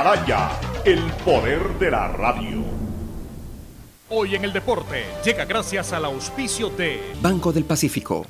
Atalaya, 0.00 0.50
el 0.86 0.98
poder 1.26 1.78
de 1.78 1.90
la 1.90 2.08
radio. 2.08 2.64
Hoy 4.08 4.34
en 4.34 4.44
el 4.44 4.52
deporte 4.54 5.04
llega 5.22 5.44
gracias 5.44 5.92
al 5.92 6.06
auspicio 6.06 6.70
de 6.70 7.12
Banco 7.20 7.52
del 7.52 7.66
Pacífico. 7.66 8.26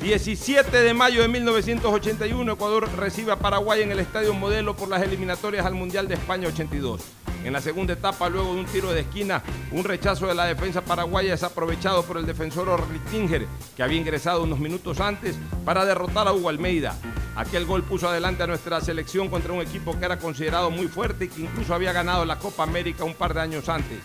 17 0.00 0.80
de 0.80 0.94
mayo 0.94 1.20
de 1.20 1.28
1981, 1.28 2.50
Ecuador 2.50 2.88
recibe 2.96 3.32
a 3.32 3.36
Paraguay 3.36 3.82
en 3.82 3.92
el 3.92 4.00
Estadio 4.00 4.32
Modelo 4.32 4.74
por 4.74 4.88
las 4.88 5.02
eliminatorias 5.02 5.66
al 5.66 5.74
Mundial 5.74 6.08
de 6.08 6.14
España 6.14 6.48
82. 6.48 7.02
En 7.44 7.52
la 7.52 7.60
segunda 7.60 7.92
etapa, 7.92 8.30
luego 8.30 8.54
de 8.54 8.60
un 8.60 8.66
tiro 8.66 8.90
de 8.90 9.00
esquina, 9.00 9.42
un 9.70 9.84
rechazo 9.84 10.26
de 10.26 10.34
la 10.34 10.46
defensa 10.46 10.80
paraguaya 10.80 11.34
es 11.34 11.42
aprovechado 11.42 12.02
por 12.02 12.16
el 12.16 12.24
defensor 12.24 12.70
Orlittinger, 12.70 13.46
que 13.76 13.82
había 13.82 13.98
ingresado 13.98 14.44
unos 14.44 14.58
minutos 14.58 14.98
antes 14.98 15.36
para 15.62 15.84
derrotar 15.84 16.26
a 16.26 16.32
Hugo 16.32 16.48
Almeida. 16.48 16.96
Aquel 17.36 17.66
gol 17.66 17.82
puso 17.82 18.08
adelante 18.08 18.42
a 18.42 18.46
nuestra 18.46 18.80
selección 18.80 19.28
contra 19.28 19.52
un 19.52 19.60
equipo 19.60 19.98
que 19.98 20.06
era 20.06 20.18
considerado 20.18 20.70
muy 20.70 20.88
fuerte 20.88 21.26
y 21.26 21.28
que 21.28 21.42
incluso 21.42 21.74
había 21.74 21.92
ganado 21.92 22.24
la 22.24 22.38
Copa 22.38 22.62
América 22.62 23.04
un 23.04 23.14
par 23.14 23.34
de 23.34 23.42
años 23.42 23.68
antes. 23.68 23.98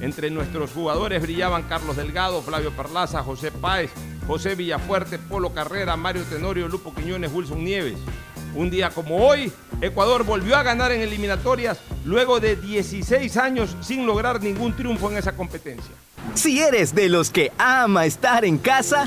Entre 0.00 0.30
nuestros 0.30 0.70
jugadores 0.70 1.20
brillaban 1.20 1.64
Carlos 1.64 1.96
Delgado, 1.96 2.42
Flavio 2.42 2.70
Perlaza, 2.70 3.24
José 3.24 3.50
Páez, 3.50 3.90
José 4.26 4.54
Villafuerte, 4.54 5.18
Polo 5.18 5.52
Carrera, 5.52 5.96
Mario 5.96 6.22
Tenorio, 6.24 6.68
Lupo 6.68 6.94
Quiñones, 6.94 7.32
Wilson 7.32 7.64
Nieves. 7.64 7.98
Un 8.54 8.70
día 8.70 8.90
como 8.90 9.16
hoy, 9.16 9.52
Ecuador 9.80 10.24
volvió 10.24 10.56
a 10.56 10.62
ganar 10.62 10.92
en 10.92 11.00
eliminatorias 11.00 11.78
luego 12.04 12.38
de 12.38 12.54
16 12.54 13.36
años 13.36 13.76
sin 13.80 14.06
lograr 14.06 14.40
ningún 14.40 14.76
triunfo 14.76 15.10
en 15.10 15.16
esa 15.16 15.34
competencia. 15.34 15.92
Si 16.34 16.60
eres 16.60 16.94
de 16.94 17.08
los 17.08 17.30
que 17.30 17.52
ama 17.58 18.06
estar 18.06 18.44
en 18.44 18.58
casa, 18.58 19.06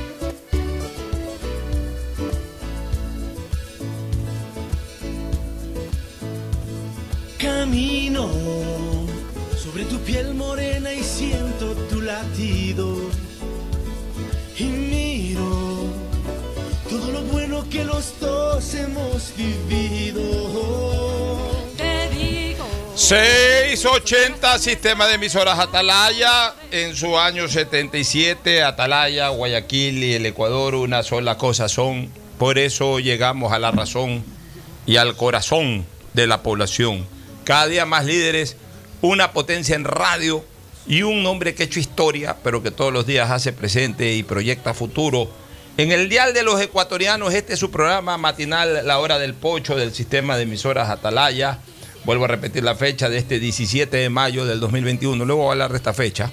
Lo 17.60 17.68
que 17.68 17.84
los 17.84 18.18
dos 18.20 18.74
hemos 18.74 19.32
vivido. 19.36 20.22
Te 21.76 22.08
digo. 22.10 22.66
680 22.94 24.58
Sistema 24.58 25.06
de 25.06 25.14
Emisoras 25.14 25.58
Atalaya 25.58 26.54
en 26.70 26.96
su 26.96 27.18
año 27.18 27.48
77 27.48 28.62
Atalaya, 28.62 29.28
Guayaquil 29.28 30.04
y 30.04 30.14
el 30.14 30.26
Ecuador 30.26 30.74
una 30.74 31.02
sola 31.02 31.36
cosa 31.36 31.68
son 31.68 32.10
por 32.38 32.58
eso 32.58 32.98
llegamos 32.98 33.52
a 33.52 33.58
la 33.58 33.70
razón 33.70 34.24
y 34.86 34.96
al 34.96 35.16
corazón 35.16 35.86
de 36.14 36.26
la 36.26 36.42
población 36.42 37.06
cada 37.44 37.66
día 37.66 37.86
más 37.86 38.04
líderes 38.04 38.56
una 39.02 39.32
potencia 39.32 39.76
en 39.76 39.84
radio 39.84 40.44
y 40.86 41.02
un 41.02 41.24
hombre 41.26 41.54
que 41.54 41.62
ha 41.62 41.66
hecho 41.66 41.80
historia 41.80 42.36
pero 42.42 42.62
que 42.62 42.70
todos 42.70 42.92
los 42.92 43.06
días 43.06 43.30
hace 43.30 43.52
presente 43.52 44.14
y 44.14 44.22
proyecta 44.22 44.74
futuro 44.74 45.30
en 45.82 45.92
el 45.92 46.10
dial 46.10 46.34
de 46.34 46.42
los 46.42 46.60
ecuatorianos 46.60 47.32
este 47.32 47.54
es 47.54 47.58
su 47.58 47.70
programa 47.70 48.18
matinal 48.18 48.86
La 48.86 48.98
Hora 48.98 49.18
del 49.18 49.32
Pocho 49.32 49.76
del 49.76 49.94
Sistema 49.94 50.36
de 50.36 50.42
Emisoras 50.42 50.90
Atalaya 50.90 51.58
Vuelvo 52.04 52.24
a 52.24 52.28
repetir 52.28 52.64
la 52.64 52.74
fecha 52.74 53.08
de 53.08 53.18
este 53.18 53.38
17 53.38 53.94
de 53.94 54.08
mayo 54.08 54.46
del 54.46 54.58
2021. 54.58 55.22
Luego 55.24 55.42
voy 55.42 55.48
a 55.50 55.52
hablar 55.52 55.70
de 55.70 55.76
esta 55.76 55.92
fecha. 55.92 56.30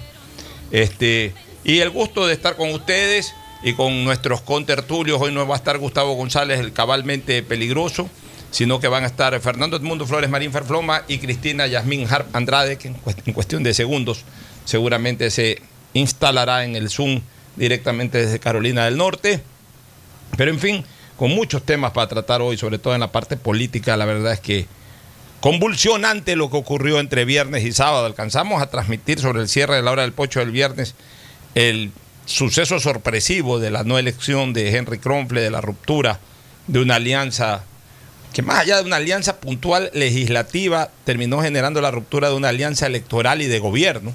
Este, 0.70 1.34
y 1.62 1.80
el 1.80 1.90
gusto 1.90 2.26
de 2.26 2.32
estar 2.32 2.56
con 2.56 2.70
ustedes 2.70 3.34
y 3.62 3.74
con 3.74 4.02
nuestros 4.02 4.40
contertulios. 4.40 5.20
Hoy 5.20 5.32
no 5.32 5.46
va 5.46 5.56
a 5.56 5.58
estar 5.58 5.76
Gustavo 5.76 6.14
González, 6.14 6.60
el 6.60 6.72
cabalmente 6.72 7.42
peligroso, 7.42 8.08
sino 8.50 8.80
que 8.80 8.88
van 8.88 9.04
a 9.04 9.08
estar 9.08 9.38
Fernando 9.40 9.76
Edmundo 9.76 10.06
Flores 10.06 10.30
Marín 10.30 10.52
Ferfloma 10.52 11.02
y 11.06 11.18
Cristina 11.18 11.66
Yasmín 11.66 12.06
Harp 12.10 12.34
Andrade, 12.34 12.78
que 12.78 12.88
en 12.88 13.34
cuestión 13.34 13.62
de 13.62 13.74
segundos 13.74 14.24
seguramente 14.64 15.30
se 15.30 15.60
instalará 15.92 16.64
en 16.64 16.76
el 16.76 16.88
Zoom 16.88 17.20
directamente 17.58 18.18
desde 18.18 18.38
Carolina 18.38 18.84
del 18.84 18.96
Norte. 18.96 19.42
Pero 20.36 20.50
en 20.50 20.58
fin, 20.58 20.84
con 21.16 21.30
muchos 21.30 21.64
temas 21.64 21.92
para 21.92 22.08
tratar 22.08 22.40
hoy, 22.40 22.56
sobre 22.56 22.78
todo 22.78 22.94
en 22.94 23.00
la 23.00 23.12
parte 23.12 23.36
política, 23.36 23.96
la 23.96 24.04
verdad 24.04 24.32
es 24.32 24.40
que 24.40 24.66
convulsionante 25.40 26.36
lo 26.36 26.50
que 26.50 26.56
ocurrió 26.56 27.00
entre 27.00 27.24
viernes 27.24 27.64
y 27.64 27.72
sábado. 27.72 28.06
Alcanzamos 28.06 28.62
a 28.62 28.70
transmitir 28.70 29.20
sobre 29.20 29.42
el 29.42 29.48
cierre 29.48 29.76
de 29.76 29.82
la 29.82 29.90
hora 29.90 30.02
del 30.02 30.12
pocho 30.12 30.40
del 30.40 30.50
viernes 30.50 30.94
el 31.54 31.90
suceso 32.24 32.78
sorpresivo 32.78 33.58
de 33.58 33.70
la 33.70 33.84
no 33.84 33.98
elección 33.98 34.52
de 34.52 34.76
Henry 34.76 34.98
Kronfle, 34.98 35.40
de 35.40 35.50
la 35.50 35.60
ruptura 35.60 36.20
de 36.66 36.80
una 36.80 36.96
alianza 36.96 37.64
que 38.32 38.42
más 38.42 38.60
allá 38.60 38.76
de 38.76 38.84
una 38.84 38.96
alianza 38.96 39.40
puntual 39.40 39.90
legislativa, 39.94 40.90
terminó 41.04 41.40
generando 41.40 41.80
la 41.80 41.90
ruptura 41.90 42.28
de 42.28 42.34
una 42.36 42.50
alianza 42.50 42.86
electoral 42.86 43.40
y 43.40 43.46
de 43.46 43.58
gobierno, 43.58 44.12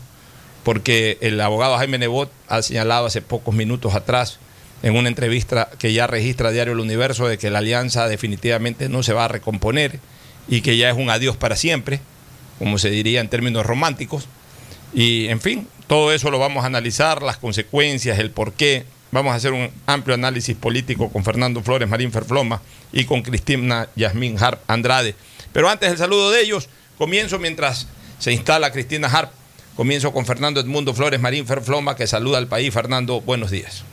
porque 0.63 1.17
el 1.21 1.39
abogado 1.41 1.77
Jaime 1.77 1.97
Nebot 1.97 2.31
ha 2.47 2.61
señalado 2.61 3.05
hace 3.05 3.21
pocos 3.21 3.53
minutos 3.53 3.95
atrás 3.95 4.39
en 4.81 4.95
una 4.95 5.07
entrevista 5.07 5.69
que 5.79 5.93
ya 5.93 6.07
registra 6.07 6.51
Diario 6.51 6.73
El 6.73 6.79
Universo 6.79 7.27
de 7.27 7.37
que 7.37 7.49
la 7.49 7.59
alianza 7.59 8.07
definitivamente 8.07 8.89
no 8.89 9.01
se 9.01 9.13
va 9.13 9.25
a 9.25 9.29
recomponer 9.29 9.99
y 10.47 10.61
que 10.61 10.77
ya 10.77 10.89
es 10.89 10.97
un 10.97 11.09
adiós 11.09 11.37
para 11.37 11.55
siempre, 11.55 12.01
como 12.59 12.77
se 12.77 12.89
diría 12.89 13.21
en 13.21 13.29
términos 13.29 13.65
románticos. 13.65 14.27
Y 14.93 15.27
en 15.29 15.39
fin, 15.39 15.67
todo 15.87 16.11
eso 16.11 16.31
lo 16.31 16.39
vamos 16.39 16.63
a 16.63 16.67
analizar, 16.67 17.23
las 17.23 17.37
consecuencias, 17.37 18.19
el 18.19 18.31
por 18.31 18.53
qué. 18.53 18.85
Vamos 19.11 19.31
a 19.31 19.35
hacer 19.35 19.53
un 19.53 19.69
amplio 19.85 20.15
análisis 20.15 20.55
político 20.55 21.09
con 21.09 21.23
Fernando 21.23 21.61
Flores 21.61 21.87
Marín 21.87 22.11
Ferfloma 22.11 22.61
y 22.91 23.05
con 23.05 23.21
Cristina 23.21 23.87
Yasmín 23.95 24.41
Harp 24.41 24.59
Andrade. 24.67 25.15
Pero 25.51 25.69
antes 25.69 25.89
del 25.89 25.97
saludo 25.97 26.31
de 26.31 26.41
ellos, 26.41 26.67
comienzo 26.97 27.39
mientras 27.39 27.87
se 28.19 28.33
instala 28.33 28.71
Cristina 28.71 29.07
Harp. 29.07 29.31
Comienzo 29.75 30.13
con 30.13 30.27
Fernando 30.27 30.59
Edmundo 30.59 30.93
Flores 30.93 31.19
Marín 31.19 31.47
Ferfloma, 31.47 31.95
que 31.95 32.05
saluda 32.05 32.37
al 32.37 32.45
país. 32.45 32.71
Fernando, 32.71 33.21
buenos 33.21 33.49
días. 33.49 33.83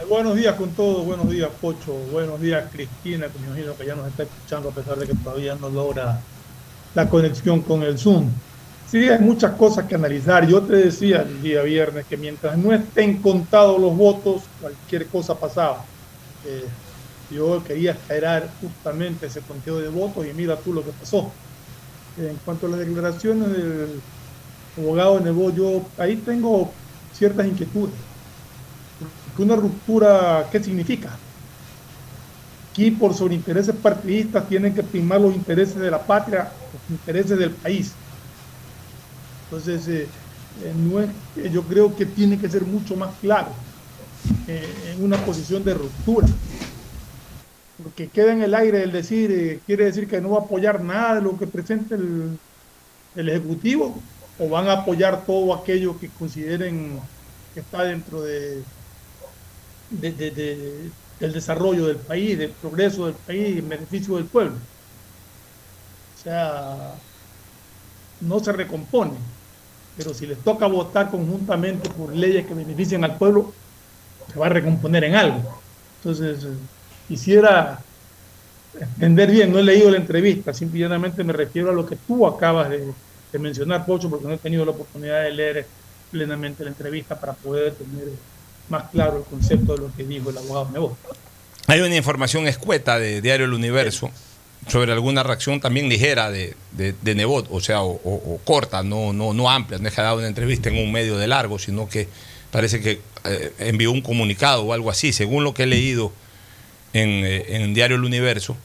Eh, 0.00 0.06
buenos 0.08 0.34
días 0.34 0.54
con 0.54 0.70
todos, 0.70 1.04
buenos 1.04 1.28
días 1.28 1.50
Pocho, 1.60 1.92
buenos 2.10 2.40
días 2.40 2.64
Cristina, 2.72 3.26
que 3.28 3.38
me 3.38 3.48
imagino 3.48 3.76
que 3.76 3.84
ya 3.84 3.94
nos 3.94 4.08
está 4.08 4.22
escuchando 4.22 4.70
a 4.70 4.72
pesar 4.72 4.96
de 4.96 5.06
que 5.06 5.14
todavía 5.14 5.56
no 5.56 5.68
logra 5.68 6.20
la 6.94 7.06
conexión 7.10 7.60
con 7.60 7.82
el 7.82 7.98
Zoom. 7.98 8.30
Sí, 8.90 9.10
hay 9.10 9.18
muchas 9.18 9.52
cosas 9.56 9.84
que 9.86 9.94
analizar. 9.94 10.48
Yo 10.48 10.62
te 10.62 10.76
decía 10.76 11.20
el 11.20 11.42
día 11.42 11.60
viernes 11.60 12.06
que 12.06 12.16
mientras 12.16 12.56
no 12.56 12.72
estén 12.72 13.18
contados 13.20 13.78
los 13.78 13.94
votos, 13.94 14.44
cualquier 14.58 15.06
cosa 15.08 15.38
pasaba. 15.38 15.84
Eh, 16.46 16.64
yo 17.30 17.62
quería 17.62 17.90
esperar 17.90 18.48
justamente 18.62 19.26
ese 19.26 19.42
conteo 19.42 19.80
de 19.80 19.88
votos 19.88 20.26
y 20.26 20.32
mira 20.32 20.56
tú 20.56 20.72
lo 20.72 20.82
que 20.82 20.92
pasó. 20.92 21.30
En 22.16 22.36
cuanto 22.42 22.66
a 22.66 22.70
las 22.70 22.78
declaraciones 22.80 23.52
del 23.52 24.00
abogado 24.76 25.20
Nebo, 25.20 25.50
yo 25.50 25.82
ahí 25.98 26.16
tengo 26.16 26.72
ciertas 27.12 27.46
inquietudes. 27.46 27.94
Una 29.38 29.56
ruptura, 29.56 30.46
¿qué 30.50 30.62
significa? 30.62 31.10
Aquí 32.70 32.90
por 32.90 33.14
sobre 33.14 33.34
intereses 33.34 33.74
partidistas 33.74 34.48
tienen 34.48 34.74
que 34.74 34.82
primar 34.82 35.20
los 35.20 35.34
intereses 35.34 35.76
de 35.76 35.90
la 35.90 36.00
patria, 36.00 36.52
los 36.72 36.90
intereses 36.90 37.38
del 37.38 37.50
país. 37.50 37.92
Entonces, 39.44 39.88
eh, 39.88 40.06
eh, 40.62 40.72
no 40.76 41.00
es, 41.00 41.10
yo 41.52 41.62
creo 41.62 41.94
que 41.94 42.06
tiene 42.06 42.38
que 42.38 42.48
ser 42.48 42.62
mucho 42.62 42.96
más 42.96 43.14
claro 43.20 43.48
eh, 44.48 44.94
en 44.94 45.04
una 45.04 45.18
posición 45.18 45.64
de 45.64 45.74
ruptura. 45.74 46.26
Porque 47.82 48.08
queda 48.08 48.32
en 48.32 48.42
el 48.42 48.54
aire 48.54 48.82
el 48.82 48.92
decir, 48.92 49.60
quiere 49.66 49.86
decir 49.86 50.08
que 50.08 50.20
no 50.20 50.30
va 50.30 50.38
a 50.38 50.42
apoyar 50.42 50.82
nada 50.82 51.16
de 51.16 51.22
lo 51.22 51.38
que 51.38 51.46
presente 51.46 51.94
el, 51.94 52.38
el 53.16 53.28
Ejecutivo, 53.28 54.00
o 54.42 54.48
van 54.48 54.68
a 54.68 54.72
apoyar 54.72 55.24
todo 55.24 55.54
aquello 55.54 55.98
que 55.98 56.08
consideren 56.08 56.98
que 57.54 57.60
está 57.60 57.84
dentro 57.84 58.22
de, 58.22 58.62
de, 59.90 60.12
de, 60.12 60.30
de, 60.32 60.90
del 61.20 61.32
desarrollo 61.32 61.86
del 61.86 61.98
país, 61.98 62.36
del 62.36 62.50
progreso 62.50 63.06
del 63.06 63.14
país, 63.14 63.58
en 63.58 63.68
beneficio 63.68 64.16
del 64.16 64.24
pueblo. 64.24 64.54
O 66.18 66.22
sea, 66.22 66.94
no 68.20 68.40
se 68.40 68.52
recompone. 68.52 69.12
Pero 69.96 70.12
si 70.12 70.26
les 70.26 70.38
toca 70.38 70.66
votar 70.66 71.10
conjuntamente 71.10 71.88
por 71.90 72.12
leyes 72.12 72.44
que 72.44 72.54
beneficien 72.54 73.04
al 73.04 73.18
pueblo, 73.18 73.52
se 74.32 74.38
va 74.40 74.46
a 74.46 74.48
recomponer 74.48 75.04
en 75.04 75.14
algo. 75.14 75.62
Entonces, 75.98 76.46
quisiera 77.06 77.78
entender 78.80 79.30
bien, 79.30 79.52
no 79.52 79.60
he 79.60 79.62
leído 79.62 79.90
la 79.90 79.98
entrevista, 79.98 80.52
simplemente 80.52 81.22
me 81.22 81.32
refiero 81.32 81.70
a 81.70 81.74
lo 81.74 81.86
que 81.86 81.94
tú 81.94 82.26
acabas 82.26 82.70
de, 82.70 82.92
de 83.32 83.38
mencionar, 83.38 83.86
Pocho, 83.86 84.10
porque 84.10 84.26
no 84.26 84.34
he 84.34 84.38
tenido 84.38 84.64
la 84.64 84.72
oportunidad 84.72 85.22
de 85.22 85.30
leer 85.32 85.66
plenamente 86.10 86.62
la 86.62 86.70
entrevista 86.70 87.18
para 87.18 87.32
poder 87.32 87.74
tener 87.74 88.08
más 88.68 88.90
claro 88.90 89.18
el 89.18 89.24
concepto 89.24 89.74
de 89.74 89.78
lo 89.78 89.92
que 89.96 90.04
dijo 90.04 90.30
el 90.30 90.38
abogado 90.38 90.70
Nebo. 90.70 90.96
Hay 91.66 91.80
una 91.80 91.96
información 91.96 92.46
escueta 92.46 92.98
de 92.98 93.20
Diario 93.22 93.46
El 93.46 93.54
Universo 93.54 94.10
sobre 94.68 94.92
alguna 94.92 95.22
reacción 95.22 95.60
también 95.60 95.88
ligera 95.88 96.30
de, 96.30 96.54
de, 96.72 96.94
de 97.00 97.14
Nebot, 97.14 97.48
o 97.50 97.60
sea, 97.60 97.82
o, 97.82 98.40
corta, 98.44 98.82
no, 98.82 99.12
no, 99.12 99.32
no 99.32 99.50
amplia, 99.50 99.78
no 99.78 99.88
es 99.88 99.94
que 99.94 100.00
ha 100.00 100.04
dado 100.04 100.18
una 100.18 100.28
entrevista 100.28 100.68
en 100.68 100.78
un 100.78 100.92
medio 100.92 101.18
de 101.18 101.26
largo, 101.26 101.58
sino 101.58 101.88
que 101.88 102.08
parece 102.50 102.80
que 102.80 103.00
eh, 103.24 103.52
envió 103.58 103.90
un 103.90 104.02
comunicado 104.02 104.62
o 104.62 104.72
algo 104.72 104.90
así, 104.90 105.12
según 105.12 105.42
lo 105.42 105.54
que 105.54 105.64
he 105.64 105.66
leído 105.66 106.12
en, 106.92 107.08
eh, 107.24 107.56
en 107.56 107.74
Diario 107.74 107.96
El 107.96 108.04
Universo, 108.04 108.56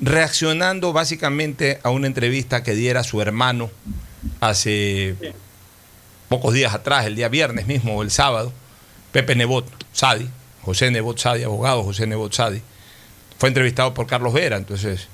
reaccionando 0.00 0.92
básicamente 0.92 1.80
a 1.82 1.90
una 1.90 2.06
entrevista 2.06 2.62
que 2.62 2.74
diera 2.74 3.02
su 3.02 3.20
hermano 3.20 3.70
hace 4.40 5.16
pocos 6.28 6.54
días 6.54 6.74
atrás, 6.74 7.06
el 7.06 7.16
día 7.16 7.28
viernes 7.28 7.66
mismo 7.66 7.96
o 7.96 8.02
el 8.02 8.10
sábado, 8.10 8.52
Pepe 9.12 9.34
Nebot 9.36 9.66
Sadi, 9.92 10.28
José 10.62 10.90
Nebot 10.90 11.18
Sadi, 11.18 11.44
abogado 11.44 11.82
José 11.82 12.06
Nebot 12.06 12.32
Sadi, 12.32 12.60
fue 13.38 13.48
entrevistado 13.48 13.94
por 13.94 14.06
Carlos 14.06 14.32
Vera. 14.32 14.56
Entonces, 14.56 15.08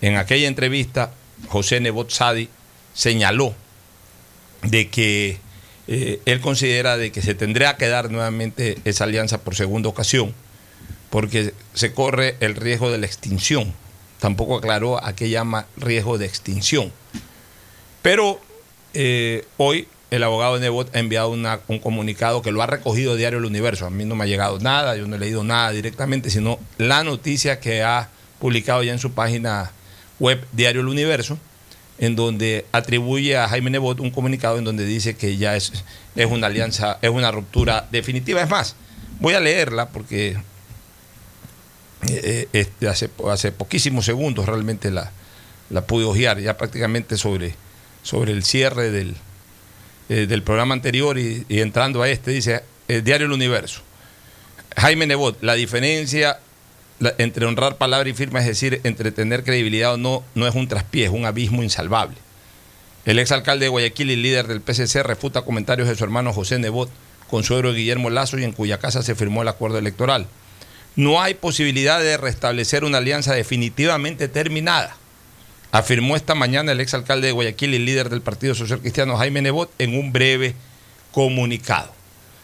en 0.00 0.16
aquella 0.16 0.48
entrevista, 0.48 1.12
José 1.48 1.80
Nebot 1.80 2.10
Sadi 2.10 2.48
señaló 2.94 3.54
de 4.62 4.88
que 4.88 5.38
eh, 5.86 6.20
él 6.24 6.40
considera 6.40 6.96
de 6.96 7.12
que 7.12 7.20
se 7.20 7.34
tendría 7.34 7.76
que 7.76 7.88
dar 7.88 8.10
nuevamente 8.10 8.78
esa 8.84 9.04
alianza 9.04 9.42
por 9.42 9.54
segunda 9.54 9.88
ocasión, 9.88 10.34
porque 11.10 11.52
se 11.74 11.92
corre 11.92 12.36
el 12.40 12.56
riesgo 12.56 12.90
de 12.90 12.98
la 12.98 13.06
extinción. 13.06 13.74
Tampoco 14.24 14.56
aclaró 14.56 15.04
a 15.04 15.14
qué 15.14 15.28
llama 15.28 15.66
riesgo 15.76 16.16
de 16.16 16.24
extinción. 16.24 16.90
Pero 18.00 18.40
eh, 18.94 19.44
hoy 19.58 19.86
el 20.10 20.22
abogado 20.22 20.54
de 20.54 20.60
Nebot 20.60 20.96
ha 20.96 20.98
enviado 20.98 21.28
un 21.28 21.78
comunicado 21.78 22.40
que 22.40 22.50
lo 22.50 22.62
ha 22.62 22.66
recogido 22.66 23.16
Diario 23.16 23.40
El 23.40 23.44
Universo. 23.44 23.84
A 23.84 23.90
mí 23.90 24.06
no 24.06 24.14
me 24.14 24.24
ha 24.24 24.26
llegado 24.26 24.58
nada, 24.60 24.96
yo 24.96 25.06
no 25.06 25.16
he 25.16 25.18
leído 25.18 25.44
nada 25.44 25.72
directamente, 25.72 26.30
sino 26.30 26.58
la 26.78 27.04
noticia 27.04 27.60
que 27.60 27.82
ha 27.82 28.08
publicado 28.38 28.82
ya 28.82 28.92
en 28.92 28.98
su 28.98 29.12
página 29.12 29.72
web 30.18 30.42
Diario 30.52 30.80
El 30.80 30.88
Universo, 30.88 31.36
en 31.98 32.16
donde 32.16 32.64
atribuye 32.72 33.36
a 33.36 33.46
Jaime 33.46 33.68
Nebot 33.68 34.00
un 34.00 34.10
comunicado 34.10 34.56
en 34.56 34.64
donde 34.64 34.86
dice 34.86 35.16
que 35.18 35.36
ya 35.36 35.54
es, 35.54 35.84
es 36.16 36.30
una 36.30 36.46
alianza, 36.46 36.96
es 37.02 37.10
una 37.10 37.30
ruptura 37.30 37.88
definitiva. 37.92 38.40
Es 38.40 38.48
más, 38.48 38.74
voy 39.20 39.34
a 39.34 39.40
leerla 39.40 39.90
porque 39.90 40.38
este, 42.52 42.88
hace, 42.88 43.10
hace 43.30 43.52
poquísimos 43.52 44.04
segundos 44.04 44.46
realmente 44.46 44.90
la, 44.90 45.10
la 45.70 45.86
pude 45.86 46.04
ojear, 46.04 46.40
ya 46.40 46.56
prácticamente 46.56 47.16
sobre, 47.16 47.54
sobre 48.02 48.32
el 48.32 48.44
cierre 48.44 48.90
del, 48.90 49.14
eh, 50.08 50.26
del 50.26 50.42
programa 50.42 50.74
anterior 50.74 51.18
y, 51.18 51.46
entrando 51.48 52.02
a 52.02 52.08
este, 52.08 52.30
dice 52.30 52.62
el 52.88 53.02
Diario 53.02 53.26
El 53.26 53.32
Universo. 53.32 53.80
Jaime 54.76 55.06
Nebot, 55.06 55.42
la 55.42 55.54
diferencia 55.54 56.38
entre 57.18 57.46
honrar 57.46 57.76
palabra 57.76 58.08
y 58.08 58.12
firma, 58.12 58.40
es 58.40 58.46
decir, 58.46 58.80
entre 58.84 59.12
tener 59.12 59.44
credibilidad 59.44 59.94
o 59.94 59.96
no, 59.96 60.22
no 60.34 60.46
es 60.46 60.54
un 60.54 60.68
traspié, 60.68 61.06
es 61.06 61.10
un 61.10 61.24
abismo 61.24 61.62
insalvable. 61.62 62.16
El 63.04 63.18
exalcalde 63.18 63.66
de 63.66 63.70
Guayaquil 63.70 64.10
y 64.10 64.16
líder 64.16 64.46
del 64.46 64.60
PCC 64.60 65.02
refuta 65.02 65.42
comentarios 65.42 65.88
de 65.88 65.94
su 65.94 66.04
hermano 66.04 66.32
José 66.32 66.58
Nebot, 66.58 66.90
consuegro 67.28 67.72
de 67.72 67.78
Guillermo 67.78 68.10
Lazo 68.10 68.38
y 68.38 68.44
en 68.44 68.52
cuya 68.52 68.78
casa 68.78 69.02
se 69.02 69.14
firmó 69.14 69.42
el 69.42 69.48
acuerdo 69.48 69.78
electoral. 69.78 70.26
No 70.96 71.20
hay 71.20 71.34
posibilidad 71.34 72.00
de 72.00 72.16
restablecer 72.16 72.84
una 72.84 72.98
alianza 72.98 73.34
definitivamente 73.34 74.28
terminada 74.28 74.96
afirmó 75.74 76.14
esta 76.14 76.36
mañana 76.36 76.70
el 76.70 76.78
exalcalde 76.78 77.26
de 77.26 77.32
Guayaquil 77.32 77.74
y 77.74 77.80
líder 77.80 78.08
del 78.08 78.22
Partido 78.22 78.54
Social 78.54 78.78
Cristiano 78.78 79.16
Jaime 79.16 79.42
Nebot 79.42 79.72
en 79.80 79.98
un 79.98 80.12
breve 80.12 80.54
comunicado. 81.10 81.90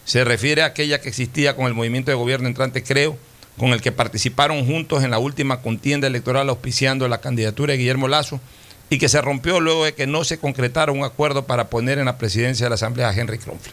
Se 0.04 0.24
refiere 0.24 0.62
a 0.62 0.66
aquella 0.66 1.00
que 1.00 1.10
existía 1.10 1.54
con 1.54 1.66
el 1.66 1.74
movimiento 1.74 2.10
de 2.10 2.16
gobierno 2.16 2.48
entrante 2.48 2.82
Creo, 2.82 3.16
con 3.56 3.70
el 3.70 3.82
que 3.82 3.92
participaron 3.92 4.66
juntos 4.66 5.04
en 5.04 5.12
la 5.12 5.20
última 5.20 5.60
contienda 5.60 6.08
electoral 6.08 6.48
auspiciando 6.48 7.06
la 7.06 7.20
candidatura 7.20 7.70
de 7.70 7.78
Guillermo 7.78 8.08
Lazo 8.08 8.40
y 8.88 8.98
que 8.98 9.08
se 9.08 9.20
rompió 9.20 9.60
luego 9.60 9.84
de 9.84 9.94
que 9.94 10.08
no 10.08 10.24
se 10.24 10.38
concretara 10.38 10.90
un 10.90 11.04
acuerdo 11.04 11.46
para 11.46 11.70
poner 11.70 12.00
en 12.00 12.06
la 12.06 12.18
presidencia 12.18 12.66
de 12.66 12.70
la 12.70 12.74
Asamblea 12.74 13.10
a 13.10 13.14
Henry 13.14 13.38
Kronfle. 13.38 13.72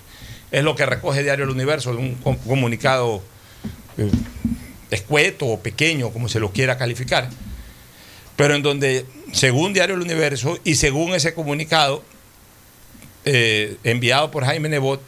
Es 0.52 0.64
lo 0.64 0.76
que 0.76 0.86
recoge 0.86 1.24
Diario 1.24 1.46
El 1.46 1.50
Universo, 1.50 1.90
un 1.90 2.14
comunicado 2.46 3.24
eh, 3.98 4.12
escueto 4.92 5.46
o 5.48 5.60
pequeño, 5.60 6.12
como 6.12 6.30
se 6.30 6.40
lo 6.40 6.52
quiera 6.52 6.78
calificar 6.78 7.30
pero 8.38 8.54
en 8.54 8.62
donde, 8.62 9.06
según 9.34 9.74
Diario 9.74 9.96
El 9.96 10.02
Universo 10.02 10.58
y 10.64 10.76
según 10.76 11.14
ese 11.16 11.34
comunicado 11.34 12.04
eh, 13.26 13.78
enviado 13.84 14.32
por 14.32 14.46
Jaime 14.46 14.70
Nebot, 14.70 15.02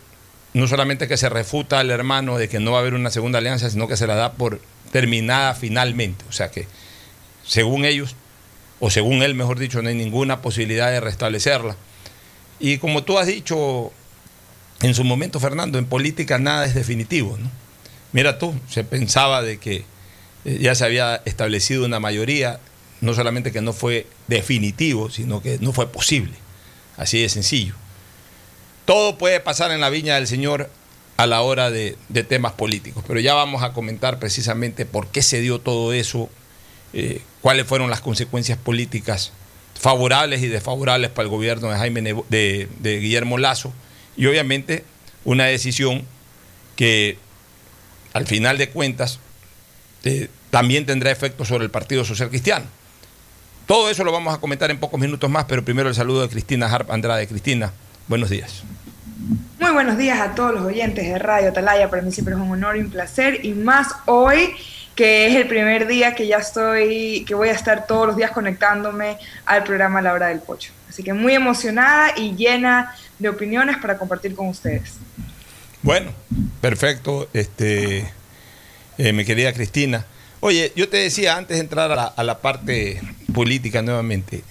no 0.53 0.67
solamente 0.67 1.07
que 1.07 1.15
se 1.15 1.29
refuta 1.29 1.79
al 1.79 1.91
hermano 1.91 2.39
de 2.39 2.49
que 2.49 2.59
no 2.59 2.71
va 2.71 2.79
a 2.79 2.81
haber 2.81 2.95
una 2.95 3.11
segunda 3.11 3.37
alianza, 3.37 3.69
sino 3.69 3.87
que 3.87 3.95
se 3.95 4.07
la 4.07 4.15
da 4.15 4.33
por 4.33 4.59
terminada 4.91 5.53
finalmente. 5.53 6.25
O 6.27 6.31
sea 6.31 6.49
que, 6.49 6.67
según 7.45 7.85
ellos, 7.85 8.15
o 8.79 8.89
según 8.89 9.21
él, 9.21 9.35
mejor 9.35 9.59
dicho, 9.59 9.79
no 9.83 9.89
hay 9.89 9.95
ninguna 9.95 10.41
posibilidad 10.41 10.89
de 10.89 10.99
restablecerla. 10.99 11.75
Y 12.59 12.79
como 12.79 13.03
tú 13.03 13.19
has 13.19 13.27
dicho 13.27 13.91
en 14.81 14.95
su 14.95 15.03
momento, 15.03 15.39
Fernando, 15.39 15.77
en 15.77 15.85
política 15.85 16.39
nada 16.39 16.65
es 16.65 16.73
definitivo. 16.73 17.37
¿no? 17.39 17.51
Mira 18.11 18.39
tú, 18.39 18.55
se 18.67 18.83
pensaba 18.83 19.41
de 19.41 19.57
que 19.59 19.85
eh, 20.45 20.57
ya 20.61 20.75
se 20.75 20.85
había 20.85 21.21
establecido 21.25 21.85
una 21.85 21.99
mayoría, 21.99 22.59
no 23.01 23.13
solamente 23.13 23.51
que 23.51 23.61
no 23.61 23.73
fue 23.73 24.07
definitivo, 24.27 25.09
sino 25.09 25.41
que 25.41 25.59
no 25.59 25.73
fue 25.73 25.87
posible. 25.87 26.33
Así 26.97 27.21
de 27.21 27.29
sencillo. 27.29 27.75
Todo 28.85 29.17
puede 29.17 29.39
pasar 29.39 29.71
en 29.71 29.81
la 29.81 29.89
viña 29.89 30.15
del 30.15 30.27
Señor 30.27 30.69
a 31.17 31.27
la 31.27 31.41
hora 31.41 31.69
de, 31.69 31.97
temas 32.27 32.53
políticos, 32.53 33.03
pero 33.05 33.19
ya 33.19 33.33
vamos 33.33 33.61
a 33.61 33.73
comentar 33.73 34.19
precisamente 34.19 34.85
por 34.85 35.07
qué 35.07 35.21
se 35.21 35.41
dio 35.41 35.59
todo 35.59 35.93
eso, 35.93 36.29
eh, 36.93 37.21
cuáles 37.41 37.67
fueron 37.67 37.89
las 37.89 38.01
consecuencias 38.01 38.57
políticas 38.57 39.33
favorables 39.77 40.41
y 40.41 40.47
desfavorables 40.47 41.09
para 41.11 41.23
el 41.23 41.29
gobierno 41.29 41.69
de, 41.69 41.77
Jaime 41.77 42.01
de, 42.01 42.67
de 42.79 42.99
Guillermo 42.99 43.37
Lazo 43.37 43.73
y 44.17 44.25
obviamente 44.25 44.83
una 45.25 45.45
decisión 45.45 46.03
que 46.75 47.17
al 48.13 48.25
final 48.25 48.57
de 48.57 48.69
cuentas 48.69 49.19
eh, 50.03 50.29
también 50.49 50.85
tendrá 50.85 51.11
efecto 51.11 51.45
sobre 51.45 51.65
el 51.65 51.71
Partido 51.71 52.03
Social 52.03 52.29
Cristiano. 52.29 52.65
Todo 53.65 53.89
eso 53.89 54.03
lo 54.03 54.11
vamos 54.11 54.33
a 54.33 54.39
comentar 54.39 54.71
en 54.71 54.79
pocos 54.79 54.99
minutos 54.99 55.29
más, 55.29 55.45
pero 55.45 55.63
primero 55.63 55.89
el 55.89 55.95
saludo 55.95 56.23
de 56.23 56.29
Cristina 56.29 56.65
Harp 56.65 56.89
Andrade. 56.89 57.27
Cristina, 57.27 57.71
buenos 58.07 58.29
días. 58.29 58.63
Muy 59.59 59.71
buenos 59.71 59.97
días 59.97 60.19
a 60.19 60.33
todos 60.33 60.53
los 60.53 60.63
oyentes 60.63 61.05
de 61.05 61.19
Radio 61.19 61.49
Atalaya. 61.49 61.89
Para 61.89 62.01
mí 62.01 62.11
siempre 62.11 62.33
es 62.33 62.39
un 62.39 62.49
honor 62.49 62.77
y 62.77 62.79
un 62.79 62.89
placer. 62.89 63.45
Y 63.45 63.53
más 63.53 63.89
hoy, 64.05 64.55
que 64.95 65.27
es 65.27 65.35
el 65.35 65.47
primer 65.47 65.85
día 65.85 66.15
que 66.15 66.25
ya 66.25 66.37
estoy, 66.37 67.23
que 67.27 67.35
voy 67.35 67.49
a 67.49 67.51
estar 67.51 67.85
todos 67.85 68.07
los 68.07 68.15
días 68.15 68.31
conectándome 68.31 69.17
al 69.45 69.63
programa 69.63 70.01
La 70.01 70.13
Hora 70.13 70.27
del 70.27 70.39
Pocho. 70.39 70.71
Así 70.89 71.03
que 71.03 71.13
muy 71.13 71.35
emocionada 71.35 72.13
y 72.17 72.35
llena 72.35 72.95
de 73.19 73.29
opiniones 73.29 73.77
para 73.77 73.97
compartir 73.97 74.33
con 74.33 74.47
ustedes. 74.47 74.93
Bueno, 75.81 76.11
perfecto, 76.59 77.29
este, 77.33 78.11
eh, 78.97 79.13
mi 79.13 79.23
querida 79.23 79.53
Cristina. 79.53 80.05
Oye, 80.41 80.73
yo 80.75 80.89
te 80.89 80.97
decía 80.97 81.37
antes 81.37 81.55
de 81.55 81.61
entrar 81.61 82.13
a 82.15 82.23
la, 82.23 82.39
parte 82.41 83.01
política 83.33 83.81
nuevamente, 83.81 84.43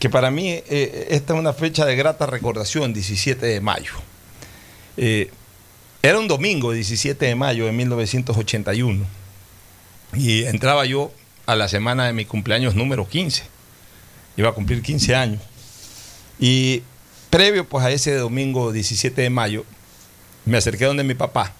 que 0.00 0.10
para 0.10 0.32
mí 0.32 0.48
eh, 0.50 1.08
esta 1.10 1.34
es 1.34 1.38
una 1.38 1.52
fecha 1.52 1.84
de 1.86 1.94
grata 1.94 2.26
recordación, 2.26 2.92
17 2.92 3.46
de 3.46 3.60
mayo. 3.60 3.92
Eh, 4.96 5.30
era 6.02 6.18
un 6.18 6.26
domingo, 6.26 6.72
17 6.72 7.24
de 7.24 7.34
mayo 7.36 7.66
de 7.66 7.72
1981, 7.72 9.06
y 10.14 10.44
entraba 10.44 10.84
yo 10.86 11.12
a 11.46 11.54
la 11.54 11.68
semana 11.68 12.06
de 12.06 12.12
mi 12.12 12.24
cumpleaños 12.24 12.74
número 12.74 13.08
15. 13.08 13.44
Iba 14.36 14.48
a 14.48 14.52
cumplir 14.52 14.82
15 14.82 15.14
años. 15.14 15.42
Y 16.40 16.82
previo 17.30 17.68
pues 17.68 17.84
a 17.84 17.92
ese 17.92 18.14
domingo 18.16 18.72
17 18.72 19.22
de 19.22 19.30
mayo, 19.30 19.64
me 20.44 20.58
acerqué 20.58 20.84
donde 20.84 21.04
mi 21.04 21.14
papá 21.14 21.52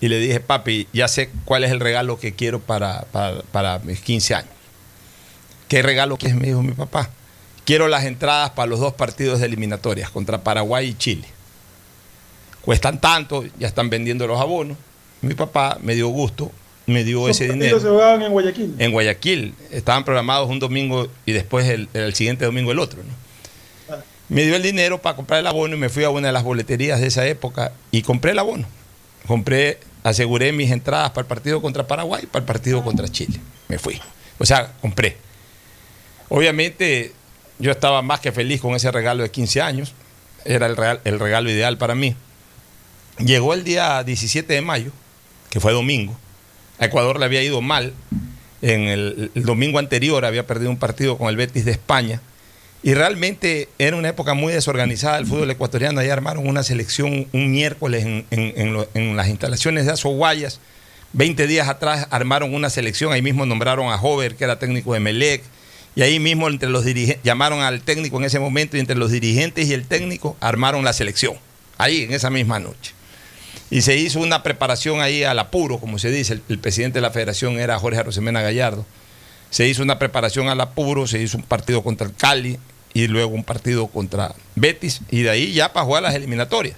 y 0.00 0.08
le 0.08 0.18
dije, 0.18 0.40
papi, 0.40 0.88
ya 0.92 1.08
sé 1.08 1.30
cuál 1.44 1.64
es 1.64 1.70
el 1.70 1.80
regalo 1.80 2.18
que 2.18 2.32
quiero 2.32 2.58
para, 2.60 3.02
para, 3.12 3.42
para 3.52 3.78
mis 3.80 4.00
15 4.00 4.34
años. 4.34 4.50
¿Qué 5.68 5.82
regalo 5.82 6.16
quieres? 6.16 6.38
Me 6.38 6.48
dijo 6.48 6.62
mi 6.62 6.72
papá. 6.72 7.10
Quiero 7.64 7.86
las 7.86 8.04
entradas 8.04 8.50
para 8.50 8.66
los 8.66 8.80
dos 8.80 8.94
partidos 8.94 9.40
de 9.40 9.46
eliminatorias 9.46 10.10
contra 10.10 10.42
Paraguay 10.42 10.88
y 10.88 10.94
Chile. 10.94 11.28
Cuestan 12.62 13.00
tanto, 13.00 13.44
ya 13.58 13.68
están 13.68 13.90
vendiendo 13.90 14.26
los 14.26 14.40
abonos. 14.40 14.76
Mi 15.20 15.34
papá 15.34 15.78
me 15.82 15.94
dio 15.94 16.08
gusto, 16.08 16.50
me 16.86 17.04
dio 17.04 17.28
ese 17.28 17.46
dinero 17.48 17.78
se 17.78 17.88
jugaban 17.88 18.22
en 18.22 18.32
Guayaquil. 18.32 18.74
en 18.78 18.90
Guayaquil. 18.90 19.54
Estaban 19.70 20.04
programados 20.04 20.48
un 20.48 20.58
domingo 20.58 21.08
y 21.26 21.32
después 21.32 21.68
el, 21.68 21.88
el 21.92 22.14
siguiente 22.14 22.46
domingo 22.46 22.72
el 22.72 22.78
otro. 22.78 23.02
¿no? 23.02 23.12
Me 24.30 24.44
dio 24.44 24.56
el 24.56 24.62
dinero 24.62 25.02
para 25.02 25.16
comprar 25.16 25.40
el 25.40 25.46
abono 25.46 25.74
y 25.76 25.78
me 25.78 25.88
fui 25.90 26.04
a 26.04 26.10
una 26.10 26.28
de 26.28 26.32
las 26.32 26.44
boleterías 26.44 27.00
de 27.00 27.08
esa 27.08 27.26
época 27.26 27.72
y 27.90 28.00
compré 28.02 28.30
el 28.30 28.38
abono. 28.38 28.66
Compré, 29.26 29.78
aseguré 30.02 30.52
mis 30.52 30.70
entradas 30.70 31.10
para 31.10 31.20
el 31.22 31.26
partido 31.26 31.60
contra 31.60 31.86
Paraguay 31.86 32.22
y 32.22 32.26
para 32.26 32.40
el 32.40 32.46
partido 32.46 32.82
contra 32.82 33.08
Chile. 33.08 33.38
Me 33.68 33.78
fui. 33.78 34.00
O 34.38 34.46
sea, 34.46 34.72
compré. 34.80 35.16
Obviamente 36.28 37.12
yo 37.58 37.70
estaba 37.70 38.02
más 38.02 38.20
que 38.20 38.32
feliz 38.32 38.60
con 38.60 38.74
ese 38.74 38.90
regalo 38.90 39.22
de 39.22 39.30
15 39.30 39.60
años. 39.60 39.92
Era 40.44 40.66
el, 40.66 40.76
real- 40.76 41.00
el 41.04 41.18
regalo 41.18 41.50
ideal 41.50 41.76
para 41.76 41.94
mí. 41.94 42.14
Llegó 43.18 43.52
el 43.52 43.64
día 43.64 44.02
17 44.02 44.52
de 44.52 44.60
mayo, 44.62 44.92
que 45.50 45.60
fue 45.60 45.72
domingo. 45.72 46.16
A 46.78 46.86
Ecuador 46.86 47.18
le 47.18 47.26
había 47.26 47.42
ido 47.42 47.60
mal. 47.60 47.92
En 48.62 48.82
el 48.88 49.30
domingo 49.34 49.78
anterior 49.78 50.24
había 50.24 50.46
perdido 50.46 50.70
un 50.70 50.78
partido 50.78 51.18
con 51.18 51.28
el 51.28 51.36
Betis 51.36 51.64
de 51.64 51.72
España. 51.72 52.20
Y 52.82 52.94
realmente 52.94 53.68
era 53.78 53.96
una 53.96 54.08
época 54.08 54.32
muy 54.32 54.54
desorganizada 54.54 55.16
del 55.16 55.26
fútbol 55.26 55.50
ecuatoriano. 55.50 56.00
Ahí 56.00 56.08
armaron 56.08 56.48
una 56.48 56.62
selección 56.62 57.26
un 57.32 57.50
miércoles 57.50 58.24
en, 58.30 59.16
las 59.16 59.28
instalaciones 59.28 59.84
de 59.84 59.92
Azoguayas. 59.92 60.60
20 61.12 61.46
días 61.46 61.68
atrás 61.68 62.06
armaron 62.10 62.54
una 62.54 62.70
selección. 62.70 63.12
Ahí 63.12 63.20
mismo 63.20 63.44
nombraron 63.44 63.92
a 63.92 64.00
Hover, 64.00 64.34
que 64.34 64.44
era 64.44 64.58
técnico 64.58 64.94
de 64.94 65.00
Melec. 65.00 65.42
Y 65.94 66.02
ahí 66.02 66.18
mismo 66.18 66.48
entre 66.48 66.70
los 66.70 66.86
llamaron 67.22 67.60
al 67.60 67.82
técnico 67.82 68.16
en 68.16 68.24
ese 68.24 68.38
momento 68.38 68.76
y 68.76 68.80
entre 68.80 68.96
los 68.96 69.10
dirigentes 69.10 69.68
y 69.68 69.74
el 69.74 69.84
técnico 69.86 70.36
armaron 70.40 70.82
la 70.84 70.94
selección. 70.94 71.34
Ahí, 71.76 72.04
en 72.04 72.12
esa 72.12 72.30
misma 72.30 72.60
noche. 72.60 72.92
Y 73.70 73.82
se 73.82 73.96
hizo 73.96 74.20
una 74.20 74.42
preparación 74.42 75.00
ahí 75.00 75.22
al 75.22 75.38
apuro, 75.38 75.78
como 75.78 75.98
se 75.98 76.10
dice. 76.10 76.32
El, 76.32 76.42
el 76.48 76.58
presidente 76.58 76.98
de 76.98 77.02
la 77.02 77.10
federación 77.10 77.58
era 77.58 77.78
Jorge 77.78 77.98
Arosemena 77.98 78.40
Gallardo. 78.40 78.86
Se 79.50 79.66
hizo 79.66 79.82
una 79.82 79.98
preparación 79.98 80.48
al 80.48 80.60
apuro, 80.60 81.06
se 81.06 81.20
hizo 81.20 81.36
un 81.36 81.42
partido 81.42 81.82
contra 81.82 82.06
el 82.06 82.14
Cali 82.14 82.58
y 82.94 83.06
luego 83.06 83.34
un 83.34 83.44
partido 83.44 83.88
contra 83.88 84.34
Betis 84.54 85.00
y 85.10 85.22
de 85.22 85.30
ahí 85.30 85.52
ya 85.52 85.72
para 85.72 85.86
jugar 85.86 86.02
las 86.02 86.14
eliminatorias. 86.14 86.76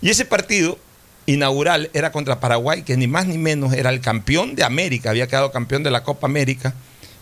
Y 0.00 0.08
ese 0.08 0.24
partido 0.24 0.78
inaugural 1.26 1.90
era 1.92 2.12
contra 2.12 2.40
Paraguay, 2.40 2.82
que 2.82 2.96
ni 2.96 3.06
más 3.06 3.26
ni 3.26 3.38
menos 3.38 3.72
era 3.74 3.90
el 3.90 4.00
campeón 4.00 4.54
de 4.54 4.64
América, 4.64 5.10
había 5.10 5.28
quedado 5.28 5.52
campeón 5.52 5.82
de 5.82 5.90
la 5.90 6.02
Copa 6.02 6.26
América 6.26 6.74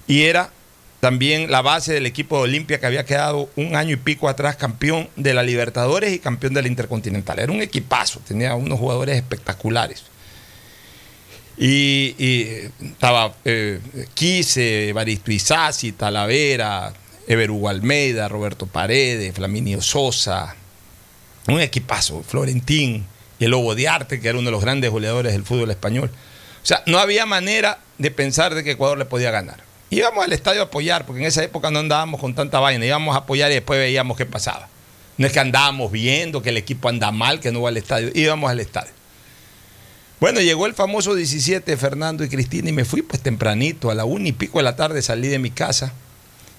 y 0.07 0.23
era 0.23 0.51
también 1.01 1.51
la 1.51 1.63
base 1.63 1.93
del 1.93 2.07
equipo 2.07 2.37
de 2.37 2.43
Olimpia 2.45 2.81
que 2.81 2.87
había 2.87 3.05
quedado 3.05 3.49
un 3.57 3.77
año 3.77 3.93
y 3.93 3.97
pico 3.97 4.29
atrás 4.29 4.57
campeón 4.57 5.09
de 5.17 5.35
la 5.35 5.43
Libertadores 5.43 6.13
y 6.13 6.19
campeón 6.19 6.55
de 6.55 6.63
la 6.63 6.69
Intercontinental. 6.69 7.39
Era 7.39 7.53
un 7.53 7.63
equipazo, 7.63 8.21
tenía 8.27 8.55
unos 8.55 8.79
jugadores 8.79 9.17
espectaculares. 9.17 10.05
Y, 11.59 12.15
y 12.19 12.71
estaba 12.81 13.35
eh, 13.45 13.81
Quise, 14.15 14.93
Baristo 14.93 15.33
Isasi, 15.33 15.93
Talavera, 15.93 16.93
Ever 17.27 17.51
Almeida, 17.69 18.29
Roberto 18.29 18.67
Paredes, 18.67 19.35
Flaminio 19.35 19.83
Sosa, 19.83 20.55
un 21.49 21.61
equipazo, 21.61 22.23
Florentín 22.23 23.05
y 23.39 23.45
el 23.45 23.51
Lobo 23.51 23.75
de 23.75 23.89
Arte, 23.89 24.21
que 24.21 24.29
era 24.29 24.39
uno 24.39 24.47
de 24.47 24.53
los 24.53 24.63
grandes 24.63 24.91
goleadores 24.91 25.33
del 25.33 25.45
fútbol 25.45 25.71
español. 25.71 26.11
O 26.63 26.67
sea, 26.67 26.83
no 26.87 26.99
había 26.99 27.27
manera 27.27 27.81
de 27.99 28.11
pensar 28.11 28.55
de 28.55 28.63
que 28.63 28.73
Ecuador 28.73 28.99
le 28.99 29.05
podía 29.05 29.31
ganar. 29.31 29.61
Íbamos 29.91 30.25
al 30.25 30.33
estadio 30.33 30.61
a 30.61 30.65
apoyar, 30.65 31.07
porque 31.07 31.23
en 31.23 31.27
esa 31.27 31.43
época 31.43 31.71
no 31.71 31.79
andábamos 31.79 32.21
con 32.21 32.35
tanta 32.35 32.61
vaina, 32.61 32.85
íbamos 32.85 33.15
a 33.15 33.21
apoyar 33.21 33.51
y 33.51 33.55
después 33.55 33.81
veíamos 33.81 34.17
qué 34.17 34.27
pasaba. 34.27 34.69
No 35.17 35.27
es 35.27 35.33
que 35.33 35.41
andábamos 35.41 35.91
viendo 35.91 36.43
que 36.43 36.51
el 36.51 36.57
equipo 36.57 36.89
anda 36.89 37.11
mal, 37.11 37.41
que 37.41 37.51
no 37.51 37.63
va 37.63 37.71
al 37.71 37.77
estadio, 37.77 38.11
íbamos 38.15 38.51
al 38.51 38.61
estadio. 38.61 38.93
Bueno, 40.21 40.41
llegó 40.41 40.67
el 40.67 40.75
famoso 40.75 41.15
17, 41.15 41.77
Fernando 41.77 42.25
y 42.25 42.29
Cristina, 42.29 42.69
y 42.71 42.73
me 42.73 42.85
fui 42.85 43.03
pues 43.03 43.23
tempranito, 43.23 43.91
a 43.91 43.95
la 43.95 44.05
una 44.05 44.29
y 44.29 44.33
pico 44.33 44.59
de 44.59 44.65
la 44.65 44.75
tarde 44.75 45.01
salí 45.03 45.29
de 45.29 45.39
mi 45.39 45.51
casa. 45.51 45.93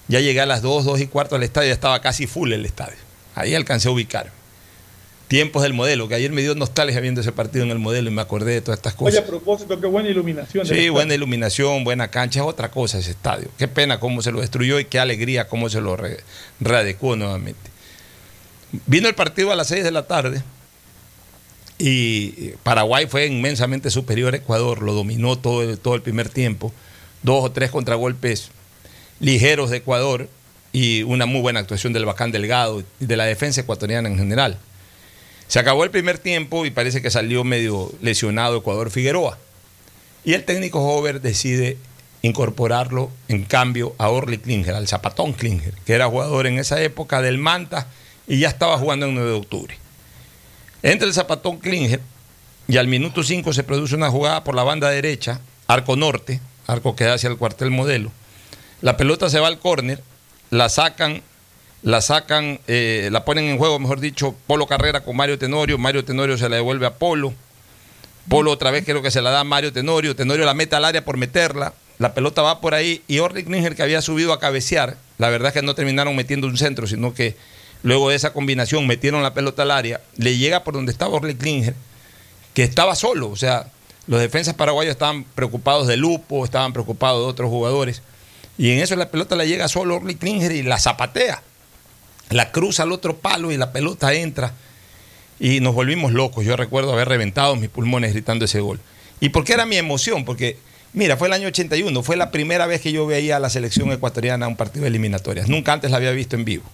Ya 0.08 0.20
llegué 0.20 0.40
a 0.40 0.46
las 0.46 0.62
2, 0.62 0.84
2 0.86 1.00
y 1.00 1.06
cuarto 1.06 1.36
al 1.36 1.42
estadio, 1.42 1.68
ya 1.68 1.74
estaba 1.74 2.00
casi 2.00 2.26
full 2.26 2.52
el 2.52 2.64
estadio. 2.64 2.96
Ahí 3.34 3.54
alcancé 3.54 3.88
a 3.88 3.92
ubicar. 3.92 4.32
Tiempos 5.28 5.62
del 5.62 5.74
modelo, 5.74 6.08
que 6.08 6.16
ayer 6.16 6.32
me 6.32 6.40
dio 6.42 6.56
nostalgia 6.56 6.98
viendo 6.98 7.20
ese 7.20 7.30
partido 7.30 7.64
en 7.64 7.70
el 7.70 7.78
modelo 7.78 8.10
y 8.10 8.12
me 8.12 8.20
acordé 8.22 8.54
de 8.54 8.60
todas 8.62 8.78
estas 8.78 8.94
Oye, 8.98 9.12
cosas. 9.12 9.20
a 9.22 9.26
propósito, 9.26 9.78
qué 9.80 9.86
buena 9.86 10.08
iluminación. 10.08 10.66
Sí, 10.66 10.88
buena 10.88 11.14
iluminación, 11.14 11.84
buena 11.84 12.08
cancha, 12.08 12.40
es 12.40 12.46
otra 12.46 12.70
cosa 12.72 12.98
ese 12.98 13.12
estadio. 13.12 13.48
Qué 13.56 13.68
pena 13.68 14.00
cómo 14.00 14.22
se 14.22 14.32
lo 14.32 14.40
destruyó 14.40 14.80
y 14.80 14.86
qué 14.86 14.98
alegría 14.98 15.46
cómo 15.46 15.68
se 15.68 15.80
lo 15.80 15.96
re- 15.96 16.18
readecuó 16.58 17.14
nuevamente. 17.14 17.70
Vino 18.86 19.06
el 19.08 19.14
partido 19.14 19.52
a 19.52 19.56
las 19.56 19.68
6 19.68 19.84
de 19.84 19.90
la 19.92 20.08
tarde 20.08 20.42
y 21.82 22.52
Paraguay 22.62 23.06
fue 23.06 23.26
inmensamente 23.26 23.90
superior 23.90 24.34
a 24.34 24.36
Ecuador, 24.36 24.82
lo 24.82 24.92
dominó 24.92 25.38
todo 25.38 25.62
el, 25.62 26.02
primer 26.02 26.28
tiempo, 26.28 26.74
dos 27.22 27.42
o 27.42 27.52
tres 27.52 27.70
contragolpes 27.70 28.50
ligeros 29.18 29.70
de 29.70 29.78
Ecuador 29.78 30.28
y 30.74 31.04
una 31.04 31.24
muy 31.24 31.40
buena 31.40 31.60
actuación 31.60 31.94
del 31.94 32.04
Bacán 32.04 32.32
Delgado 32.32 32.84
y 33.00 33.06
de 33.06 33.16
la 33.16 33.24
defensa 33.24 33.62
ecuatoriana 33.62 34.10
en 34.10 34.18
general. 34.18 34.58
Se 35.48 35.58
acabó 35.58 35.82
el 35.82 35.90
primer 35.90 36.18
tiempo 36.18 36.66
y 36.66 36.70
parece 36.70 37.00
que 37.00 37.10
salió 37.10 37.44
medio 37.44 37.90
lesionado 38.02 38.58
Ecuador 38.58 38.90
Figueroa. 38.90 39.38
Y 40.22 40.34
el 40.34 40.44
técnico 40.44 40.80
Hover 40.80 41.22
decide 41.22 41.78
incorporarlo 42.20 43.10
en 43.28 43.44
cambio 43.44 43.94
a 43.96 44.10
Orly 44.10 44.36
Klinger, 44.36 44.74
al 44.74 44.86
Zapatón 44.86 45.32
Klinger, 45.32 45.72
que 45.86 45.94
era 45.94 46.08
jugador 46.08 46.46
en 46.46 46.58
esa 46.58 46.82
época 46.82 47.22
del 47.22 47.38
Manta 47.38 47.86
y 48.28 48.38
ya 48.40 48.48
estaba 48.48 48.76
jugando 48.76 49.06
en 49.06 49.14
9 49.14 49.30
de 49.30 49.36
octubre. 49.36 49.78
Entra 50.82 51.06
el 51.06 51.14
zapatón 51.14 51.58
Klinger 51.58 52.00
y 52.66 52.76
al 52.78 52.86
minuto 52.86 53.22
5 53.22 53.52
se 53.52 53.64
produce 53.64 53.94
una 53.94 54.10
jugada 54.10 54.44
por 54.44 54.54
la 54.54 54.62
banda 54.62 54.88
derecha, 54.88 55.40
arco 55.66 55.96
norte, 55.96 56.40
arco 56.66 56.96
que 56.96 57.04
da 57.04 57.14
hacia 57.14 57.28
el 57.28 57.36
cuartel 57.36 57.70
modelo. 57.70 58.10
La 58.80 58.96
pelota 58.96 59.28
se 59.28 59.40
va 59.40 59.48
al 59.48 59.58
córner, 59.58 60.02
la 60.48 60.68
sacan, 60.68 61.22
la 61.82 62.00
sacan, 62.00 62.60
eh, 62.66 63.08
la 63.12 63.24
ponen 63.24 63.44
en 63.44 63.58
juego, 63.58 63.78
mejor 63.78 64.00
dicho, 64.00 64.34
Polo 64.46 64.66
Carrera 64.66 65.02
con 65.02 65.16
Mario 65.16 65.38
Tenorio, 65.38 65.76
Mario 65.76 66.04
Tenorio 66.04 66.38
se 66.38 66.48
la 66.48 66.56
devuelve 66.56 66.86
a 66.86 66.94
Polo, 66.94 67.34
Polo 68.28 68.50
otra 68.50 68.70
vez 68.70 68.84
creo 68.84 69.02
que 69.02 69.10
se 69.10 69.20
la 69.20 69.30
da 69.30 69.40
a 69.40 69.44
Mario 69.44 69.72
Tenorio, 69.72 70.16
Tenorio 70.16 70.44
la 70.46 70.54
mete 70.54 70.76
al 70.76 70.84
área 70.84 71.04
por 71.04 71.16
meterla, 71.16 71.74
la 71.98 72.14
pelota 72.14 72.40
va 72.40 72.60
por 72.60 72.74
ahí 72.74 73.02
y 73.06 73.18
Orly 73.18 73.44
Klinger 73.44 73.76
que 73.76 73.82
había 73.82 74.00
subido 74.00 74.32
a 74.32 74.40
cabecear, 74.40 74.96
la 75.18 75.28
verdad 75.28 75.48
es 75.48 75.54
que 75.54 75.62
no 75.62 75.74
terminaron 75.74 76.16
metiendo 76.16 76.46
un 76.46 76.56
centro, 76.56 76.86
sino 76.86 77.12
que 77.12 77.36
luego 77.82 78.10
de 78.10 78.16
esa 78.16 78.32
combinación 78.32 78.86
metieron 78.86 79.22
la 79.22 79.34
pelota 79.34 79.62
al 79.62 79.70
área, 79.70 80.00
le 80.16 80.36
llega 80.36 80.64
por 80.64 80.74
donde 80.74 80.92
estaba 80.92 81.14
Orly 81.14 81.34
Klinger, 81.34 81.74
que 82.54 82.62
estaba 82.62 82.94
solo, 82.94 83.28
o 83.28 83.36
sea, 83.36 83.70
los 84.06 84.20
defensas 84.20 84.54
paraguayos 84.54 84.92
estaban 84.92 85.24
preocupados 85.24 85.86
de 85.86 85.96
Lupo, 85.96 86.44
estaban 86.44 86.72
preocupados 86.72 87.24
de 87.24 87.30
otros 87.30 87.50
jugadores, 87.50 88.02
y 88.58 88.70
en 88.70 88.80
eso 88.80 88.96
la 88.96 89.10
pelota 89.10 89.36
le 89.36 89.48
llega 89.48 89.68
solo 89.68 89.94
a 89.94 89.96
Orly 89.98 90.16
Klinger 90.16 90.52
y 90.52 90.62
la 90.62 90.78
zapatea, 90.78 91.42
la 92.30 92.52
cruza 92.52 92.82
al 92.82 92.92
otro 92.92 93.16
palo 93.16 93.52
y 93.52 93.56
la 93.56 93.72
pelota 93.72 94.12
entra, 94.12 94.52
y 95.38 95.60
nos 95.60 95.74
volvimos 95.74 96.12
locos, 96.12 96.44
yo 96.44 96.56
recuerdo 96.56 96.92
haber 96.92 97.08
reventado 97.08 97.56
mis 97.56 97.70
pulmones 97.70 98.12
gritando 98.12 98.44
ese 98.44 98.60
gol. 98.60 98.80
¿Y 99.20 99.30
por 99.30 99.44
qué 99.44 99.54
era 99.54 99.66
mi 99.66 99.76
emoción? 99.76 100.24
Porque 100.24 100.58
Mira, 100.92 101.16
fue 101.16 101.28
el 101.28 101.34
año 101.34 101.46
81, 101.48 102.02
fue 102.02 102.16
la 102.16 102.32
primera 102.32 102.66
vez 102.66 102.80
que 102.80 102.90
yo 102.90 103.06
veía 103.06 103.36
a 103.36 103.40
la 103.40 103.48
selección 103.48 103.92
ecuatoriana 103.92 104.48
un 104.48 104.56
partido 104.56 104.82
de 104.82 104.88
eliminatorias. 104.88 105.48
Nunca 105.48 105.72
antes 105.72 105.90
la 105.90 105.98
había 105.98 106.10
visto 106.10 106.34
en 106.34 106.44
vivo. 106.44 106.64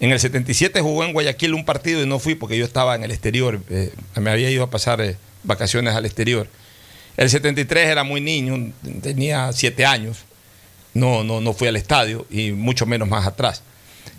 En 0.00 0.10
el 0.10 0.20
77 0.20 0.80
jugó 0.80 1.04
en 1.04 1.12
Guayaquil 1.12 1.54
un 1.54 1.64
partido 1.64 2.02
y 2.02 2.06
no 2.06 2.18
fui 2.18 2.34
porque 2.34 2.58
yo 2.58 2.64
estaba 2.64 2.94
en 2.94 3.04
el 3.04 3.10
exterior, 3.10 3.60
eh, 3.70 3.92
me 4.20 4.30
había 4.30 4.50
ido 4.50 4.64
a 4.64 4.70
pasar 4.70 5.00
eh, 5.00 5.16
vacaciones 5.44 5.94
al 5.94 6.04
exterior. 6.04 6.48
El 7.16 7.30
73 7.30 7.88
era 7.88 8.02
muy 8.02 8.20
niño, 8.20 8.72
tenía 9.00 9.52
siete 9.52 9.86
años, 9.86 10.24
no, 10.94 11.22
no, 11.22 11.40
no 11.40 11.52
fui 11.52 11.68
al 11.68 11.76
estadio 11.76 12.26
y 12.30 12.50
mucho 12.52 12.86
menos 12.86 13.08
más 13.08 13.26
atrás. 13.26 13.62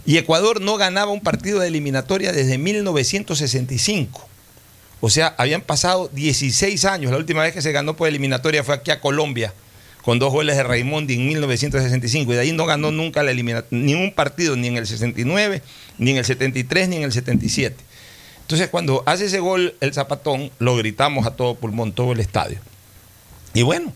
Y 0.06 0.18
Ecuador 0.18 0.62
no 0.62 0.78
ganaba 0.78 1.12
un 1.12 1.22
partido 1.22 1.60
de 1.60 1.68
eliminatoria 1.68 2.32
desde 2.32 2.58
1965. 2.58 4.30
O 5.02 5.10
sea, 5.10 5.36
habían 5.38 5.62
pasado 5.62 6.10
16 6.14 6.86
años. 6.86 7.12
La 7.12 7.18
última 7.18 7.44
vez 7.44 7.54
que 7.54 7.62
se 7.62 7.72
ganó 7.72 7.96
por 7.96 8.08
eliminatoria 8.08 8.64
fue 8.64 8.76
aquí 8.76 8.92
a 8.92 9.02
Colombia, 9.02 9.54
con 10.06 10.20
dos 10.20 10.32
goles 10.32 10.56
de 10.56 10.62
Raimondi 10.62 11.16
en 11.16 11.28
1965. 11.28 12.32
Y 12.32 12.36
de 12.36 12.42
ahí 12.42 12.52
no 12.52 12.68
ganó 12.68 12.92
nunca 12.92 13.24
la 13.24 13.34
ni 13.34 13.96
un 13.96 14.14
partido, 14.14 14.56
ni 14.56 14.68
en 14.68 14.78
el 14.78 14.86
69, 14.86 15.64
ni 15.98 16.12
en 16.12 16.18
el 16.18 16.26
73, 16.26 16.90
ni 16.90 16.98
en 16.98 17.04
el 17.04 17.12
77. 17.12 17.76
Entonces, 18.42 18.70
cuando 18.70 19.02
hace 19.08 19.26
ese 19.26 19.40
gol 19.40 19.74
el 19.82 19.94
Zapatón, 19.94 20.52
lo 20.60 20.76
gritamos 20.76 21.26
a 21.26 21.32
todo 21.32 21.56
pulmón, 21.56 21.92
todo 21.92 22.12
el 22.12 22.20
estadio. 22.20 22.60
Y 23.56 23.64
bueno, 23.64 23.92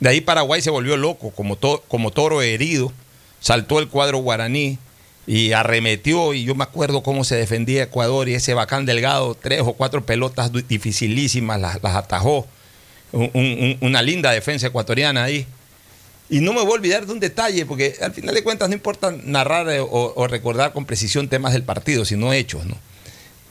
de 0.00 0.10
ahí 0.10 0.20
Paraguay 0.20 0.60
se 0.60 0.68
volvió 0.68 0.98
loco, 0.98 1.30
como, 1.30 1.58
como 1.88 2.10
toro 2.10 2.42
herido. 2.42 2.92
Saltó 3.40 3.78
el 3.78 3.88
cuadro 3.88 4.18
guaraní, 4.18 4.78
y 5.26 5.52
arremetió 5.52 6.34
y 6.34 6.44
yo 6.44 6.54
me 6.54 6.64
acuerdo 6.64 7.02
cómo 7.02 7.24
se 7.24 7.36
defendía 7.36 7.84
Ecuador 7.84 8.28
y 8.28 8.34
ese 8.34 8.52
bacán 8.52 8.84
delgado, 8.84 9.34
tres 9.34 9.62
o 9.62 9.72
cuatro 9.72 10.04
pelotas 10.04 10.50
dificilísimas, 10.68 11.58
las, 11.58 11.76
atajó. 11.82 12.46
una 13.12 14.02
linda 14.02 14.30
defensa 14.30 14.66
ecuatoriana 14.66 15.24
ahí. 15.24 15.46
Y 16.30 16.40
no 16.40 16.52
me 16.52 16.62
voy 16.62 16.72
a 16.72 16.74
olvidar 16.74 17.06
de 17.06 17.12
un 17.12 17.20
detalle, 17.20 17.66
porque 17.66 17.96
al 18.00 18.12
final 18.12 18.34
de 18.34 18.42
cuentas 18.42 18.68
no 18.68 18.74
importa 18.74 19.14
narrar 19.24 19.68
o, 19.80 20.14
o 20.16 20.26
recordar 20.26 20.72
con 20.72 20.86
precisión 20.86 21.28
temas 21.28 21.52
del 21.52 21.64
partido, 21.64 22.04
sino 22.04 22.32
hechos. 22.32 22.64
¿no? 22.64 22.76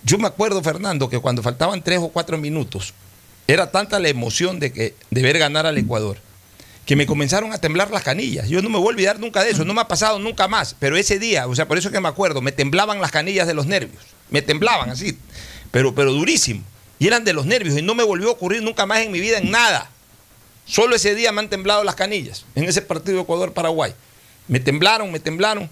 Yo 0.04 0.18
me 0.18 0.28
acuerdo, 0.28 0.62
Fernando, 0.64 1.10
que 1.10 1.20
cuando 1.20 1.44
faltaban 1.44 1.84
tres 1.84 2.00
o 2.00 2.10
cuatro 2.10 2.38
minutos, 2.38 2.94
era 3.48 3.72
tanta 3.72 4.00
la 4.00 4.10
emoción 4.10 4.60
de, 4.60 4.72
que, 4.72 4.96
de 5.12 5.22
ver 5.22 5.38
ganar 5.38 5.66
al 5.66 5.78
Ecuador 5.78 6.18
que 6.86 6.96
me 6.96 7.06
comenzaron 7.06 7.54
a 7.54 7.58
temblar 7.60 7.92
las 7.92 8.04
canillas. 8.04 8.50
Yo 8.50 8.62
no 8.62 8.70
me 8.70 8.78
voy 8.78 8.88
a 8.88 8.90
olvidar 8.90 9.20
nunca 9.20 9.44
de 9.44 9.52
eso, 9.52 9.64
no 9.64 9.74
me 9.74 9.82
ha 9.82 9.88
pasado 9.88 10.20
nunca 10.20 10.48
más, 10.48 10.76
pero 10.80 10.98
ese 10.98 11.18
día, 11.18 11.48
o 11.48 11.56
sea, 11.56 11.68
por 11.68 11.78
eso 11.78 11.92
que 11.92 12.00
me 12.00 12.10
acuerdo, 12.10 12.42
me 12.42 12.52
temblaban 12.52 13.00
las 13.00 13.12
canillas 13.12 13.48
de 13.48 13.54
los 13.54 13.68
nervios, 13.68 14.04
me 14.30 14.42
temblaban 14.42 14.90
así, 14.90 15.18
pero, 15.72 15.96
pero 15.96 16.12
durísimo, 16.12 16.62
y 17.00 17.08
eran 17.08 17.24
de 17.24 17.34
los 17.34 17.46
nervios, 17.46 17.78
y 17.78 17.82
no 17.82 17.96
me 17.96 18.04
volvió 18.04 18.30
a 18.30 18.32
ocurrir 18.34 18.62
nunca 18.62 18.86
más 18.86 19.00
en 19.00 19.12
mi 19.12 19.22
vida 19.22 19.38
en 19.38 19.50
nada. 19.50 19.90
Solo 20.66 20.96
ese 20.96 21.16
día 21.16 21.32
me 21.32 21.42
han 21.42 21.50
temblado 21.50 21.84
las 21.84 21.96
canillas, 21.96 22.46
en 22.56 22.64
ese 22.66 22.82
partido 22.82 23.22
Ecuador-Paraguay. 23.22 23.94
Me 24.48 24.60
temblaron, 24.60 25.12
me 25.12 25.20
temblaron, 25.20 25.70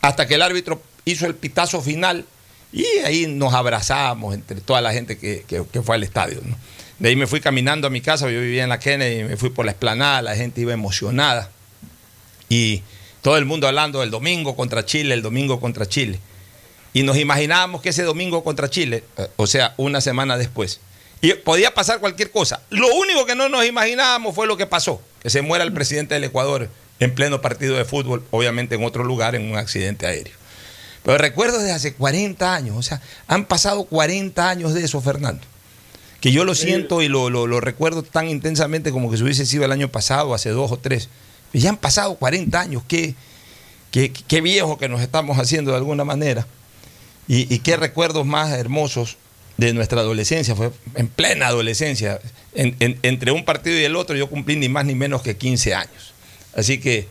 hasta 0.00 0.26
que 0.26 0.34
el 0.34 0.42
árbitro 0.42 0.82
hizo 1.04 1.26
el 1.26 1.34
pitazo 1.34 1.80
final, 1.80 2.24
y 2.72 2.84
ahí 3.04 3.26
nos 3.26 3.54
abrazamos 3.54 4.34
entre 4.34 4.60
toda 4.60 4.80
la 4.80 4.92
gente 4.92 5.16
que, 5.18 5.44
que 5.46 5.82
fue 5.82 5.94
al 5.94 6.02
estadio. 6.02 6.40
De 6.98 7.10
ahí 7.10 7.16
me 7.16 7.26
fui 7.26 7.40
caminando 7.40 7.86
a 7.86 7.90
mi 7.90 8.00
casa, 8.00 8.30
yo 8.30 8.40
vivía 8.40 8.64
en 8.64 8.70
la 8.70 8.78
Kennedy, 8.78 9.24
me 9.24 9.36
fui 9.36 9.50
por 9.50 9.64
la 9.64 9.70
esplanada, 9.72 10.22
la 10.22 10.34
gente 10.34 10.62
iba 10.62 10.72
emocionada. 10.72 11.50
Y 12.48 12.82
todo 13.22 13.36
el 13.36 13.44
mundo 13.44 13.66
hablando 13.66 14.00
del 14.00 14.10
domingo 14.10 14.56
contra 14.56 14.84
Chile, 14.84 15.14
el 15.14 15.22
domingo 15.22 15.60
contra 15.60 15.86
Chile. 15.86 16.20
Y 16.92 17.02
nos 17.02 17.18
imaginábamos 17.18 17.82
que 17.82 17.90
ese 17.90 18.02
domingo 18.02 18.42
contra 18.42 18.70
Chile, 18.70 19.04
eh, 19.18 19.28
o 19.36 19.46
sea, 19.46 19.74
una 19.76 20.00
semana 20.00 20.38
después, 20.38 20.80
y 21.20 21.32
podía 21.34 21.74
pasar 21.74 22.00
cualquier 22.00 22.30
cosa. 22.30 22.62
Lo 22.70 22.94
único 22.94 23.26
que 23.26 23.34
no 23.34 23.48
nos 23.48 23.64
imaginábamos 23.64 24.34
fue 24.34 24.46
lo 24.46 24.56
que 24.56 24.66
pasó, 24.66 25.00
que 25.22 25.30
se 25.30 25.42
muera 25.42 25.64
el 25.64 25.72
presidente 25.72 26.14
del 26.14 26.24
Ecuador 26.24 26.68
en 26.98 27.14
pleno 27.14 27.40
partido 27.40 27.76
de 27.76 27.84
fútbol, 27.84 28.24
obviamente 28.30 28.74
en 28.74 28.84
otro 28.84 29.04
lugar, 29.04 29.34
en 29.34 29.50
un 29.50 29.56
accidente 29.56 30.06
aéreo. 30.06 30.34
Pero 31.02 31.18
recuerdo 31.18 31.58
desde 31.58 31.72
hace 31.72 31.94
40 31.94 32.54
años, 32.54 32.76
o 32.76 32.82
sea, 32.82 33.00
han 33.28 33.44
pasado 33.44 33.84
40 33.84 34.48
años 34.48 34.74
de 34.74 34.84
eso, 34.84 35.00
Fernando 35.00 35.42
que 36.20 36.32
yo 36.32 36.44
lo 36.44 36.54
siento 36.54 37.02
y 37.02 37.08
lo, 37.08 37.60
recuerdo 37.60 38.02
tan 38.02 38.28
intensamente 38.28 38.90
como 38.90 39.10
que 39.10 39.16
si 39.16 39.22
hubiese 39.22 39.46
sido 39.46 39.64
el 39.64 39.72
año 39.72 39.88
pasado, 39.88 40.34
hace 40.34 40.50
dos 40.50 40.72
o 40.72 40.78
tres. 40.78 41.08
Y 41.52 41.60
ya 41.60 41.70
han 41.70 41.76
pasado 41.76 42.16
40 42.16 42.60
años, 42.60 42.82
qué, 42.88 43.14
qué, 43.92 44.40
viejo 44.40 44.78
que 44.78 44.88
nos 44.88 45.00
estamos 45.00 45.38
haciendo 45.38 45.70
de 45.70 45.76
alguna 45.76 46.04
manera. 46.04 46.46
Y, 47.28 47.58
qué 47.60 47.76
recuerdos 47.76 48.24
más 48.24 48.50
hermosos 48.52 49.16
de 49.56 49.72
nuestra 49.72 50.00
adolescencia, 50.00 50.54
fue 50.54 50.70
en 50.94 51.08
plena 51.08 51.48
adolescencia. 51.48 52.20
entre 52.54 53.32
un 53.32 53.44
partido 53.44 53.78
y 53.78 53.84
el 53.84 53.96
otro 53.96 54.16
yo 54.16 54.28
cumplí 54.28 54.56
ni 54.56 54.68
más 54.68 54.84
ni 54.84 54.94
menos 54.94 55.22
que 55.22 55.36
15 55.36 55.74
años. 55.74 56.14
Así 56.54 56.78
que 56.78 57.06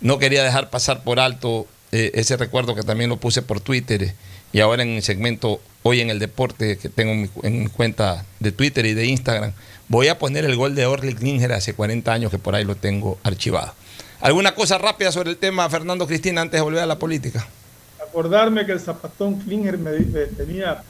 no 0.00 0.18
quería 0.18 0.44
dejar 0.44 0.70
pasar 0.70 1.02
por 1.02 1.20
alto 1.20 1.66
eh, 1.92 2.10
ese 2.14 2.36
recuerdo 2.36 2.74
que 2.74 2.82
también 2.82 3.10
lo 3.10 3.18
puse 3.18 3.42
por 3.42 3.60
Twitter 3.60 4.14
y 4.52 4.60
ahora 4.60 4.82
en 4.82 4.90
el 4.90 5.02
segmento 5.02 5.60
hoy 5.82 6.00
en 6.00 6.10
el 6.10 6.18
deporte 6.18 6.78
que 6.78 6.88
tengo 6.88 7.28
en 7.42 7.62
mi, 7.62 7.68
cuenta 7.68 8.24
de 8.40 8.52
Twitter 8.52 8.86
y 8.86 8.94
de 8.94 9.06
Instagram, 9.06 9.52
voy 9.88 10.08
a 10.08 10.18
poner 10.18 10.44
el 10.44 10.56
gol 10.56 10.74
de 10.74 10.86
Orly 10.86 11.14
Klinger 11.14 11.52
hace 11.52 11.74
40 11.74 12.12
años 12.12 12.30
que 12.30 12.38
por 12.38 12.54
ahí 12.54 12.64
lo 12.64 12.74
tengo 12.74 13.18
archivado. 13.22 13.74
¿Alguna 14.20 14.54
cosa 14.54 14.78
rápida 14.78 15.12
sobre 15.12 15.30
el 15.30 15.36
tema, 15.36 15.68
Fernando 15.68 16.06
Cristina, 16.06 16.40
antes 16.40 16.58
de 16.58 16.62
volver 16.62 16.82
a 16.82 16.86
la 16.86 16.98
política? 16.98 17.46
Acordarme 18.02 18.64
que 18.64 18.72
el 18.72 18.80
zapatón 18.80 19.40
Klinger 19.40 19.76
me, 19.76 19.90
tenía 20.36 20.82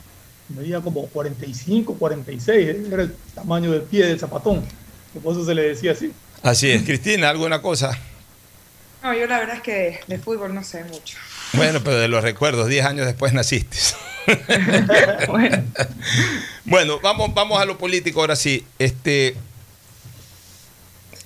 medía 0.49 0.81
como 0.81 1.07
45, 1.07 1.95
46, 1.95 2.77
era 2.91 3.03
el 3.03 3.15
tamaño 3.35 3.71
del 3.73 3.83
pie 3.83 4.07
del 4.07 4.19
zapatón, 4.19 4.63
por 5.23 5.33
eso 5.33 5.45
se 5.45 5.55
le 5.55 5.63
decía 5.63 5.93
así. 5.93 6.13
Así 6.43 6.71
es, 6.71 6.83
Cristina, 6.83 7.31
¿alguna 7.31 7.63
cosa? 7.63 7.99
No, 9.03 9.15
yo 9.15 9.27
la 9.27 9.39
verdad 9.39 9.57
es 9.57 9.63
que 9.63 10.01
de 10.07 10.19
fútbol 10.19 10.55
no 10.55 10.65
sé 10.65 10.85
mucho. 10.85 11.17
Bueno, 11.53 11.81
pero 11.85 11.97
de 11.97 12.09
los 12.09 12.23
recuerdos, 12.23 12.69
10 12.69 12.87
años 12.87 13.07
después 13.07 13.33
naciste. 13.33 13.77
bueno. 16.65 17.01
vamos, 17.01 17.35
vamos 17.35 17.61
a 17.61 17.65
lo 17.65 17.79
político 17.79 18.21
ahora 18.21 18.37
sí. 18.37 18.67
Este, 18.79 19.37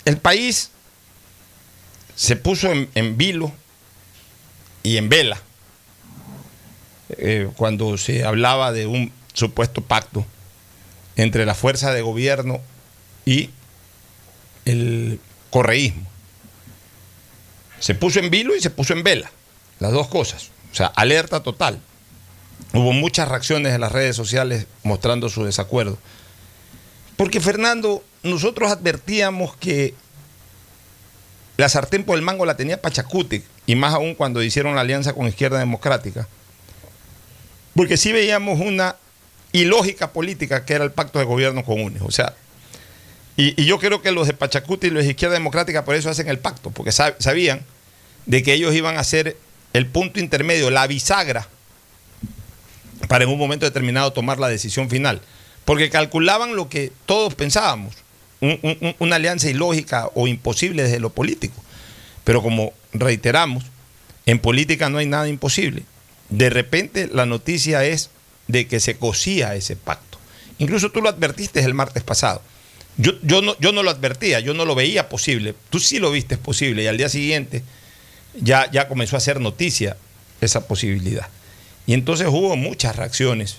el 0.05 0.19
país 0.19 0.71
se 2.15 2.37
puso 2.37 2.73
en, 2.73 3.17
vilo 3.17 3.53
y 4.83 4.97
en 4.97 5.09
vela 5.09 5.41
eh, 7.11 7.49
cuando 7.57 7.97
se 7.97 8.25
hablaba 8.25 8.73
de 8.73 8.87
un 8.87 9.13
supuesto 9.33 9.81
pacto 9.83 10.27
entre 11.17 11.47
la 11.47 11.55
fuerza 11.55 11.93
de 11.93 12.03
gobierno 12.03 12.61
y 13.25 13.51
el 14.65 15.21
correísmo. 15.51 16.07
Se 17.81 17.95
puso 17.95 18.21
en 18.21 18.31
vilo 18.31 18.55
y 18.57 18.61
se 18.61 18.71
puso 18.71 18.93
en 18.93 19.03
vela, 19.03 19.31
las 19.79 19.93
dos 19.93 20.09
cosas. 20.09 20.51
O 20.73 20.75
sea, 20.75 20.87
alerta 20.87 21.43
total. 21.43 21.81
Hubo 22.75 22.93
muchas 22.93 23.29
reacciones 23.29 23.75
en 23.75 23.81
las 23.81 23.93
redes 23.93 24.17
sociales 24.17 24.67
mostrando 24.83 25.29
su 25.29 25.45
desacuerdo. 25.45 25.99
Porque 27.17 27.41
Fernando, 27.41 28.05
nosotros 28.23 28.71
advertíamos 28.71 29.57
que 29.57 29.95
la 31.57 31.69
sartén 31.69 32.05
por 32.05 32.17
el 32.17 32.23
mango 32.23 32.47
la 32.47 32.57
tenía 32.57 32.81
Pachacuti, 32.81 33.43
y 33.67 33.75
más 33.75 33.95
aún 33.95 34.15
cuando 34.15 34.43
hicieron 34.43 34.77
la 34.77 34.83
alianza 34.83 35.13
con 35.13 35.27
Izquierda 35.27 35.59
Democrática. 35.59 36.29
Porque 37.79 37.97
sí 37.97 38.11
veíamos 38.11 38.59
una 38.59 38.97
ilógica 39.53 40.13
política 40.13 40.65
que 40.65 40.75
era 40.75 40.83
el 40.83 40.91
pacto 40.91 41.21
de 41.21 41.25
gobierno 41.25 41.65
con 41.65 41.81
UNES. 41.81 42.03
O 42.03 42.11
sea, 42.11 42.35
y, 43.37 43.65
yo 43.65 43.79
creo 43.79 44.03
que 44.03 44.11
los 44.11 44.27
de 44.27 44.33
Pachacuti 44.35 44.89
y 44.89 44.91
los 44.91 45.05
de 45.05 45.11
Izquierda 45.11 45.35
Democrática 45.35 45.85
por 45.85 45.95
eso 45.95 46.11
hacen 46.11 46.29
el 46.29 46.41
pacto, 46.41 46.73
porque 46.73 46.91
sabían 46.91 47.65
de 48.27 48.43
que 48.43 48.53
ellos 48.53 48.75
iban 48.75 48.99
a 48.99 49.05
ser 49.05 49.37
el 49.75 49.87
punto 49.87 50.19
intermedio, 50.19 50.71
la 50.71 50.89
bisagra 50.89 51.47
para 53.07 53.23
en 53.23 53.31
un 53.31 53.39
momento 53.39 53.65
determinado 53.65 54.13
tomar 54.13 54.39
la 54.41 54.49
decisión 54.49 54.91
final. 54.91 55.21
porque 55.65 55.89
calculaban 55.91 56.57
lo 56.57 56.69
que 56.71 56.91
todos 57.07 57.35
pensábamos, 57.35 57.95
un- 58.41 58.59
un- 58.63 58.97
una 59.01 59.17
alianza 59.17 59.51
ilógica 59.51 60.09
o 60.15 60.27
imposible 60.27 60.83
desde 60.83 60.99
lo 60.99 61.11
político. 61.11 61.63
Pero 62.25 62.43
como 62.43 62.73
reiteramos, 62.95 63.65
en 64.25 64.39
política 64.39 64.89
no 64.89 64.97
hay 64.97 65.05
nada 65.07 65.29
imposible. 65.29 65.83
De 66.29 66.51
repente 66.51 67.09
la 67.13 67.27
noticia 67.27 67.85
es 67.85 68.11
de 68.47 68.67
que 68.67 68.81
se 68.81 68.97
cosía 68.97 69.55
ese 69.55 69.77
pacto. 69.77 70.19
Incluso 70.59 70.91
tú 70.91 71.01
lo 71.01 71.09
advertiste 71.09 71.61
el 71.61 71.75
martes 71.75 72.03
pasado. 72.03 72.43
Yo, 72.97 73.13
yo, 73.23 73.43
no, 73.43 73.57
yo 73.61 73.73
no 73.73 73.83
lo 73.83 73.91
advertía, 73.91 74.41
yo 74.41 74.55
no 74.55 74.65
lo 74.65 74.75
veía 74.75 75.09
posible. 75.09 75.55
Tú 75.71 75.79
sí 75.79 75.99
lo 75.99 76.11
viste 76.11 76.37
posible 76.37 76.83
y 76.83 76.87
al 76.89 76.97
día 76.97 77.09
siguiente 77.09 77.63
ya, 78.35 78.71
ya 78.71 78.89
comenzó 78.89 79.17
a 79.17 79.21
ser 79.21 79.41
noticia 79.41 79.97
esa 80.41 80.67
posibilidad. 80.67 81.29
Y 81.87 81.95
entonces 81.95 82.27
hubo 82.29 82.57
muchas 82.57 82.97
reacciones 82.97 83.59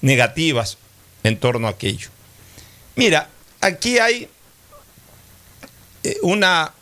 negativas 0.00 0.76
en 1.22 1.38
torno 1.38 1.66
a 1.66 1.70
aquello. 1.70 2.08
Mira, 2.96 3.30
aquí 3.60 3.98
hay 3.98 4.28
eh, 6.02 6.18
una 6.22 6.72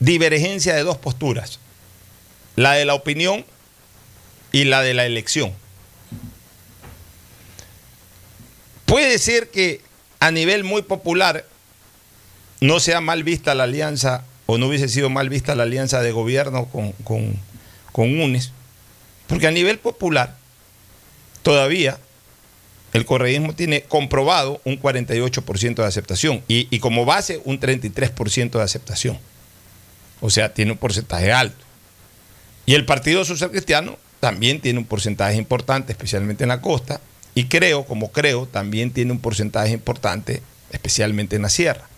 divergencia 0.00 0.74
de 0.74 0.82
dos 0.82 0.98
posturas, 0.98 1.60
la 2.56 2.72
de 2.72 2.84
la 2.84 2.94
opinión 2.94 3.44
y 4.52 4.64
la 4.64 4.82
de 4.82 4.94
la 4.94 5.06
elección. 5.06 5.52
Puede 8.86 9.18
ser 9.18 9.50
que 9.50 9.80
a 10.18 10.30
nivel 10.30 10.64
muy 10.64 10.82
popular 10.82 11.46
no 12.60 12.80
sea 12.80 13.00
mal 13.00 13.24
vista 13.24 13.54
la 13.54 13.64
alianza 13.64 14.24
o 14.46 14.58
no 14.58 14.66
hubiese 14.66 14.88
sido 14.88 15.10
mal 15.10 15.28
vista 15.28 15.54
la 15.54 15.62
alianza 15.62 16.02
de 16.02 16.12
gobierno 16.12 16.66
con, 16.66 16.92
con, 17.04 17.36
con 17.92 18.20
UNES, 18.20 18.52
porque 19.28 19.46
a 19.46 19.52
nivel 19.52 19.78
popular 19.78 20.36
todavía 21.42 21.98
el 22.92 23.06
correísmo 23.06 23.54
tiene 23.54 23.82
comprobado 23.82 24.60
un 24.64 24.80
48% 24.80 25.76
de 25.76 25.86
aceptación 25.86 26.42
y, 26.48 26.66
y 26.74 26.80
como 26.80 27.04
base 27.04 27.40
un 27.44 27.60
33% 27.60 28.50
de 28.50 28.62
aceptación. 28.62 29.18
O 30.20 30.28
sea, 30.30 30.52
tiene 30.52 30.72
un 30.72 30.78
porcentaje 30.78 31.32
alto. 31.32 31.64
Y 32.66 32.74
el 32.74 32.84
Partido 32.84 33.24
Social 33.24 33.50
Cristiano 33.50 33.96
también 34.20 34.60
tiene 34.60 34.78
un 34.78 34.84
porcentaje 34.84 35.36
importante, 35.36 35.92
especialmente 35.92 36.44
en 36.44 36.48
la 36.48 36.60
costa, 36.60 37.00
y 37.34 37.46
creo, 37.46 37.84
como 37.84 38.12
creo, 38.12 38.46
también 38.46 38.90
tiene 38.90 39.12
un 39.12 39.20
porcentaje 39.20 39.72
importante, 39.72 40.42
especialmente 40.70 41.36
en 41.36 41.42
la 41.42 41.48
sierra. 41.48 41.88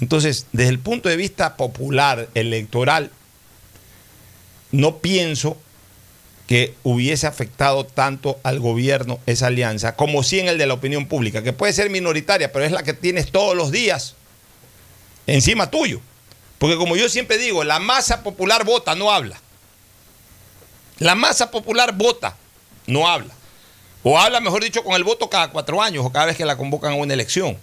Entonces, 0.00 0.46
desde 0.52 0.70
el 0.70 0.78
punto 0.78 1.08
de 1.08 1.16
vista 1.16 1.56
popular, 1.56 2.28
electoral, 2.34 3.10
no 4.70 4.98
pienso 4.98 5.56
que 6.46 6.74
hubiese 6.82 7.26
afectado 7.26 7.84
tanto 7.84 8.38
al 8.42 8.58
gobierno 8.58 9.18
esa 9.26 9.48
alianza, 9.48 9.96
como 9.96 10.22
sí 10.22 10.40
en 10.40 10.48
el 10.48 10.58
de 10.58 10.66
la 10.66 10.74
opinión 10.74 11.06
pública, 11.06 11.42
que 11.42 11.52
puede 11.52 11.72
ser 11.72 11.90
minoritaria, 11.90 12.52
pero 12.52 12.64
es 12.64 12.72
la 12.72 12.82
que 12.82 12.94
tienes 12.94 13.30
todos 13.30 13.56
los 13.56 13.70
días 13.70 14.14
encima 15.26 15.70
tuyo. 15.70 16.00
Porque 16.58 16.76
como 16.76 16.96
yo 16.96 17.08
siempre 17.08 17.38
digo, 17.38 17.64
la 17.64 17.78
masa 17.78 18.22
popular 18.22 18.64
vota, 18.64 18.94
no 18.94 19.12
habla. 19.12 19.40
La 20.98 21.14
masa 21.14 21.50
popular 21.50 21.94
vota, 21.94 22.36
no 22.86 23.08
habla. 23.08 23.34
O 24.02 24.18
habla, 24.18 24.40
mejor 24.40 24.62
dicho, 24.62 24.84
con 24.84 24.94
el 24.94 25.04
voto 25.04 25.28
cada 25.28 25.50
cuatro 25.50 25.82
años 25.82 26.04
o 26.04 26.12
cada 26.12 26.26
vez 26.26 26.36
que 26.36 26.44
la 26.44 26.56
convocan 26.56 26.92
a 26.92 26.96
una 26.96 27.14
elección. 27.14 27.56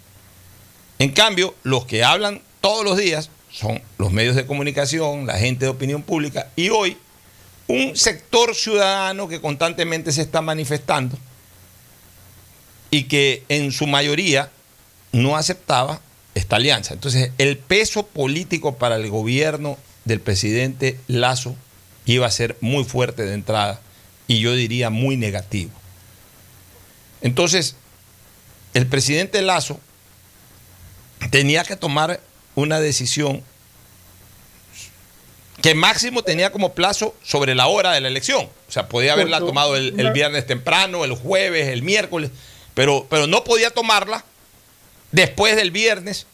En 0.99 1.11
cambio, 1.11 1.55
los 1.63 1.85
que 1.85 2.03
hablan 2.03 2.41
todos 2.61 2.83
los 2.85 2.97
días 2.97 3.29
son 3.51 3.81
los 3.97 4.11
medios 4.11 4.35
de 4.35 4.45
comunicación, 4.45 5.25
la 5.25 5.37
gente 5.37 5.65
de 5.65 5.71
opinión 5.71 6.03
pública 6.03 6.49
y 6.55 6.69
hoy 6.69 6.97
un 7.67 7.95
sector 7.95 8.53
ciudadano 8.53 9.27
que 9.27 9.41
constantemente 9.41 10.11
se 10.11 10.21
está 10.21 10.41
manifestando 10.41 11.17
y 12.91 13.03
que 13.03 13.43
en 13.49 13.71
su 13.71 13.87
mayoría 13.87 14.51
no 15.11 15.35
aceptaba 15.35 16.01
esta 16.35 16.57
alianza. 16.57 16.93
Entonces, 16.93 17.31
el 17.37 17.57
peso 17.57 18.05
político 18.05 18.75
para 18.75 18.97
el 18.97 19.09
gobierno 19.09 19.77
del 20.03 20.19
presidente 20.19 20.99
Lazo 21.07 21.55
iba 22.05 22.27
a 22.27 22.31
ser 22.31 22.57
muy 22.61 22.83
fuerte 22.83 23.23
de 23.23 23.33
entrada 23.33 23.79
y 24.27 24.39
yo 24.39 24.53
diría 24.53 24.89
muy 24.89 25.17
negativo. 25.17 25.71
Entonces, 27.21 27.75
el 28.73 28.87
presidente 28.87 29.41
Lazo 29.41 29.79
tenía 31.31 31.63
que 31.63 31.75
tomar 31.75 32.19
una 32.55 32.79
decisión 32.79 33.43
que 35.61 35.73
máximo 35.73 36.21
tenía 36.21 36.51
como 36.51 36.73
plazo 36.73 37.15
sobre 37.23 37.55
la 37.55 37.67
hora 37.67 37.93
de 37.93 38.01
la 38.01 38.07
elección. 38.07 38.47
O 38.67 38.71
sea, 38.71 38.87
podía 38.87 39.13
haberla 39.13 39.39
tomado 39.39 39.75
el, 39.75 39.99
el 39.99 40.11
viernes 40.11 40.45
temprano, 40.45 41.05
el 41.05 41.13
jueves, 41.13 41.69
el 41.69 41.81
miércoles, 41.81 42.29
pero, 42.75 43.07
pero 43.09 43.25
no 43.25 43.43
podía 43.43 43.71
tomarla 43.71 44.23
después 45.11 45.55
del 45.55 45.71
viernes 45.71 46.27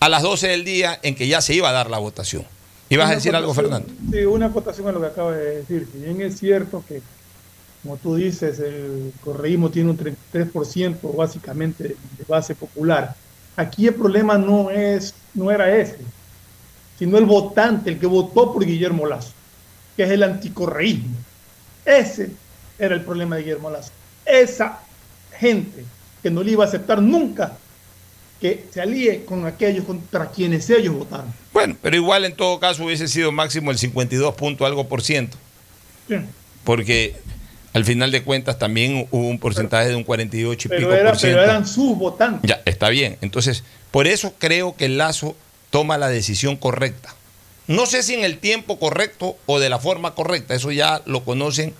a 0.00 0.08
las 0.08 0.22
12 0.22 0.48
del 0.48 0.64
día 0.64 0.98
en 1.02 1.14
que 1.14 1.28
ya 1.28 1.40
se 1.40 1.54
iba 1.54 1.68
a 1.68 1.72
dar 1.72 1.90
la 1.90 1.98
votación. 1.98 2.44
¿Ibas 2.92 3.10
a 3.10 3.14
decir 3.14 3.34
algo, 3.34 3.54
Fernando? 3.54 3.88
Sí, 4.10 4.18
una 4.26 4.46
acotación 4.46 4.86
a 4.86 4.92
lo 4.92 5.00
que 5.00 5.06
acaba 5.06 5.32
de 5.32 5.60
decir. 5.60 5.88
Si 5.90 5.98
bien 5.98 6.20
es 6.20 6.38
cierto 6.38 6.84
que, 6.86 7.00
como 7.82 7.96
tú 7.96 8.16
dices, 8.16 8.58
el 8.60 9.14
correísmo 9.24 9.70
tiene 9.70 9.92
un 9.92 9.96
33% 9.96 11.16
básicamente 11.16 11.84
de 11.84 12.24
base 12.28 12.54
popular, 12.54 13.16
aquí 13.56 13.86
el 13.86 13.94
problema 13.94 14.36
no, 14.36 14.70
es, 14.70 15.14
no 15.32 15.50
era 15.50 15.74
ese, 15.74 16.00
sino 16.98 17.16
el 17.16 17.24
votante, 17.24 17.88
el 17.88 17.98
que 17.98 18.04
votó 18.04 18.52
por 18.52 18.62
Guillermo 18.62 19.06
Lazo, 19.06 19.32
que 19.96 20.02
es 20.02 20.10
el 20.10 20.22
anticorreísmo. 20.22 21.16
Ese 21.86 22.30
era 22.78 22.94
el 22.94 23.00
problema 23.00 23.36
de 23.36 23.42
Guillermo 23.44 23.70
Lazo. 23.70 23.90
Esa 24.26 24.80
gente 25.38 25.86
que 26.22 26.30
no 26.30 26.42
le 26.42 26.50
iba 26.50 26.64
a 26.64 26.68
aceptar 26.68 27.00
nunca 27.00 27.56
que 28.42 28.64
se 28.74 28.80
alíe 28.82 29.24
con 29.24 29.46
aquellos 29.46 29.84
contra 29.86 30.30
quienes 30.30 30.68
ellos 30.68 30.94
votaron. 30.96 31.32
Bueno, 31.52 31.76
pero 31.80 31.96
igual 31.96 32.24
en 32.26 32.34
todo 32.36 32.58
caso 32.60 32.84
hubiese 32.84 33.06
sido 33.08 33.30
máximo 33.32 33.70
el 33.70 33.78
52 33.78 34.34
punto 34.34 34.66
algo 34.66 34.88
por 34.88 35.00
ciento, 35.00 35.38
Sí. 36.08 36.16
porque 36.64 37.14
al 37.72 37.84
final 37.84 38.10
de 38.10 38.22
cuentas 38.22 38.58
también 38.58 39.06
hubo 39.12 39.28
un 39.28 39.38
porcentaje 39.38 39.88
de 39.88 39.94
un 39.94 40.02
48 40.04 40.68
y 40.68 40.76
pico 40.76 40.88
Pero, 40.90 40.94
era, 41.00 41.10
por 41.12 41.20
ciento. 41.20 41.38
pero 41.38 41.50
eran 41.50 41.66
sus 41.66 41.96
votantes. 41.96 42.48
Ya, 42.48 42.60
está 42.66 42.88
bien. 42.90 43.16
Entonces, 43.22 43.62
por 43.92 44.06
eso 44.06 44.34
creo 44.38 44.76
que 44.76 44.86
el 44.86 44.98
Lazo 44.98 45.36
toma 45.70 45.96
la 45.96 46.08
decisión 46.08 46.56
correcta. 46.56 47.14
No 47.68 47.86
sé 47.86 48.02
si 48.02 48.12
en 48.14 48.24
el 48.24 48.38
tiempo 48.38 48.78
correcto 48.78 49.36
o 49.46 49.60
de 49.60 49.70
la 49.70 49.78
forma 49.78 50.14
correcta, 50.14 50.54
eso 50.54 50.72
ya 50.72 51.00
lo 51.06 51.24
conocen 51.24 51.72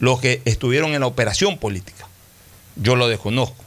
los 0.00 0.20
que 0.20 0.42
estuvieron 0.44 0.92
en 0.94 1.00
la 1.00 1.06
operación 1.06 1.56
política. 1.56 2.08
Yo 2.76 2.96
lo 2.96 3.06
desconozco. 3.08 3.64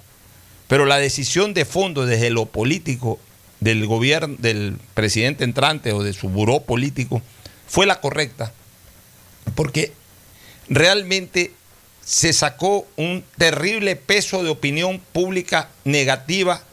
Pero 0.73 0.87
la 0.87 0.97
decisión 0.97 1.53
de 1.53 1.65
fondo 1.65 2.07
desde 2.07 2.31
lo 2.31 2.47
político 2.47 3.19
del 3.59 3.85
gobierno, 3.85 4.37
del 4.39 4.75
presidente 4.95 5.43
entrante 5.43 5.93
o 5.93 6.01
de 6.01 6.13
su 6.13 6.29
buró 6.29 6.61
político 6.61 7.21
fue 7.67 7.85
la 7.85 8.01
correcta, 8.01 8.51
porque 9.53 9.93
realmente 10.69 11.53
se 12.03 12.33
sacó 12.33 12.87
un 12.95 13.23
terrible 13.37 13.95
peso 13.95 14.41
de 14.43 14.49
opinión 14.49 14.99
pública 14.99 15.69
negativa 15.83 16.63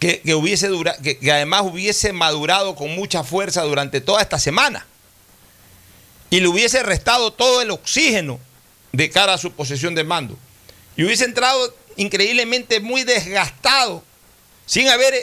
que, 0.00 0.20
hubiese 0.34 0.66
dura- 0.66 0.96
que, 1.00 1.16
que 1.16 1.30
además 1.30 1.62
hubiese 1.62 2.12
madurado 2.12 2.74
con 2.74 2.96
mucha 2.96 3.22
fuerza 3.22 3.62
durante 3.62 4.00
toda 4.00 4.22
esta 4.22 4.40
semana. 4.40 4.88
Y 6.30 6.40
le 6.40 6.48
hubiese 6.48 6.82
restado 6.82 7.32
todo 7.32 7.62
el 7.62 7.70
oxígeno 7.70 8.40
de 8.90 9.08
cara 9.08 9.34
a 9.34 9.38
su 9.38 9.52
posesión 9.52 9.94
de 9.94 10.02
mando. 10.02 10.36
Y 10.96 11.04
hubiese 11.04 11.24
entrado 11.24 11.72
increíblemente 11.96 12.80
muy 12.80 13.04
desgastado 13.04 14.02
sin 14.66 14.88
haber 14.88 15.14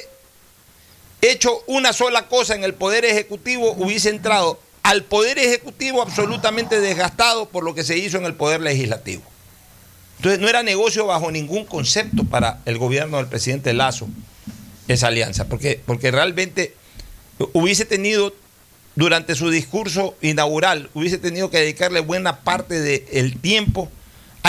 hecho 1.22 1.64
una 1.68 1.94
sola 1.94 2.28
cosa 2.28 2.56
en 2.56 2.64
el 2.64 2.74
poder 2.74 3.06
ejecutivo 3.06 3.74
hubiese 3.74 4.10
entrado 4.10 4.60
al 4.84 5.04
poder 5.04 5.38
ejecutivo 5.38 6.02
absolutamente 6.02 6.80
desgastado 6.80 7.48
por 7.50 7.64
lo 7.64 7.76
que 7.76 7.84
se 7.84 7.98
hizo 7.98 8.18
en 8.18 8.26
el 8.26 8.34
poder 8.34 8.62
legislativo. 8.62 9.22
Entonces 10.18 10.40
no 10.40 10.48
era 10.48 10.64
negocio 10.64 11.06
bajo 11.06 11.32
ningún 11.32 11.66
concepto 11.66 12.24
para 12.24 12.62
el 12.66 12.78
gobierno 12.78 13.18
del 13.18 13.28
presidente 13.28 13.74
Lazo 13.74 14.08
esa 14.88 15.08
alianza, 15.08 15.48
porque, 15.48 15.80
porque 15.86 16.12
realmente 16.12 16.76
hubiese 17.54 17.86
tenido 17.86 18.34
durante 18.96 19.36
su 19.36 19.50
discurso 19.50 20.16
inaugural, 20.22 20.90
hubiese 20.94 21.18
tenido 21.18 21.50
que 21.50 21.60
dedicarle 21.60 22.02
buena 22.02 22.42
parte 22.42 22.80
del 22.80 23.40
tiempo 23.40 23.90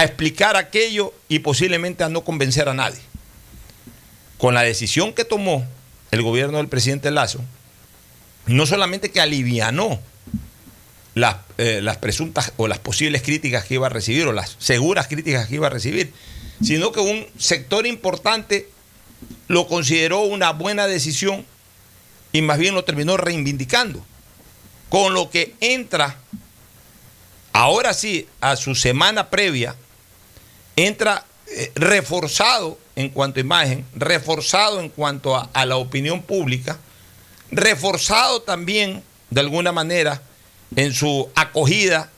explicar 0.05 0.57
aquello 0.57 1.13
y 1.29 1.41
posiblemente 1.41 2.05
a 2.05 2.09
no 2.09 2.25
convencer 2.25 2.69
a 2.69 2.75
nadie. 2.75 3.01
Con 4.39 4.55
la 4.55 4.63
decisión 4.63 5.13
que 5.13 5.25
tomó 5.25 5.67
el 6.11 6.23
gobierno 6.23 6.59
del 6.59 6.69
presidente 6.69 7.11
Lazo, 7.11 7.41
no 8.47 8.67
solamente 8.67 9.11
que 9.11 9.21
alivianó 9.21 10.01
las, 11.15 11.37
eh, 11.59 11.81
las 11.83 11.99
presuntas 11.99 12.53
o 12.57 12.69
las 12.69 12.79
posibles 12.79 13.23
críticas 13.23 13.65
que 13.65 13.75
iba 13.75 13.87
a 13.87 13.91
recibir 13.91 14.27
o 14.27 14.33
las 14.33 14.57
seguras 14.59 15.07
críticas 15.09 15.47
que 15.47 15.57
iba 15.57 15.67
a 15.67 15.71
recibir, 15.71 16.13
sino 16.63 16.93
que 16.93 17.01
un 17.01 17.27
sector 17.39 17.87
importante 17.87 18.69
lo 19.49 19.67
consideró 19.67 20.21
una 20.21 20.53
buena 20.53 20.87
decisión 20.87 21.45
y 22.33 22.43
más 22.43 22.59
bien 22.59 22.75
lo 22.75 22.85
terminó 22.85 23.17
reivindicando. 23.17 24.05
Con 24.89 25.15
lo 25.15 25.31
que 25.31 25.55
entra, 25.61 26.17
ahora 27.53 27.95
sí, 27.95 28.29
a 28.41 28.57
su 28.57 28.75
semana 28.75 29.31
previa, 29.31 29.77
entra 30.77 31.25
eh, 31.49 31.71
reforzado 31.75 32.79
en 32.97 33.09
cuanto 33.11 33.39
a 33.39 33.43
imagen, 33.43 33.85
reforzado 33.95 34.81
en 34.81 34.89
cuanto 34.89 35.37
a, 35.37 35.67
la 35.67 35.77
opinión 35.77 36.23
pública, 36.23 36.79
reforzado 37.51 38.43
también 38.43 39.03
de 39.31 39.41
alguna 39.41 39.73
manera 39.73 40.23
en 40.77 40.93
su 40.93 41.29
acogida 41.35 42.11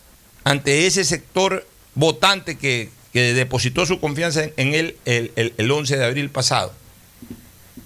ante 0.45 0.87
ese 0.87 1.05
sector 1.05 1.67
votante 1.95 2.57
que, 2.59 2.90
que 3.12 3.35
depositó 3.35 3.87
su 3.87 4.01
confianza 4.01 4.45
en, 4.57 4.75
él 4.75 4.97
el, 5.05 5.33
el- 5.37 5.55
el 5.57 5.71
11 5.71 5.97
de 5.97 6.05
abril 6.05 6.31
pasado. 6.31 6.73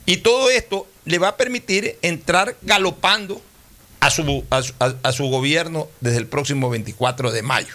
Y 0.07 0.19
todo 0.19 0.51
esto 0.51 0.87
le 1.05 1.19
va 1.19 1.29
a 1.29 1.37
permitir 1.37 1.99
entrar 2.03 2.57
galopando 2.63 3.41
a 4.01 4.11
su, 4.11 4.45
a 4.51 5.13
su 5.13 5.25
gobierno 5.29 5.89
desde 6.01 6.19
el 6.19 6.27
próximo 6.27 6.71
24 6.71 7.31
de 7.33 7.43
mayo. 7.43 7.75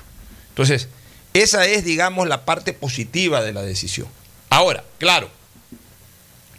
Entonces, 0.50 0.88
esa 1.34 1.66
es, 1.66 1.84
digamos, 1.86 2.28
la 2.28 2.46
parte 2.46 2.74
positiva 2.74 3.42
de 3.42 3.54
la 3.54 3.62
decisión. 3.62 4.08
Ahora, 4.50 4.84
claro, 5.00 5.30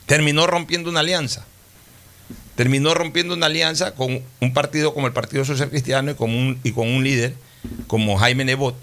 terminó 0.07 0.47
rompiendo 0.47 0.91
una 0.91 1.01
alianza. 1.01 1.45
Terminó 2.57 2.95
rompiendo 2.95 3.35
una 3.35 3.47
alianza 3.47 3.95
con 3.95 4.23
un 4.41 4.53
partido 4.55 4.95
como 4.95 5.07
el 5.07 5.13
Partido 5.13 5.45
Social 5.45 5.71
Cristiano 5.71 6.13
y 6.13 6.15
con 6.15 6.31
un, 6.31 6.61
y 6.63 6.73
con 6.73 6.89
un 6.89 7.03
líder 7.03 7.35
como 7.87 8.17
Jaime 8.17 8.45
Nebot, 8.45 8.77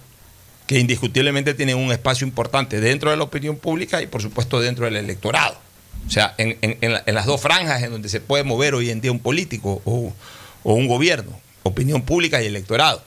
que 0.67 0.79
indiscutiblemente 0.79 1.53
tiene 1.53 1.73
un 1.75 1.91
espacio 1.91 2.25
importante 2.27 2.79
dentro 2.81 3.11
de 3.11 3.17
la 3.17 3.23
opinión 3.23 3.55
pública 3.57 4.01
y 4.01 4.07
por 4.07 4.21
supuesto 4.21 4.59
dentro 4.59 4.85
del 4.85 4.97
electorado. 4.97 5.57
O 6.07 6.09
sea, 6.09 6.33
en, 6.37 6.57
en- 6.61 6.77
en 6.81 6.93
la- 6.93 7.03
en 7.05 7.15
las 7.15 7.25
dos 7.25 7.39
franjas 7.39 7.81
en 7.83 7.91
donde 7.91 8.09
se 8.09 8.19
puede 8.19 8.43
mover 8.43 8.73
hoy 8.75 8.89
en 8.89 8.99
día 9.01 9.11
un 9.11 9.19
político 9.19 9.81
o, 9.85 10.13
o 10.63 10.73
un 10.73 10.87
gobierno, 10.87 11.39
opinión 11.63 12.01
pública 12.01 12.41
y 12.41 12.47
electorado. 12.47 13.03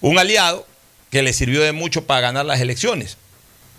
Un 0.00 0.18
aliado 0.18 0.66
que 1.12 1.22
le 1.22 1.34
sirvió 1.34 1.62
de 1.62 1.72
mucho 1.72 2.06
para 2.06 2.22
ganar 2.22 2.46
las 2.46 2.60
elecciones, 2.60 3.18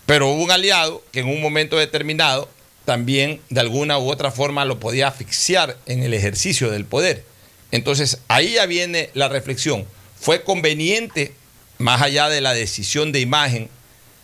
pero 0.05 0.31
un 0.31 0.51
aliado 0.51 1.03
que 1.11 1.21
en 1.21 1.27
un 1.27 1.41
momento 1.41 1.77
determinado 1.77 2.47
también 2.85 3.41
de 3.49 3.59
alguna 3.59 3.97
u 3.97 4.07
otra 4.09 4.29
forma 4.29 4.65
lo 4.65 4.79
podía 4.79 5.07
asfixiar 5.07 5.75
en 5.87 6.03
el 6.03 6.13
ejercicio 6.13 6.69
del 6.69 6.85
poder. 6.85 7.25
Entonces 7.71 8.19
ahí 8.27 8.53
ya 8.53 8.67
viene 8.67 9.09
la 9.15 9.29
reflexión. 9.29 9.85
¿Fue 10.19 10.43
conveniente, 10.43 11.33
más 11.79 12.03
allá 12.03 12.29
de 12.29 12.39
la 12.39 12.53
decisión 12.53 13.11
de 13.11 13.19
imagen, 13.19 13.67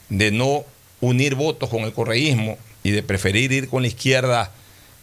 de 0.10 0.30
no 0.30 0.63
unir 1.02 1.34
votos 1.34 1.69
con 1.69 1.82
el 1.86 1.93
correísmo 1.93 2.60
y 2.84 2.91
de 2.91 3.02
preferir 3.02 3.52
ir 3.52 3.69
con 3.69 3.82
la 3.82 3.88
izquierda 3.88 4.52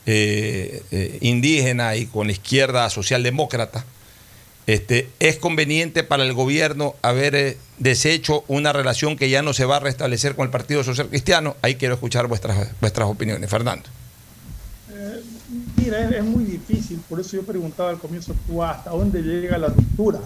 eh, 0.06 0.80
eh, 0.92 1.18
indígena 1.22 1.96
y 1.96 2.06
con 2.06 2.28
la 2.28 2.34
izquierda 2.34 2.88
socialdemócrata? 2.88 3.84
Este, 4.66 5.08
¿Es 5.20 5.36
conveniente 5.36 6.02
para 6.02 6.24
el 6.24 6.32
gobierno 6.32 6.96
haber 7.02 7.34
eh, 7.34 7.56
deshecho 7.78 8.44
una 8.48 8.72
relación 8.72 9.16
que 9.16 9.30
ya 9.30 9.42
no 9.42 9.52
se 9.52 9.64
va 9.64 9.76
a 9.76 9.80
restablecer 9.80 10.34
con 10.34 10.46
el 10.46 10.50
Partido 10.50 10.82
Social 10.82 11.08
Cristiano? 11.08 11.56
Ahí 11.62 11.76
quiero 11.76 11.94
escuchar 11.94 12.26
vuestras, 12.26 12.68
vuestras 12.80 13.08
opiniones. 13.08 13.48
Fernando. 13.48 13.88
Eh, 14.92 15.22
mira, 15.76 16.08
es, 16.08 16.24
muy 16.24 16.44
difícil, 16.44 17.00
por 17.08 17.20
eso 17.20 17.36
yo 17.36 17.42
preguntaba 17.44 17.90
al 17.90 17.98
comienzo 17.98 18.34
tú, 18.46 18.62
hasta 18.62 18.90
dónde 18.90 19.22
llega 19.22 19.56
la 19.56 19.68
ruptura. 19.68 20.20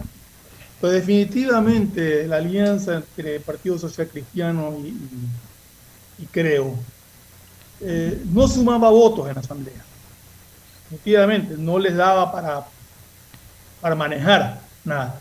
Pero 0.80 0.92
definitivamente 0.94 2.26
la 2.26 2.36
alianza 2.36 2.96
entre 2.96 3.36
el 3.36 3.42
Partido 3.42 3.78
Social 3.78 4.08
Cristiano 4.08 4.74
y 6.18 6.26
Creo 6.26 6.76
eh, 7.82 8.22
no 8.30 8.46
sumaba 8.46 8.90
votos 8.90 9.28
en 9.28 9.34
la 9.34 9.40
Asamblea. 9.40 9.82
Definitivamente, 10.90 11.54
no 11.56 11.78
les 11.78 11.96
daba 11.96 12.30
para, 12.30 12.66
para 13.80 13.94
manejar 13.94 14.60
nada. 14.84 15.20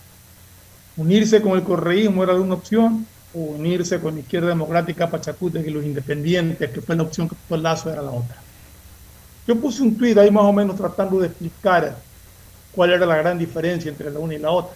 Unirse 0.97 1.41
con 1.41 1.53
el 1.53 1.63
correísmo 1.63 2.23
era 2.23 2.33
una 2.35 2.55
opción, 2.55 3.05
o 3.33 3.39
unirse 3.39 3.99
con 3.99 4.15
la 4.15 4.21
izquierda 4.21 4.49
democrática 4.49 5.09
Pachacute, 5.09 5.63
que 5.63 5.71
los 5.71 5.85
independientes, 5.85 6.71
que 6.71 6.81
fue 6.81 6.95
la 6.95 7.03
opción 7.03 7.29
que 7.29 7.35
fue 7.47 7.57
el 7.57 7.63
lazo, 7.63 7.91
era 7.91 8.01
la 8.01 8.11
otra. 8.11 8.37
Yo 9.47 9.55
puse 9.55 9.81
un 9.81 9.97
tuit 9.97 10.17
ahí 10.17 10.31
más 10.31 10.43
o 10.43 10.53
menos 10.53 10.75
tratando 10.75 11.19
de 11.19 11.27
explicar 11.27 11.95
cuál 12.71 12.91
era 12.91 13.05
la 13.05 13.17
gran 13.17 13.37
diferencia 13.37 13.89
entre 13.89 14.11
la 14.11 14.19
una 14.19 14.35
y 14.35 14.39
la 14.39 14.51
otra. 14.51 14.75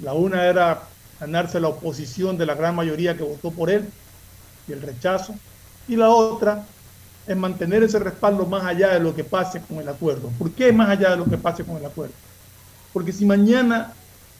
La 0.00 0.12
una 0.12 0.44
era 0.46 0.82
ganarse 1.18 1.58
la 1.60 1.68
oposición 1.68 2.36
de 2.36 2.46
la 2.46 2.54
gran 2.54 2.74
mayoría 2.74 3.16
que 3.16 3.22
votó 3.22 3.50
por 3.50 3.70
él 3.70 3.88
y 4.68 4.72
el 4.72 4.82
rechazo, 4.82 5.34
y 5.88 5.96
la 5.96 6.10
otra 6.10 6.64
es 7.26 7.36
mantener 7.36 7.82
ese 7.82 7.98
respaldo 7.98 8.46
más 8.46 8.64
allá 8.64 8.94
de 8.94 9.00
lo 9.00 9.14
que 9.14 9.24
pase 9.24 9.60
con 9.60 9.78
el 9.78 9.88
acuerdo. 9.88 10.30
¿Por 10.38 10.50
qué 10.52 10.72
más 10.72 10.90
allá 10.90 11.10
de 11.10 11.16
lo 11.16 11.24
que 11.24 11.38
pase 11.38 11.64
con 11.64 11.76
el 11.76 11.86
acuerdo? 11.86 12.14
Porque 12.96 13.12
si 13.12 13.26
mañana 13.26 13.92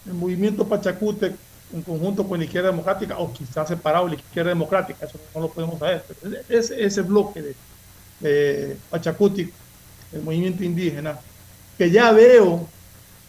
el 0.07 0.15
movimiento 0.15 0.67
Pachacute, 0.67 1.35
en 1.75 1.83
conjunto 1.83 2.27
con 2.27 2.39
la 2.39 2.47
izquierda 2.47 2.71
democrática, 2.71 3.19
o 3.19 3.31
quizás 3.31 3.69
separado 3.69 4.07
de 4.07 4.13
la 4.13 4.17
izquierda 4.17 4.49
democrática, 4.49 5.05
eso 5.05 5.21
no 5.35 5.43
lo 5.43 5.49
podemos 5.51 5.79
saber, 5.79 6.03
pero 6.09 6.39
ese, 6.49 7.03
bloque 7.03 7.43
de, 7.43 7.55
de 8.21 8.79
Pachacuti, 8.89 9.53
el 10.11 10.23
movimiento 10.23 10.65
indígena, 10.65 11.19
que 11.77 11.91
ya 11.91 12.13
veo, 12.13 12.67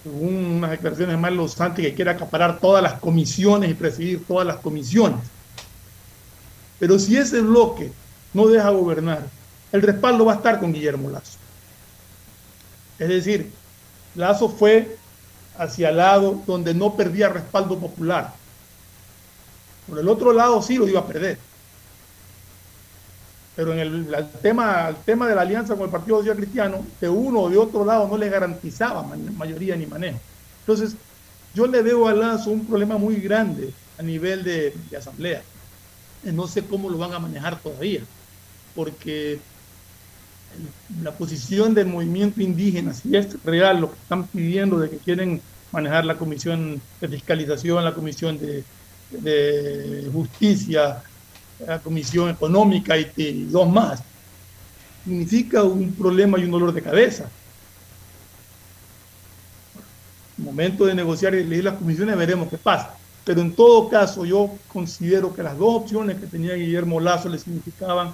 según 0.01 0.33
unas 0.33 0.71
declaraciones 0.71 1.19
más 1.19 1.33
Los 1.33 1.51
Santos, 1.51 1.83
que 1.83 1.93
quiere 1.93 2.11
acaparar 2.11 2.61
todas 2.61 2.81
las 2.81 2.93
comisiones 2.93 3.69
y 3.69 3.73
presidir 3.73 4.23
todas 4.25 4.47
las 4.47 4.55
comisiones. 4.55 5.19
Pero 6.79 6.97
si 6.97 7.17
ese 7.17 7.41
bloque 7.41 7.91
no 8.33 8.47
deja 8.47 8.69
gobernar, 8.69 9.27
el 9.73 9.81
respaldo 9.81 10.23
va 10.23 10.35
a 10.35 10.37
estar 10.37 10.57
con 10.61 10.71
Guillermo 10.71 11.09
Lazo. 11.09 11.37
Es 12.97 13.09
decir, 13.09 13.51
Lazo 14.15 14.47
fue 14.47 14.95
hacia 15.57 15.89
el 15.89 15.97
lado 15.97 16.43
donde 16.45 16.73
no 16.73 16.95
perdía 16.95 17.29
respaldo 17.29 17.79
popular. 17.79 18.41
Por 19.85 19.97
el 19.99 20.07
otro 20.07 20.33
lado 20.33 20.61
sí 20.61 20.77
lo 20.77 20.87
iba 20.87 20.99
a 21.01 21.07
perder. 21.07 21.47
Pero 23.55 23.73
en 23.73 23.79
el, 23.79 24.39
tema, 24.41 24.87
el 24.89 25.03
tema 25.03 25.27
de 25.27 25.35
la 25.35 25.41
alianza 25.41 25.75
con 25.75 25.85
el 25.85 25.91
Partido 25.91 26.19
Social 26.19 26.37
Cristiano, 26.37 26.95
de 26.99 27.09
uno 27.09 27.41
o 27.41 27.49
de 27.49 27.57
otro 27.57 27.83
lado 27.85 28.07
no 28.07 28.17
le 28.17 28.29
garantizaba 28.29 29.03
ma- 29.03 29.17
mayoría 29.17 29.75
ni 29.75 29.87
manejo. 29.87 30.23
Entonces, 30.65 30.99
yo 31.53 31.65
le 31.67 31.81
veo 31.81 32.07
a 32.07 32.13
Lazo 32.13 32.51
un 32.51 32.67
problema 32.67 32.97
muy 32.97 33.19
grande 33.19 33.79
a 33.97 34.03
nivel 34.03 34.43
de, 34.43 34.71
de 34.89 34.97
asamblea. 34.97 35.49
Eh, 36.23 36.33
No 36.33 36.47
sé 36.47 36.67
cómo 36.67 36.89
lo 36.89 36.97
van 36.99 37.13
a 37.13 37.19
manejar 37.19 37.61
todavía, 37.61 38.07
porque 38.73 39.47
la 41.01 41.11
posición 41.11 41.73
del 41.73 41.87
movimiento 41.87 42.41
indígena, 42.41 42.93
si 42.93 43.15
es 43.15 43.41
real 43.43 43.81
lo 43.81 43.91
que 43.91 43.99
están 43.99 44.27
pidiendo 44.27 44.79
de 44.79 44.89
que 44.89 44.97
quieren 44.97 45.41
manejar 45.71 46.05
la 46.05 46.17
comisión 46.17 46.81
de 47.01 47.07
fiscalización, 47.07 47.83
la 47.83 47.93
comisión 47.93 48.39
de, 48.39 48.63
justicia, 50.11 51.01
la 51.65 51.79
comisión 51.79 52.29
económica 52.29 52.95
y, 52.97 53.45
dos 53.45 53.69
más, 53.69 54.01
significa 55.03 55.63
un 55.63 55.93
problema 55.93 56.39
y 56.39 56.43
un 56.43 56.51
dolor 56.51 56.73
de 56.73 56.81
cabeza. 56.81 57.29
El 60.37 60.45
momento 60.45 60.85
de 60.85 60.93
negociar 60.93 61.33
y 61.33 61.39
elegir 61.39 61.63
las 61.63 61.75
comisiones 61.75 62.17
veremos 62.17 62.49
qué 62.49 62.57
pasa. 62.57 62.95
Pero 63.23 63.41
en 63.41 63.53
todo 63.53 63.89
caso 63.89 64.23
yo 64.23 64.51
considero 64.71 65.33
que 65.33 65.43
las 65.43 65.57
dos 65.57 65.81
opciones 65.81 66.17
que 66.17 66.27
tenía 66.27 66.53
Guillermo 66.53 66.99
Lazo 66.99 67.27
le 67.27 67.37
significaban, 67.39 68.13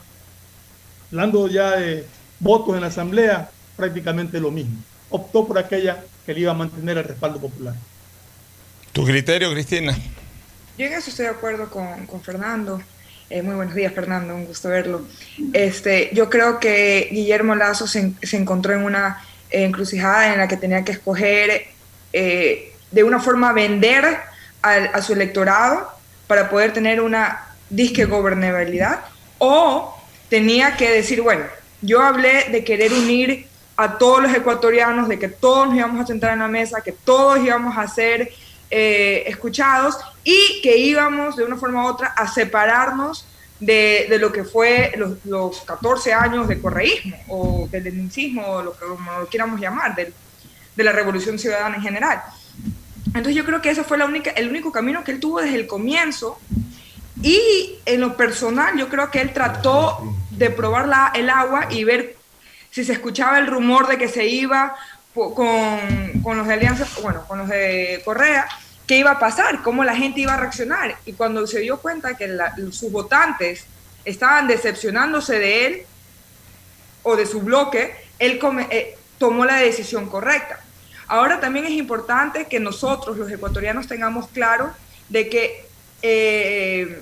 hablando 1.11 1.47
ya 1.47 1.75
de 1.75 2.07
votos 2.43 2.75
en 2.75 2.81
la 2.81 2.87
Asamblea, 2.87 3.49
prácticamente 3.75 4.39
lo 4.39 4.51
mismo. 4.51 4.77
Optó 5.09 5.47
por 5.47 5.57
aquella 5.57 6.03
que 6.25 6.33
le 6.33 6.41
iba 6.41 6.51
a 6.51 6.55
mantener 6.55 6.97
el 6.97 7.03
respaldo 7.05 7.39
popular. 7.39 7.73
¿Tu 8.91 9.03
criterio, 9.05 9.51
Cristina? 9.51 9.97
Yo 10.77 10.85
en 10.85 10.93
eso 10.93 11.09
estoy 11.09 11.25
de 11.25 11.31
acuerdo 11.31 11.69
con, 11.69 12.05
con 12.05 12.21
Fernando. 12.21 12.81
Eh, 13.29 13.41
muy 13.41 13.55
buenos 13.55 13.73
días, 13.73 13.93
Fernando, 13.93 14.35
un 14.35 14.45
gusto 14.45 14.69
verlo. 14.69 15.01
Este, 15.53 16.09
yo 16.13 16.29
creo 16.29 16.59
que 16.59 17.09
Guillermo 17.11 17.55
Lazo 17.55 17.87
se, 17.87 18.11
se 18.21 18.37
encontró 18.37 18.73
en 18.73 18.83
una 18.83 19.23
eh, 19.49 19.63
encrucijada 19.63 20.31
en 20.33 20.37
la 20.39 20.47
que 20.47 20.57
tenía 20.57 20.83
que 20.83 20.91
escoger 20.91 21.67
eh, 22.11 22.73
de 22.91 23.03
una 23.03 23.19
forma 23.19 23.53
vender 23.53 24.05
al- 24.61 24.91
a 24.93 25.01
su 25.01 25.13
electorado 25.13 25.89
para 26.27 26.49
poder 26.49 26.73
tener 26.73 27.01
una 27.01 27.45
disque 27.69 28.05
gobernabilidad 28.05 28.99
o 29.39 29.95
tenía 30.29 30.75
que 30.77 30.91
decir, 30.91 31.21
bueno, 31.21 31.45
yo 31.83 32.01
hablé 32.01 32.45
de 32.51 32.63
querer 32.63 32.91
unir 32.93 33.47
a 33.77 33.97
todos 33.97 34.21
los 34.23 34.33
ecuatorianos, 34.33 35.07
de 35.07 35.19
que 35.19 35.27
todos 35.29 35.67
nos 35.67 35.77
íbamos 35.77 36.01
a 36.03 36.07
sentar 36.07 36.33
en 36.33 36.39
la 36.39 36.47
mesa, 36.47 36.81
que 36.81 36.91
todos 36.91 37.39
íbamos 37.43 37.77
a 37.77 37.87
ser 37.87 38.31
eh, 38.71 39.23
escuchados 39.27 39.97
y 40.23 40.61
que 40.63 40.77
íbamos 40.77 41.35
de 41.35 41.43
una 41.43 41.57
forma 41.57 41.83
u 41.83 41.87
otra 41.87 42.07
a 42.15 42.27
separarnos 42.27 43.27
de, 43.59 44.07
de 44.09 44.17
lo 44.19 44.31
que 44.31 44.43
fue 44.43 44.93
los, 44.97 45.17
los 45.25 45.61
14 45.61 46.13
años 46.13 46.47
de 46.47 46.59
correísmo 46.61 47.15
o 47.29 47.67
del 47.71 47.83
leninismo, 47.85 48.45
o 48.45 48.63
lo 48.63 48.73
que 48.73 48.85
como 48.85 49.19
lo 49.19 49.27
quieramos 49.27 49.59
llamar, 49.59 49.95
del- 49.95 50.13
de 50.75 50.83
la 50.83 50.91
revolución 50.91 51.37
ciudadana 51.37 51.75
en 51.75 51.83
general. 51.83 52.21
Entonces 53.07 53.35
yo 53.35 53.45
creo 53.45 53.61
que 53.61 53.69
ese 53.69 53.83
fue 53.83 53.97
la 53.97 54.05
única, 54.05 54.31
el 54.31 54.49
único 54.49 54.71
camino 54.71 55.03
que 55.03 55.11
él 55.11 55.19
tuvo 55.19 55.39
desde 55.39 55.55
el 55.55 55.67
comienzo 55.67 56.39
y 57.21 57.79
en 57.85 58.01
lo 58.01 58.15
personal 58.17 58.77
yo 58.77 58.89
creo 58.89 59.11
que 59.11 59.21
él 59.21 59.33
trató 59.33 59.99
de 60.31 60.49
probar 60.49 60.87
la- 60.87 61.11
el 61.13 61.29
agua 61.29 61.67
y 61.69 61.83
ver 61.83 62.15
si 62.71 62.83
se 62.83 62.93
escuchaba 62.93 63.37
el 63.37 63.47
rumor 63.47 63.87
de 63.87 63.97
que 63.97 64.07
se 64.07 64.25
iba 64.25 64.75
con, 65.13 66.21
con 66.23 66.37
los 66.37 66.47
de 66.47 66.53
Alianza, 66.53 66.87
bueno, 67.03 67.23
con 67.27 67.37
los 67.37 67.47
de 67.47 68.01
Correa, 68.03 68.47
qué 68.87 68.97
iba 68.97 69.11
a 69.11 69.19
pasar, 69.19 69.61
cómo 69.61 69.83
la 69.83 69.95
gente 69.95 70.21
iba 70.21 70.33
a 70.33 70.37
reaccionar. 70.37 70.95
Y 71.05 71.13
cuando 71.13 71.45
se 71.45 71.59
dio 71.59 71.77
cuenta 71.77 72.17
que 72.17 72.27
la- 72.27 72.55
sus 72.71 72.91
votantes 72.91 73.65
estaban 74.05 74.47
decepcionándose 74.47 75.37
de 75.37 75.65
él 75.67 75.81
o 77.03 77.15
de 77.15 77.27
su 77.27 77.41
bloque, 77.41 77.95
él 78.17 78.39
eh, 78.71 78.97
tomó 79.19 79.45
la 79.45 79.57
decisión 79.57 80.09
correcta. 80.09 80.59
Ahora 81.07 81.39
también 81.39 81.65
es 81.65 81.73
importante 81.73 82.45
que 82.45 82.59
nosotros, 82.59 83.17
los 83.17 83.29
ecuatorianos, 83.31 83.87
tengamos 83.87 84.27
claro 84.29 84.73
de 85.09 85.29
que 85.29 85.67
eh, 86.03 87.01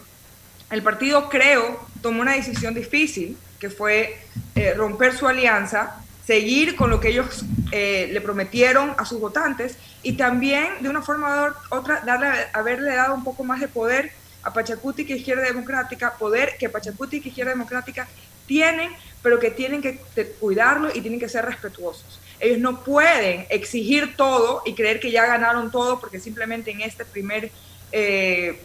el 0.70 0.82
partido 0.82 1.28
Creo 1.28 1.86
tomó 2.02 2.22
una 2.22 2.36
decisión 2.36 2.74
difícil, 2.74 3.38
que 3.60 3.70
fue 3.70 4.18
eh, 4.56 4.74
romper 4.74 5.14
su 5.18 5.28
alianza, 5.28 6.02
seguir 6.26 6.78
con 6.78 6.90
lo 6.90 7.02
que 7.02 7.10
ellos 7.10 7.44
le 7.72 8.22
prometieron 8.22 8.94
a 8.98 9.06
sus 9.06 9.20
votantes 9.20 9.78
y 10.04 10.14
también, 10.14 10.68
de 10.82 10.90
una 10.90 11.02
forma 11.02 11.56
u 11.72 11.76
otra, 11.76 12.02
darle, 12.06 12.28
haberle 12.54 12.96
dado 12.96 13.16
un 13.16 13.24
poco 13.24 13.44
más 13.44 13.60
de 13.60 13.68
poder 13.68 14.12
a 14.44 14.54
Pachacuti 14.54 15.06
que 15.06 15.18
Izquierda 15.18 15.44
Democrática, 15.44 16.14
poder 16.18 16.56
que 16.58 16.70
Pachacuti 16.70 17.22
y 17.24 17.28
Izquierda 17.28 17.52
Democrática 17.52 18.08
tienen, 18.48 18.92
pero 19.22 19.40
que 19.40 19.52
tienen 19.52 19.82
que 19.82 20.00
cuidarlo 20.40 20.90
y 20.94 21.02
tienen 21.02 21.20
que 21.20 21.30
ser 21.30 21.46
respetuosos. 21.46 22.20
Ellos 22.40 22.58
no 22.58 22.84
pueden 22.84 23.46
exigir 23.50 24.16
todo 24.16 24.64
y 24.66 24.74
creer 24.74 25.00
que 25.00 25.12
ya 25.12 25.28
ganaron 25.28 25.72
todo 25.72 26.00
porque 26.00 26.20
simplemente 26.20 26.72
en 26.72 26.82
este 26.82 27.06
primer, 27.06 27.52
eh, 27.92 28.60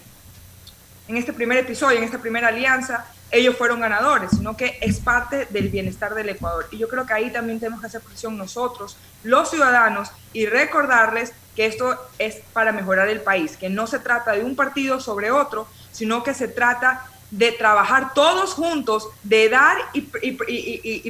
en 1.08 1.16
este 1.16 1.32
primer 1.32 1.58
episodio, 1.58 1.98
en 1.98 2.04
esta 2.04 2.18
primera 2.18 2.48
alianza, 2.48 3.06
ellos 3.30 3.56
fueron 3.56 3.80
ganadores, 3.80 4.30
sino 4.30 4.56
que 4.56 4.78
es 4.80 5.00
parte 5.00 5.46
del 5.50 5.68
bienestar 5.68 6.14
del 6.14 6.28
Ecuador. 6.28 6.66
Y 6.70 6.78
yo 6.78 6.88
creo 6.88 7.06
que 7.06 7.12
ahí 7.12 7.32
también 7.32 7.58
tenemos 7.58 7.80
que 7.80 7.86
hacer 7.86 8.00
presión 8.00 8.36
nosotros, 8.36 8.96
los 9.24 9.50
ciudadanos, 9.50 10.10
y 10.32 10.46
recordarles 10.46 11.32
que 11.54 11.66
esto 11.66 11.98
es 12.18 12.36
para 12.52 12.72
mejorar 12.72 13.08
el 13.08 13.20
país, 13.20 13.56
que 13.56 13.68
no 13.68 13.86
se 13.86 13.98
trata 13.98 14.32
de 14.32 14.44
un 14.44 14.54
partido 14.54 15.00
sobre 15.00 15.30
otro, 15.30 15.66
sino 15.92 16.22
que 16.22 16.34
se 16.34 16.48
trata 16.48 17.06
de 17.30 17.52
trabajar 17.52 18.14
todos 18.14 18.54
juntos, 18.54 19.08
de 19.22 19.48
dar 19.48 19.76
y, 19.92 20.02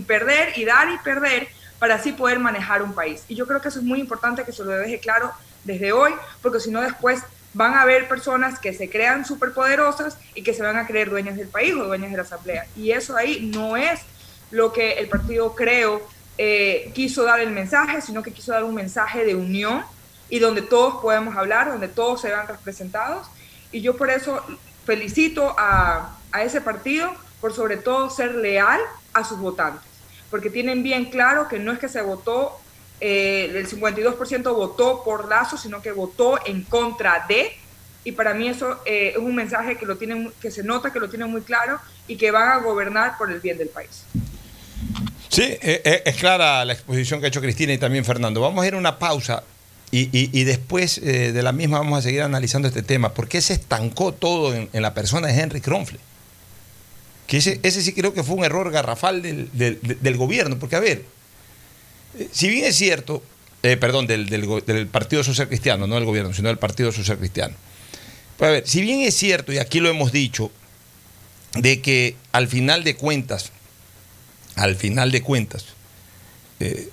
perder, 0.02 0.52
y 0.56 0.64
dar 0.64 0.90
y 0.90 0.98
perder, 0.98 1.48
para 1.78 1.96
así 1.96 2.12
poder 2.12 2.38
manejar 2.38 2.82
un 2.82 2.94
país. 2.94 3.24
Y 3.28 3.35
yo 3.35 3.46
creo 3.46 3.61
que 3.61 3.68
eso 3.68 3.80
es 3.80 3.85
muy 3.85 4.00
importante 4.00 4.44
que 4.44 4.52
se 4.52 4.64
lo 4.64 4.70
deje 4.70 4.98
claro 4.98 5.30
desde 5.64 5.92
hoy, 5.92 6.14
porque 6.40 6.61
si 6.61 6.70
no 6.70 6.80
después 6.80 7.22
van 7.56 7.72
a 7.72 7.82
haber 7.82 8.06
personas 8.06 8.58
que 8.58 8.74
se 8.74 8.90
crean 8.90 9.24
superpoderosas 9.24 10.18
y 10.34 10.42
que 10.42 10.52
se 10.52 10.62
van 10.62 10.76
a 10.76 10.86
creer 10.86 11.08
dueñas 11.08 11.36
del 11.36 11.48
país 11.48 11.74
o 11.74 11.84
dueñas 11.84 12.10
de 12.10 12.18
la 12.18 12.22
asamblea. 12.22 12.66
Y 12.76 12.90
eso 12.90 13.16
ahí 13.16 13.50
no 13.52 13.78
es 13.78 14.00
lo 14.50 14.74
que 14.74 14.92
el 14.92 15.08
partido 15.08 15.54
Creo 15.54 16.06
eh, 16.36 16.90
quiso 16.94 17.22
dar 17.22 17.40
el 17.40 17.50
mensaje, 17.50 18.02
sino 18.02 18.22
que 18.22 18.30
quiso 18.30 18.52
dar 18.52 18.62
un 18.62 18.74
mensaje 18.74 19.24
de 19.24 19.34
unión 19.34 19.82
y 20.28 20.38
donde 20.38 20.60
todos 20.60 21.00
podemos 21.00 21.34
hablar, 21.34 21.68
donde 21.68 21.88
todos 21.88 22.20
se 22.20 22.28
vean 22.28 22.46
representados. 22.46 23.26
Y 23.72 23.80
yo 23.80 23.96
por 23.96 24.10
eso 24.10 24.42
felicito 24.84 25.54
a, 25.56 26.12
ese 26.44 26.60
partido 26.60 27.10
por 27.40 27.54
sobre 27.54 27.78
todo 27.78 28.10
ser 28.10 28.34
leal 28.34 28.78
a 29.14 29.24
sus 29.24 29.38
votantes, 29.38 29.80
porque 30.30 30.50
tienen 30.50 30.82
bien 30.82 31.06
claro 31.06 31.48
que 31.48 31.58
no 31.58 31.72
es 31.72 31.78
que 31.78 31.88
se 31.88 32.02
votó 32.02 32.60
eh, 33.00 33.50
el 33.54 33.68
52% 33.68 34.54
votó 34.54 35.02
por 35.04 35.28
Lazo, 35.28 35.59
sino 35.59 35.82
que 35.82 35.92
votó 35.92 36.38
en 36.46 36.62
contra 36.62 37.26
de, 37.28 37.52
y 38.04 38.12
para 38.12 38.32
mí 38.32 38.48
eso 38.48 38.80
eh, 38.87 39.12
es 39.14 39.18
un 39.18 39.35
mensaje 39.35 39.76
que, 39.76 39.85
lo 39.85 39.96
tienen, 39.96 40.32
que 40.40 40.50
se 40.50 40.62
nota 40.62 40.92
que 40.92 41.00
lo 41.00 41.09
tienen 41.09 41.30
muy 41.30 41.42
claro 41.42 41.78
y 42.09 42.16
que 42.16 42.30
van 42.30 42.48
a 42.48 42.59
gobernar 42.59 43.18
por 43.18 43.30
el 43.30 43.40
bien 43.40 43.59
del 43.59 43.68
país. 43.68 44.04
Sí, 45.28 45.42
eh, 45.42 46.02
es 46.04 46.16
clara 46.16 46.64
la 46.64 46.72
exposición 46.72 47.20
que 47.20 47.26
ha 47.26 47.28
hecho 47.28 47.42
Cristina 47.42 47.72
y 47.72 47.78
también 47.78 48.04
Fernando. 48.04 48.40
Vamos 48.40 48.64
a 48.64 48.68
ir 48.68 48.74
a 48.74 48.78
una 48.78 48.98
pausa 48.98 49.42
y, 49.90 50.44
después 50.44 51.00
de 51.00 51.42
la 51.42 51.52
misma 51.52 51.78
vamos 51.78 52.00
a 52.00 52.02
seguir 52.02 52.22
analizando 52.22 52.68
este 52.68 52.82
tema. 52.82 53.14
¿Por 53.14 53.28
qué 53.28 53.40
se 53.40 53.54
estancó 53.54 54.12
todo 54.12 54.54
en, 54.54 54.68
la 54.82 54.92
persona 54.92 55.28
de 55.28 55.40
Henry 55.40 55.61
Kronfle? 55.61 55.98
Ese, 57.28 57.70
sí 57.70 57.92
creo 57.94 58.12
que 58.12 58.22
fue 58.22 58.37
un 58.37 58.44
error 58.44 58.70
garrafal 58.70 59.22
del, 59.22 59.50
del 59.52 60.16
gobierno, 60.16 60.59
porque 60.59 60.76
a 60.76 60.80
ver, 60.80 61.04
si 62.33 62.48
bien 62.48 62.64
es 62.64 62.76
cierto, 62.76 63.22
eh, 63.62 63.76
perdón, 63.76 64.07
del, 64.07 64.88
Partido 64.90 65.24
Social 65.24 65.48
Cristiano, 65.48 65.87
no 65.87 65.96
del 65.96 66.05
gobierno, 66.05 66.33
sino 66.33 66.48
del 66.48 66.59
Partido 66.59 66.92
Social 66.92 67.18
Cristiano. 67.18 67.55
Pues 68.37 68.48
a 68.48 68.52
ver, 68.52 68.68
si 68.68 68.81
bien 68.81 69.00
es 69.00 69.16
cierto, 69.16 69.52
y 69.52 69.59
aquí 69.59 69.81
lo 69.81 69.88
hemos 69.88 70.12
dicho, 70.12 70.50
de 71.55 71.81
que 71.81 72.16
al 72.33 72.48
final 72.48 72.85
de 72.85 72.96
cuentas, 72.96 73.52
al 74.57 74.76
final 74.76 75.11
de 75.11 75.22
cuentas, 75.22 75.64
eh, 76.61 76.88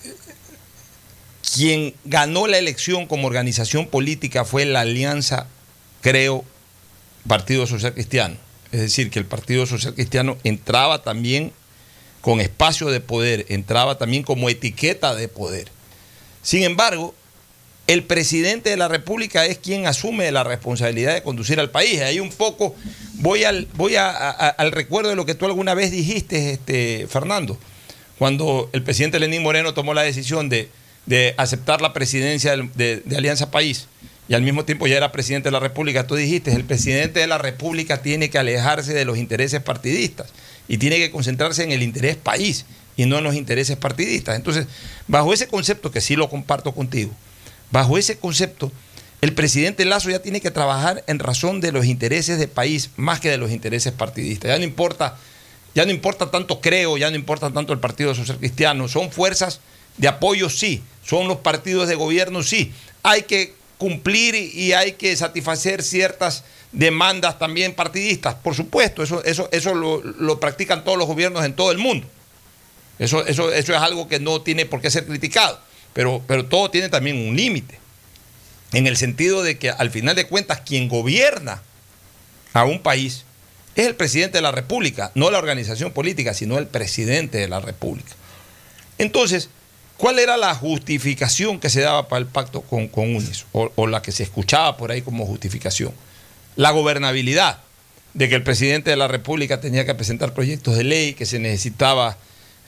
quien 1.54 1.94
ganó 2.06 2.48
la 2.48 2.58
elección 2.58 3.06
como 3.06 3.28
organización 3.28 3.88
política 3.88 4.46
fue 4.46 4.66
la 4.66 4.82
alianza, 4.82 5.48
creo, 6.02 6.46
Partido 7.28 7.68
Social 7.68 7.94
Cristiano. 7.94 8.38
Es 8.72 8.80
decir, 8.80 9.12
que 9.12 9.20
el 9.20 9.26
Partido 9.26 9.66
Social 9.66 9.94
Cristiano 9.94 10.38
entraba 10.44 11.04
también 11.04 11.54
con 12.24 12.40
espacio 12.40 12.90
de 12.90 13.02
poder, 13.02 13.46
entraba 13.50 13.98
también 13.98 14.24
como 14.24 14.50
etiqueta 14.50 15.14
de 15.14 15.28
poder. 15.28 15.68
Sin 16.42 16.64
embargo, 16.64 17.14
el 17.86 18.06
presidente 18.06 18.70
de 18.70 18.78
la 18.78 18.88
República 18.88 19.46
es 19.46 19.58
quien 19.58 19.88
asume 19.88 20.32
la 20.32 20.46
responsabilidad 20.46 21.16
de 21.16 21.22
conducir 21.22 21.60
al 21.60 21.70
país. 21.70 22.00
Ahí 22.00 22.22
un 22.22 22.30
poco 22.30 22.78
voy 23.16 23.44
al, 23.44 23.68
voy 23.74 23.98
al 23.98 24.72
recuerdo 24.72 25.10
de 25.10 25.18
lo 25.18 25.26
que 25.26 25.36
tú 25.36 25.48
alguna 25.48 25.74
vez 25.74 25.92
dijiste, 25.92 26.54
este, 26.54 27.08
Fernando, 27.10 27.58
cuando 28.18 28.70
el 28.72 28.84
presidente 28.84 29.20
Lenín 29.20 29.44
Moreno 29.44 29.74
tomó 29.74 29.94
la 29.94 30.04
decisión 30.04 30.48
de, 30.48 30.70
aceptar 31.36 31.82
la 31.82 31.92
presidencia 31.92 32.56
de, 32.56 33.02
de, 33.04 33.18
Alianza 33.18 33.52
País 33.52 33.88
y 34.30 34.34
al 34.34 34.44
mismo 34.44 34.64
tiempo 34.64 34.88
ya 34.88 34.96
era 34.96 35.12
presidente 35.12 35.50
de 35.50 35.52
la 35.52 35.60
República, 35.60 36.08
tú 36.08 36.16
dijiste, 36.16 36.54
el 36.54 36.64
presidente 36.64 37.20
de 37.20 37.28
la 37.28 37.38
República 37.38 38.02
tiene 38.02 38.30
que 38.30 38.38
alejarse 38.38 38.94
de 38.94 39.04
los 39.04 39.18
intereses 39.18 39.62
partidistas 39.62 40.32
y 40.68 40.78
tiene 40.78 40.98
que 40.98 41.12
concentrarse 41.12 41.64
en 41.64 41.72
el 41.72 41.84
interés 41.84 42.16
país 42.16 42.66
y 42.96 43.06
no 43.06 43.18
en 43.18 43.24
los 43.24 43.36
intereses 43.36 43.78
partidistas. 43.78 44.36
Entonces, 44.36 44.68
bajo 45.08 45.34
ese 45.34 45.48
concepto, 45.48 45.92
que 45.92 46.02
sí 46.02 46.16
lo 46.16 46.30
comparto 46.30 46.74
contigo, 46.74 47.12
bajo 47.72 47.98
ese 47.98 48.18
concepto, 48.18 48.72
el 49.22 49.34
presidente 49.34 49.86
Lazo 49.86 50.10
ya 50.10 50.20
tiene 50.20 50.42
que 50.42 50.52
trabajar 50.52 51.04
en 51.08 51.20
razón 51.20 51.62
de 51.62 51.72
los 51.72 51.86
intereses 51.86 52.38
de 52.40 52.48
país 52.48 52.90
más 52.98 53.20
que 53.20 53.30
de 53.30 53.38
los 53.38 53.52
intereses 53.52 53.94
partidistas. 53.94 54.50
Ya 54.50 54.58
no 54.58 54.66
importa, 54.66 55.18
ya 55.74 55.86
no 55.86 55.92
importa 55.92 56.30
tanto 56.30 56.60
creo, 56.60 56.98
ya 56.98 57.10
no 57.10 57.16
importa 57.16 57.50
tanto 57.52 57.72
el 57.72 57.80
Partido 57.80 58.14
Social 58.14 58.38
Cristiano, 58.38 58.88
son 58.88 59.12
fuerzas 59.12 59.62
de 59.98 60.08
apoyo 60.08 60.50
sí, 60.50 60.84
son 61.06 61.28
los 61.28 61.38
partidos 61.38 61.88
de 61.88 61.96
gobierno 61.96 62.44
sí. 62.44 62.74
Hay 63.02 63.24
que 63.24 63.54
cumplir 63.78 64.36
y 64.36 64.74
hay 64.74 64.94
que 64.94 65.16
satisfacer 65.16 65.84
ciertas 65.84 66.44
demandas 66.74 67.40
también 67.40 67.74
partidistas. 67.74 68.36
Por 68.36 68.56
supuesto, 68.56 69.04
eso, 69.04 69.24
eso, 69.24 69.48
eso 69.52 69.74
lo, 69.76 70.40
practican 70.40 70.84
todos 70.84 70.98
los 70.98 71.08
gobiernos 71.08 71.46
en 71.46 71.54
todo 71.54 71.72
el 71.72 71.78
mundo. 71.78 72.08
Eso, 73.00 73.26
eso, 73.26 73.54
eso 73.54 73.74
es 73.74 73.80
algo 73.80 74.08
que 74.08 74.20
no 74.20 74.42
tiene 74.42 74.66
por 74.66 74.82
qué 74.82 74.92
ser 74.92 75.06
criticado. 75.06 75.60
Pero, 75.94 76.22
pero 76.28 76.46
todo 76.46 76.70
tiene 76.70 76.90
también 76.90 77.18
un 77.18 77.38
límite. 77.38 77.80
En 78.74 78.88
el 78.88 78.98
sentido 78.98 79.44
de 79.44 79.58
que 79.60 79.70
al 79.70 79.92
final 79.92 80.16
de 80.16 80.26
cuentas 80.26 80.62
quien 80.62 80.90
gobierna 80.90 81.62
a 82.54 82.66
un 82.66 82.80
país 82.80 83.24
es 83.76 83.86
el 83.86 83.96
presidente 83.96 84.40
de 84.40 84.42
la 84.42 84.52
República, 84.52 85.12
no 85.14 85.30
la 85.30 85.38
organización 85.38 85.92
política, 85.92 86.34
sino 86.34 86.58
el 86.58 86.68
presidente 86.68 87.38
de 87.38 87.48
la 87.48 87.60
República. 87.60 88.12
Entonces, 88.98 89.50
¿cuál 89.98 90.18
era 90.18 90.38
la 90.38 90.56
justificación 90.56 91.60
que 91.60 91.70
se 91.70 91.82
daba 91.82 92.08
para 92.08 92.20
el 92.20 92.28
pacto 92.28 92.62
con, 92.62 92.88
con 92.88 93.16
UNIS? 93.16 93.46
o 93.52 93.88
la 93.88 94.02
que 94.02 94.12
se 94.12 94.24
escuchaba 94.24 94.76
por 94.78 94.92
ahí 94.92 95.04
como 95.04 95.26
justificación 95.28 95.94
la 96.56 96.72
gobernabilidad, 96.72 97.60
de 98.14 98.30
que 98.30 98.36
el 98.36 98.44
presidente 98.44 98.92
de 98.92 98.96
la 98.96 99.08
República 99.08 99.60
tenía 99.60 99.86
que 99.86 99.96
presentar 99.96 100.34
proyectos 100.34 100.78
de 100.78 100.84
ley, 100.84 101.14
que 101.14 101.26
se 101.26 101.40
necesitaba 101.40 102.18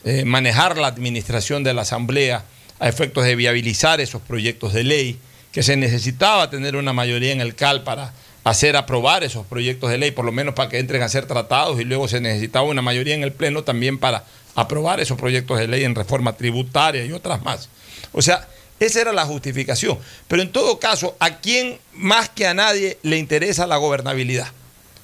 eh, 0.04 0.24
manejar 0.24 0.76
la 0.76 0.88
administración 0.88 1.62
de 1.62 1.74
la 1.74 1.82
Asamblea 1.82 2.44
a 2.78 2.88
efectos 2.88 3.24
de 3.24 3.36
viabilizar 3.36 4.00
esos 4.00 4.20
proyectos 4.22 4.72
de 4.72 4.84
ley, 4.84 5.18
que 5.52 5.62
se 5.62 5.76
necesitaba 5.76 6.50
tener 6.50 6.76
una 6.76 6.92
mayoría 6.92 7.32
en 7.32 7.40
el 7.40 7.54
CAL 7.54 7.84
para 7.84 8.12
hacer 8.44 8.76
aprobar 8.76 9.24
esos 9.24 9.46
proyectos 9.46 9.90
de 9.90 9.98
ley, 9.98 10.10
por 10.10 10.24
lo 10.24 10.32
menos 10.32 10.54
para 10.54 10.68
que 10.68 10.78
entren 10.78 11.02
a 11.02 11.08
ser 11.08 11.26
tratados, 11.26 11.80
y 11.80 11.84
luego 11.84 12.08
se 12.08 12.20
necesitaba 12.20 12.66
una 12.66 12.82
mayoría 12.82 13.14
en 13.14 13.22
el 13.22 13.32
Pleno 13.32 13.62
también 13.64 13.98
para 13.98 14.24
aprobar 14.54 15.00
esos 15.00 15.18
proyectos 15.18 15.58
de 15.58 15.68
ley 15.68 15.84
en 15.84 15.94
reforma 15.94 16.34
tributaria 16.34 17.04
y 17.04 17.12
otras 17.12 17.42
más. 17.42 17.68
O 18.12 18.22
sea, 18.22 18.46
esa 18.78 19.00
era 19.00 19.12
la 19.12 19.24
justificación. 19.24 19.98
Pero 20.28 20.42
en 20.42 20.52
todo 20.52 20.78
caso, 20.78 21.16
¿a 21.18 21.38
quién 21.38 21.78
más 21.92 22.28
que 22.28 22.46
a 22.46 22.54
nadie 22.54 22.98
le 23.02 23.16
interesa 23.16 23.66
la 23.66 23.76
gobernabilidad? 23.76 24.48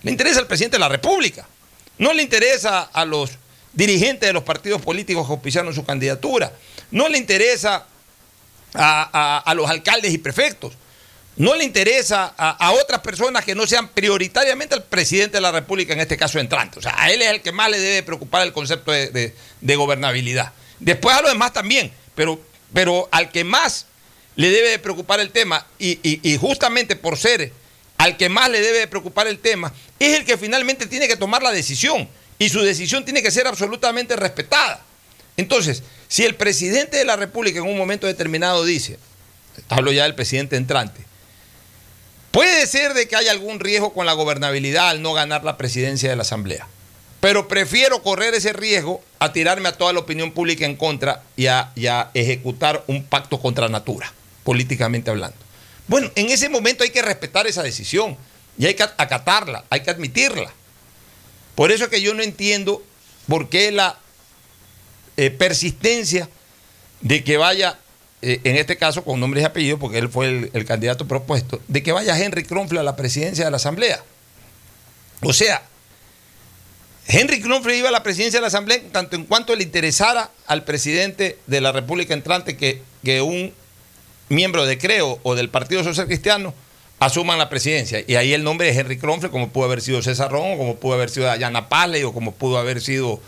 Le 0.03 0.11
interesa 0.11 0.41
al 0.41 0.47
presidente 0.47 0.77
de 0.77 0.81
la 0.81 0.89
República. 0.89 1.47
No 1.99 2.13
le 2.13 2.23
interesa 2.23 2.83
a 2.83 3.05
los 3.05 3.31
dirigentes 3.73 4.29
de 4.29 4.33
los 4.33 4.43
partidos 4.43 4.83
políticos 4.83 5.27
que 5.27 5.33
auspiciaron 5.33 5.75
su 5.75 5.85
candidatura. 5.85 6.53
No 6.91 7.09
le 7.09 7.19
interesa 7.19 7.87
a, 8.75 9.53
los 9.57 9.71
alcaldes 9.71 10.13
y 10.13 10.19
prefectos. 10.19 10.75
No 11.37 11.55
le 11.55 11.65
interesa 11.65 12.35
a, 12.37 12.73
otras 12.73 13.01
personas 13.01 13.45
que 13.45 13.55
no 13.55 13.67
sean 13.67 13.89
prioritariamente 13.89 14.75
al 14.75 14.83
presidente 14.83 15.39
de 15.39 15.41
la 15.41 15.53
República, 15.53 15.95
en 15.95 16.01
este 16.01 16.19
caso 16.19 16.39
entrante. 16.39 16.79
O 16.79 16.83
sea, 16.83 16.95
a 17.01 17.11
él 17.11 17.23
es 17.23 17.31
el 17.31 17.41
que 17.41 17.53
más 17.53 17.71
le 17.71 17.79
debe 17.79 18.03
preocupar 18.03 18.43
el 18.43 18.53
concepto 18.53 18.93
de, 18.93 19.35
de 19.61 19.77
gobernabilidad. 19.77 20.53
Después 20.79 21.17
a 21.17 21.23
los 21.23 21.31
demás 21.31 21.53
también, 21.53 21.91
pero 22.15 22.39
pero 22.73 23.09
al 23.13 23.31
que 23.31 23.45
más 23.45 23.87
le 24.37 24.51
debe 24.51 24.71
de 24.71 24.79
preocupar 24.79 25.21
el 25.21 25.31
tema, 25.31 25.67
y, 25.79 26.37
justamente 26.41 26.97
por 26.97 27.19
ser 27.19 27.53
al 27.99 28.17
que 28.17 28.29
más 28.29 28.51
le 28.51 28.61
debe 28.61 28.79
de 28.79 28.87
preocupar 28.89 29.27
el 29.27 29.39
tema, 29.39 29.73
es 29.99 30.19
el 30.19 30.25
que 30.25 30.37
finalmente 30.37 30.87
tiene 30.87 31.07
que 31.07 31.17
tomar 31.17 31.43
la 31.43 31.53
decisión. 31.53 32.09
y 32.39 32.49
su 32.49 32.61
decisión 32.61 33.05
tiene 33.05 33.23
que 33.23 33.31
ser 33.31 33.47
absolutamente 33.47 34.17
respetada. 34.17 34.83
Entonces, 35.37 35.85
si 36.09 36.25
el 36.25 36.35
presidente 36.35 36.97
de 36.97 37.05
la 37.05 37.15
República 37.15 37.61
en 37.61 37.67
un 37.67 37.79
momento 37.79 38.09
determinado 38.09 38.65
dice, 38.65 38.99
hablo 39.69 39.93
ya 39.93 40.03
del 40.03 40.17
presidente 40.17 40.57
entrante, 40.57 41.03
puede 42.33 42.67
ser 42.67 42.95
de 42.95 43.07
que 43.07 43.15
haya 43.15 43.31
algún 43.31 43.61
riesgo 43.61 43.93
con 43.93 44.07
la 44.07 44.13
gobernabilidad 44.13 44.89
al 44.89 45.03
no 45.03 45.13
ganar 45.13 45.45
la 45.45 45.57
presidencia 45.57 46.11
de 46.11 46.17
la 46.17 46.23
Asamblea, 46.23 46.67
pero 47.23 47.47
prefiero 47.47 48.03
correr 48.03 48.35
ese 48.35 48.53
riesgo 48.53 49.01
a 49.21 49.33
tirarme 49.33 49.69
a 49.69 49.79
toda 49.79 49.93
la 49.93 50.01
opinión 50.01 50.33
pública 50.33 50.67
en 50.67 50.75
contra 50.75 51.23
y 51.37 51.47
a, 51.47 51.71
ejecutar 52.15 52.83
un 52.89 53.05
pacto 53.05 53.41
contra 53.41 53.69
natura, 53.69 54.13
políticamente 54.43 55.09
hablando. 55.09 55.37
Bueno, 55.87 56.11
en 56.17 56.31
ese 56.31 56.49
momento 56.49 56.83
hay 56.83 56.91
que 56.91 57.01
respetar 57.01 57.47
esa 57.47 57.63
decisión 57.63 58.17
y 58.59 58.67
hay 58.67 58.75
que 58.75 58.83
acatarla, 58.83 59.63
hay 59.71 59.83
que 59.83 59.91
admitirla. 59.91 60.53
Por 61.55 61.71
eso 61.71 61.85
es 61.85 61.91
que 61.91 62.03
yo 62.03 62.13
no 62.13 62.25
entiendo 62.25 62.83
por 63.29 63.49
qué 63.49 63.71
la 63.71 64.01
eh, 65.17 65.31
persistencia 65.31 66.29
de 67.03 67.23
que 67.23 67.37
vaya, 67.37 67.79
eh, 68.23 68.41
en 68.43 68.57
este 68.57 68.77
caso 68.77 69.05
con 69.05 69.21
nombres 69.21 69.43
y 69.43 69.47
apellidos, 69.47 69.79
porque 69.79 69.99
él 69.99 70.09
fue 70.09 70.27
el, 70.27 70.51
el 70.55 70.65
candidato 70.65 71.07
propuesto, 71.07 71.61
de 71.69 71.85
que 71.85 71.93
vaya 71.93 72.19
Henry 72.19 72.43
Kronfle 72.43 72.81
a 72.81 72.83
la 72.83 72.97
presidencia 72.97 73.45
de 73.45 73.53
la 73.53 73.59
Asamblea. 73.59 74.03
O 75.21 75.33
sea, 75.33 75.63
Henry 77.07 77.41
Kronfle 77.41 77.77
iba 77.77 77.89
a 77.89 77.93
la 77.93 78.03
presidencia 78.03 78.39
de 78.39 78.43
la 78.43 78.49
Asamblea 78.49 78.81
tanto 78.93 79.17
en 79.17 79.25
cuanto 79.25 79.55
le 79.55 79.65
interesara 79.65 80.31
al 80.47 80.65
presidente 80.65 81.39
de 81.47 81.61
la 81.61 81.73
República 81.73 82.15
entrante 82.15 82.57
que, 82.57 82.81
que 83.05 83.21
un 83.21 83.53
miembro 84.29 84.65
de 84.65 84.79
Creo 84.79 85.19
o 85.23 85.35
del 85.35 85.49
Partido 85.49 85.85
Social 85.85 86.07
Cristiano 86.07 86.55
asuman 87.01 87.39
la 87.39 87.49
presidencia. 87.49 88.03
Y 88.07 88.15
ahí 88.15 88.33
el 88.33 88.45
nombre 88.45 88.73
de 88.73 88.79
Henry 88.79 88.97
Kronfle, 88.97 89.31
como 89.31 89.51
pudo 89.51 89.65
haber 89.65 89.81
sido 89.81 90.03
César 90.03 90.31
Ron, 90.31 90.53
o 90.53 90.57
como 90.57 90.77
pudo 90.77 90.95
haber 90.95 91.11
sido 91.11 91.27
Dayana 91.27 91.69
Pale, 91.69 92.05
o 92.05 92.13
como 92.13 92.33
pudo 92.33 92.59
haber 92.59 92.81
sido 92.81 93.21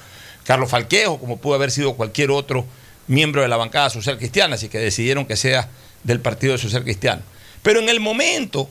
Carlos 0.45 0.71
Falquejo, 0.71 1.19
como 1.19 1.39
pudo 1.39 1.55
haber 1.55 1.71
sido 1.73 1.95
cualquier 1.95 2.31
otro 2.31 2.65
miembro 3.09 3.43
de 3.43 3.49
la 3.49 3.57
bancada 3.57 3.91
social 3.91 4.17
cristiana, 4.17 4.55
así 4.55 4.69
que 4.69 4.79
decidieron 4.79 5.27
que 5.27 5.37
sea 5.37 5.69
del 6.05 6.21
Partido 6.21 6.57
Social 6.57 6.85
Cristiano. 6.85 7.23
Pero 7.63 7.81
en 7.81 7.89
el 7.89 7.99
momento 7.99 8.71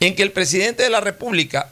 en 0.00 0.16
que 0.16 0.22
el 0.22 0.32
presidente 0.32 0.82
de 0.82 0.90
la 0.90 1.00
República 1.00 1.70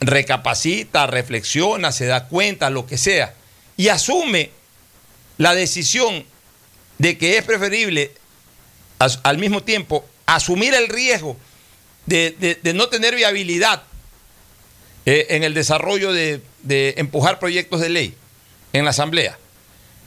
recapacita, 0.00 1.06
reflexiona, 1.06 1.92
se 1.92 2.06
da 2.06 2.28
cuenta, 2.28 2.70
lo 2.70 2.86
que 2.86 2.98
sea, 2.98 3.34
y 3.76 3.88
asume 3.88 4.50
la 5.36 5.54
decisión 5.54 6.24
de 6.98 7.18
que 7.18 7.38
es 7.38 7.44
preferible 7.44 8.12
al 8.98 9.38
mismo 9.38 9.62
tiempo 9.62 10.04
asumir 10.26 10.74
el 10.74 10.88
riesgo 10.88 11.36
de, 12.06 12.58
de, 12.62 12.74
no 12.74 12.88
tener 12.88 13.14
viabilidad 13.14 13.82
eh, 15.06 15.26
en 15.30 15.44
el 15.44 15.54
desarrollo 15.54 16.12
de, 16.12 16.42
de 16.62 16.94
empujar 16.96 17.38
proyectos 17.38 17.80
de 17.80 17.88
ley 17.88 18.14
en 18.72 18.84
la 18.84 18.90
Asamblea, 18.90 19.38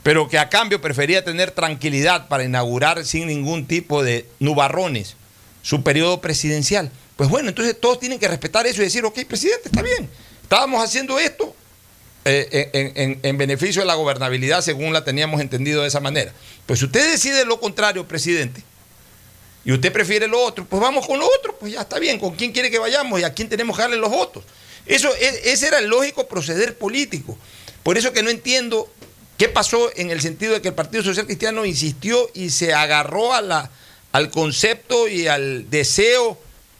pero 0.02 0.28
que 0.28 0.38
a 0.38 0.48
cambio 0.48 0.80
prefería 0.80 1.24
tener 1.24 1.52
tranquilidad 1.52 2.28
para 2.28 2.44
inaugurar 2.44 3.04
sin 3.04 3.26
ningún 3.26 3.66
tipo 3.66 4.02
de 4.02 4.28
nubarrones 4.38 5.16
su 5.62 5.82
periodo 5.82 6.20
presidencial. 6.20 6.90
Pues 7.22 7.30
bueno, 7.30 7.50
entonces 7.50 7.78
todos 7.78 8.00
tienen 8.00 8.18
que 8.18 8.26
respetar 8.26 8.66
eso 8.66 8.80
y 8.80 8.86
decir, 8.86 9.04
ok, 9.04 9.16
presidente, 9.28 9.66
está 9.66 9.80
bien, 9.80 10.10
estábamos 10.42 10.82
haciendo 10.82 11.20
esto 11.20 11.54
eh, 12.24 12.68
en, 12.72 12.92
en, 12.96 13.20
en, 13.22 13.38
beneficio 13.38 13.80
de 13.80 13.86
la 13.86 13.94
gobernabilidad 13.94 14.60
según 14.60 14.92
la 14.92 15.04
teníamos 15.04 15.40
entendido 15.40 15.82
de 15.82 15.86
esa 15.86 16.00
manera. 16.00 16.32
Pues 16.66 16.80
si 16.80 16.86
usted 16.86 17.12
decide 17.12 17.44
lo 17.44 17.60
contrario, 17.60 18.08
presidente, 18.08 18.64
y 19.64 19.70
usted 19.70 19.92
prefiere 19.92 20.26
lo 20.26 20.42
otro, 20.42 20.64
pues 20.64 20.82
vamos 20.82 21.06
con 21.06 21.20
lo 21.20 21.26
otro, 21.38 21.56
pues 21.60 21.74
ya 21.74 21.82
está 21.82 22.00
bien, 22.00 22.18
con 22.18 22.34
quién 22.34 22.50
quiere 22.50 22.72
que 22.72 22.80
vayamos 22.80 23.20
y 23.20 23.22
a 23.22 23.32
quién 23.32 23.48
tenemos 23.48 23.76
que 23.76 23.82
darle 23.82 23.98
los 23.98 24.10
votos. 24.10 24.42
Eso, 24.84 25.08
ese 25.14 25.68
era 25.68 25.78
el 25.78 25.86
lógico 25.86 26.26
proceder 26.26 26.76
político. 26.76 27.38
Por 27.84 27.98
eso 27.98 28.12
que 28.12 28.24
no 28.24 28.30
entiendo 28.30 28.92
qué 29.38 29.48
pasó 29.48 29.92
en 29.94 30.10
el 30.10 30.20
sentido 30.20 30.54
de 30.54 30.60
que 30.60 30.66
el 30.66 30.74
Partido 30.74 31.04
Social 31.04 31.26
Cristiano 31.26 31.64
insistió 31.64 32.28
y 32.34 32.50
se 32.50 32.74
agarró 32.74 33.32
a 33.32 33.42
la, 33.42 33.70
al 34.10 34.28
concepto 34.32 35.06
y 35.06 35.28
al 35.28 35.70
deseo 35.70 36.36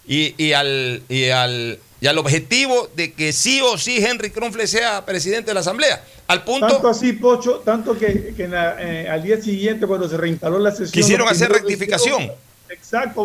y, 0.07 0.35
y, 0.43 0.53
al, 0.53 1.03
y, 1.09 1.29
al, 1.31 1.79
y 2.01 2.07
al 2.07 2.19
objetivo 2.19 2.91
de 2.97 3.13
que 3.13 3.33
sí 3.33 3.61
o 3.63 3.79
sí 3.79 4.05
Henry 4.05 4.31
Kronfle 4.31 4.67
sea 4.67 5.05
presidente 5.05 5.51
de 5.51 5.55
la 5.55 5.61
Asamblea. 5.61 6.05
Al 6.27 6.45
punto, 6.45 6.67
tanto 6.67 6.89
así, 6.89 7.13
Pocho, 7.13 7.63
tanto 7.65 7.99
que, 7.99 8.33
que 8.37 8.49
la, 8.49 8.77
eh, 8.81 9.09
al 9.09 9.23
día 9.23 9.41
siguiente, 9.41 9.87
cuando 9.87 10.09
se 10.09 10.17
reinstaló 10.17 10.59
la 10.59 10.71
sesión. 10.71 10.91
Quisieron 10.91 11.29
hacer 11.29 11.51
rectificación. 11.51 12.23
Hicieron, 12.23 12.39
exacto, 12.71 13.25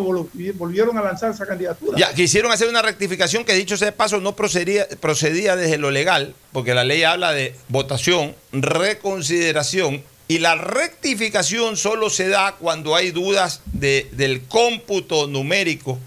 volvieron 0.54 0.98
a 0.98 1.02
lanzar 1.02 1.30
esa 1.30 1.46
candidatura. 1.46 1.96
Ya, 1.98 2.12
quisieron 2.12 2.52
hacer 2.52 2.68
una 2.68 2.82
rectificación 2.82 3.44
que, 3.44 3.54
dicho 3.54 3.76
sea 3.76 3.86
de 3.86 3.92
paso, 3.92 4.20
no 4.20 4.36
procedía, 4.36 4.86
procedía 5.00 5.56
desde 5.56 5.78
lo 5.78 5.90
legal, 5.90 6.34
porque 6.52 6.74
la 6.74 6.84
ley 6.84 7.02
habla 7.02 7.32
de 7.32 7.54
votación, 7.68 8.34
reconsideración, 8.52 10.02
y 10.26 10.40
la 10.40 10.56
rectificación 10.56 11.78
solo 11.78 12.10
se 12.10 12.28
da 12.28 12.56
cuando 12.60 12.94
hay 12.94 13.10
dudas 13.10 13.62
de, 13.72 14.06
del 14.12 14.42
cómputo 14.42 15.26
numérico 15.26 15.98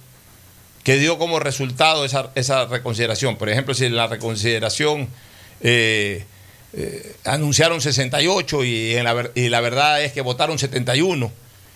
que 0.84 0.98
dio 0.98 1.18
como 1.18 1.40
resultado 1.40 2.06
esa, 2.06 2.32
esa 2.36 2.66
reconsideración. 2.66 3.38
Por 3.38 3.50
ejemplo, 3.50 3.74
si 3.74 3.90
la 3.90 4.08
reconsideración 4.08 5.10
eh, 5.62 6.26
eh, 6.74 7.16
anunciaron 7.26 7.82
68 7.82 8.64
y, 8.64 8.96
en 8.96 9.04
la, 9.04 9.30
y 9.36 9.50
la 9.50 9.62
verdad 9.62 10.02
es 10.04 10.12
que 10.12 10.22
votaron 10.22 10.58
71 10.58 11.32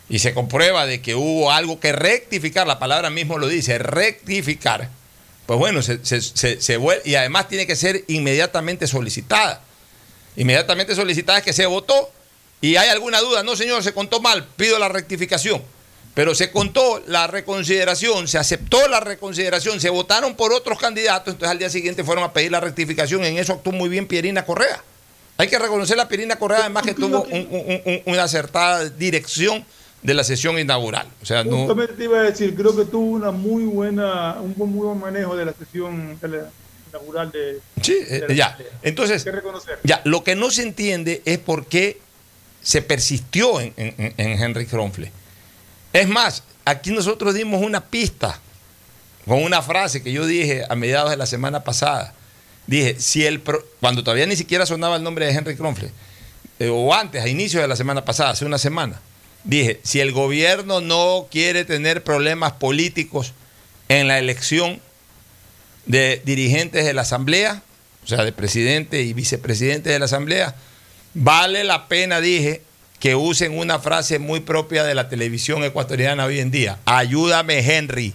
y 0.10 0.20
se 0.20 0.34
comprueba 0.34 0.86
de 0.86 1.02
que 1.02 1.16
hubo 1.16 1.52
algo 1.52 1.80
que 1.80 1.92
rectificar, 1.92 2.68
la 2.68 2.80
palabra 2.80 3.10
mismo 3.10 3.38
lo 3.38 3.48
dice, 3.48 3.78
rectificar, 3.78 4.90
pues 5.46 5.60
bueno, 5.60 5.82
se, 5.82 6.00
se 6.02 6.78
vuelve, 6.78 7.04
y 7.06 7.16
además 7.16 7.48
tiene 7.48 7.68
que 7.68 7.76
ser 7.76 8.04
inmediatamente 8.08 8.88
solicitada. 8.88 9.62
Inmediatamente 10.38 10.96
solicitada 10.96 11.40
es 11.40 11.46
que 11.46 11.54
se 11.54 11.66
votó 11.66 12.12
y 12.62 12.78
hay 12.78 12.90
alguna 12.90 13.22
duda, 13.22 13.44
no 13.44 13.56
señor, 13.56 13.84
se 13.84 13.94
contó 13.94 14.22
mal, 14.22 14.46
pido 14.58 14.80
la 14.80 14.90
rectificación. 14.90 15.62
Pero 16.16 16.34
se 16.34 16.50
contó 16.50 17.04
la 17.08 17.28
reconsideración, 17.28 18.28
se 18.28 18.38
aceptó 18.38 18.88
la 18.88 19.02
reconsideración, 19.02 19.80
se 19.82 19.90
votaron 19.90 20.36
por 20.36 20.54
otros 20.54 20.80
candidatos, 20.80 21.34
entonces 21.34 21.52
al 21.52 21.60
día 21.60 21.70
siguiente 21.70 22.04
fueron 22.04 22.24
a 22.24 22.32
pedir 22.32 22.52
la 22.52 22.62
rectificación. 22.62 23.24
En 23.26 23.38
eso 23.38 23.54
actuó 23.54 23.74
muy 23.74 23.90
bien 23.90 24.08
Pierina 24.08 24.46
Correa. 24.46 24.82
Hay 25.38 25.50
que 25.50 25.60
reconocer 25.60 26.00
a 26.00 26.08
Pierina 26.08 26.38
Correa, 26.38 26.60
además 26.62 26.84
que 26.84 26.94
tuvo 26.94 27.24
un, 27.24 27.48
un, 27.52 27.82
un, 27.86 28.02
una 28.06 28.24
acertada 28.24 28.90
dirección 28.90 29.66
de 30.02 30.14
la 30.14 30.24
sesión 30.24 30.58
inaugural. 30.58 31.06
O 31.22 31.26
sea, 31.26 31.44
no... 31.44 31.58
Justamente 31.58 31.94
te 31.96 32.06
iba 32.06 32.20
a 32.20 32.24
decir, 32.24 32.56
creo 32.56 32.74
que 32.74 32.86
tuvo 32.86 33.12
una 33.12 33.32
muy 33.32 33.66
buena, 33.66 34.38
un 34.40 34.54
muy 34.56 34.86
buen 34.86 34.98
manejo 34.98 35.36
de 35.36 35.46
la 35.46 35.54
sesión 35.54 36.18
de 36.22 36.44
inaugural 36.90 37.32
de. 37.32 37.60
Sí, 37.82 37.96
de 38.06 38.26
la 38.30 38.34
ya. 38.34 38.58
Entonces, 38.84 39.26
ya, 39.84 40.00
lo 40.06 40.24
que 40.24 40.36
no 40.36 40.50
se 40.50 40.62
entiende 40.64 41.22
es 41.26 41.40
por 41.40 41.66
qué 41.66 42.00
se 42.62 42.82
persistió 42.82 43.60
en, 43.60 43.74
en, 43.76 44.14
en 44.16 44.42
Henry 44.42 44.66
Kronfle. 44.66 45.12
Es 45.96 46.10
más, 46.10 46.44
aquí 46.66 46.92
nosotros 46.92 47.34
dimos 47.36 47.64
una 47.64 47.80
pista 47.80 48.38
con 49.26 49.42
una 49.42 49.62
frase 49.62 50.04
que 50.04 50.12
yo 50.12 50.26
dije 50.26 50.66
a 50.68 50.76
mediados 50.76 51.10
de 51.10 51.16
la 51.16 51.26
semana 51.26 51.64
pasada. 51.64 52.14
Dije, 52.68 53.00
si 53.00 53.26
el 53.26 53.42
cuando 53.80 54.04
todavía 54.04 54.26
ni 54.26 54.36
siquiera 54.36 54.66
sonaba 54.66 54.98
el 54.98 55.04
nombre 55.04 55.26
de 55.26 55.32
Henry 55.32 55.56
Kronfle, 55.56 55.92
eh, 56.60 56.68
o 56.68 56.94
antes, 56.94 57.24
a 57.24 57.30
inicio 57.30 57.62
de 57.62 57.70
la 57.70 57.78
semana 57.78 58.04
pasada, 58.04 58.32
hace 58.32 58.44
una 58.44 58.58
semana, 58.58 59.00
dije, 59.46 59.80
si 59.84 60.02
el 60.02 60.12
gobierno 60.12 60.82
no 60.82 61.28
quiere 61.32 61.64
tener 61.64 62.04
problemas 62.04 62.52
políticos 62.52 63.32
en 63.88 64.10
la 64.10 64.20
elección 64.20 64.82
de 65.86 66.22
dirigentes 66.26 66.84
de 66.84 66.94
la 66.94 67.04
Asamblea, 67.04 67.64
o 68.04 68.08
sea, 68.08 68.26
de 68.26 68.34
presidente 68.34 69.02
y 69.02 69.14
vicepresidente 69.14 69.92
de 69.92 70.00
la 70.00 70.06
Asamblea, 70.06 70.56
vale 71.14 71.64
la 71.64 71.88
pena, 71.88 72.20
dije, 72.20 72.64
que 73.00 73.16
usen 73.16 73.58
una 73.58 73.80
frase 73.80 74.20
muy 74.20 74.40
propia 74.40 74.84
de 74.84 74.96
la 74.96 75.10
televisión 75.10 75.64
ecuatoriana 75.64 76.26
hoy 76.26 76.40
en 76.40 76.52
día. 76.52 76.80
Ayúdame, 76.86 77.60
Henry. 77.60 78.14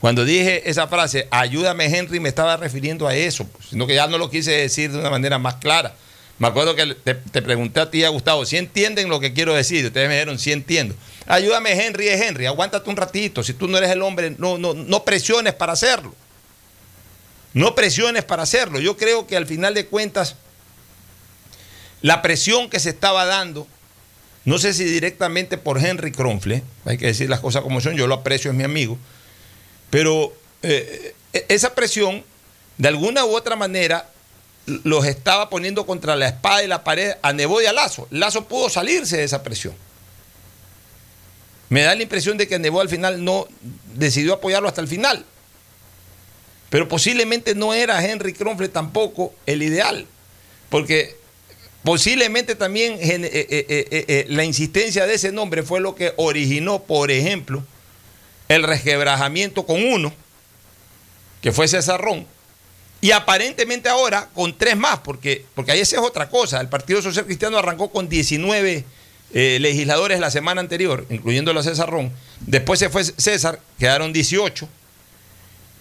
Cuando 0.00 0.24
dije 0.24 0.68
esa 0.68 0.86
frase, 0.86 1.28
ayúdame, 1.30 1.86
Henry, 1.86 2.20
me 2.20 2.28
estaba 2.28 2.56
refiriendo 2.58 3.08
a 3.08 3.14
eso, 3.14 3.48
sino 3.68 3.86
que 3.86 3.94
ya 3.94 4.06
no 4.06 4.18
lo 4.18 4.28
quise 4.28 4.50
decir 4.50 4.92
de 4.92 4.98
una 4.98 5.08
manera 5.08 5.38
más 5.38 5.54
clara. 5.54 5.94
Me 6.38 6.48
acuerdo 6.48 6.74
que 6.74 6.94
te, 6.94 7.14
pregunté 7.42 7.80
a 7.80 7.90
ti, 7.90 8.04
a 8.04 8.08
Gustavo, 8.08 8.44
si 8.44 8.56
entienden 8.56 9.08
lo 9.08 9.20
que 9.20 9.32
quiero 9.32 9.54
decir. 9.54 9.86
Ustedes 9.86 10.08
me 10.08 10.14
dijeron, 10.14 10.38
si 10.38 10.52
entiendo. 10.52 10.94
Ayúdame, 11.26 11.72
Henry, 11.72 12.08
es 12.08 12.20
Henry, 12.20 12.46
aguántate 12.46 12.90
un 12.90 12.96
ratito. 12.96 13.42
Si 13.42 13.54
tú 13.54 13.68
no 13.68 13.78
eres 13.78 13.90
el 13.90 14.02
hombre, 14.02 14.34
no, 14.36 14.58
no, 14.58 14.74
no 14.74 15.04
presiones 15.04 15.54
para 15.54 15.72
hacerlo. 15.72 16.14
No 17.52 17.74
presiones 17.74 18.24
para 18.24 18.42
hacerlo. 18.42 18.80
Yo 18.80 18.96
creo 18.96 19.26
que 19.26 19.36
al 19.36 19.46
final 19.46 19.74
de 19.74 19.86
cuentas, 19.86 20.36
la 22.02 22.22
presión 22.22 22.68
que 22.70 22.80
se 22.80 22.90
estaba 22.90 23.24
dando, 23.24 23.66
no 24.44 24.58
sé 24.58 24.74
si 24.74 24.84
directamente 24.84 25.56
por 25.56 25.78
Henry 25.78 26.12
Kronfle, 26.12 26.62
hay 26.84 26.98
que 26.98 27.06
decir 27.06 27.30
las 27.30 27.40
cosas 27.40 27.62
como 27.62 27.80
son, 27.80 27.96
yo 27.96 28.06
lo 28.06 28.14
aprecio, 28.14 28.50
es 28.50 28.56
mi 28.56 28.64
amigo, 28.64 28.98
pero 29.90 30.34
eh, 30.62 31.14
esa 31.48 31.74
presión, 31.74 32.22
de 32.76 32.88
alguna 32.88 33.24
u 33.24 33.34
otra 33.34 33.56
manera, 33.56 34.10
los 34.66 35.06
estaba 35.06 35.50
poniendo 35.50 35.84
contra 35.86 36.16
la 36.16 36.28
espada 36.28 36.62
y 36.62 36.66
la 36.66 36.84
pared 36.84 37.14
a 37.22 37.32
Nebo 37.32 37.60
y 37.60 37.66
a 37.66 37.72
Lazo. 37.72 38.08
Lazo 38.10 38.46
pudo 38.46 38.68
salirse 38.70 39.18
de 39.18 39.24
esa 39.24 39.42
presión. 39.42 39.74
Me 41.68 41.82
da 41.82 41.94
la 41.94 42.02
impresión 42.02 42.36
de 42.38 42.48
que 42.48 42.58
Nebo 42.58 42.80
al 42.80 42.88
final 42.88 43.24
no 43.24 43.46
decidió 43.94 44.34
apoyarlo 44.34 44.68
hasta 44.68 44.80
el 44.80 44.88
final. 44.88 45.24
pero 46.74 46.88
posiblemente 46.88 47.54
no 47.54 47.72
era 47.72 48.04
Henry 48.04 48.32
Kronfle 48.32 48.68
tampoco 48.68 49.32
el 49.46 49.62
ideal, 49.62 50.06
porque 50.70 51.16
posiblemente 51.84 52.54
también 52.54 52.94
eh, 52.94 53.20
eh, 53.22 53.86
eh, 54.08 54.26
la 54.28 54.44
insistencia 54.44 55.06
de 55.06 55.14
ese 55.14 55.30
nombre 55.30 55.62
fue 55.62 55.80
lo 55.80 55.94
que 55.94 56.12
originó, 56.16 56.82
por 56.82 57.10
ejemplo, 57.10 57.62
el 58.48 58.62
resquebrajamiento 58.62 59.64
con 59.64 59.84
uno, 59.84 60.12
que 61.40 61.52
fue 61.52 61.68
César 61.68 62.00
Ron, 62.00 62.26
y 63.04 63.10
aparentemente 63.10 63.90
ahora 63.90 64.30
con 64.34 64.56
tres 64.56 64.78
más, 64.78 65.00
porque, 65.00 65.44
porque 65.54 65.72
ahí 65.72 65.80
esa 65.80 65.96
es 65.96 66.02
otra 66.02 66.30
cosa. 66.30 66.58
El 66.62 66.70
Partido 66.70 67.02
Social 67.02 67.26
Cristiano 67.26 67.58
arrancó 67.58 67.90
con 67.90 68.08
19 68.08 68.82
eh, 69.34 69.58
legisladores 69.60 70.20
la 70.20 70.30
semana 70.30 70.62
anterior, 70.62 71.04
incluyendo 71.10 71.50
a 71.50 71.62
César 71.62 71.90
Ron. 71.90 72.10
Después 72.40 72.78
se 72.78 72.88
fue 72.88 73.04
César, 73.04 73.60
quedaron 73.78 74.10
18. 74.10 74.66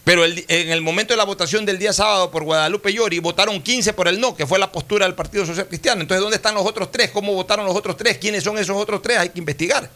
Pero 0.03 0.25
en 0.25 0.71
el 0.71 0.81
momento 0.81 1.13
de 1.13 1.17
la 1.17 1.23
votación 1.23 1.65
del 1.65 1.79
día 1.79 1.93
sábado 1.93 2.29
por 2.29 2.43
Guadalupe 2.43 2.91
Llori, 2.91 3.19
votaron 3.19 3.61
15 3.61 3.93
por 3.93 4.09
el 4.09 4.19
no, 4.19 4.35
que 4.35 4.45
fue 4.45 4.59
la 4.59 4.69
postura 4.69 5.05
del 5.05 5.15
Partido 5.15 5.45
Social 5.45 5.67
Cristiano. 5.67 6.01
Entonces, 6.01 6.21
¿dónde 6.21 6.35
están 6.35 6.55
los 6.55 6.65
otros 6.65 6.91
tres? 6.91 7.09
¿Cómo 7.11 7.33
votaron 7.33 7.65
los 7.65 7.75
otros 7.75 7.95
tres? 7.95 8.17
¿Quiénes 8.17 8.43
son 8.43 8.57
esos 8.57 8.75
otros 8.75 9.01
tres? 9.01 9.17
Hay 9.17 9.29
que 9.29 9.39
investigar. 9.39 9.89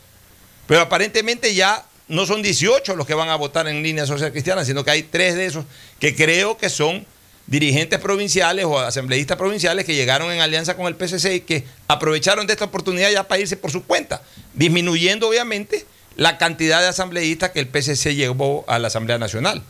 Pero 0.65 0.81
aparentemente 0.81 1.53
ya 1.53 1.85
no 2.07 2.25
son 2.25 2.41
18 2.41 2.95
los 2.95 3.05
que 3.05 3.13
van 3.13 3.27
a 3.27 3.35
votar 3.35 3.67
en 3.67 3.83
línea 3.83 4.05
social 4.05 4.31
cristiana, 4.31 4.63
sino 4.63 4.85
que 4.85 4.91
hay 4.91 5.03
tres 5.03 5.35
de 5.35 5.45
esos 5.45 5.65
que 5.99 6.15
creo 6.15 6.57
que 6.57 6.69
son 6.69 7.05
dirigentes 7.45 7.99
provinciales 7.99 8.65
o 8.65 8.79
asambleístas 8.79 9.37
provinciales 9.37 9.85
que 9.85 9.95
llegaron 9.95 10.31
en 10.31 10.39
alianza 10.39 10.75
con 10.75 10.87
el 10.87 10.95
PCC 10.95 11.35
y 11.35 11.41
que 11.41 11.65
aprovecharon 11.87 12.47
de 12.47 12.53
esta 12.53 12.65
oportunidad 12.65 13.11
ya 13.11 13.27
para 13.27 13.41
irse 13.41 13.57
por 13.57 13.71
su 13.71 13.83
cuenta, 13.83 14.21
disminuyendo 14.53 15.27
obviamente 15.27 15.85
la 16.15 16.37
cantidad 16.37 16.81
de 16.81 16.87
asambleístas 16.87 17.51
que 17.51 17.59
el 17.59 17.67
PCC 17.67 18.15
llevó 18.15 18.65
a 18.67 18.79
la 18.79 18.87
Asamblea 18.87 19.17
Nacional. 19.17 19.63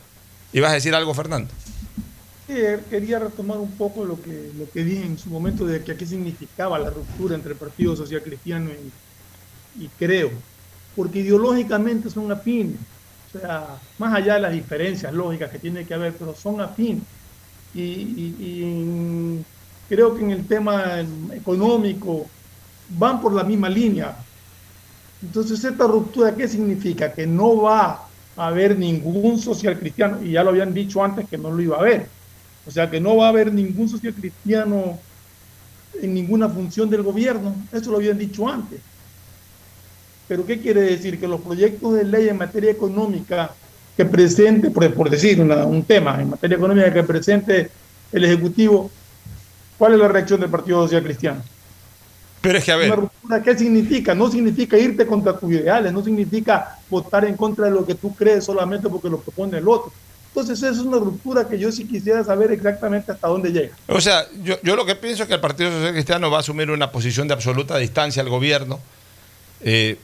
¿Ibas 0.52 0.70
a 0.72 0.74
decir 0.74 0.94
algo, 0.94 1.14
Fernando? 1.14 1.54
Sí, 2.46 2.54
eh, 2.56 2.86
quería 2.88 3.18
retomar 3.18 3.58
un 3.58 3.76
poco 3.76 4.04
lo 4.06 4.22
que, 4.22 4.50
lo 4.54 4.70
que 4.70 4.82
dije 4.82 5.04
en 5.04 5.18
su 5.18 5.30
momento 5.30 5.66
de 5.66 5.84
que 5.84 5.96
qué 5.96 6.06
significaba 6.06 6.78
la 6.78 6.88
ruptura 6.90 7.34
entre 7.34 7.52
el 7.52 7.58
Partido 7.58 7.94
Social 7.94 8.22
Cristiano 8.22 8.70
y, 9.74 9.90
Creo, 9.96 10.44
porque 10.94 11.20
ideológicamente 11.20 12.10
son 12.10 12.32
afines, 12.32 12.80
o 13.26 13.28
sea, 13.38 13.82
más 13.98 14.14
allá 14.14 14.34
de 14.34 14.40
las 14.40 14.52
diferencias 14.52 15.12
lógicas 15.12 15.50
que 15.50 15.58
tiene 15.60 15.86
que 15.86 15.94
haber, 15.94 16.16
pero 16.18 16.34
son 16.34 16.60
afines. 16.60 17.06
Y, 17.72 17.82
y- 19.40 19.46
creo 19.88 20.14
que 20.14 20.22
en 20.24 20.30
el 20.32 20.48
tema 20.48 21.00
económico 21.32 22.34
van 22.88 23.20
por 23.20 23.34
la 23.34 23.44
misma 23.44 23.68
línea. 23.70 24.26
Entonces, 25.20 25.62
esta 25.64 25.86
ruptura, 25.86 26.36
¿qué 26.36 26.46
significa? 26.48 27.12
Que 27.14 27.26
no 27.26 27.62
va 27.62 28.07
haber 28.46 28.78
ningún 28.78 29.38
social 29.38 29.78
cristiano, 29.78 30.22
y 30.22 30.32
ya 30.32 30.44
lo 30.44 30.50
habían 30.50 30.72
dicho 30.72 31.02
antes 31.02 31.28
que 31.28 31.36
no 31.36 31.50
lo 31.50 31.60
iba 31.60 31.76
a 31.76 31.80
haber. 31.80 32.06
O 32.66 32.70
sea, 32.70 32.88
que 32.88 33.00
no 33.00 33.16
va 33.16 33.26
a 33.26 33.28
haber 33.30 33.52
ningún 33.52 33.88
social 33.88 34.14
cristiano 34.14 34.98
en 36.00 36.14
ninguna 36.14 36.48
función 36.48 36.88
del 36.88 37.02
gobierno. 37.02 37.54
Eso 37.72 37.90
lo 37.90 37.96
habían 37.96 38.18
dicho 38.18 38.48
antes. 38.48 38.80
Pero 40.28 40.44
¿qué 40.44 40.60
quiere 40.60 40.82
decir? 40.82 41.18
Que 41.18 41.26
los 41.26 41.40
proyectos 41.40 41.94
de 41.94 42.04
ley 42.04 42.28
en 42.28 42.36
materia 42.36 42.70
económica 42.70 43.50
que 43.96 44.04
presente, 44.04 44.70
por, 44.70 45.10
decir 45.10 45.40
un 45.40 45.82
tema, 45.82 46.20
en 46.20 46.30
materia 46.30 46.56
económica 46.56 46.92
que 46.92 47.02
presente 47.02 47.70
el 48.12 48.24
Ejecutivo, 48.24 48.90
¿cuál 49.76 49.94
es 49.94 49.98
la 49.98 50.08
reacción 50.08 50.40
del 50.40 50.50
Partido 50.50 50.82
Social 50.82 51.02
Cristiano? 51.02 51.42
Pero 52.48 52.60
es 52.60 52.64
que, 52.64 52.72
a 52.72 52.76
ver, 52.76 52.86
Una 52.86 52.96
ruptura, 52.96 53.42
¿qué 53.42 53.58
significa? 53.58 54.14
No 54.14 54.30
significa 54.30 54.78
irte 54.78 55.06
contra 55.06 55.38
tus 55.38 55.52
ideales, 55.52 55.92
no 55.92 56.02
significa 56.02 56.78
votar 56.88 57.26
en 57.26 57.36
contra 57.36 57.66
de 57.66 57.72
lo 57.72 57.84
que 57.84 57.94
tú 57.94 58.14
crees 58.14 58.44
solamente 58.44 58.88
porque 58.88 59.10
lo 59.10 59.20
propone 59.20 59.58
el 59.58 59.68
otro. 59.68 59.92
Entonces, 60.28 60.56
esa 60.56 60.70
es 60.70 60.78
una 60.78 60.96
ruptura 60.96 61.46
que 61.46 61.58
yo 61.58 61.70
sí 61.70 61.86
quisiera 61.86 62.24
saber 62.24 62.50
exactamente 62.50 63.12
hasta 63.12 63.28
dónde 63.28 63.52
llega. 63.52 63.76
O 63.86 64.00
sea, 64.00 64.26
yo, 64.42 64.54
yo 64.62 64.76
lo 64.76 64.86
que 64.86 64.94
pienso 64.94 65.24
es 65.24 65.28
que 65.28 65.34
el 65.34 65.42
Partido 65.42 65.70
Social 65.70 65.92
Cristiano 65.92 66.30
va 66.30 66.38
a 66.38 66.40
asumir 66.40 66.70
una 66.70 66.90
posición 66.90 67.28
de 67.28 67.34
absoluta 67.34 67.76
distancia 67.76 68.22
al 68.22 68.30
gobierno 68.30 68.80
eh, 69.60 69.98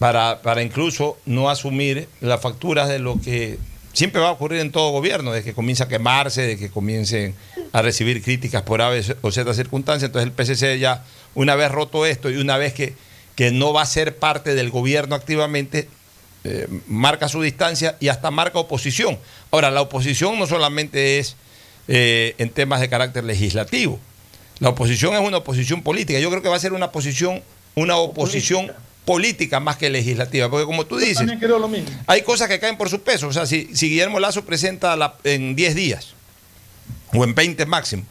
para, 0.00 0.42
para 0.42 0.62
incluso 0.64 1.16
no 1.26 1.48
asumir 1.48 2.08
las 2.20 2.40
facturas 2.40 2.88
de 2.88 2.98
lo 2.98 3.20
que 3.20 3.60
siempre 3.94 4.20
va 4.20 4.28
a 4.28 4.32
ocurrir 4.32 4.60
en 4.60 4.72
todo 4.72 4.90
gobierno, 4.90 5.32
de 5.32 5.42
que 5.42 5.54
comienza 5.54 5.84
a 5.84 5.88
quemarse, 5.88 6.42
de 6.42 6.58
que 6.58 6.68
comiencen 6.68 7.36
a 7.72 7.80
recibir 7.80 8.22
críticas 8.22 8.62
por 8.62 8.82
A 8.82 8.90
o 9.22 9.30
Z 9.32 9.54
circunstancias. 9.54 10.08
Entonces 10.08 10.26
el 10.26 10.32
PCC 10.32 10.78
ya, 10.78 11.04
una 11.34 11.54
vez 11.56 11.70
roto 11.70 12.06
esto 12.06 12.30
y 12.30 12.36
una 12.36 12.56
vez 12.56 12.72
que, 12.72 12.94
que 13.36 13.50
no 13.50 13.72
va 13.72 13.82
a 13.82 13.86
ser 13.86 14.16
parte 14.16 14.54
del 14.54 14.70
gobierno 14.70 15.14
activamente, 15.14 15.88
eh, 16.44 16.68
marca 16.86 17.28
su 17.28 17.40
distancia 17.42 17.96
y 18.00 18.08
hasta 18.08 18.30
marca 18.30 18.58
oposición. 18.58 19.18
Ahora, 19.50 19.70
la 19.70 19.80
oposición 19.80 20.38
no 20.38 20.46
solamente 20.46 21.18
es 21.18 21.36
eh, 21.88 22.34
en 22.38 22.50
temas 22.50 22.80
de 22.80 22.88
carácter 22.88 23.24
legislativo. 23.24 23.98
La 24.60 24.68
oposición 24.70 25.14
es 25.14 25.20
una 25.20 25.38
oposición 25.38 25.82
política. 25.82 26.18
Yo 26.20 26.30
creo 26.30 26.42
que 26.42 26.48
va 26.48 26.56
a 26.56 26.60
ser 26.60 26.72
una 26.74 26.92
posición, 26.92 27.42
una 27.74 27.96
oposición 27.96 28.72
política, 29.04 29.58
más 29.58 29.76
que 29.76 29.90
legislativa. 29.90 30.48
Porque 30.48 30.64
como 30.66 30.86
tú 30.86 30.96
dices, 30.96 31.26
lo 31.58 31.68
mismo. 31.68 31.88
hay 32.06 32.22
cosas 32.22 32.48
que 32.48 32.60
caen 32.60 32.76
por 32.76 32.88
su 32.88 33.02
peso. 33.02 33.26
O 33.28 33.32
sea, 33.32 33.46
si, 33.46 33.68
si 33.74 33.88
Guillermo 33.88 34.20
Lazo 34.20 34.44
presenta 34.44 34.96
la- 34.96 35.16
en 35.24 35.56
10 35.56 35.74
días 35.74 36.14
o 37.12 37.24
en 37.24 37.34
20 37.34 37.66
máximo 37.66 38.04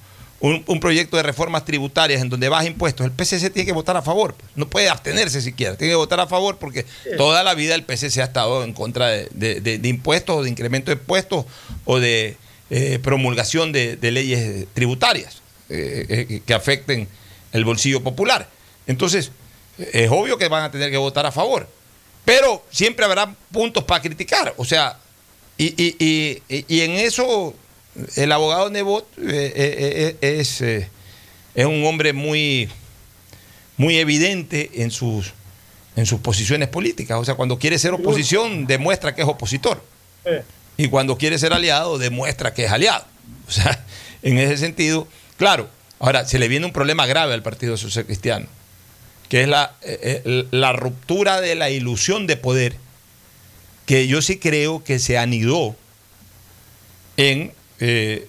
un, 0.43 0.61
un 0.67 0.79
proyecto 0.81 1.15
de 1.15 1.23
reformas 1.23 1.63
tributarias 1.63 2.21
en 2.21 2.27
donde 2.27 2.49
baja 2.49 2.65
impuestos, 2.65 3.05
el 3.05 3.13
PCC 3.13 3.49
tiene 3.49 3.65
que 3.65 3.71
votar 3.71 3.95
a 3.95 4.01
favor. 4.01 4.35
No 4.55 4.67
puede 4.67 4.89
abstenerse 4.89 5.41
siquiera, 5.41 5.77
tiene 5.77 5.91
que 5.93 5.95
votar 5.95 6.19
a 6.19 6.27
favor 6.27 6.57
porque 6.57 6.85
toda 7.17 7.43
la 7.43 7.53
vida 7.53 7.75
el 7.75 7.83
PCC 7.85 8.17
ha 8.19 8.25
estado 8.25 8.65
en 8.65 8.73
contra 8.73 9.07
de, 9.07 9.29
de- 9.31 9.61
de- 9.61 9.77
de 9.77 9.87
impuestos 9.87 10.35
o 10.35 10.43
de 10.43 10.49
incremento 10.49 10.91
de 10.91 10.97
impuestos 10.97 11.45
o 11.85 11.99
de 12.01 12.35
eh, 12.69 12.99
promulgación 13.01 13.71
de, 13.71 13.97
leyes 14.11 14.65
tributarias 14.73 15.41
eh, 15.69 16.27
eh, 16.29 16.41
que 16.45 16.53
afecten 16.53 17.07
el 17.53 17.63
bolsillo 17.63 18.03
popular. 18.03 18.49
Entonces, 18.85 19.31
es 19.77 20.11
obvio 20.11 20.37
que 20.37 20.49
van 20.49 20.63
a 20.63 20.71
tener 20.71 20.91
que 20.91 20.97
votar 20.97 21.25
a 21.25 21.31
favor. 21.31 21.69
Pero 22.25 22.65
siempre 22.69 23.05
habrá 23.05 23.33
puntos 23.51 23.85
para 23.85 24.01
criticar. 24.01 24.53
O 24.57 24.65
sea, 24.65 24.99
y- 25.57 25.73
y- 25.77 26.41
y 26.67 26.81
en 26.81 26.91
eso 26.91 27.53
el 28.15 28.31
abogado 28.31 28.69
Nebot 28.69 29.05
eh, 29.17 29.53
eh, 29.55 30.17
eh, 30.21 30.39
es, 30.39 30.61
eh, 30.61 30.89
es 31.53 31.65
un 31.65 31.85
hombre 31.85 32.13
muy, 32.13 32.69
muy 33.77 33.97
evidente 33.97 34.71
en 34.75 34.91
sus, 34.91 35.33
en 35.95 36.05
sus 36.05 36.19
posiciones 36.19 36.69
políticas. 36.69 37.19
O 37.19 37.25
sea, 37.25 37.35
cuando 37.35 37.59
quiere 37.59 37.77
ser 37.77 37.93
oposición, 37.93 38.65
demuestra 38.65 39.13
que 39.13 39.21
es 39.21 39.27
opositor. 39.27 39.83
Y 40.77 40.87
cuando 40.87 41.17
quiere 41.17 41.37
ser 41.37 41.53
aliado, 41.53 41.99
demuestra 41.99 42.53
que 42.53 42.65
es 42.65 42.71
aliado. 42.71 43.05
O 43.47 43.51
sea, 43.51 43.85
en 44.23 44.39
ese 44.39 44.57
sentido, 44.57 45.07
claro, 45.37 45.69
ahora 45.99 46.25
se 46.25 46.39
le 46.39 46.47
viene 46.47 46.65
un 46.65 46.73
problema 46.73 47.05
grave 47.05 47.33
al 47.33 47.43
Partido 47.43 47.77
Social 47.77 48.05
Cristiano, 48.05 48.47
que 49.29 49.43
es 49.43 49.47
la, 49.47 49.75
la 50.23 50.73
ruptura 50.73 51.41
de 51.41 51.53
la 51.55 51.69
ilusión 51.69 52.25
de 52.25 52.37
poder, 52.37 52.75
que 53.85 54.07
yo 54.07 54.21
sí 54.23 54.39
creo 54.39 54.83
que 54.83 54.97
se 54.97 55.17
anidó 55.19 55.75
en 57.17 57.53
eh, 57.85 58.27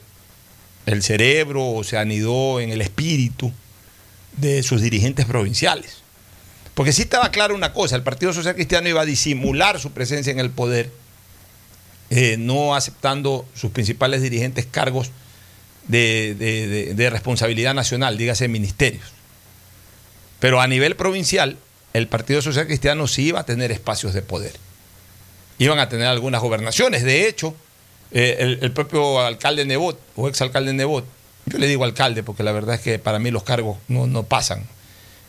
el 0.86 1.02
cerebro 1.02 1.64
o 1.64 1.84
se 1.84 1.96
anidó 1.96 2.58
en 2.60 2.70
el 2.70 2.80
espíritu 2.80 3.52
de 4.36 4.62
sus 4.64 4.82
dirigentes 4.82 5.26
provinciales. 5.26 5.98
Porque 6.74 6.92
sí 6.92 7.02
estaba 7.02 7.30
claro 7.30 7.54
una 7.54 7.72
cosa, 7.72 7.94
el 7.94 8.02
Partido 8.02 8.32
Social 8.32 8.56
Cristiano 8.56 8.88
iba 8.88 9.02
a 9.02 9.04
disimular 9.04 9.78
su 9.78 9.92
presencia 9.92 10.32
en 10.32 10.40
el 10.40 10.50
poder 10.50 10.90
eh, 12.10 12.36
no 12.36 12.74
aceptando 12.74 13.46
sus 13.54 13.70
principales 13.70 14.22
dirigentes 14.22 14.66
cargos 14.66 15.10
de, 15.86 16.34
de- 16.96 17.10
responsabilidad 17.10 17.74
nacional, 17.74 18.18
dígase 18.18 18.48
ministerios. 18.48 19.04
Pero 20.40 20.60
a 20.60 20.66
nivel 20.66 20.96
provincial, 20.96 21.56
el 21.92 22.08
Partido 22.08 22.42
Social 22.42 22.66
Cristiano 22.66 23.06
sí 23.06 23.26
iba 23.28 23.40
a 23.40 23.46
tener 23.46 23.70
espacios 23.70 24.12
de 24.14 24.22
poder. 24.22 24.52
Iban 25.58 25.78
a 25.78 25.88
tener 25.88 26.06
algunas 26.06 26.40
gobernaciones. 26.42 27.04
De 27.04 27.28
hecho, 27.28 27.54
eh, 28.10 28.58
el, 28.60 28.72
propio 28.72 29.20
alcalde 29.20 29.64
Nebot, 29.64 29.98
o 30.16 30.28
exalcalde 30.28 30.72
Nebot, 30.72 31.04
yo 31.46 31.58
le 31.58 31.66
digo 31.66 31.84
alcalde 31.84 32.22
porque 32.22 32.42
la 32.42 32.52
verdad 32.52 32.76
es 32.76 32.80
que 32.80 32.98
para 32.98 33.18
mí 33.18 33.30
los 33.30 33.42
cargos 33.42 33.78
no, 33.88 34.06
no 34.06 34.22
pasan. 34.24 34.66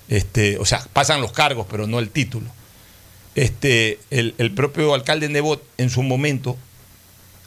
Este, 0.07 0.57
o 0.59 0.65
sea, 0.65 0.85
pasan 0.93 1.21
los 1.21 1.31
cargos, 1.31 1.65
pero 1.69 1.87
no 1.87 1.99
el 1.99 2.09
título 2.09 2.47
este, 3.35 3.99
el, 4.11 4.33
el 4.37 4.51
propio 4.53 4.93
alcalde 4.93 5.29
Nebot 5.29 5.61
en 5.77 5.89
su 5.89 6.01
momento 6.01 6.57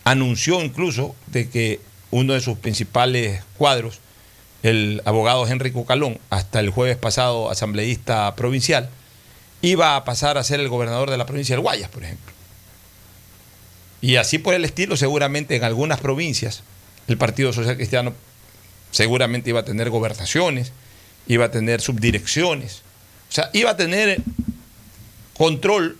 anunció 0.05 0.63
incluso 0.63 1.17
de 1.27 1.49
que 1.49 1.81
uno 2.11 2.35
de 2.35 2.41
sus 2.41 2.59
principales 2.59 3.43
cuadros, 3.57 4.01
el 4.63 5.03
abogado 5.05 5.47
Henry 5.47 5.73
Cucalón, 5.73 6.19
hasta 6.31 6.61
el 6.61 6.71
jueves 6.71 6.97
pasado 6.97 7.51
asambleísta 7.51 8.35
provincial, 8.37 8.91
iba 9.63 9.97
a 9.97 10.05
pasar 10.05 10.39
a 10.39 10.45
ser 10.45 10.61
el 10.61 10.69
gobernador 10.69 11.11
de 11.11 11.17
la 11.17 11.27
provincia 11.27 11.57
del 11.57 11.63
Guayas, 11.63 11.89
por 11.89 12.05
ejemplo. 12.05 12.33
Y 14.01 14.17
así 14.17 14.39
por 14.39 14.55
el 14.55 14.65
estilo, 14.65 14.97
seguramente 14.97 15.57
en 15.57 15.65
algunas 15.65 16.01
provincias, 16.01 16.63
el 17.09 17.17
Partido 17.17 17.53
Social 17.53 17.77
Cristiano 17.77 18.15
seguramente 18.91 19.51
iba 19.51 19.61
a 19.61 19.65
tener 19.65 19.91
gobernaciones, 19.91 20.73
iba 21.27 21.47
a 21.47 21.51
tener 21.51 21.81
subdirecciones, 21.81 22.83
o 23.29 23.33
sea, 23.33 23.51
iba 23.53 23.71
a 23.71 23.77
tener 23.77 24.23
control 25.37 25.99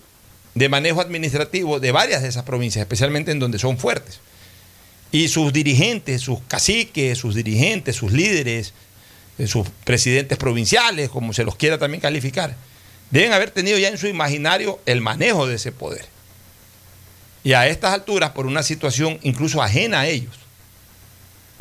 de 0.55 0.69
manejo 0.69 1.01
administrativo 1.01 1.79
de 1.79 1.91
varias 1.91 2.21
de 2.21 2.29
esas 2.29 2.43
provincias, 2.43 2.81
especialmente 2.81 3.31
en 3.31 3.39
donde 3.39 3.59
son 3.59 3.77
fuertes. 3.77 4.19
y 5.11 5.27
sus 5.27 5.51
dirigentes, 5.51 6.21
sus 6.21 6.39
caciques, 6.47 7.17
sus 7.17 7.33
dirigentes, 7.33 7.95
sus 7.95 8.11
líderes, 8.11 8.73
eh, 9.39 9.47
sus 9.47 9.67
presidentes 9.83 10.37
provinciales, 10.37 11.09
como 11.09 11.33
se 11.33 11.43
los 11.43 11.55
quiera 11.55 11.79
también 11.79 11.99
calificar, 11.99 12.55
deben 13.09 13.33
haber 13.33 13.49
tenido 13.49 13.79
ya 13.79 13.87
en 13.87 13.97
su 13.97 14.05
imaginario 14.05 14.79
el 14.85 15.01
manejo 15.01 15.47
de 15.47 15.55
ese 15.55 15.71
poder. 15.71 16.05
Y 17.43 17.53
a 17.53 17.67
estas 17.67 17.93
alturas, 17.93 18.31
por 18.31 18.45
una 18.45 18.63
situación 18.63 19.19
incluso 19.23 19.61
ajena 19.61 20.01
a 20.01 20.07
ellos, 20.07 20.35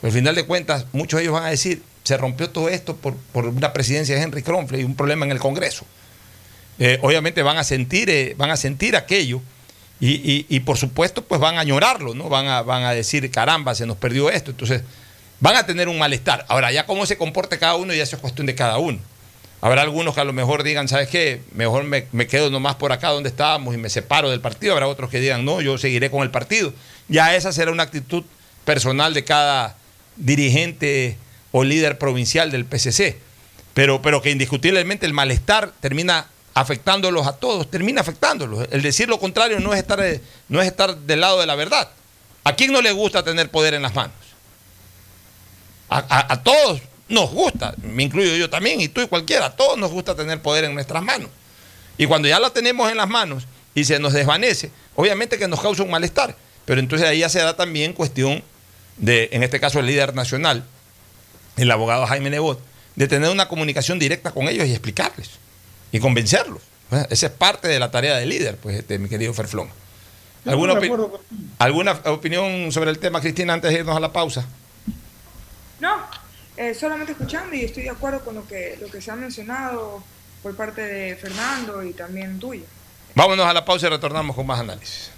al 0.02 0.12
final 0.12 0.34
de 0.34 0.44
cuentas, 0.46 0.86
muchos 0.92 1.18
de 1.18 1.24
ellos 1.24 1.34
van 1.34 1.44
a 1.44 1.50
decir, 1.50 1.82
se 2.04 2.16
rompió 2.16 2.50
todo 2.50 2.68
esto 2.68 2.96
por, 2.96 3.14
una 3.34 3.72
presidencia 3.72 4.14
de 4.14 4.22
Henry 4.22 4.42
Kronfle 4.42 4.80
y 4.80 4.84
un 4.84 4.96
problema 4.96 5.26
en 5.26 5.32
el 5.32 5.38
Congreso. 5.38 5.84
Eh, 6.78 6.98
obviamente 7.02 7.42
van 7.42 7.58
a 7.58 7.64
sentir, 7.64 8.08
eh, 8.08 8.34
van 8.38 8.50
a 8.50 8.56
sentir 8.56 8.96
aquello 8.96 9.40
y, 10.00 10.60
por 10.60 10.78
supuesto 10.78 11.24
pues 11.24 11.40
van 11.40 11.56
a 11.56 11.60
añorarlo, 11.60 12.14
¿no? 12.14 12.28
Van 12.28 12.46
a, 12.46 12.62
van 12.62 12.84
a 12.84 12.92
decir, 12.92 13.28
caramba, 13.32 13.74
se 13.74 13.84
nos 13.84 13.96
perdió 13.96 14.30
esto. 14.30 14.52
Entonces 14.52 14.82
van 15.40 15.56
a 15.56 15.66
tener 15.66 15.88
un 15.88 15.98
malestar. 15.98 16.46
Ahora, 16.48 16.70
ya 16.70 16.86
cómo 16.86 17.04
se 17.04 17.18
comporte 17.18 17.58
cada 17.58 17.74
uno, 17.74 17.92
ya 17.92 18.04
eso 18.04 18.16
es 18.16 18.22
cuestión 18.22 18.46
de 18.46 18.54
cada 18.54 18.78
uno. 18.78 19.00
Habrá 19.60 19.82
algunos 19.82 20.14
que 20.14 20.20
a 20.20 20.24
lo 20.24 20.32
mejor 20.32 20.62
digan, 20.62 20.88
¿sabes 20.88 21.08
qué? 21.08 21.42
Mejor 21.52 21.84
me, 21.84 22.06
me, 22.12 22.26
quedo 22.26 22.50
nomás 22.50 22.76
por 22.76 22.92
acá 22.92 23.08
donde 23.08 23.28
estábamos 23.28 23.74
y 23.74 23.78
me 23.78 23.90
separo 23.90 24.30
del 24.30 24.40
partido. 24.40 24.72
Habrá 24.72 24.86
otros 24.86 25.10
que 25.10 25.18
digan, 25.18 25.44
no, 25.44 25.60
yo 25.60 25.78
seguiré 25.78 26.10
con 26.10 26.22
el 26.22 26.30
partido. 26.30 26.72
Ya 27.08 27.34
esa 27.34 27.52
será 27.52 27.72
una 27.72 27.82
actitud 27.82 28.24
personal 28.64 29.14
de 29.14 29.24
cada 29.24 29.76
dirigente 30.16 31.16
o 31.52 31.64
líder 31.64 31.98
provincial 31.98 32.50
del 32.50 32.64
PCC. 32.64 33.18
Pero, 33.74 34.02
pero 34.02 34.22
que 34.22 34.30
indiscutiblemente 34.30 35.06
el 35.06 35.12
malestar 35.12 35.72
termina 35.80 36.28
afectándolos 36.54 37.26
a 37.26 37.36
todos, 37.36 37.70
termina 37.70 38.00
afectándolos. 38.00 38.66
El 38.70 38.82
decir 38.82 39.08
lo 39.08 39.18
contrario 39.20 39.60
no 39.60 39.72
es 39.72 39.78
estar, 39.78 40.00
no 40.48 40.60
es 40.60 40.66
estar 40.66 40.96
del 40.96 41.20
lado 41.20 41.38
de 41.40 41.46
la 41.46 41.54
verdad. 41.54 41.88
¿A 42.44 42.54
quién 42.54 42.72
no 42.72 42.82
le 42.82 42.92
gusta 42.92 43.22
tener 43.22 43.50
poder 43.50 43.74
en 43.74 43.82
las 43.82 43.94
manos? 43.94 44.16
A, 45.90 46.42
todos 46.42 46.82
nos 47.08 47.30
gusta, 47.30 47.74
me 47.82 48.02
incluyo 48.02 48.36
yo 48.36 48.50
también, 48.50 48.80
y 48.80 48.88
tú 48.88 49.00
y 49.00 49.06
cualquiera, 49.06 49.46
a 49.46 49.56
todos 49.56 49.78
nos 49.78 49.90
gusta 49.90 50.14
tener 50.14 50.42
poder 50.42 50.64
en 50.64 50.74
nuestras 50.74 51.02
manos. 51.02 51.30
Y 51.96 52.06
cuando 52.06 52.28
ya 52.28 52.38
lo 52.38 52.52
tenemos 52.52 52.90
en 52.90 52.96
las 52.96 53.08
manos 53.08 53.46
y 53.74 53.84
se 53.84 53.98
nos 53.98 54.12
desvanece, 54.12 54.70
obviamente 54.94 55.38
que 55.38 55.48
nos 55.48 55.60
causa 55.60 55.82
un 55.82 55.90
malestar. 55.90 56.36
Pero 56.64 56.80
entonces 56.80 57.08
ahí 57.08 57.20
ya 57.20 57.28
se 57.28 57.40
da 57.40 57.56
también 57.56 57.92
cuestión 57.92 58.42
de, 58.98 59.30
en 59.32 59.42
este 59.42 59.58
caso, 59.58 59.80
el 59.80 59.86
líder 59.86 60.14
nacional, 60.14 60.64
el 61.56 61.70
abogado 61.70 62.06
Jaime 62.06 62.30
Nebot, 62.30 62.60
de 62.94 63.08
tener 63.08 63.30
una 63.30 63.48
comunicación 63.48 63.98
directa 63.98 64.32
con 64.32 64.48
ellos 64.48 64.66
y 64.66 64.72
explicarles 64.72 65.30
y 65.92 65.98
convencerlos. 65.98 66.60
esa 67.10 67.26
es 67.26 67.32
parte 67.32 67.68
de 67.68 67.78
la 67.78 67.90
tarea 67.90 68.16
del 68.16 68.28
líder, 68.28 68.56
pues, 68.56 68.76
este, 68.76 68.98
mi 68.98 69.08
querido 69.08 69.32
Ferflón. 69.32 69.68
¿Alguna, 70.44 70.78
¿Alguna 71.58 71.92
opinión 72.06 72.70
sobre 72.72 72.90
el 72.90 72.98
tema, 72.98 73.20
Cristina, 73.20 73.54
antes 73.54 73.72
de 73.72 73.80
irnos 73.80 73.96
a 73.96 74.00
la 74.00 74.12
pausa? 74.12 74.46
No, 75.80 75.96
eh, 76.58 76.74
solamente 76.74 77.12
escuchando 77.12 77.54
y 77.54 77.60
estoy 77.60 77.84
de 77.84 77.90
acuerdo 77.90 78.18
con 78.24 78.34
lo 78.34 78.44
que, 78.44 78.76
lo 78.80 78.88
que 78.88 79.00
se 79.00 79.12
ha 79.12 79.16
mencionado 79.16 80.02
por 80.42 80.56
parte 80.56 80.80
de 80.80 81.14
Fernando 81.14 81.84
y 81.84 81.92
también 81.92 82.40
tuyo. 82.40 82.64
Vámonos 83.14 83.46
a 83.46 83.52
la 83.52 83.64
pausa 83.64 83.86
y 83.86 83.90
retornamos 83.90 84.34
con 84.34 84.44
más 84.44 84.58
análisis. 84.58 85.12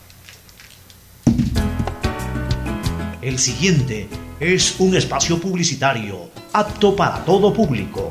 El 3.22 3.38
siguiente 3.38 4.08
es 4.38 4.78
un 4.80 4.94
espacio 4.94 5.40
publicitario 5.40 6.30
apto 6.52 6.94
para 6.94 7.24
todo 7.24 7.54
público. 7.54 8.10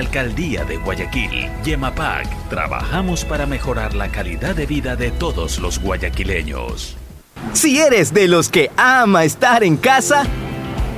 Alcaldía 0.00 0.64
de 0.64 0.78
Guayaquil, 0.78 1.48
Yemapac, 1.62 2.26
trabajamos 2.48 3.24
para 3.26 3.44
mejorar 3.44 3.94
la 3.94 4.08
calidad 4.08 4.56
de 4.56 4.64
vida 4.64 4.96
de 4.96 5.10
todos 5.10 5.58
los 5.58 5.78
guayaquileños. 5.78 6.96
Si 7.52 7.78
eres 7.78 8.14
de 8.14 8.26
los 8.26 8.48
que 8.48 8.70
ama 8.78 9.24
estar 9.24 9.62
en 9.62 9.76
casa, 9.76 10.24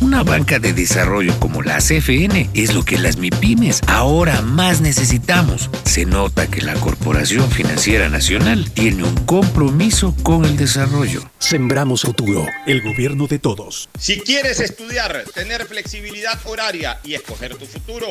Una 0.00 0.22
banca 0.22 0.58
de 0.58 0.72
desarrollo 0.72 1.38
como 1.40 1.62
la 1.62 1.78
CFN 1.78 2.50
es 2.52 2.74
lo 2.74 2.84
que 2.84 2.98
las 2.98 3.16
MIPIMES 3.16 3.80
ahora 3.86 4.42
más 4.42 4.80
necesitamos. 4.80 5.70
Se 5.84 6.04
nota 6.04 6.46
que 6.46 6.60
la 6.60 6.74
Corporación 6.74 7.50
Financiera 7.50 8.08
Nacional 8.08 8.70
tiene 8.70 9.04
un 9.04 9.14
compromiso 9.24 10.14
con 10.22 10.44
el 10.44 10.56
desarrollo. 10.56 11.22
Sembramos 11.38 12.02
futuro, 12.02 12.46
el 12.66 12.82
gobierno 12.82 13.26
de 13.26 13.38
todos. 13.38 13.88
Si 13.98 14.20
quieres 14.20 14.60
estudiar, 14.60 15.24
tener 15.34 15.64
flexibilidad 15.66 16.38
horaria 16.44 17.00
y 17.02 17.14
escoger 17.14 17.56
tu 17.56 17.66
futuro, 17.66 18.06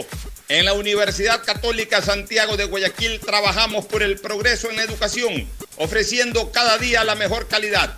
en 0.50 0.66
la 0.66 0.74
Universidad 0.74 1.44
Católica 1.44 2.02
Santiago 2.02 2.58
de 2.58 2.66
Guayaquil 2.66 3.20
trabajamos 3.20 3.86
por 3.86 4.04
el 4.04 4.20
progreso 4.20 4.70
en 4.70 4.78
la 4.78 4.84
educación, 4.84 5.48
ofreciendo 5.78 6.52
cada 6.52 6.78
día 6.78 7.04
la 7.04 7.16
mejor 7.16 7.48
calidad. 7.48 7.98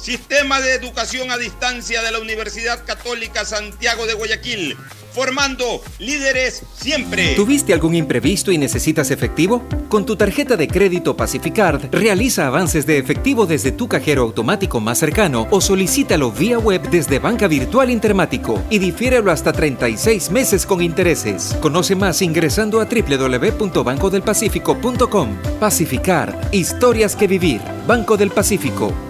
Sistema 0.00 0.60
de 0.62 0.72
Educación 0.74 1.30
a 1.30 1.36
Distancia 1.36 2.02
de 2.02 2.10
la 2.10 2.20
Universidad 2.20 2.86
Católica 2.86 3.44
Santiago 3.44 4.06
de 4.06 4.14
Guayaquil, 4.14 4.78
formando 5.12 5.82
líderes 5.98 6.62
siempre. 6.74 7.34
¿Tuviste 7.34 7.74
algún 7.74 7.94
imprevisto 7.94 8.50
y 8.50 8.56
necesitas 8.56 9.10
efectivo? 9.10 9.62
Con 9.90 10.06
tu 10.06 10.16
tarjeta 10.16 10.56
de 10.56 10.68
crédito 10.68 11.18
Pacificard, 11.18 11.90
realiza 11.92 12.46
avances 12.46 12.86
de 12.86 12.96
efectivo 12.96 13.44
desde 13.44 13.72
tu 13.72 13.88
cajero 13.88 14.22
automático 14.22 14.80
más 14.80 14.96
cercano 14.98 15.46
o 15.50 15.60
solicítalo 15.60 16.32
vía 16.32 16.58
web 16.58 16.80
desde 16.88 17.18
Banca 17.18 17.46
Virtual 17.46 17.90
Intermático 17.90 18.62
y 18.70 18.78
difiérelo 18.78 19.30
hasta 19.30 19.52
36 19.52 20.30
meses 20.30 20.64
con 20.64 20.80
intereses. 20.80 21.54
Conoce 21.60 21.94
más 21.94 22.22
ingresando 22.22 22.80
a 22.80 22.86
www.bancodelpacifico.com. 22.86 25.36
Pacificard, 25.60 26.54
historias 26.54 27.14
que 27.14 27.26
vivir. 27.26 27.60
Banco 27.86 28.16
del 28.16 28.30
Pacífico. 28.30 29.09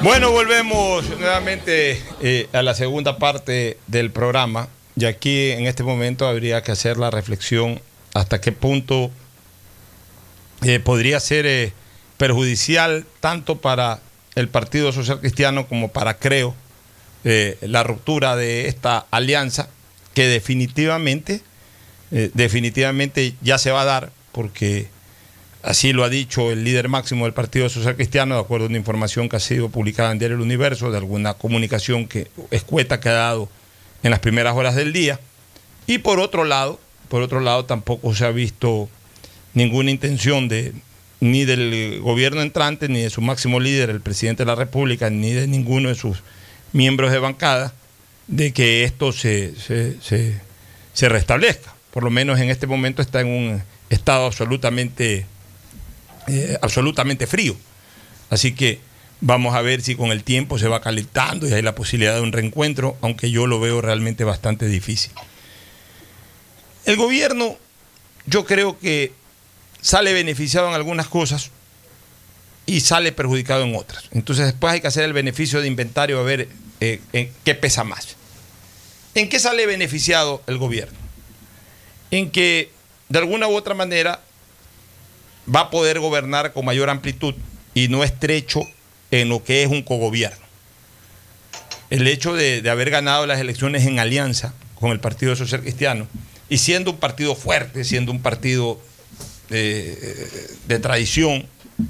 Bueno, 0.00 0.30
volvemos 0.30 1.08
nuevamente 1.18 2.02
eh, 2.20 2.48
a 2.52 2.62
la 2.62 2.74
segunda 2.74 3.18
parte 3.18 3.78
del 3.86 4.10
programa. 4.10 4.68
Y 4.96 5.04
aquí 5.04 5.50
en 5.50 5.66
este 5.66 5.82
momento 5.82 6.26
habría 6.26 6.62
que 6.62 6.72
hacer 6.72 6.96
la 6.96 7.10
reflexión 7.10 7.80
hasta 8.14 8.40
qué 8.40 8.52
punto 8.52 9.10
eh, 10.62 10.80
podría 10.80 11.20
ser 11.20 11.46
eh, 11.46 11.72
perjudicial 12.16 13.06
tanto 13.20 13.60
para 13.60 14.00
el 14.34 14.48
Partido 14.48 14.92
Social 14.92 15.20
Cristiano 15.20 15.68
como 15.68 15.88
para 15.88 16.18
Creo 16.18 16.54
la 17.24 17.82
ruptura 17.82 18.36
de 18.36 18.68
esta 18.68 19.04
alianza 19.10 19.68
que 20.14 20.28
definitivamente, 20.28 21.42
definitivamente 22.10 23.34
ya 23.42 23.58
se 23.58 23.70
va 23.70 23.82
a 23.82 23.84
dar 23.84 24.12
porque 24.32 24.88
así 25.68 25.92
lo 25.92 26.02
ha 26.02 26.08
dicho 26.08 26.50
el 26.50 26.64
líder 26.64 26.88
máximo 26.88 27.26
del 27.26 27.34
Partido 27.34 27.68
Social 27.68 27.94
Cristiano, 27.94 28.36
de 28.36 28.40
acuerdo 28.40 28.66
a 28.66 28.68
una 28.68 28.78
información 28.78 29.28
que 29.28 29.36
ha 29.36 29.40
sido 29.40 29.68
publicada 29.68 30.10
en 30.12 30.18
Diario 30.18 30.36
El 30.36 30.42
Universo, 30.42 30.90
de 30.90 30.96
alguna 30.96 31.34
comunicación 31.34 32.08
que 32.08 32.28
escueta 32.50 33.00
que 33.00 33.10
ha 33.10 33.12
dado 33.12 33.48
en 34.02 34.10
las 34.10 34.20
primeras 34.20 34.56
horas 34.56 34.74
del 34.74 34.92
día. 34.92 35.20
Y 35.86 35.98
por 35.98 36.20
otro 36.20 36.44
lado, 36.44 36.80
por 37.08 37.22
otro 37.22 37.40
lado 37.40 37.66
tampoco 37.66 38.14
se 38.14 38.24
ha 38.24 38.30
visto 38.30 38.88
ninguna 39.52 39.90
intención 39.90 40.48
de 40.48 40.72
ni 41.20 41.44
del 41.44 42.00
gobierno 42.00 42.42
entrante, 42.42 42.88
ni 42.88 43.02
de 43.02 43.10
su 43.10 43.20
máximo 43.20 43.60
líder, 43.60 43.90
el 43.90 44.00
presidente 44.00 44.44
de 44.44 44.46
la 44.46 44.54
República, 44.54 45.10
ni 45.10 45.32
de 45.32 45.46
ninguno 45.46 45.88
de 45.88 45.96
sus 45.96 46.22
miembros 46.72 47.10
de 47.10 47.18
bancada, 47.18 47.74
de 48.26 48.52
que 48.52 48.84
esto 48.84 49.12
se, 49.12 49.54
se, 49.56 51.08
restablezca. 51.08 51.74
Por 51.90 52.04
lo 52.04 52.10
menos 52.10 52.38
en 52.38 52.50
este 52.50 52.66
momento 52.66 53.02
está 53.02 53.20
en 53.20 53.26
un 53.26 53.62
estado 53.90 54.26
absolutamente, 54.26 55.26
eh, 56.28 56.58
absolutamente 56.62 57.26
frío. 57.26 57.56
Así 58.30 58.54
que 58.54 58.80
vamos 59.20 59.54
a 59.54 59.62
ver 59.62 59.82
si 59.82 59.96
con 59.96 60.12
el 60.12 60.22
tiempo 60.22 60.58
se 60.58 60.68
va 60.68 60.80
calentando 60.80 61.48
y 61.48 61.52
hay 61.52 61.62
la 61.62 61.74
posibilidad 61.74 62.14
de 62.14 62.20
un 62.20 62.32
reencuentro, 62.32 62.96
aunque 63.00 63.30
yo 63.30 63.46
lo 63.46 63.60
veo 63.60 63.80
realmente 63.80 64.24
bastante 64.24 64.66
difícil. 64.66 65.12
El 66.84 66.96
gobierno, 66.96 67.56
yo 68.26 68.44
creo 68.44 68.78
que 68.78 69.12
sale 69.80 70.12
beneficiado 70.12 70.68
en 70.68 70.74
algunas 70.74 71.08
cosas 71.08 71.50
y 72.66 72.80
sale 72.80 73.12
perjudicado 73.12 73.64
en 73.64 73.74
otras. 73.74 74.04
Entonces 74.12 74.46
después 74.46 74.74
hay 74.74 74.80
que 74.80 74.88
hacer 74.88 75.04
el 75.04 75.12
beneficio 75.12 75.60
de 75.60 75.66
inventario 75.66 76.18
a 76.20 76.22
ver 76.22 76.48
eh, 76.80 77.00
en 77.12 77.32
qué 77.44 77.54
pesa 77.54 77.84
más. 77.84 78.16
¿En 79.14 79.28
qué 79.28 79.40
sale 79.40 79.66
beneficiado 79.66 80.42
el 80.46 80.58
gobierno? 80.58 80.98
En 82.10 82.30
que 82.30 82.70
de 83.08 83.18
alguna 83.18 83.48
u 83.48 83.56
otra 83.56 83.74
manera 83.74 84.20
va 85.54 85.60
a 85.60 85.70
poder 85.70 86.00
gobernar 86.00 86.52
con 86.52 86.64
mayor 86.64 86.90
amplitud 86.90 87.34
y 87.74 87.88
no 87.88 88.04
estrecho 88.04 88.62
en 89.10 89.28
lo 89.28 89.42
que 89.42 89.62
es 89.62 89.70
un 89.70 89.82
cogobierno. 89.82 90.44
el 91.90 92.06
hecho 92.06 92.34
de, 92.34 92.68
haber 92.68 92.90
ganado 92.90 93.26
las 93.26 93.40
elecciones 93.40 93.86
en 93.86 93.98
alianza 93.98 94.52
con 94.74 94.90
el 94.90 95.00
Partido 95.00 95.34
Social 95.36 95.62
Cristiano 95.62 96.06
y 96.48 96.58
siendo 96.58 96.90
un 96.90 96.98
partido 96.98 97.34
fuerte, 97.34 97.84
siendo 97.84 98.12
un 98.12 98.20
partido 98.20 98.78
de, 99.48 99.96
de 100.66 100.78
tradición, 100.78 101.46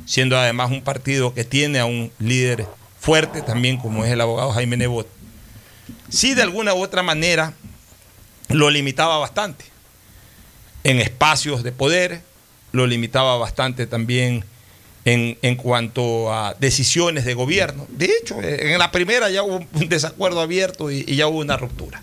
siendo 0.06 0.38
además 0.38 0.70
un 0.70 0.82
partido 0.82 1.34
que 1.34 1.44
tiene 1.44 1.80
a 1.80 1.84
un 1.84 2.12
líder 2.18 2.66
fuerte 3.00 3.42
también 3.42 3.76
como 3.78 4.04
es 4.04 4.12
el 4.12 4.20
abogado 4.20 4.52
Jaime 4.52 4.76
Nebot, 4.76 5.08
sí 6.08 6.34
de 6.34 6.42
alguna 6.42 6.74
u 6.74 6.82
otra 6.82 7.02
manera 7.02 7.54
lo 8.48 8.70
limitaba 8.70 9.18
bastante 9.18 9.64
en 10.84 11.00
espacios 11.00 11.62
de 11.62 11.72
poder, 11.72 12.22
lo 12.78 12.86
limitaba 12.86 13.36
bastante 13.36 13.86
también 13.86 14.44
en, 15.04 15.36
en, 15.42 15.56
cuanto 15.56 16.32
a 16.32 16.54
decisiones 16.58 17.24
de 17.24 17.34
gobierno. 17.34 17.86
De 17.90 18.06
hecho, 18.06 18.40
en 18.40 18.78
la 18.78 18.90
primera 18.90 19.28
ya 19.30 19.42
hubo 19.42 19.66
un 19.74 19.88
desacuerdo 19.88 20.40
abierto 20.40 20.90
y, 20.90 21.04
ya 21.04 21.26
hubo 21.26 21.38
una 21.38 21.56
ruptura. 21.56 22.02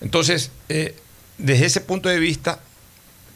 Entonces, 0.00 0.50
eh, 0.68 0.94
desde 1.38 1.66
ese 1.66 1.80
punto 1.80 2.08
de 2.08 2.18
vista, 2.18 2.60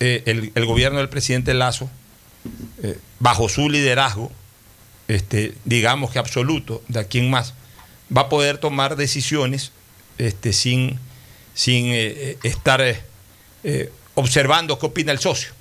eh, 0.00 0.22
el, 0.26 0.52
el, 0.54 0.66
gobierno 0.66 0.98
del 0.98 1.08
presidente 1.08 1.52
Lazo, 1.52 1.90
eh, 2.82 2.98
bajo 3.18 3.48
su 3.48 3.68
liderazgo, 3.68 4.30
este, 5.08 5.54
digamos 5.64 6.10
que 6.10 6.18
absoluto, 6.18 6.82
de 6.88 7.00
aquí 7.00 7.18
en 7.18 7.30
más, 7.30 7.54
va 8.14 8.22
a 8.22 8.28
poder 8.28 8.58
tomar 8.58 8.96
decisiones 8.96 9.72
este, 10.18 10.52
sin, 10.52 10.98
sin 11.54 11.86
estar 12.42 13.02
observando 14.14 14.78
qué 14.78 14.86
opina 14.86 15.12
el 15.12 15.18
socio, 15.18 15.52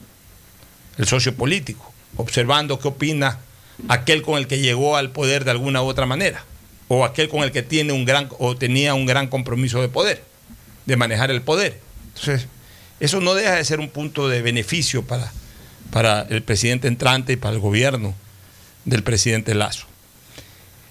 el 0.97 1.07
socio 1.07 1.35
político 1.35 1.93
observando 2.17 2.79
qué 2.79 2.87
opina 2.87 3.39
aquel 3.87 4.21
con 4.21 4.37
el 4.37 4.47
que 4.47 4.59
llegó 4.59 4.97
al 4.97 5.11
poder 5.11 5.45
de 5.45 5.51
alguna 5.51 5.81
u 5.81 5.85
otra 5.85 6.05
manera, 6.05 6.43
o 6.87 7.05
aquel 7.05 7.29
con 7.29 7.43
el 7.43 7.51
que 7.51 7.63
tiene 7.63 7.93
un 7.93 8.05
gran 8.05 8.29
o 8.39 8.55
tenía 8.55 8.93
un 8.93 9.05
gran 9.05 9.27
compromiso 9.27 9.81
de 9.81 9.89
poder, 9.89 10.23
de 10.85 10.97
manejar 10.97 11.31
el 11.31 11.41
poder. 11.41 11.79
Entonces, 12.09 12.47
eso 12.99 13.19
no 13.19 13.33
deja 13.33 13.55
de 13.55 13.65
ser 13.65 13.79
un 13.79 13.89
punto 13.89 14.29
de 14.29 14.41
beneficio 14.41 15.03
para, 15.03 15.31
para 15.91 16.21
el 16.29 16.43
presidente 16.43 16.87
entrante 16.87 17.33
y 17.33 17.37
para 17.37 17.55
el 17.55 17.59
gobierno 17.59 18.13
del 18.85 19.03
presidente 19.03 19.55
Lazo. 19.55 19.87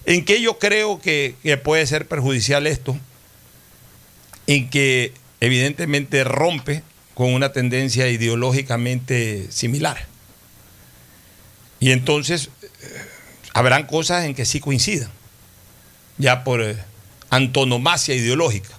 ¿En 0.05 0.25
qué 0.25 0.41
yo 0.41 0.59
creo 0.59 0.99
que, 0.99 1.35
que 1.41 1.55
puede 1.55 1.87
ser 1.87 2.07
perjudicial 2.07 2.67
esto? 2.67 2.97
En 4.47 4.69
que 4.69 5.13
evidentemente 5.39 6.25
rompe 6.25 6.83
con 7.13 7.33
una 7.33 7.51
tendencia 7.51 8.09
ideológicamente 8.09 9.47
similar. 9.51 10.05
Y 11.79 11.91
entonces 11.91 12.49
habrán 13.53 13.85
cosas 13.85 14.25
en 14.25 14.35
que 14.35 14.45
sí 14.45 14.59
coincidan, 14.59 15.09
ya 16.17 16.43
por 16.43 16.61
eh, 16.61 16.77
antonomasia 17.29 18.15
ideológica. 18.15 18.69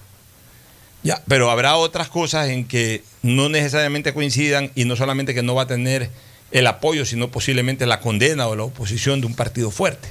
Ya, 1.03 1.23
pero 1.29 1.51
habrá 1.51 1.77
otras 1.77 2.09
cosas 2.09 2.49
en 2.49 2.67
que 2.67 3.05
no 3.23 3.51
necesariamente 3.51 4.15
coincidan 4.15 4.73
y 4.75 4.87
no 4.87 4.97
solamente 4.97 5.35
que 5.35 5.43
no 5.43 5.55
va 5.55 5.63
a 5.63 5.67
tener 5.67 6.11
el 6.51 6.67
apoyo, 6.67 7.05
sino 7.05 7.31
posiblemente 7.31 7.85
la 7.85 8.01
condena 8.01 8.47
o 8.47 8.57
la 8.57 8.63
oposición 8.63 9.21
de 9.21 9.27
un 9.27 9.35
partido 9.35 9.71
fuerte. 9.71 10.09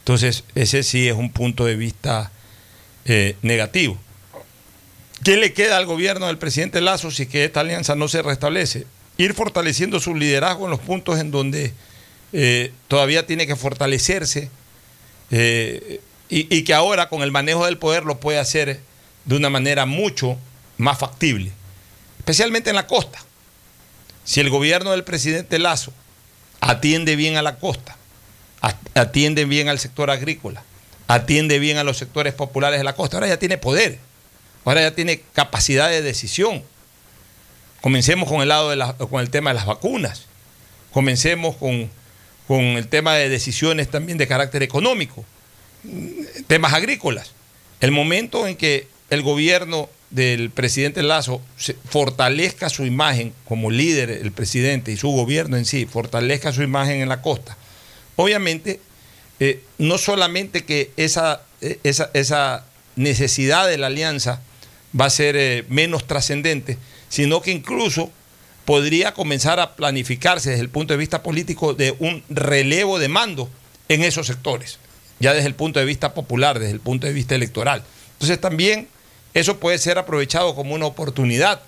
Entonces, 0.00 0.44
ese 0.54 0.82
sí 0.82 1.08
es 1.08 1.14
un 1.14 1.32
punto 1.32 1.64
de 1.64 1.74
vista 1.74 2.30
eh, 3.06 3.36
negativo. 3.42 3.98
¿Qué 5.24 5.38
le 5.38 5.54
queda 5.54 5.78
al 5.78 5.86
gobierno 5.86 6.26
del 6.26 6.36
presidente 6.36 6.82
Lazo 6.82 7.10
si 7.10 7.26
esta 7.32 7.60
alianza 7.60 7.94
no 7.94 8.08
se 8.08 8.20
restablece? 8.20 8.86
Ir 9.16 9.32
fortaleciendo 9.32 9.98
su 9.98 10.14
liderazgo 10.14 10.66
en 10.66 10.70
los 10.70 10.80
puntos 10.80 11.18
en 11.18 11.30
donde 11.30 11.72
eh, 12.34 12.72
todavía 12.88 13.26
tiene 13.26 13.46
que 13.46 13.56
fortalecerse 13.56 14.50
eh, 15.30 16.02
y, 16.28 16.54
y, 16.54 16.62
que 16.64 16.74
ahora 16.74 17.08
con 17.08 17.22
el 17.22 17.32
manejo 17.32 17.64
del 17.64 17.78
poder 17.78 18.04
lo 18.04 18.20
puede 18.20 18.38
hacer 18.38 18.80
de 19.24 19.36
una 19.36 19.48
manera 19.48 19.86
mucho 19.86 20.36
más 20.76 20.98
factible, 20.98 21.52
especialmente 22.18 22.68
en 22.68 22.76
la 22.76 22.86
costa. 22.86 23.18
Si 24.24 24.40
el 24.40 24.50
gobierno 24.50 24.90
del 24.90 25.04
presidente 25.04 25.58
Lazo 25.58 25.94
atiende 26.60 27.16
bien 27.16 27.38
a 27.38 27.42
la 27.42 27.56
costa, 27.56 27.96
atiende 28.92 29.46
bien 29.46 29.70
al 29.70 29.78
sector 29.78 30.10
agrícola, 30.10 30.64
atiende 31.08 31.58
bien 31.58 31.78
a 31.78 31.84
los 31.84 31.96
sectores 31.96 32.34
populares 32.34 32.78
de 32.78 32.84
la 32.84 32.94
costa, 32.94 33.16
ahora 33.16 33.28
ya 33.28 33.38
tiene 33.38 33.56
poder, 33.56 33.98
ahora 34.64 34.82
ya 34.82 34.94
tiene 34.94 35.20
capacidad 35.32 35.90
de 35.90 36.02
decisión. 36.02 36.62
Comencemos 37.80 38.28
con 38.28 38.40
el 38.40 38.48
lado 38.48 38.70
de 38.70 38.76
la, 38.76 38.94
con 38.94 39.20
el 39.20 39.30
tema 39.30 39.50
de 39.50 39.54
las 39.54 39.66
vacunas. 39.66 40.26
Comencemos 40.92 41.56
con 41.56 41.90
con 42.46 42.60
el 42.60 42.88
tema 42.88 43.14
de 43.14 43.28
decisiones 43.28 43.90
también 43.90 44.18
de 44.18 44.26
carácter 44.26 44.62
económico, 44.62 45.24
temas 46.46 46.74
agrícolas. 46.74 47.32
El 47.80 47.90
momento 47.90 48.46
en 48.46 48.56
que 48.56 48.86
el 49.10 49.22
gobierno 49.22 49.88
del 50.10 50.50
presidente 50.50 51.02
Lazo 51.02 51.40
fortalezca 51.88 52.68
su 52.68 52.84
imagen 52.84 53.32
como 53.46 53.70
líder, 53.70 54.10
el 54.10 54.32
presidente 54.32 54.92
y 54.92 54.96
su 54.96 55.08
gobierno 55.08 55.56
en 55.56 55.64
sí, 55.64 55.86
fortalezca 55.86 56.52
su 56.52 56.62
imagen 56.62 57.00
en 57.00 57.08
la 57.08 57.22
costa, 57.22 57.56
obviamente, 58.16 58.80
eh, 59.40 59.62
no 59.78 59.98
solamente 59.98 60.64
que 60.64 60.92
esa, 60.96 61.42
eh, 61.60 61.78
esa, 61.82 62.10
esa, 62.14 62.64
necesidad 62.96 63.66
de 63.66 63.76
la 63.76 63.88
alianza 63.88 64.40
va 64.98 65.06
a 65.06 65.10
ser 65.10 65.36
eh, 65.36 65.64
menos 65.68 66.06
trascendente, 66.06 66.78
sino 67.08 67.40
que 67.40 67.50
incluso 67.50 68.10
podría 68.64 69.12
comenzar 69.12 69.60
a 69.60 69.76
planificarse 69.76 70.50
desde 70.50 70.62
el 70.62 70.70
punto 70.70 70.94
de 70.94 70.98
vista 70.98 71.22
político 71.22 71.74
de 71.74 71.94
un 71.98 72.22
relevo 72.28 72.98
de 72.98 73.08
mando 73.08 73.48
en 73.88 74.02
esos 74.02 74.26
sectores, 74.26 74.78
ya 75.20 75.34
desde 75.34 75.48
el 75.48 75.54
punto 75.54 75.80
de 75.80 75.86
vista 75.86 76.14
popular, 76.14 76.58
desde 76.58 76.72
el 76.72 76.80
punto 76.80 77.06
de 77.06 77.12
vista 77.12 77.34
electoral. 77.34 77.82
Entonces 78.14 78.40
también 78.40 78.88
eso 79.34 79.58
puede 79.58 79.78
ser 79.78 79.98
aprovechado 79.98 80.54
como 80.54 80.74
una 80.74 80.86
oportunidad 80.86 81.60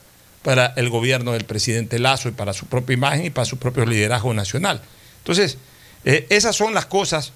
para 0.42 0.72
el 0.76 0.88
gobierno 0.88 1.32
del 1.32 1.44
presidente 1.44 1.98
Lazo 1.98 2.28
y 2.28 2.32
para 2.32 2.52
su 2.52 2.66
propia 2.66 2.94
imagen 2.94 3.26
y 3.26 3.30
para 3.30 3.44
su 3.44 3.58
propio 3.58 3.84
liderazgo 3.84 4.32
nacional. 4.32 4.80
Entonces, 5.18 5.58
eh, 6.04 6.26
esas 6.30 6.54
son 6.54 6.72
las 6.72 6.86
cosas 6.86 7.32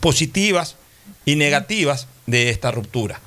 positivas 0.00 0.76
y 1.26 1.36
negativas 1.36 2.06
de 2.26 2.48
esta 2.48 2.70
ruptura. 2.70 3.20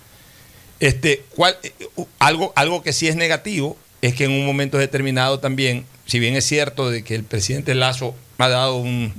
Este, 0.82 1.22
cuál, 1.36 1.56
eh, 1.62 1.72
algo, 2.18 2.52
algo 2.56 2.82
que 2.82 2.92
sí 2.92 3.08
es 3.08 3.16
negativo 3.16 3.78
es 4.02 4.16
que 4.16 4.26
en 4.26 4.32
un 4.32 4.48
momento 4.48 4.80
determinado 4.80 5.40
también, 5.40 5.86
si 6.08 6.20
bien 6.20 6.36
es 6.36 6.44
cierto 6.44 6.90
de 6.90 7.04
que 7.04 7.14
el 7.14 7.24
presidente 7.24 7.76
Lazo 7.76 8.16
ha 8.40 8.50
dado 8.50 8.78
un 8.78 9.14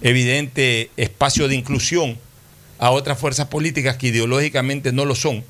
evidente 0.00 0.90
espacio 0.96 1.46
de 1.46 1.56
inclusión 1.56 2.18
a 2.78 2.90
otras 2.90 3.18
fuerzas 3.18 3.48
políticas 3.48 3.98
que 3.98 4.06
ideológicamente 4.06 4.92
no 4.92 5.04
lo 5.04 5.14
son, 5.14 5.44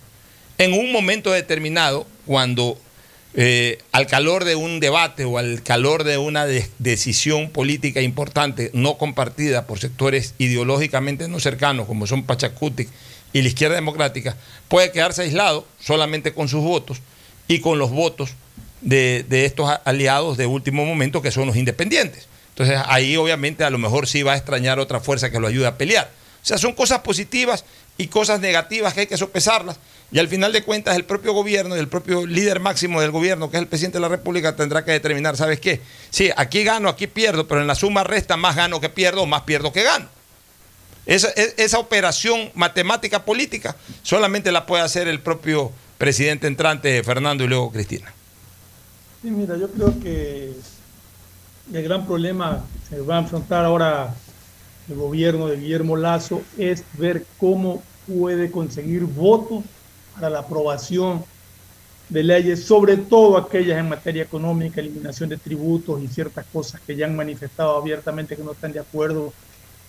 en 0.58 0.72
un 0.72 0.90
momento 0.90 1.30
determinado, 1.30 2.04
cuando 2.26 2.76
eh, 3.34 3.78
al 3.92 4.08
calor 4.08 4.44
de 4.44 4.56
un 4.56 4.80
debate 4.80 5.24
o 5.24 5.38
al 5.38 5.62
calor 5.62 6.02
de 6.02 6.18
una 6.18 6.46
de 6.46 6.68
decisión 6.80 7.50
política 7.50 8.00
importante 8.00 8.70
no 8.74 8.98
compartida 8.98 9.66
por 9.68 9.78
sectores 9.78 10.34
ideológicamente 10.38 11.28
no 11.28 11.38
cercanos, 11.38 11.86
como 11.86 12.08
son 12.08 12.24
Pachacuti 12.24 12.88
y 13.34 13.42
la 13.42 13.48
izquierda 13.48 13.74
democrática, 13.74 14.36
puede 14.68 14.90
quedarse 14.92 15.22
aislado 15.22 15.66
solamente 15.78 16.32
con 16.32 16.48
sus 16.48 16.62
votos 16.62 17.02
y 17.48 17.60
con 17.60 17.78
los 17.78 17.90
votos 17.90 18.30
de, 18.80 19.26
de, 19.28 19.44
estos 19.44 19.68
aliados 19.84 20.38
de 20.38 20.46
último 20.46 20.86
momento 20.86 21.20
que 21.20 21.30
son 21.30 21.46
los 21.46 21.56
independientes. 21.56 22.28
Entonces 22.50 22.80
ahí 22.86 23.16
obviamente 23.16 23.64
a 23.64 23.70
lo 23.70 23.78
mejor 23.78 24.06
sí 24.06 24.22
va 24.22 24.32
a 24.32 24.36
extrañar 24.36 24.78
otra 24.78 25.00
fuerza 25.00 25.30
que 25.30 25.40
lo 25.40 25.48
ayude 25.48 25.66
a 25.66 25.76
pelear. 25.76 26.10
O 26.42 26.46
sea, 26.46 26.58
son 26.58 26.74
cosas 26.74 27.00
positivas 27.00 27.64
y 27.98 28.06
cosas 28.06 28.38
negativas 28.38 28.94
que 28.94 29.00
hay 29.00 29.06
que 29.06 29.16
sopesarlas. 29.16 29.78
Y 30.12 30.20
al 30.20 30.28
final 30.28 30.52
de 30.52 30.62
cuentas 30.62 30.94
el 30.94 31.04
propio 31.04 31.32
gobierno 31.32 31.74
y 31.74 31.80
el 31.80 31.88
propio 31.88 32.24
líder 32.26 32.60
máximo 32.60 33.00
del 33.00 33.10
gobierno, 33.10 33.50
que 33.50 33.56
es 33.56 33.62
el 33.62 33.66
presidente 33.66 33.98
de 33.98 34.02
la 34.02 34.08
República, 34.08 34.54
tendrá 34.54 34.84
que 34.84 34.92
determinar, 34.92 35.36
¿sabes 35.36 35.58
qué? 35.58 35.80
Sí, 36.10 36.30
aquí 36.36 36.62
gano, 36.62 36.88
aquí 36.88 37.08
pierdo, 37.08 37.48
pero 37.48 37.62
en 37.62 37.66
la 37.66 37.74
suma 37.74 38.04
resta 38.04 38.36
más 38.36 38.54
gano 38.54 38.80
que 38.80 38.90
pierdo, 38.90 39.26
más 39.26 39.42
pierdo 39.42 39.72
que 39.72 39.82
gano. 39.82 40.06
Esa, 41.06 41.28
e, 41.36 41.54
esa 41.58 41.78
operación 41.78 42.50
matemática 42.54 43.24
política 43.24 43.76
solamente 44.02 44.50
la 44.52 44.66
puede 44.66 44.82
hacer 44.82 45.08
el 45.08 45.20
propio 45.20 45.72
presidente 45.98 46.46
entrante 46.46 47.02
Fernando 47.02 47.44
y 47.44 47.48
luego 47.48 47.70
Cristina. 47.70 48.12
Sí, 49.22 49.30
mira, 49.30 49.56
yo 49.56 49.70
creo 49.70 49.98
que 50.00 50.52
el 51.72 51.82
gran 51.82 52.06
problema 52.06 52.64
que 52.90 53.00
va 53.00 53.16
a 53.16 53.20
enfrentar 53.20 53.64
ahora 53.64 54.14
el 54.88 54.96
gobierno 54.96 55.46
de 55.46 55.56
Guillermo 55.56 55.96
Lazo 55.96 56.42
es 56.58 56.84
ver 56.94 57.24
cómo 57.38 57.82
puede 58.06 58.50
conseguir 58.50 59.04
votos 59.04 59.64
para 60.14 60.28
la 60.28 60.40
aprobación 60.40 61.24
de 62.08 62.22
leyes, 62.22 62.64
sobre 62.64 62.98
todo 62.98 63.38
aquellas 63.38 63.78
en 63.78 63.88
materia 63.88 64.22
económica, 64.22 64.80
eliminación 64.80 65.30
de 65.30 65.38
tributos 65.38 66.02
y 66.02 66.08
ciertas 66.08 66.44
cosas 66.52 66.80
que 66.82 66.94
ya 66.94 67.06
han 67.06 67.16
manifestado 67.16 67.76
abiertamente 67.76 68.36
que 68.36 68.42
no 68.42 68.52
están 68.52 68.72
de 68.72 68.80
acuerdo, 68.80 69.32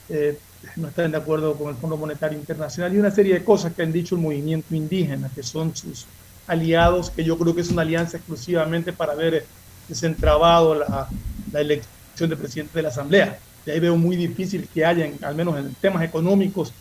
eh, 0.08 0.40
no 0.76 0.88
están 0.88 1.12
de 1.12 1.18
acuerdo 1.18 1.56
con 1.56 1.70
el 1.70 1.76
Fondo 1.76 1.98
Monetario 1.98 2.38
Internacional 2.38 2.94
y 2.94 2.98
una 2.98 3.12
serie 3.12 3.34
de 3.34 3.44
cosas 3.44 3.74
que 3.74 3.84
han 3.84 3.92
dicho 3.92 4.16
el 4.16 4.22
movimiento 4.22 4.76
indígena, 4.76 5.30
que 5.34 5.44
son 5.44 5.76
sus 5.76 6.06
aliados, 6.48 7.10
que 7.10 7.24
yo 7.24 7.38
creo 7.38 7.56
que 7.56 7.62
es 7.62 7.70
una 7.70 7.82
alianza 7.82 8.18
exclusivamente 8.18 8.94
para 8.94 9.14
haber 9.14 9.46
desentrabado 9.88 10.76
la, 10.76 11.10
elección 11.54 12.30
de 12.30 12.36
presidente 12.36 12.74
de 12.74 12.84
la 12.84 12.90
Asamblea. 12.90 13.40
Y 13.66 13.72
ahí 13.72 13.80
veo 13.80 13.96
muy 13.96 14.16
difícil 14.16 14.68
que 14.74 14.86
haya, 14.86 15.10
al 15.22 15.36
menos 15.36 15.58
en 15.58 15.74
temas 15.76 16.04
económicos, 16.04 16.74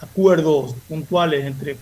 acuerdos 0.00 0.74
puntuales 0.88 1.44
entre 1.44 1.76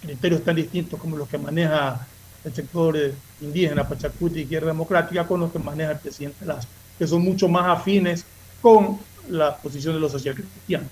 criterios 0.00 0.42
tan 0.42 0.56
distintos 0.56 1.00
como 1.00 1.16
los 1.16 1.28
que 1.28 1.38
maneja 1.38 2.06
el 2.44 2.54
sector 2.54 2.96
eh, 2.96 3.12
indígena, 3.40 3.88
Pachacuti 3.88 4.40
Izquierda 4.40 4.68
Democrática, 4.68 5.26
con 5.26 5.40
los 5.40 5.50
que 5.50 5.58
maneja 5.58 5.92
el 5.92 5.98
presidente 5.98 6.44
Lazo, 6.44 6.68
que 6.98 7.06
son 7.06 7.22
mucho 7.22 7.48
más 7.48 7.78
afines 7.78 8.24
con 8.60 8.98
la 9.28 9.56
posición 9.56 9.94
de 9.94 10.00
los 10.00 10.12
socialcristianos. 10.12 10.88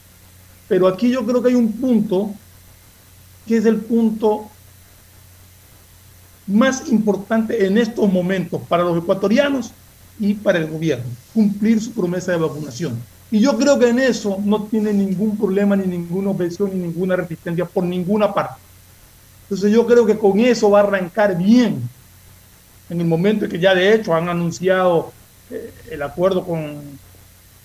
Pero 0.68 0.87
aquí 0.87 1.11
yo 1.11 1.24
creo 1.24 1.43
que 1.43 1.51
hay 1.51 1.55
un 1.55 1.72
punto 1.72 2.35
que 3.47 3.57
es 3.57 3.64
el 3.64 3.76
punto 3.76 4.49
más 6.47 6.89
importante 6.91 7.66
en 7.66 7.78
estos 7.78 8.11
momentos 8.12 8.61
para 8.68 8.83
los 8.83 8.99
ecuatorianos 8.99 9.72
y 10.18 10.35
para 10.35 10.59
el 10.59 10.68
gobierno, 10.68 11.05
cumplir 11.33 11.80
su 11.80 11.93
promesa 11.93 12.33
de 12.33 12.39
vacunación. 12.39 12.99
Y 13.30 13.41
yo 13.41 13.57
creo 13.57 13.78
que 13.78 13.89
en 13.89 13.99
eso 13.99 14.39
no 14.45 14.64
tiene 14.64 14.93
ningún 14.93 15.37
problema, 15.37 15.74
ni 15.74 15.87
ninguna 15.87 16.30
objeción, 16.30 16.70
ni 16.74 16.80
ninguna 16.87 17.16
resistencia 17.16 17.64
por 17.64 17.85
ninguna 17.85 18.33
parte. 18.33 18.61
Entonces 19.45 19.72
yo 19.72 19.87
creo 19.87 20.05
que 20.05 20.18
con 20.18 20.39
eso 20.39 20.70
va 20.70 20.80
a 20.80 20.83
arrancar 20.83 21.37
bien. 21.37 21.89
En 22.91 23.01
el 23.01 23.07
momento 23.07 23.47
en 23.47 23.51
que 23.51 23.59
ya 23.59 23.74
de 23.74 23.95
hecho 23.95 24.14
han 24.14 24.28
anunciado 24.28 25.12
eh, 25.51 25.72
el 25.91 26.03
acuerdo 26.03 26.45
con, 26.45 26.83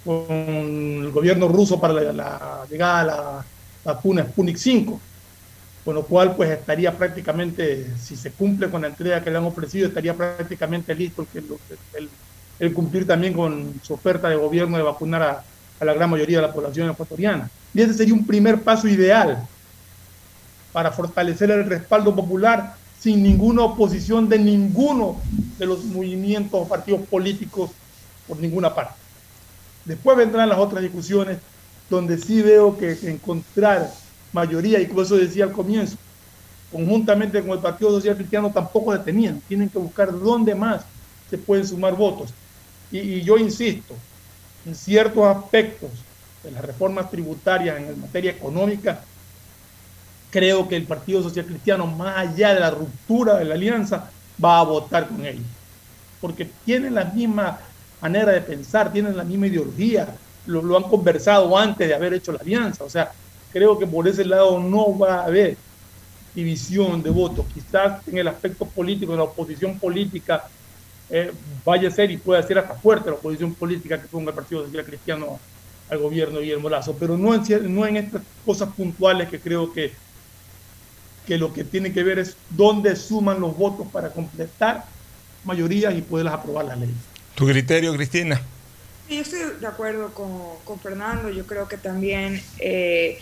con, 0.08 0.26
el 0.30 1.12
gobierno 1.12 1.50
ruso 1.50 1.80
para 1.80 1.94
la, 1.94 2.66
llegada 2.70 3.00
a 3.02 3.04
la 3.04 3.46
vacuna 3.84 4.24
Sputnik 4.24 4.58
5 4.58 5.02
con 5.84 5.96
lo 5.96 6.04
cual 6.04 6.36
pues 6.36 6.50
estaría 6.50 6.92
prácticamente, 6.98 7.88
si 7.98 8.18
se 8.18 8.32
cumple 8.32 8.70
con 8.70 8.82
la 8.82 8.90
entrega 8.90 9.24
que 9.24 9.32
le 9.32 9.38
han 9.38 9.46
ofrecido, 9.46 9.88
estaría 9.88 10.14
prácticamente 10.14 10.94
listo 10.94 11.26
el, 11.34 11.46
el, 11.94 12.10
el 12.60 12.74
cumplir 12.74 13.08
también 13.08 13.34
con 13.34 13.74
su 13.82 13.94
oferta 13.94 14.28
de 14.28 14.36
gobierno 14.36 14.76
de 14.76 14.84
vacunar 14.84 15.22
a, 15.22 15.44
a, 15.80 15.86
la 15.86 15.94
gran 15.94 16.10
mayoría 16.10 16.42
de 16.42 16.48
la 16.48 16.52
población 16.52 16.90
ecuatoriana. 16.90 17.50
Y 17.74 17.82
ese 17.82 17.94
sería 17.94 18.14
un 18.14 18.28
primer 18.28 18.64
paso 18.64 18.86
ideal 18.90 19.48
para 20.74 20.92
fortalecer 20.92 21.52
el 21.52 21.64
respaldo 21.64 22.14
popular 22.14 22.76
sin 23.00 23.24
ninguna 23.24 23.62
oposición 23.62 24.28
de 24.28 24.40
ninguno 24.40 25.22
de 25.58 25.68
los 25.68 25.86
movimientos 25.86 26.60
o 26.62 26.68
partidos 26.68 27.08
políticos 27.08 27.72
por 28.28 28.38
ninguna 28.38 28.76
parte. 28.76 29.07
Después 29.88 30.18
vendrán 30.18 30.50
las 30.50 30.60
otras 30.60 30.84
discusiones 30.84 31.38
donde 31.90 32.18
sí 32.18 32.42
veo 32.42 32.78
que 32.78 32.92
encontrar 33.04 33.90
mayoría, 34.34 34.82
y 34.82 34.88
como 34.88 35.02
eso 35.02 35.16
decía 35.16 35.46
al 35.46 35.54
comienzo, 35.54 35.96
conjuntamente 36.72 37.42
con 37.42 37.52
el 37.52 37.60
Partido 37.60 37.92
Social 37.92 38.18
Cristiano 38.18 38.52
tampoco 38.52 38.92
detenían, 38.92 39.42
tienen 39.48 39.70
que 39.70 39.80
buscar 39.80 40.12
dónde 40.12 40.54
más 40.54 40.84
se 41.30 41.38
pueden 41.38 41.66
sumar 41.66 41.96
votos. 41.96 42.34
Y, 42.92 43.22
yo 43.22 43.38
insisto, 43.38 43.96
en 44.66 44.76
ciertos 44.76 45.24
aspectos 45.24 45.90
de 46.44 46.52
las 46.52 46.64
reformas 46.64 47.10
tributarias 47.10 47.78
en 47.78 48.02
materia 48.02 48.32
económica, 48.32 49.02
creo 50.30 50.68
que 50.68 50.76
el 50.76 50.84
Partido 50.84 51.24
Social 51.24 51.46
Cristiano, 51.46 51.88
más 51.88 52.18
allá 52.18 52.54
de 52.54 52.60
la 52.60 52.72
ruptura 52.72 53.38
de 53.38 53.46
la 53.46 53.56
alianza, 53.56 54.10
va 54.44 54.60
a 54.60 54.64
votar 54.64 55.08
con 55.08 55.26
ellos. 55.26 55.46
Porque 56.20 56.50
tienen 56.66 56.96
la 56.96 57.06
misma 57.06 57.60
manera 58.02 58.32
de 58.32 58.42
pensar, 58.42 58.92
tienen 58.92 59.18
la 59.18 59.24
misma 59.24 59.48
ideología, 59.48 60.16
lo, 60.46 60.78
han 60.78 60.84
conversado 60.84 61.58
antes 61.58 61.88
de 61.88 61.94
haber 61.94 62.14
hecho 62.14 62.32
la 62.32 62.40
alianza. 62.40 62.84
O 62.84 62.90
sea, 62.90 63.12
creo 63.52 63.78
que 63.78 63.88
por 63.88 64.08
ese 64.08 64.26
lado 64.26 64.60
no 64.60 64.98
va 64.98 65.22
a 65.22 65.26
haber 65.26 65.58
división 66.34 67.02
de 67.02 67.10
votos. 67.10 67.46
Quizás 67.54 68.08
en 68.08 68.18
el 68.18 68.28
aspecto 68.28 68.66
político, 68.66 69.12
de 69.12 69.18
la 69.18 69.24
oposición 69.24 69.80
política, 69.80 70.46
eh, 71.10 71.32
vaya 71.66 71.88
a 71.88 71.92
ser 71.92 72.12
y 72.12 72.18
pueda 72.18 72.44
ser 72.44 72.60
hasta 72.60 72.76
fuerte 72.76 73.10
la 73.10 73.16
oposición 73.16 73.54
política 73.56 74.02
que 74.02 74.08
ponga 74.08 74.30
el 74.32 74.36
Partido 74.36 74.66
Social 74.66 74.86
Cristiano 74.86 75.40
al 75.90 75.98
gobierno 76.00 76.40
Guillermo 76.40 76.70
Lazo, 76.70 76.96
pero 77.00 77.18
no 77.18 77.34
en, 77.34 77.74
no 77.74 77.86
en 77.86 77.98
estas 77.98 78.22
cosas 78.46 78.70
puntuales 78.74 79.30
que 79.30 79.40
creo 79.40 79.72
que, 79.72 79.94
que 81.26 81.38
lo 81.38 81.54
que 81.54 81.64
tiene 81.64 81.94
que 81.94 82.04
ver 82.04 82.20
es 82.20 82.36
dónde 82.50 82.96
suman 82.96 83.40
los 83.40 83.58
votos 83.58 83.88
para 83.88 84.10
completar 84.10 84.84
mayorías 85.46 85.96
y 85.96 86.02
poderlas 86.02 86.34
aprobar 86.34 86.66
la 86.66 86.76
ley. 86.76 86.94
¿Tu 87.38 87.46
criterio, 87.46 87.94
Cristina? 87.94 88.42
Yo 89.08 89.22
estoy 89.22 89.42
de 89.62 89.68
acuerdo 89.68 90.12
con, 90.12 90.58
con 90.66 90.80
Fernando. 90.80 91.30
Yo 91.30 91.46
creo 91.46 91.68
que 91.68 91.78
también 91.78 92.42
eh, 92.58 93.20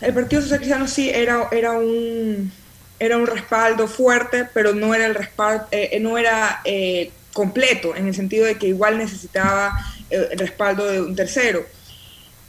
el 0.00 0.14
Partido 0.14 0.42
Social 0.42 0.60
Cristiano 0.60 0.86
sí 0.86 1.10
era, 1.10 1.48
era, 1.50 1.72
un, 1.72 2.52
era 3.00 3.16
un 3.16 3.26
respaldo 3.26 3.88
fuerte, 3.88 4.46
pero 4.54 4.74
no 4.74 4.94
era 4.94 5.06
el 5.06 5.16
respaldo, 5.16 5.66
eh, 5.72 5.98
no 6.00 6.18
era 6.18 6.60
eh, 6.64 7.10
completo, 7.32 7.96
en 7.96 8.06
el 8.06 8.14
sentido 8.14 8.46
de 8.46 8.54
que 8.54 8.68
igual 8.68 8.96
necesitaba 8.96 9.72
el 10.08 10.38
respaldo 10.38 10.86
de 10.86 11.02
un 11.02 11.16
tercero. 11.16 11.66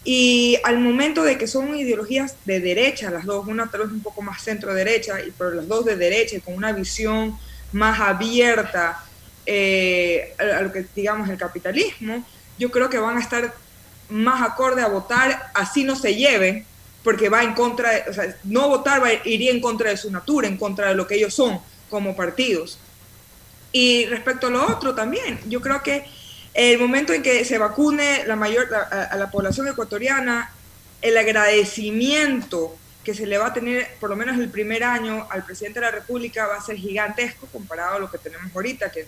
Y 0.03 0.59
al 0.63 0.77
momento 0.77 1.23
de 1.23 1.39
que 1.39 1.47
son 1.47 1.75
ideologías 1.75 2.35
de 2.45 2.59
derecha, 2.59 3.09
las 3.09 3.25
dos, 3.25 3.47
una 3.47 3.71
tal 3.71 3.81
vez 3.81 3.91
un 3.91 4.03
poco 4.03 4.21
más 4.21 4.43
centro-derecha, 4.43 5.15
pero 5.39 5.55
las 5.55 5.67
dos 5.67 5.85
de 5.85 5.95
derecha, 5.95 6.39
con 6.39 6.53
una 6.53 6.71
visión 6.71 7.35
más 7.71 7.99
abierta 7.99 9.05
eh, 9.45 10.35
a 10.39 10.61
lo 10.61 10.71
que 10.71 10.85
digamos 10.95 11.29
el 11.29 11.37
capitalismo, 11.37 12.23
yo 12.57 12.71
creo 12.71 12.89
que 12.89 12.99
van 12.99 13.17
a 13.17 13.21
estar 13.21 13.53
más 14.09 14.41
acorde 14.41 14.81
a 14.81 14.87
votar 14.87 15.51
así 15.53 15.83
no 15.83 15.95
se 15.95 16.15
lleve, 16.15 16.65
porque 17.03 17.29
va 17.29 17.43
en 17.43 17.53
contra, 17.53 17.91
de, 17.91 18.09
o 18.09 18.13
sea, 18.13 18.35
no 18.43 18.67
votar 18.67 19.01
va, 19.01 19.11
iría 19.25 19.51
en 19.51 19.61
contra 19.61 19.89
de 19.89 19.97
su 19.97 20.11
natura, 20.11 20.47
en 20.47 20.57
contra 20.57 20.89
de 20.89 20.95
lo 20.95 21.07
que 21.07 21.15
ellos 21.15 21.33
son 21.33 21.59
como 21.89 22.15
partidos. 22.15 22.77
Y 23.71 24.05
respecto 24.05 24.47
a 24.47 24.49
lo 24.49 24.67
otro 24.67 24.93
también, 24.93 25.39
yo 25.47 25.61
creo 25.61 25.81
que 25.81 26.05
el 26.53 26.77
momento 26.77 27.13
en 27.13 27.23
que 27.23 27.45
se 27.45 27.57
vacune 27.57 28.25
la 28.27 28.35
mayor, 28.35 28.67
a, 28.75 29.03
a 29.05 29.15
la 29.15 29.31
población 29.31 29.67
ecuatoriana, 29.69 30.53
el 31.01 31.17
agradecimiento 31.17 32.75
que 33.03 33.13
se 33.13 33.25
le 33.25 33.37
va 33.37 33.47
a 33.47 33.53
tener, 33.53 33.95
por 33.99 34.09
lo 34.09 34.15
menos 34.15 34.37
el 34.37 34.49
primer 34.49 34.83
año, 34.83 35.27
al 35.29 35.43
presidente 35.43 35.79
de 35.79 35.87
la 35.87 35.91
República 35.91 36.47
va 36.47 36.57
a 36.57 36.61
ser 36.61 36.77
gigantesco 36.77 37.47
comparado 37.47 37.95
a 37.95 37.99
lo 37.99 38.11
que 38.11 38.17
tenemos 38.17 38.55
ahorita, 38.55 38.91
que, 38.91 39.07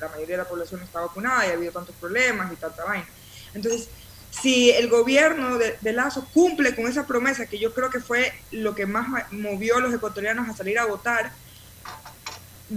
la 0.00 0.08
mayoría 0.08 0.36
de 0.36 0.42
la 0.42 0.48
población 0.48 0.80
no 0.80 0.86
está 0.86 1.00
vacunada 1.00 1.46
y 1.46 1.50
ha 1.50 1.54
habido 1.54 1.72
tantos 1.72 1.94
problemas 1.96 2.52
y 2.52 2.56
tanta 2.56 2.84
vaina. 2.84 3.06
Entonces, 3.54 3.88
si 4.30 4.70
el 4.70 4.88
gobierno 4.88 5.58
de, 5.58 5.76
de, 5.80 5.92
Lazo 5.92 6.26
cumple 6.32 6.74
con 6.74 6.86
esa 6.86 7.06
promesa, 7.06 7.46
que 7.46 7.58
yo 7.58 7.74
creo 7.74 7.90
que 7.90 8.00
fue 8.00 8.32
lo 8.50 8.74
que 8.74 8.86
más 8.86 9.06
movió 9.32 9.76
a 9.76 9.80
los 9.80 9.92
ecuatorianos 9.92 10.48
a 10.48 10.56
salir 10.56 10.78
a 10.78 10.86
votar, 10.86 11.32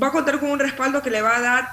va 0.01 0.07
a 0.07 0.11
contar 0.11 0.39
con 0.39 0.49
un 0.49 0.59
respaldo 0.59 1.01
que 1.01 1.11
le 1.11 1.21
va 1.21 1.37
a 1.37 1.41
dar 1.41 1.69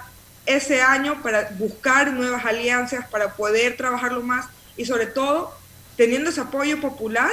ese 0.47 0.83
año 0.83 1.23
para 1.23 1.51
buscar 1.59 2.13
nuevas 2.13 2.45
alianzas, 2.45 3.09
para 3.09 3.35
poder 3.35 3.77
trabajarlo 3.77 4.23
más 4.23 4.47
y 4.77 4.85
sobre 4.85 5.07
todo, 5.07 5.55
teniendo 5.97 6.31
ese 6.31 6.41
apoyo 6.41 6.81
popular, 6.81 7.31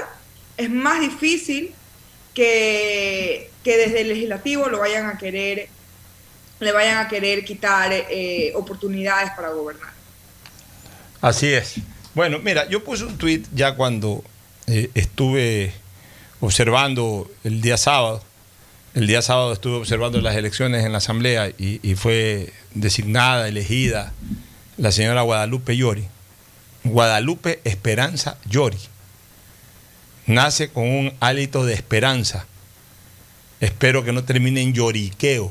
es 0.59 0.69
más 0.69 0.99
difícil 0.99 1.71
que, 2.33 3.49
que 3.63 3.77
desde 3.77 4.01
el 4.01 4.09
legislativo 4.09 4.67
lo 4.67 4.79
vayan 4.79 5.07
a 5.07 5.17
querer, 5.17 5.69
le 6.59 6.71
vayan 6.73 6.97
a 6.97 7.07
querer 7.07 7.45
quitar 7.45 7.91
eh, 7.93 8.51
oportunidades 8.55 9.31
para 9.31 9.49
gobernar. 9.49 9.93
Así 11.21 11.47
es. 11.47 11.75
Bueno, 12.13 12.39
mira, 12.39 12.67
yo 12.67 12.83
puse 12.83 13.05
un 13.05 13.17
tuit 13.17 13.47
ya 13.53 13.75
cuando 13.75 14.23
eh, 14.67 14.89
estuve 14.95 15.73
observando 16.41 17.31
el 17.45 17.61
día 17.61 17.77
sábado. 17.77 18.21
El 18.95 19.07
día 19.07 19.21
sábado 19.21 19.53
estuve 19.53 19.75
observando 19.77 20.19
las 20.19 20.35
elecciones 20.35 20.83
en 20.83 20.91
la 20.91 20.97
Asamblea 20.97 21.49
y, 21.57 21.79
y 21.83 21.95
fue 21.95 22.51
designada, 22.73 23.47
elegida 23.47 24.11
la 24.77 24.91
señora 24.91 25.21
Guadalupe 25.21 25.77
Llori. 25.77 26.05
Guadalupe 26.83 27.61
Esperanza 27.63 28.37
Llori. 28.49 28.79
Nace 30.29 30.69
con 30.69 30.87
un 30.87 31.11
hálito 31.21 31.65
de 31.65 31.73
esperanza. 31.73 32.45
Espero 33.61 34.03
que 34.03 34.11
no 34.11 34.23
termine 34.23 34.61
en 34.61 34.75
lloriqueo 34.75 35.49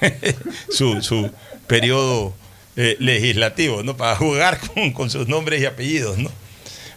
su, 0.70 1.02
su 1.02 1.32
periodo 1.66 2.32
eh, 2.76 2.96
legislativo, 3.00 3.82
¿no? 3.82 3.96
Para 3.96 4.14
jugar 4.14 4.60
con, 4.74 4.92
con, 4.92 5.10
sus 5.10 5.26
nombres 5.26 5.60
y 5.60 5.66
apellidos, 5.66 6.18
¿no? 6.18 6.30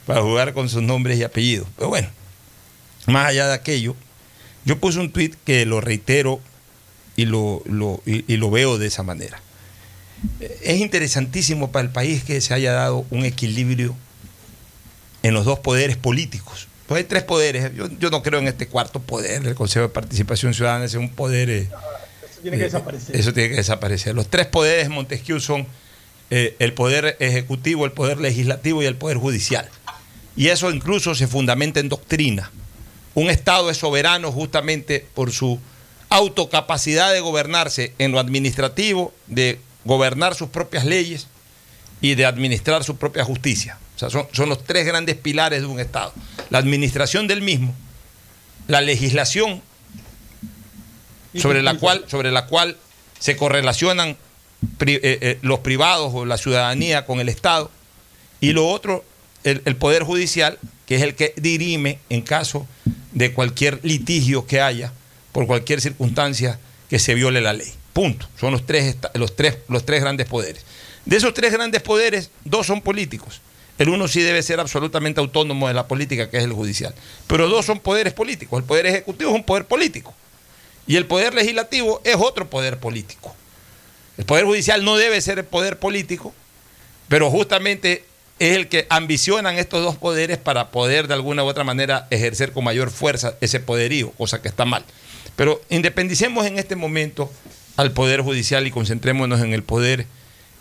Para 0.05 0.21
jugar 0.21 0.53
con 0.53 0.69
sus 0.69 0.83
nombres 0.83 1.17
y 1.17 1.23
apellidos. 1.23 1.67
Pero 1.75 1.89
bueno, 1.89 2.07
más 3.07 3.29
allá 3.29 3.47
de 3.47 3.55
aquello, 3.55 3.95
yo 4.63 4.77
puse 4.77 4.99
un 4.99 5.11
tuit 5.11 5.33
que 5.43 5.65
lo 5.65 5.81
reitero 5.81 6.39
y 7.15 7.25
lo, 7.25 7.63
lo, 7.65 7.99
y, 8.05 8.31
y 8.31 8.37
lo 8.37 8.51
veo 8.51 8.77
de 8.77 8.85
esa 8.85 9.01
manera. 9.01 9.41
Es 10.61 10.79
interesantísimo 10.79 11.71
para 11.71 11.83
el 11.83 11.91
país 11.91 12.23
que 12.23 12.39
se 12.41 12.53
haya 12.53 12.73
dado 12.73 13.07
un 13.09 13.25
equilibrio 13.25 13.95
en 15.23 15.33
los 15.33 15.45
dos 15.45 15.57
poderes 15.57 15.97
políticos. 15.97 16.66
Pues 16.87 16.99
hay 16.99 17.03
tres 17.03 17.23
poderes. 17.23 17.75
Yo, 17.75 17.89
yo 17.99 18.09
no 18.09 18.23
creo 18.23 18.39
en 18.39 18.47
este 18.47 18.67
cuarto 18.67 18.99
poder 19.01 19.43
del 19.43 19.55
Consejo 19.55 19.87
de 19.87 19.93
Participación 19.93 20.53
Ciudadana, 20.53 20.85
es 20.85 20.93
un 20.95 21.09
poder... 21.09 21.49
Eh, 21.49 21.69
eso 22.31 22.41
tiene 22.41 22.57
que 22.57 22.63
desaparecer. 22.63 23.15
Eso 23.15 23.33
tiene 23.33 23.49
que 23.49 23.55
desaparecer. 23.57 24.15
Los 24.15 24.29
tres 24.29 24.45
poderes 24.47 24.89
Montesquieu 24.89 25.39
son 25.39 25.67
eh, 26.29 26.55
el 26.59 26.73
poder 26.73 27.17
ejecutivo, 27.19 27.85
el 27.85 27.91
poder 27.91 28.19
legislativo 28.19 28.81
y 28.81 28.85
el 28.85 28.95
poder 28.95 29.17
judicial. 29.17 29.69
Y 30.35 30.47
eso 30.47 30.71
incluso 30.71 31.13
se 31.13 31.27
fundamenta 31.27 31.79
en 31.79 31.89
doctrina. 31.89 32.51
Un 33.15 33.29
Estado 33.29 33.69
es 33.69 33.77
soberano 33.77 34.31
justamente 34.31 35.05
por 35.13 35.31
su 35.31 35.59
autocapacidad 36.09 37.11
de 37.11 37.19
gobernarse 37.19 37.93
en 37.97 38.11
lo 38.11 38.19
administrativo, 38.19 39.13
de 39.25 39.59
gobernar 39.83 40.35
sus 40.35 40.49
propias 40.49 40.85
leyes 40.85 41.27
y 41.99 42.15
de 42.15 42.25
administrar 42.25 42.83
su 42.83 42.95
propia 42.97 43.25
justicia. 43.25 43.77
O 43.95 43.99
sea, 43.99 44.09
son, 44.09 44.27
son 44.31 44.49
los 44.49 44.63
tres 44.63 44.85
grandes 44.85 45.15
pilares 45.15 45.61
de 45.61 45.65
un 45.65 45.79
Estado. 45.79 46.13
La 46.49 46.57
administración 46.59 47.27
del 47.27 47.41
mismo, 47.41 47.73
la 48.67 48.81
legislación 48.81 49.61
sobre 51.35 51.61
la 51.61 51.75
cual, 51.75 52.05
sobre 52.07 52.31
la 52.31 52.47
cual 52.47 52.77
se 53.19 53.35
correlacionan 53.35 54.17
pri- 54.77 54.95
eh, 54.95 54.99
eh, 55.03 55.39
los 55.41 55.59
privados 55.59 56.11
o 56.13 56.25
la 56.25 56.37
ciudadanía 56.37 57.05
con 57.05 57.19
el 57.19 57.29
Estado, 57.29 57.69
y 58.41 58.53
lo 58.53 58.67
otro, 58.67 59.03
el, 59.43 59.61
el 59.65 59.75
Poder 59.75 60.03
Judicial, 60.03 60.57
que 60.85 60.95
es 60.95 61.01
el 61.01 61.15
que 61.15 61.33
dirime 61.37 61.99
en 62.09 62.21
caso 62.21 62.67
de 63.11 63.33
cualquier 63.33 63.79
litigio 63.83 64.45
que 64.45 64.61
haya, 64.61 64.91
por 65.31 65.47
cualquier 65.47 65.81
circunstancia 65.81 66.59
que 66.89 66.99
se 66.99 67.13
viole 67.13 67.41
la 67.41 67.53
ley. 67.53 67.71
Punto. 67.93 68.27
Son 68.39 68.51
los 68.51 68.65
tres, 68.65 68.95
los 69.13 69.35
tres, 69.35 69.57
los 69.67 69.85
tres 69.85 70.01
grandes 70.01 70.27
poderes. 70.27 70.63
De 71.05 71.17
esos 71.17 71.33
tres 71.33 71.51
grandes 71.51 71.81
poderes, 71.81 72.31
dos 72.45 72.67
son 72.67 72.81
políticos. 72.81 73.41
El 73.77 73.89
uno 73.89 74.07
sí 74.07 74.21
debe 74.21 74.41
ser 74.41 74.59
absolutamente 74.59 75.19
autónomo 75.19 75.67
de 75.67 75.73
la 75.73 75.87
política, 75.87 76.29
que 76.29 76.37
es 76.37 76.43
el 76.43 76.53
judicial. 76.53 76.95
Pero 77.27 77.47
dos 77.47 77.65
son 77.65 77.79
poderes 77.79 78.13
políticos. 78.13 78.59
El 78.59 78.65
poder 78.65 78.87
ejecutivo 78.87 79.29
es 79.29 79.35
un 79.35 79.43
poder 79.43 79.65
político. 79.65 80.13
Y 80.87 80.95
el 80.95 81.05
poder 81.05 81.33
legislativo 81.33 82.01
es 82.03 82.15
otro 82.17 82.49
poder 82.49 82.79
político. 82.79 83.35
El 84.17 84.25
poder 84.25 84.45
judicial 84.45 84.83
no 84.83 84.97
debe 84.97 85.21
ser 85.21 85.37
el 85.37 85.45
poder 85.45 85.77
político, 85.77 86.33
pero 87.07 87.29
justamente 87.29 88.03
es 88.39 88.55
el 88.55 88.67
que 88.67 88.87
ambicionan 88.89 89.57
estos 89.57 89.83
dos 89.83 89.95
poderes 89.95 90.37
para 90.37 90.69
poder 90.69 91.07
de 91.07 91.13
alguna 91.13 91.43
u 91.43 91.47
otra 91.47 91.63
manera 91.63 92.07
ejercer 92.09 92.51
con 92.53 92.63
mayor 92.63 92.89
fuerza 92.89 93.35
ese 93.41 93.59
poderío, 93.59 94.11
cosa 94.11 94.41
que 94.41 94.47
está 94.47 94.65
mal. 94.65 94.85
Pero 95.35 95.61
independicemos 95.69 96.45
en 96.45 96.57
este 96.57 96.75
momento 96.75 97.31
al 97.75 97.91
poder 97.91 98.21
judicial 98.21 98.65
y 98.65 98.71
concentrémonos 98.71 99.41
en 99.41 99.53
el 99.53 99.63
poder 99.63 100.07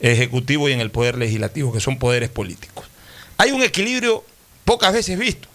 ejecutivo 0.01 0.69
y 0.69 0.73
en 0.73 0.81
el 0.81 0.91
poder 0.91 1.17
legislativo, 1.17 1.73
que 1.73 1.81
son 1.81 1.99
poderes 1.99 2.29
políticos. 2.29 2.85
Hay 3.39 3.53
un 3.53 3.63
equilibrio 3.63 4.25
pocas 4.65 4.93
veces 4.93 5.19
visto. 5.19 5.49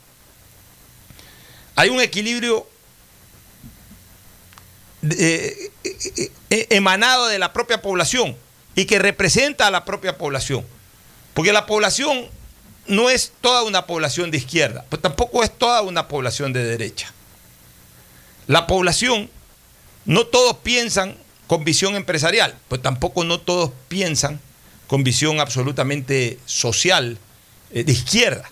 Hay 1.75 1.89
un 1.89 2.01
equilibrio 2.01 2.67
eh, 5.03 5.71
eh, 5.83 6.31
eh, 6.49 6.67
emanado 6.69 7.27
de 7.27 7.39
la 7.39 7.53
propia 7.53 7.81
población 7.81 8.37
y 8.75 8.85
que 8.85 8.99
representa 8.99 9.67
a 9.67 9.71
la 9.71 9.83
propia 9.83 10.17
población. 10.17 10.65
Porque 11.33 11.53
la 11.53 11.65
población 11.65 12.27
no 12.87 13.09
es 13.09 13.33
toda 13.41 13.63
una 13.63 13.87
población 13.87 14.31
de 14.31 14.37
izquierda, 14.37 14.85
pues 14.89 15.01
tampoco 15.01 15.43
es 15.43 15.57
toda 15.57 15.81
una 15.81 16.07
población 16.07 16.53
de 16.53 16.63
derecha. 16.63 17.11
La 18.47 18.67
población, 18.67 19.29
no 20.05 20.25
todos 20.27 20.57
piensan 20.57 21.15
con 21.47 21.63
visión 21.63 21.95
empresarial, 21.95 22.55
pues 22.67 22.81
tampoco 22.81 23.23
no 23.23 23.39
todos 23.39 23.71
piensan 23.87 24.39
con 24.87 25.03
visión 25.03 25.39
absolutamente 25.39 26.37
social 26.45 27.17
de 27.73 27.91
izquierda. 27.91 28.49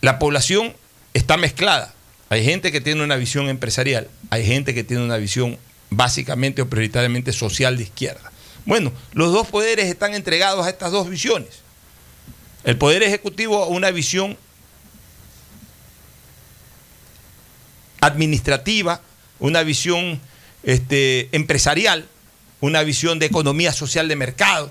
La 0.00 0.18
población 0.18 0.74
está 1.14 1.36
mezclada. 1.36 1.94
Hay 2.28 2.44
gente 2.44 2.70
que 2.70 2.80
tiene 2.80 3.02
una 3.02 3.16
visión 3.16 3.48
empresarial, 3.48 4.08
hay 4.30 4.46
gente 4.46 4.72
que 4.72 4.84
tiene 4.84 5.04
una 5.04 5.16
visión 5.16 5.58
básicamente 5.90 6.62
o 6.62 6.68
prioritariamente 6.68 7.32
social 7.32 7.76
de 7.76 7.82
izquierda. 7.82 8.30
Bueno, 8.64 8.92
los 9.12 9.32
dos 9.32 9.48
poderes 9.48 9.86
están 9.86 10.14
entregados 10.14 10.64
a 10.64 10.70
estas 10.70 10.92
dos 10.92 11.08
visiones. 11.08 11.48
El 12.62 12.76
poder 12.76 13.02
ejecutivo 13.02 13.66
una 13.66 13.90
visión 13.90 14.36
administrativa, 18.00 19.00
una 19.38 19.62
visión 19.62 20.20
este, 20.62 21.28
empresarial, 21.32 22.06
una 22.60 22.82
visión 22.82 23.18
de 23.18 23.26
economía 23.26 23.72
social 23.72 24.08
de 24.08 24.16
mercado, 24.16 24.70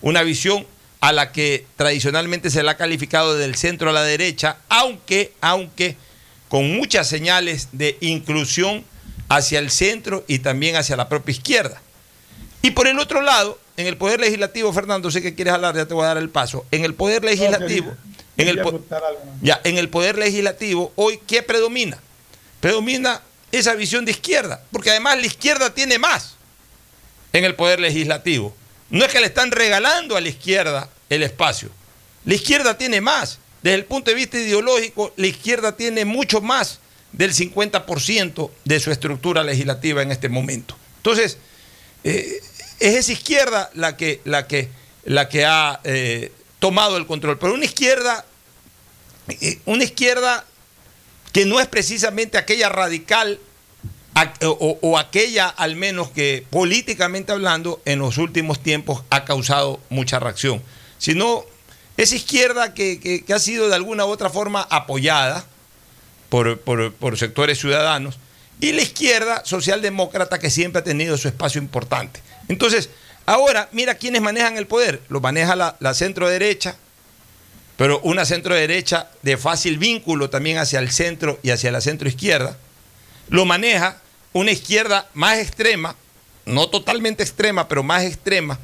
una 0.00 0.22
visión 0.22 0.66
a 1.00 1.12
la 1.12 1.32
que 1.32 1.66
tradicionalmente 1.76 2.50
se 2.50 2.62
la 2.62 2.72
ha 2.72 2.76
calificado 2.76 3.36
del 3.36 3.54
centro 3.54 3.90
a 3.90 3.92
la 3.92 4.02
derecha, 4.02 4.58
aunque, 4.68 5.32
aunque 5.40 5.96
con 6.48 6.76
muchas 6.76 7.08
señales 7.08 7.68
de 7.72 7.96
inclusión 8.00 8.84
hacia 9.28 9.58
el 9.58 9.70
centro 9.70 10.24
y 10.26 10.40
también 10.40 10.76
hacia 10.76 10.96
la 10.96 11.08
propia 11.08 11.32
izquierda. 11.32 11.80
Y 12.62 12.72
por 12.72 12.88
el 12.88 12.98
otro 12.98 13.20
lado, 13.20 13.58
en 13.76 13.86
el 13.86 13.96
Poder 13.96 14.20
Legislativo, 14.20 14.72
Fernando, 14.72 15.10
sé 15.10 15.22
que 15.22 15.34
quieres 15.34 15.54
hablar, 15.54 15.76
ya 15.76 15.86
te 15.86 15.94
voy 15.94 16.04
a 16.04 16.08
dar 16.08 16.18
el 16.18 16.30
paso. 16.30 16.66
En 16.70 16.84
el 16.84 16.94
Poder 16.94 17.22
Legislativo, 17.22 17.94
en 18.36 18.48
el, 18.48 18.60
ya, 19.40 19.60
en 19.62 19.78
el 19.78 19.88
Poder 19.88 20.18
Legislativo, 20.18 20.92
hoy, 20.96 21.20
¿qué 21.26 21.42
predomina? 21.42 21.98
Predomina 22.60 23.22
esa 23.52 23.74
visión 23.74 24.04
de 24.04 24.10
izquierda, 24.10 24.62
porque 24.72 24.90
además 24.90 25.18
la 25.18 25.26
izquierda 25.26 25.72
tiene 25.72 25.98
más 25.98 26.34
en 27.32 27.44
el 27.44 27.54
Poder 27.54 27.78
Legislativo. 27.78 28.54
No 28.90 29.04
es 29.04 29.12
que 29.12 29.20
le 29.20 29.26
están 29.26 29.50
regalando 29.50 30.16
a 30.16 30.20
la 30.20 30.28
izquierda 30.28 30.88
el 31.08 31.22
espacio. 31.22 31.70
La 32.24 32.34
izquierda 32.34 32.76
tiene 32.76 33.00
más. 33.00 33.38
Desde 33.62 33.76
el 33.76 33.84
punto 33.84 34.10
de 34.10 34.16
vista 34.16 34.38
ideológico, 34.38 35.12
la 35.16 35.26
izquierda 35.26 35.76
tiene 35.76 36.04
mucho 36.04 36.40
más 36.40 36.80
del 37.12 37.34
50% 37.34 38.50
de 38.64 38.80
su 38.80 38.90
estructura 38.90 39.42
legislativa 39.42 40.02
en 40.02 40.12
este 40.12 40.28
momento. 40.28 40.76
Entonces, 40.98 41.38
eh, 42.04 42.40
es 42.78 42.94
esa 42.94 43.12
izquierda 43.12 43.70
la 43.74 43.96
que, 43.96 44.20
la 44.24 44.46
que, 44.46 44.68
la 45.04 45.28
que 45.28 45.44
ha 45.44 45.80
eh, 45.84 46.32
tomado 46.58 46.96
el 46.96 47.06
control. 47.06 47.38
Pero 47.38 47.54
una 47.54 47.64
izquierda, 47.64 48.24
eh, 49.28 49.58
una 49.64 49.84
izquierda 49.84 50.44
que 51.32 51.44
no 51.44 51.60
es 51.60 51.66
precisamente 51.66 52.38
aquella 52.38 52.68
radical 52.68 53.38
o, 54.42 54.98
aquella 54.98 55.48
al 55.48 55.76
menos 55.76 56.10
que 56.10 56.44
políticamente 56.50 57.32
hablando 57.32 57.80
en 57.84 57.98
los 57.98 58.18
últimos 58.18 58.60
tiempos 58.60 59.02
ha 59.10 59.24
causado 59.24 59.80
mucha 59.90 60.18
reacción, 60.18 60.62
sino 60.98 61.44
esa 61.96 62.16
izquierda 62.16 62.74
que, 62.74 63.24
ha 63.34 63.38
sido 63.38 63.68
de 63.68 63.74
alguna 63.74 64.06
u 64.06 64.08
otra 64.08 64.30
forma 64.30 64.66
apoyada 64.70 65.44
por 66.28 67.18
sectores 67.18 67.58
ciudadanos 67.58 68.18
y 68.60 68.72
la 68.72 68.82
izquierda 68.82 69.42
socialdemócrata 69.44 70.38
que 70.38 70.50
siempre 70.50 70.80
ha 70.80 70.84
tenido 70.84 71.16
su 71.16 71.28
espacio 71.28 71.60
importante. 71.60 72.20
Entonces, 72.48 72.90
ahora 73.26 73.68
mira 73.72 73.94
quiénes 73.94 74.20
manejan 74.20 74.56
el 74.56 74.66
poder, 74.66 75.02
lo 75.08 75.20
maneja 75.20 75.54
la, 75.54 75.76
la 75.80 75.94
centro 75.94 76.28
derecha, 76.28 76.76
pero 77.76 78.00
una 78.00 78.24
centro 78.24 78.54
derecha 78.54 79.08
de 79.22 79.36
fácil 79.36 79.78
vínculo 79.78 80.30
también 80.30 80.58
hacia 80.58 80.80
el 80.80 80.90
centro 80.90 81.38
y 81.42 81.50
hacia 81.50 81.70
la 81.70 81.80
centro 81.80 82.08
izquierda. 82.08 82.56
Lo 83.28 83.44
maneja 83.44 84.00
una 84.32 84.50
izquierda 84.50 85.08
más 85.14 85.38
extrema, 85.38 85.96
no 86.44 86.68
totalmente 86.68 87.22
extrema, 87.22 87.68
pero 87.68 87.82
más 87.82 88.04
extrema, 88.04 88.58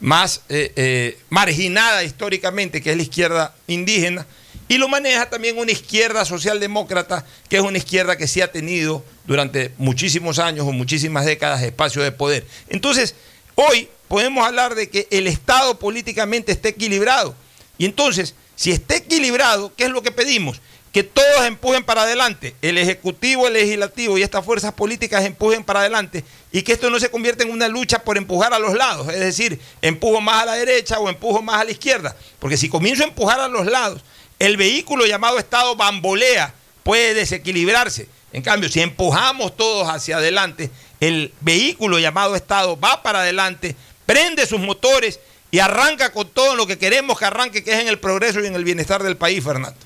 más 0.00 0.42
eh, 0.48 0.72
eh, 0.76 1.18
marginada 1.28 2.04
históricamente, 2.04 2.82
que 2.82 2.90
es 2.90 2.96
la 2.96 3.02
izquierda 3.02 3.54
indígena. 3.66 4.26
Y 4.68 4.76
lo 4.76 4.88
maneja 4.88 5.30
también 5.30 5.58
una 5.58 5.72
izquierda 5.72 6.24
socialdemócrata, 6.24 7.24
que 7.48 7.56
es 7.56 7.62
una 7.62 7.78
izquierda 7.78 8.16
que 8.16 8.28
sí 8.28 8.42
ha 8.42 8.52
tenido 8.52 9.02
durante 9.24 9.72
muchísimos 9.78 10.38
años 10.38 10.66
o 10.66 10.72
muchísimas 10.72 11.24
décadas 11.24 11.62
espacio 11.62 12.02
de 12.02 12.12
poder. 12.12 12.46
Entonces, 12.68 13.14
hoy 13.54 13.88
podemos 14.08 14.46
hablar 14.46 14.74
de 14.74 14.90
que 14.90 15.08
el 15.10 15.26
Estado 15.26 15.78
políticamente 15.78 16.52
está 16.52 16.68
equilibrado. 16.68 17.34
Y 17.78 17.86
entonces, 17.86 18.34
si 18.56 18.72
está 18.72 18.96
equilibrado, 18.96 19.72
¿qué 19.74 19.84
es 19.84 19.90
lo 19.90 20.02
que 20.02 20.10
pedimos? 20.10 20.60
Que 20.92 21.02
todos 21.02 21.44
empujen 21.44 21.84
para 21.84 22.02
adelante, 22.02 22.54
el 22.62 22.78
Ejecutivo, 22.78 23.46
el 23.46 23.52
Legislativo 23.52 24.16
y 24.16 24.22
estas 24.22 24.44
fuerzas 24.44 24.72
políticas 24.72 25.24
empujen 25.24 25.62
para 25.62 25.80
adelante 25.80 26.24
y 26.50 26.62
que 26.62 26.72
esto 26.72 26.88
no 26.88 26.98
se 26.98 27.10
convierta 27.10 27.44
en 27.44 27.50
una 27.50 27.68
lucha 27.68 27.98
por 28.00 28.16
empujar 28.16 28.54
a 28.54 28.58
los 28.58 28.74
lados, 28.74 29.08
es 29.08 29.20
decir, 29.20 29.60
empujo 29.82 30.20
más 30.20 30.42
a 30.42 30.46
la 30.46 30.54
derecha 30.54 30.98
o 30.98 31.08
empujo 31.08 31.42
más 31.42 31.60
a 31.60 31.64
la 31.64 31.70
izquierda, 31.72 32.16
porque 32.38 32.56
si 32.56 32.68
comienzo 32.68 33.02
a 33.04 33.08
empujar 33.08 33.38
a 33.38 33.48
los 33.48 33.66
lados, 33.66 34.02
el 34.38 34.56
vehículo 34.56 35.04
llamado 35.04 35.38
Estado 35.38 35.76
bambolea, 35.76 36.54
puede 36.82 37.12
desequilibrarse. 37.12 38.08
En 38.32 38.42
cambio, 38.42 38.68
si 38.68 38.80
empujamos 38.80 39.56
todos 39.56 39.88
hacia 39.88 40.18
adelante, 40.18 40.70
el 41.00 41.32
vehículo 41.40 41.98
llamado 41.98 42.34
Estado 42.34 42.78
va 42.78 43.02
para 43.02 43.20
adelante, 43.20 43.76
prende 44.06 44.46
sus 44.46 44.60
motores 44.60 45.20
y 45.50 45.58
arranca 45.58 46.12
con 46.12 46.28
todo 46.28 46.54
lo 46.56 46.66
que 46.66 46.78
queremos 46.78 47.18
que 47.18 47.24
arranque, 47.24 47.64
que 47.64 47.72
es 47.72 47.80
en 47.80 47.88
el 47.88 47.98
progreso 47.98 48.40
y 48.40 48.46
en 48.46 48.54
el 48.54 48.64
bienestar 48.64 49.02
del 49.02 49.16
país, 49.16 49.42
Fernando. 49.42 49.78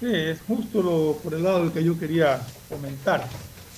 Sí, 0.00 0.06
es 0.10 0.40
justo 0.48 1.20
por 1.22 1.34
el 1.34 1.42
lado 1.42 1.60
del 1.60 1.72
que 1.72 1.84
yo 1.84 1.98
quería 1.98 2.40
comentar. 2.70 3.26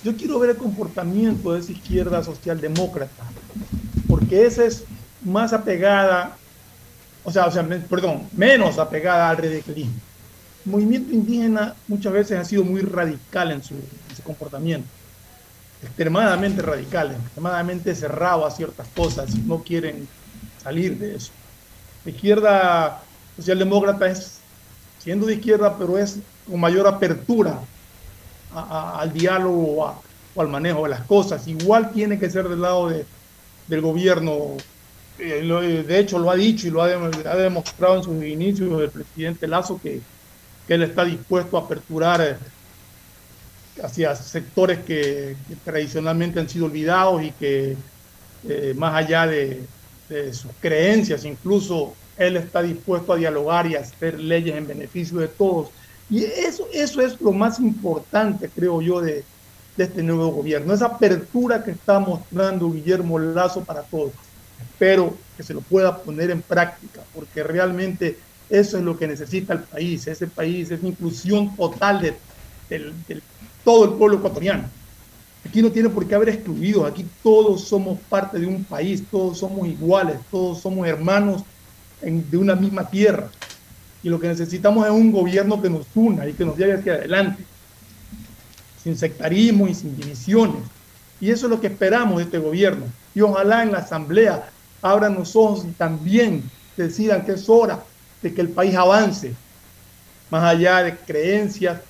Yo 0.05 0.17
quiero 0.17 0.39
ver 0.39 0.51
el 0.51 0.57
comportamiento 0.57 1.53
de 1.53 1.61
esa 1.61 1.73
izquierda 1.73 2.23
socialdemócrata, 2.23 3.25
porque 4.09 4.47
esa 4.47 4.65
es 4.65 4.85
más 5.25 5.53
apegada, 5.53 6.37
o 7.25 7.33
sea, 7.33 7.47
o 7.47 7.51
sea, 7.51 7.67
perdón, 7.89 8.29
menos 8.37 8.79
apegada 8.79 9.31
al 9.31 9.39
radicalismo. 9.39 9.95
El 10.65 10.71
movimiento 10.71 11.13
indígena 11.13 11.75
muchas 11.89 12.13
veces 12.13 12.39
ha 12.39 12.45
sido 12.45 12.63
muy 12.63 12.83
radical 12.83 13.51
en 13.51 13.65
su, 13.65 13.75
en 13.75 14.17
su 14.17 14.23
comportamiento, 14.23 14.89
extremadamente 15.83 16.63
radical, 16.63 17.17
extremadamente 17.21 17.97
cerrado 17.97 18.47
a 18.47 18.51
ciertas 18.53 18.87
cosas 18.95 19.35
no 19.39 19.65
quieren 19.65 20.07
salir 20.63 20.99
de 20.99 21.17
eso. 21.17 21.33
La 22.05 22.13
izquierda 22.13 23.03
socialdemócrata 23.37 24.09
es 24.09 24.42
siendo 25.03 25.27
de 25.27 25.35
izquierda, 25.35 25.77
pero 25.79 25.99
es 25.99 26.19
con 26.49 26.61
mayor 26.61 26.87
apertura 26.87 27.59
al 28.55 29.13
diálogo 29.13 29.83
o, 29.85 30.41
al 30.41 30.49
manejo 30.49 30.83
de 30.85 30.91
las 30.91 31.03
cosas. 31.03 31.47
Igual 31.49 31.91
tiene 31.93 32.19
que 32.19 32.31
ser 32.31 32.49
del 32.49 32.61
lado 32.61 32.89
de- 32.89 33.05
del 33.67 33.81
gobierno. 33.81 34.57
Eh, 35.19 35.41
eh, 35.43 35.85
de 35.87 35.99
hecho, 35.99 36.19
lo 36.19 36.31
ha 36.31 36.37
dicho 36.37 36.67
y 36.67 36.71
lo 36.71 36.83
ha, 36.83 36.89
dem- 36.91 37.27
ha 37.27 37.37
demostrado 37.37 37.97
en 37.97 38.03
sus 38.03 38.25
inicios 38.25 38.81
el 38.81 38.91
presidente 38.91 39.47
Lazo 39.47 39.81
que 39.83 40.01
que 40.67 40.75
él 40.75 40.85
está 40.85 41.05
dispuesto 41.05 41.57
a 41.59 41.63
aperturar 41.63 42.21
eh, 42.21 42.37
hacia 43.83 44.15
sectores 44.15 44.79
que, 44.81 45.35
tradicionalmente 45.65 46.39
han 46.39 46.49
sido 46.49 46.67
olvidados 46.67 47.21
y 47.25 47.33
que 47.33 47.77
más 48.77 48.95
allá 48.95 49.27
de 49.27 49.63
sus 50.33 50.51
creencias, 50.61 51.25
incluso 51.25 51.95
él 52.27 52.37
está 52.37 52.63
dispuesto 52.63 53.13
a 53.13 53.17
dialogar 53.17 53.67
y 53.67 53.77
a 53.77 53.81
hacer 53.81 54.19
leyes 54.21 54.55
en 54.57 54.67
beneficio 54.67 55.19
de 55.19 55.29
todos. 55.29 55.73
Y 56.09 56.25
eso, 56.25 56.69
eso 56.73 57.01
es 57.01 57.21
lo 57.21 57.33
más 57.33 57.59
importante, 57.61 58.53
creo 58.53 58.81
yo, 58.83 59.01
de, 59.01 59.29
de 59.77 59.85
este 59.85 60.03
nuevo 60.03 60.29
gobierno, 60.33 60.75
esa 60.75 60.87
apertura 60.87 61.63
que 61.63 61.73
está 61.73 61.99
mostrando 62.01 62.71
Guillermo 62.73 63.19
Lazo 63.19 63.65
para 63.65 63.85
todos. 63.87 64.15
Espero 64.59 65.25
que 65.37 65.43
se 65.43 65.55
lo 65.55 65.63
pueda 65.63 66.03
poner 66.05 66.31
en 66.31 66.43
práctica, 66.43 67.07
porque 67.13 67.43
realmente 67.43 68.19
eso 68.49 68.77
es 68.79 68.85
lo 68.85 68.97
que 68.97 69.09
necesita 69.09 69.55
el 69.55 69.67
país, 69.67 70.07
ese 70.07 70.29
país, 70.29 70.71
es 70.71 70.83
inclusión 70.83 71.57
total 71.57 72.01
de, 72.03 72.23
del- 72.69 73.05
del- 73.07 73.25
todo 73.63 73.85
el 73.87 73.97
pueblo 73.99 74.19
ecuatoriano. 74.19 74.73
Aquí 75.45 75.61
no 75.63 75.73
tiene 75.73 75.89
por 75.91 76.07
qué 76.07 76.15
haber 76.15 76.29
excluidos, 76.31 76.87
aquí 76.87 77.13
todos 77.23 77.69
somos 77.69 78.01
parte 78.09 78.39
de 78.39 78.47
un 78.47 78.65
país, 78.67 79.09
todos 79.11 79.39
somos 79.41 79.67
iguales, 79.69 80.21
todos 80.31 80.63
somos 80.63 80.87
hermanos 80.87 81.45
de 82.03 82.37
una 82.37 82.55
misma 82.55 82.89
tierra. 82.89 83.29
Y 84.03 84.09
lo 84.09 84.19
que 84.19 84.29
necesitamos 84.29 84.85
es 84.87 84.93
un 84.93 85.13
gobierno 85.13 85.63
que 85.63 85.71
nos 85.71 85.87
una 85.95 86.27
y 86.29 86.33
que 86.33 86.45
nos 86.45 86.57
lleve 86.57 86.75
hacia 86.75 86.95
adelante, 86.95 87.45
sin 88.83 88.97
sectarismo 88.99 89.69
y 89.69 89.75
sin 89.75 89.97
divisiones. 89.97 90.63
Y 91.21 91.31
eso 91.31 91.47
es 91.47 91.51
lo 91.51 91.61
que 91.61 91.69
esperamos 91.69 92.19
de 92.19 92.25
este 92.25 92.39
gobierno. 92.39 92.85
Y 93.15 93.21
ojalá 93.21 93.63
en 93.63 93.73
la 93.73 93.79
Asamblea 93.79 94.49
abran 94.83 95.15
los 95.15 95.37
ojos 95.37 95.65
y 95.65 95.73
también 95.73 96.43
decidan 96.77 97.25
que 97.25 97.33
es 97.33 97.49
hora 97.49 97.81
de 98.21 98.35
que 98.35 98.41
el 98.41 98.49
país 98.49 98.75
avance, 98.75 99.33
más 100.31 100.43
allá 100.43 100.83
de 100.83 100.97
creencias. 100.97 101.81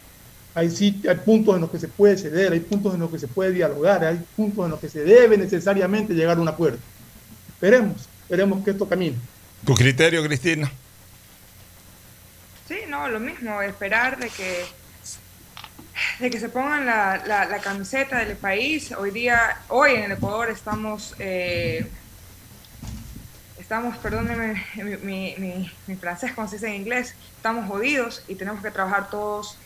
Hay, 0.54 0.68
hay 1.08 1.16
puntos 1.24 1.54
en 1.54 1.62
los 1.62 1.70
que 1.70 1.78
se 1.78 1.88
puede 1.88 2.18
ceder, 2.18 2.52
hay 2.52 2.60
puntos 2.60 2.92
en 2.92 3.00
los 3.00 3.10
que 3.10 3.18
se 3.18 3.26
puede 3.26 3.52
dialogar, 3.52 4.04
hay 4.04 4.20
puntos 4.36 4.66
en 4.66 4.72
los 4.72 4.80
que 4.80 4.90
se 4.90 5.02
debe 5.02 5.38
necesariamente 5.38 6.12
llegar 6.12 6.36
a 6.36 6.40
un 6.42 6.48
acuerdo. 6.48 6.78
Esperemos, 7.48 8.06
esperemos 8.24 8.62
que 8.62 8.72
esto 8.72 8.86
camine. 8.86 9.16
¿Tu 9.64 9.74
criterio, 9.74 10.24
Cristina? 10.24 10.70
Sí, 12.66 12.78
no, 12.88 13.08
lo 13.08 13.20
mismo, 13.20 13.60
esperar 13.62 14.18
de 14.18 14.28
que 14.28 14.64
de 16.18 16.30
que 16.30 16.40
se 16.40 16.48
pongan 16.48 16.86
la, 16.86 17.22
la- 17.26 17.60
camiseta 17.60 18.24
del 18.24 18.36
país. 18.36 18.92
Hoy 18.92 19.10
día, 19.10 19.58
hoy 19.68 19.92
en 19.92 20.04
el 20.04 20.12
Ecuador 20.12 20.50
estamos, 20.50 21.14
eh, 21.18 21.86
estamos, 23.60 23.96
perdónenme 23.98 24.64
mi, 24.76 24.96
mi- 24.96 25.34
mi- 25.38 25.72
mi 25.86 25.96
francés, 25.96 26.32
como 26.32 26.48
se 26.48 26.56
dice 26.56 26.68
en 26.68 26.74
inglés, 26.76 27.14
estamos 27.36 27.68
jodidos 27.68 28.24
y 28.26 28.34
tenemos 28.36 28.62
que 28.62 28.70
trabajar 28.70 29.10
todos 29.10 29.58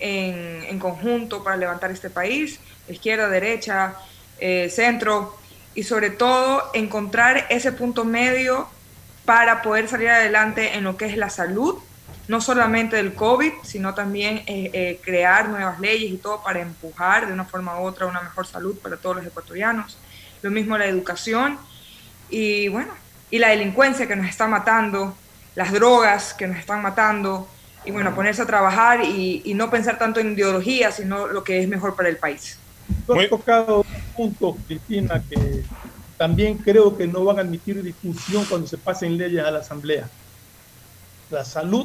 en, 0.00 0.64
en 0.68 0.78
conjunto 0.78 1.44
para 1.44 1.56
levantar 1.56 1.90
este 1.90 2.10
país, 2.10 2.58
izquierda, 2.88 3.28
derecha, 3.28 3.94
eh, 4.38 4.68
centro, 4.70 5.36
y 5.74 5.82
sobre 5.84 6.10
todo 6.10 6.70
encontrar 6.74 7.46
ese 7.50 7.72
punto 7.72 8.04
medio 8.04 8.68
para 9.24 9.62
poder 9.62 9.88
salir 9.88 10.08
adelante 10.08 10.76
en 10.76 10.84
lo 10.84 10.96
que 10.96 11.06
es 11.06 11.16
la 11.16 11.30
salud, 11.30 11.78
no 12.28 12.40
solamente 12.40 12.96
del 12.96 13.14
COVID, 13.14 13.52
sino 13.62 13.94
también 13.94 14.38
eh, 14.46 14.70
eh, 14.72 15.00
crear 15.02 15.48
nuevas 15.48 15.78
leyes 15.80 16.10
y 16.10 16.16
todo 16.16 16.42
para 16.42 16.60
empujar 16.60 17.26
de 17.26 17.32
una 17.32 17.44
forma 17.44 17.78
u 17.80 17.84
otra 17.84 18.06
una 18.06 18.22
mejor 18.22 18.46
salud 18.46 18.76
para 18.78 18.96
todos 18.96 19.16
los 19.16 19.26
ecuatorianos. 19.26 19.98
Lo 20.42 20.50
mismo 20.50 20.76
la 20.78 20.86
educación 20.86 21.58
y 22.30 22.68
bueno, 22.68 22.92
y 23.30 23.38
la 23.38 23.48
delincuencia 23.48 24.06
que 24.06 24.16
nos 24.16 24.26
está 24.26 24.46
matando, 24.46 25.16
las 25.54 25.72
drogas 25.72 26.34
que 26.34 26.46
nos 26.46 26.58
están 26.58 26.82
matando, 26.82 27.48
y 27.84 27.90
bueno, 27.90 28.14
ponerse 28.14 28.42
a 28.42 28.46
trabajar 28.46 29.04
y, 29.04 29.42
y 29.44 29.54
no 29.54 29.70
pensar 29.70 29.98
tanto 29.98 30.20
en 30.20 30.32
ideología, 30.32 30.90
sino 30.90 31.26
lo 31.26 31.44
que 31.44 31.60
es 31.60 31.68
mejor 31.68 31.94
para 31.94 32.08
el 32.08 32.16
país. 32.16 32.58
Tú 33.06 33.18
has 33.18 33.28
tocado 33.28 33.80
un 33.80 34.14
punto, 34.14 34.56
Cristina, 34.66 35.22
que 35.28 35.62
también 36.24 36.56
creo 36.56 36.96
que 36.96 37.06
no 37.06 37.22
van 37.22 37.36
a 37.36 37.42
admitir 37.42 37.82
discusión 37.82 38.46
cuando 38.46 38.66
se 38.66 38.78
pasen 38.78 39.18
leyes 39.18 39.44
a 39.44 39.50
la 39.50 39.58
Asamblea. 39.58 40.08
La 41.30 41.44
salud, 41.44 41.84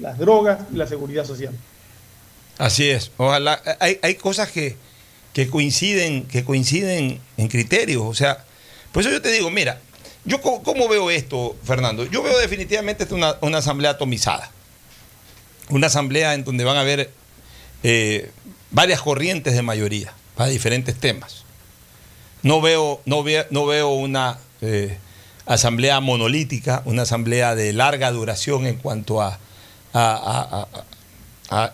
las 0.00 0.16
drogas 0.16 0.60
y 0.72 0.76
la 0.76 0.86
seguridad 0.86 1.24
social. 1.24 1.52
Así 2.56 2.88
es. 2.88 3.10
Ojalá. 3.16 3.60
Hay, 3.80 3.98
hay 4.00 4.14
cosas 4.14 4.52
que, 4.52 4.76
que 5.32 5.50
coinciden, 5.50 6.28
que 6.28 6.44
coinciden 6.44 7.20
en 7.36 7.48
criterios. 7.48 8.04
O 8.04 8.14
sea, 8.14 8.44
por 8.92 9.02
eso 9.02 9.10
yo 9.10 9.20
te 9.20 9.32
digo, 9.32 9.50
mira, 9.50 9.80
yo 10.24 10.40
cómo 10.40 10.86
veo 10.86 11.10
esto, 11.10 11.56
Fernando. 11.64 12.04
Yo 12.04 12.22
veo 12.22 12.38
definitivamente 12.38 13.12
una, 13.12 13.34
una 13.40 13.58
asamblea 13.58 13.90
atomizada. 13.90 14.52
Una 15.68 15.88
asamblea 15.88 16.34
en 16.34 16.44
donde 16.44 16.62
van 16.62 16.76
a 16.76 16.82
haber 16.82 17.10
eh, 17.82 18.30
varias 18.70 19.00
corrientes 19.00 19.54
de 19.54 19.62
mayoría 19.62 20.14
para 20.36 20.48
diferentes 20.48 20.94
temas. 20.94 21.44
No 22.42 22.60
veo, 22.60 23.00
no 23.04 23.22
veo, 23.22 23.44
no 23.50 23.66
veo 23.66 23.90
una 23.90 24.38
eh, 24.62 24.98
asamblea 25.46 26.00
monolítica, 26.00 26.82
una 26.84 27.02
asamblea 27.02 27.54
de 27.54 27.72
larga 27.72 28.10
duración 28.12 28.66
en 28.66 28.76
cuanto 28.76 29.20
a, 29.20 29.38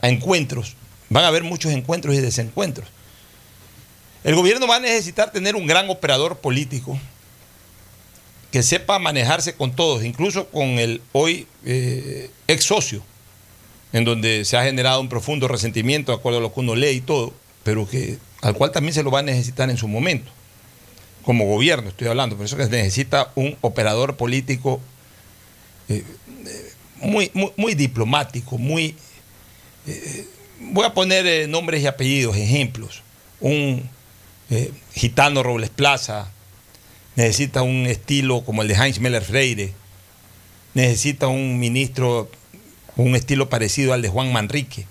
encuentros. 0.02 0.76
Van 1.10 1.24
a 1.24 1.28
haber 1.28 1.44
muchos 1.44 1.72
encuentros 1.72 2.14
y 2.14 2.20
desencuentros. 2.20 2.88
El 4.24 4.34
gobierno 4.34 4.66
va 4.66 4.76
a 4.76 4.80
necesitar 4.80 5.30
tener 5.30 5.54
un 5.54 5.66
gran 5.66 5.88
operador 5.90 6.38
político 6.38 6.98
que 8.50 8.62
sepa 8.62 8.98
manejarse 8.98 9.54
con 9.54 9.76
todos, 9.76 10.02
incluso 10.02 10.48
con 10.48 10.66
el 10.78 11.02
hoy 11.12 11.46
eh, 11.64 12.30
ex 12.48 12.64
socio, 12.64 13.02
en 13.92 14.04
donde 14.04 14.44
se 14.44 14.56
ha 14.56 14.64
generado 14.64 15.00
un 15.00 15.08
profundo 15.08 15.46
resentimiento 15.46 16.12
de 16.12 16.18
acuerdo 16.18 16.38
a 16.38 16.42
lo 16.42 16.52
que 16.52 16.60
uno 16.60 16.74
lee 16.74 16.90
y 16.96 17.00
todo, 17.02 17.34
pero 17.62 17.86
que 17.86 18.18
al 18.40 18.54
cual 18.54 18.72
también 18.72 18.94
se 18.94 19.02
lo 19.02 19.10
va 19.10 19.20
a 19.20 19.22
necesitar 19.22 19.68
en 19.68 19.76
su 19.76 19.86
momento, 19.86 20.32
como 21.26 21.44
gobierno 21.44 21.88
estoy 21.88 22.06
hablando, 22.06 22.36
por 22.36 22.46
eso 22.46 22.56
que 22.56 22.66
necesita 22.66 23.32
un 23.34 23.56
operador 23.60 24.16
político 24.16 24.80
eh, 25.88 26.04
eh, 26.46 26.72
muy, 27.00 27.32
muy, 27.56 27.74
diplomático, 27.74 28.58
muy... 28.58 28.94
eh, 29.88 30.24
voy 30.60 30.86
a 30.86 30.94
poner 30.94 31.48
nombres 31.48 31.82
y 31.82 31.88
apellidos, 31.88 32.36
ejemplos. 32.36 33.02
Un 33.40 33.90
gitano 34.94 35.42
Robles 35.42 35.70
Plaza 35.70 36.30
necesita 37.16 37.62
un 37.62 37.86
estilo 37.86 38.44
como 38.44 38.62
el 38.62 38.68
de 38.68 38.74
Heinz 38.74 39.00
Meller 39.00 39.24
Freire, 39.24 39.72
necesita 40.74 41.26
un 41.26 41.58
ministro 41.58 42.30
con 42.94 43.08
un 43.08 43.16
estilo 43.16 43.48
parecido 43.48 43.92
al 43.92 44.00
de 44.00 44.08
Juan 44.08 44.32
Manrique. 44.32 44.86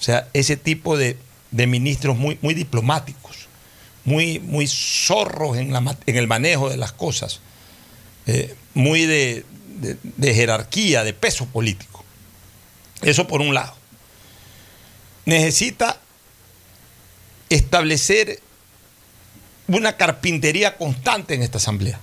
O 0.00 0.02
sea, 0.02 0.28
ese 0.32 0.56
tipo 0.56 0.98
de, 0.98 1.16
de 1.52 1.66
ministros 1.68 2.16
muy, 2.16 2.38
muy 2.42 2.54
diplomáticos, 2.54 3.46
muy, 4.04 4.38
muy 4.40 4.66
zorros 4.66 5.56
en, 5.56 5.72
la 5.72 5.96
en 6.06 6.16
el 6.16 6.26
manejo 6.26 6.68
de 6.70 6.76
las 6.76 6.92
cosas, 6.92 7.40
eh, 8.26 8.54
muy 8.74 9.06
de, 9.06 9.44
de- 10.16 10.34
jerarquía, 10.34 11.04
de 11.04 11.12
peso 11.12 11.46
político. 11.46 12.04
Eso 13.02 13.26
por 13.26 13.40
un 13.40 13.54
lado. 13.54 13.74
Necesita 15.26 16.00
establecer 17.48 18.40
una 19.68 19.96
carpintería 19.96 20.76
constante 20.76 21.34
en 21.34 21.42
esta 21.42 21.58
asamblea. 21.58 22.00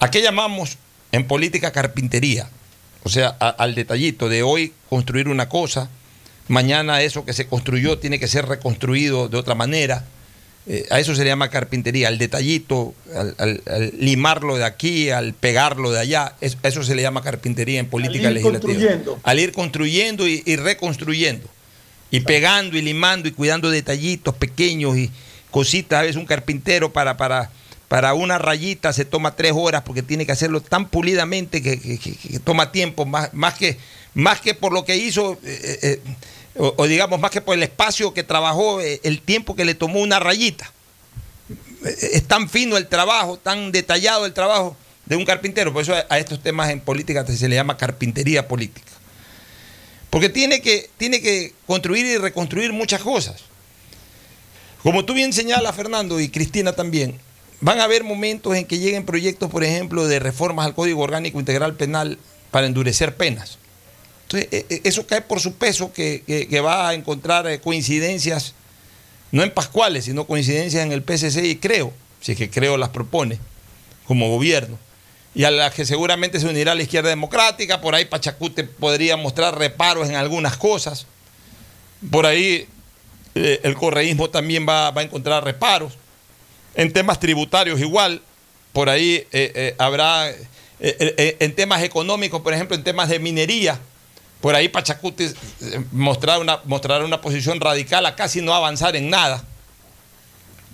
¿A 0.00 0.10
qué 0.10 0.22
llamamos 0.22 0.76
en 1.12 1.26
política 1.26 1.72
carpintería? 1.72 2.48
O 3.04 3.08
sea, 3.08 3.28
al 3.28 3.74
detallito 3.74 4.28
de 4.28 4.42
hoy 4.42 4.74
construir 4.90 5.28
una 5.28 5.48
cosa, 5.48 5.88
mañana 6.48 7.00
eso 7.02 7.24
que 7.24 7.32
se 7.32 7.46
construyó 7.46 7.98
tiene 7.98 8.18
que 8.18 8.28
ser 8.28 8.46
reconstruido 8.46 9.28
de 9.28 9.38
otra 9.38 9.54
manera. 9.54 10.04
Eh, 10.70 10.86
a 10.90 11.00
eso 11.00 11.14
se 11.14 11.22
le 11.24 11.30
llama 11.30 11.48
carpintería, 11.48 12.08
al 12.08 12.18
detallito, 12.18 12.94
al, 13.16 13.34
al- 13.38 13.62
al 13.66 13.92
limarlo 13.98 14.56
de 14.58 14.64
aquí, 14.64 15.08
al 15.08 15.32
pegarlo 15.32 15.90
de 15.90 15.98
allá. 16.00 16.34
Es- 16.42 16.58
eso 16.62 16.82
se 16.82 16.94
le 16.94 17.00
llama 17.00 17.22
carpintería 17.22 17.80
en 17.80 17.86
política 17.86 18.28
ir 18.28 18.34
legislativa. 18.34 18.60
construyendo. 18.74 19.20
Al 19.22 19.38
ir 19.40 19.52
construyendo 19.52 20.28
y, 20.28 20.42
y 20.44 20.56
reconstruyendo. 20.56 21.48
Y 22.10 22.20
pegando 22.20 22.76
y 22.76 22.82
limando 22.82 23.28
y 23.28 23.32
cuidando 23.32 23.70
detallitos 23.70 24.34
pequeños 24.34 24.96
y 24.98 25.10
cositas. 25.50 26.00
A 26.00 26.02
veces 26.02 26.16
un 26.16 26.26
carpintero 26.26 26.92
para, 26.92 27.16
para, 27.16 27.50
para 27.88 28.12
una 28.12 28.36
rayita 28.36 28.92
se 28.92 29.06
toma 29.06 29.36
tres 29.36 29.52
horas 29.54 29.82
porque 29.86 30.02
tiene 30.02 30.26
que 30.26 30.32
hacerlo 30.32 30.60
tan 30.60 30.88
pulidamente 30.88 31.62
que, 31.62 31.80
que- 31.80 31.98
que- 31.98 32.14
que 32.14 32.38
toma 32.40 32.72
tiempo, 32.72 33.06
más, 33.06 33.32
más, 33.32 33.54
que, 33.54 33.78
más 34.12 34.40
que 34.42 34.52
por 34.54 34.72
lo 34.74 34.84
que 34.84 34.96
hizo, 34.96 35.38
eh, 35.44 35.78
eh, 35.82 36.00
o, 36.56 36.86
digamos, 36.86 37.20
más 37.20 37.30
que 37.30 37.40
por 37.40 37.54
el 37.54 37.62
espacio 37.62 38.12
que 38.12 38.24
trabajó, 38.24 38.80
eh, 38.80 39.00
el 39.04 39.20
tiempo 39.20 39.54
que 39.54 39.64
le 39.64 39.74
tomó 39.74 40.00
una 40.00 40.18
rayita. 40.18 40.72
Eh, 41.84 42.10
Es 42.14 42.24
tan 42.26 42.48
fino 42.48 42.76
el 42.76 42.88
trabajo, 42.88 43.36
tan 43.36 43.70
detallado 43.70 44.26
el 44.26 44.32
trabajo 44.32 44.76
de 45.06 45.16
un 45.16 45.24
carpintero. 45.24 45.72
Por 45.72 45.82
eso 45.82 45.94
a 46.08 46.18
estos 46.18 46.42
temas 46.42 46.70
en 46.70 46.80
política 46.80 47.24
se 47.26 47.48
le 47.48 47.54
llama 47.54 47.76
carpintería 47.76 48.48
política. 48.48 48.92
Porque 50.10 50.28
tiene 50.28 50.60
que, 50.62 50.90
tiene 50.96 51.20
que 51.20 51.52
construir 51.66 52.06
y 52.06 52.16
reconstruir 52.16 52.72
muchas 52.72 53.02
cosas. 53.02 53.42
Como 54.82 55.04
tú 55.04 55.12
bien 55.12 55.32
señalas, 55.32 55.76
Fernando, 55.76 56.18
y 56.18 56.28
Cristina 56.28 56.72
también, 56.72 57.18
van 57.60 57.80
a 57.80 57.84
haber 57.84 58.04
momentos 58.04 58.56
en 58.56 58.64
que 58.64 58.78
lleguen 58.78 59.04
proyectos, 59.04 59.50
por 59.50 59.64
ejemplo, 59.64 60.06
de 60.06 60.18
reformas 60.18 60.66
al 60.66 60.74
Código 60.74 61.02
Orgánico 61.02 61.38
Integral 61.38 61.74
Penal 61.74 62.18
para 62.50 62.66
endurecer 62.66 63.16
penas. 63.16 63.58
Entonces, 64.30 64.48
eh, 64.52 64.66
eh, 64.68 64.80
eso 64.84 65.06
cae 65.06 65.22
por 65.22 65.40
su 65.40 65.54
peso 65.54 65.90
que, 65.90 66.60
va 66.62 66.90
a 66.90 66.94
encontrar 66.94 67.46
eh, 67.46 67.60
coincidencias, 67.60 68.52
no 69.32 69.42
en 69.42 69.50
Pascuales, 69.50 70.04
sino 70.04 70.26
coincidencias 70.26 70.84
en 70.84 70.92
el 70.92 71.02
PSC 71.02 71.46
y 71.46 71.56
creo, 71.56 71.94
si 72.20 72.32
es 72.32 72.38
que 72.38 72.50
creo 72.50 72.76
las 72.76 72.90
propone 72.90 73.38
como 74.06 74.28
gobierno, 74.28 74.78
y 75.34 75.44
a 75.44 75.50
las 75.50 75.72
que 75.72 75.86
seguramente 75.86 76.40
se 76.40 76.46
unirá 76.46 76.74
la 76.74 76.82
izquierda 76.82 77.08
democrática, 77.08 77.80
por 77.80 77.94
ahí 77.94 78.04
Pachacute 78.04 78.64
podría 78.64 79.16
mostrar 79.16 79.56
reparos 79.56 80.10
en 80.10 80.16
algunas 80.16 80.58
cosas, 80.58 81.06
por 82.10 82.26
ahí 82.26 82.68
el 83.34 83.74
correísmo 83.76 84.28
también 84.28 84.68
va, 84.68 84.90
va 84.90 85.00
a 85.00 85.04
encontrar 85.04 85.42
reparos, 85.42 85.94
en 86.74 86.92
temas 86.92 87.18
tributarios 87.18 87.80
igual, 87.80 88.20
por 88.74 88.90
ahí 88.90 89.26
habrá, 89.78 90.30
en 90.80 91.54
temas 91.54 91.82
económicos, 91.82 92.42
por 92.42 92.52
ejemplo, 92.52 92.76
en 92.76 92.84
temas 92.84 93.08
de 93.08 93.18
minería, 93.20 93.80
por 94.40 94.54
ahí 94.54 94.68
Pachacuti 94.68 95.24
eh, 95.24 95.84
mostrará 95.92 96.38
una, 96.38 96.60
mostrará 96.64 97.04
una 97.04 97.20
posición 97.20 97.60
radical 97.60 98.06
a 98.06 98.14
casi 98.14 98.40
no 98.40 98.54
avanzar 98.54 98.94
en 98.96 99.10
nada, 99.10 99.44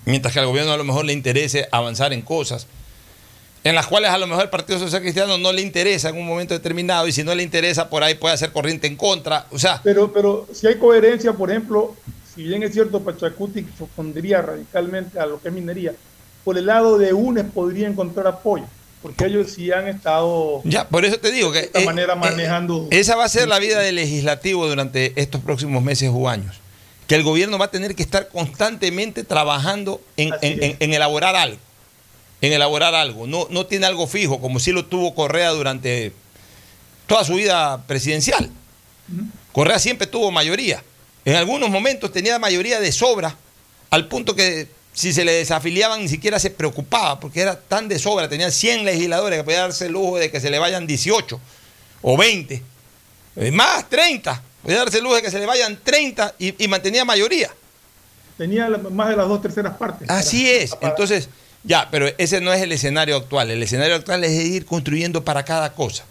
mientras 0.05 0.33
que 0.35 0.41
al 0.41 0.47
gobierno 0.47 0.73
a 0.73 0.77
lo 0.77 0.85
mejor 0.85 1.05
le 1.05 1.13
interese 1.13 1.69
avanzar 1.71 2.13
en 2.13 2.23
cosas, 2.23 2.67
en 3.63 3.75
las 3.75 3.87
cuales 3.87 4.11
a 4.11 4.19
lo 4.19 4.27
mejor 4.27 4.45
el 4.45 4.51
Partido 4.51 4.79
Social 4.79 5.01
Cristiano 5.01 5.39
no 5.39 5.51
le 5.51 5.63
interesa 5.63 6.11
en 6.11 6.19
un 6.19 6.27
momento 6.27 6.53
determinado, 6.53 7.09
y 7.09 7.13
si 7.13 7.23
no 7.23 7.35
le 7.35 7.43
interesa, 7.43 7.89
por 7.89 8.03
ahí 8.03 8.15
puede 8.15 8.35
hacer 8.35 8.53
corriente 8.53 8.87
en 8.87 8.97
contra. 8.97 9.47
O 9.51 9.59
sea, 9.59 9.81
Pero, 9.83 10.13
pero 10.13 10.47
si 10.53 10.67
hay 10.67 10.77
coherencia, 10.77 11.33
por 11.33 11.51
ejemplo, 11.51 11.97
si 12.35 12.43
bien 12.43 12.63
es 12.63 12.73
cierto, 12.73 13.01
Pachacuti 13.01 13.67
respondería 13.79 14.43
radicalmente 14.43 15.19
a 15.19 15.25
lo 15.25 15.41
que 15.41 15.49
es 15.49 15.55
minería, 15.55 15.95
por 16.45 16.59
el 16.59 16.67
lado 16.67 16.99
de 16.99 17.15
UNES 17.15 17.47
podría 17.55 17.89
encontrar 17.89 18.27
apoyo, 18.27 18.67
porque 19.05 19.27
ellos 19.27 19.53
sí 19.53 19.71
han 19.71 19.87
estado 19.87 20.63
ya, 20.65 20.89
por 20.89 21.05
eso 21.05 21.19
te 21.19 21.31
digo 21.31 21.53
que 21.53 21.59
de 21.61 21.65
esta 21.67 21.81
eh, 21.81 21.85
manera 21.85 22.15
manejando. 22.15 22.89
Esa 22.91 23.17
va 23.17 23.25
a 23.25 23.29
ser 23.29 23.47
la 23.49 23.59
vida 23.59 23.79
del 23.81 23.97
legislativo 23.97 24.67
durante 24.67 25.13
estos 25.21 25.43
próximos 25.43 25.83
meses 25.83 26.11
o 26.13 26.27
años. 26.29 26.57
Que 27.07 27.15
el 27.15 27.23
gobierno 27.23 27.59
va 27.59 27.67
a 27.67 27.71
tener 27.71 27.95
que 27.95 28.03
estar 28.03 28.29
constantemente 28.29 29.23
trabajando 29.25 30.01
en, 30.17 30.33
en- 30.41 30.63
en- 30.65 30.77
en 30.81 30.95
elaborar 30.95 31.37
algo. 31.37 31.59
En 32.41 32.53
elaborar 32.55 32.95
algo. 32.95 33.27
No, 33.27 33.47
no 33.51 33.67
tiene 33.67 33.85
algo 33.85 34.07
fijo, 34.07 34.41
como 34.41 34.59
sí 34.59 34.73
lo 34.73 34.87
tuvo 34.87 35.15
Correa 35.15 35.51
durante 35.51 36.13
toda 37.07 37.23
su 37.25 37.35
vida 37.35 37.85
presidencial. 37.87 38.51
Correa 39.53 39.79
siempre 39.79 40.07
tuvo 40.07 40.31
mayoría. 40.31 40.83
En 41.27 41.37
algunos 41.37 41.69
momentos 41.69 42.11
tenía 42.11 42.39
mayoría 42.39 42.81
de 42.81 42.91
sobra, 42.91 43.37
al 43.91 44.09
punto 44.09 44.35
que 44.35 44.67
si 44.95 45.13
se 45.13 45.25
le 45.25 45.33
desafiliaban 45.33 46.01
ni 46.01 46.09
siquiera 46.09 46.39
se 46.39 46.51
preocupaba, 46.51 47.21
porque 47.21 47.41
era 47.41 47.61
tan 47.61 47.89
de 47.89 47.99
sobra. 47.99 48.29
Tenía 48.29 48.51
100 48.51 48.85
legisladores 48.85 49.41
que 49.41 49.45
podía 49.45 49.61
darse 49.61 49.87
el 49.87 49.93
lujo 49.93 50.17
de 50.17 50.31
que 50.31 50.41
se 50.41 50.51
le 50.51 50.59
vayan 50.59 50.87
18 50.87 51.41
o 52.03 52.17
20. 52.17 52.63
Es 53.37 53.53
más, 53.53 53.89
30. 53.91 54.43
Podía 54.63 54.79
darse 54.79 54.99
el 54.99 55.05
lujo 55.05 55.17
de 55.17 55.23
que 55.23 55.31
se 55.31 55.41
le 55.41 55.47
vayan 55.47 55.79
30 55.83 56.37
y, 56.39 56.65
y 56.65 56.69
mantenía 56.69 57.05
mayoría. 57.05 57.51
Tenía 58.39 58.69
más 58.69 59.09
de 59.09 59.17
las 59.17 59.29
dos 59.29 59.43
terceras 59.43 59.77
partes. 59.77 60.09
Así 60.09 60.49
es. 60.49 60.77
Entonces, 60.81 61.29
ya, 61.65 61.89
pero 61.91 62.09
ese 62.17 62.41
no 62.41 62.53
es 62.53 62.63
el 62.63 62.71
escenario 62.71 63.17
actual. 63.17 63.51
El 63.51 63.63
escenario 63.63 63.97
actual 63.97 64.23
es 64.23 64.33
ir 64.33 64.65
construyendo 64.65 65.25
para 65.25 65.45
cada 65.45 65.73
cosa. 65.73 66.05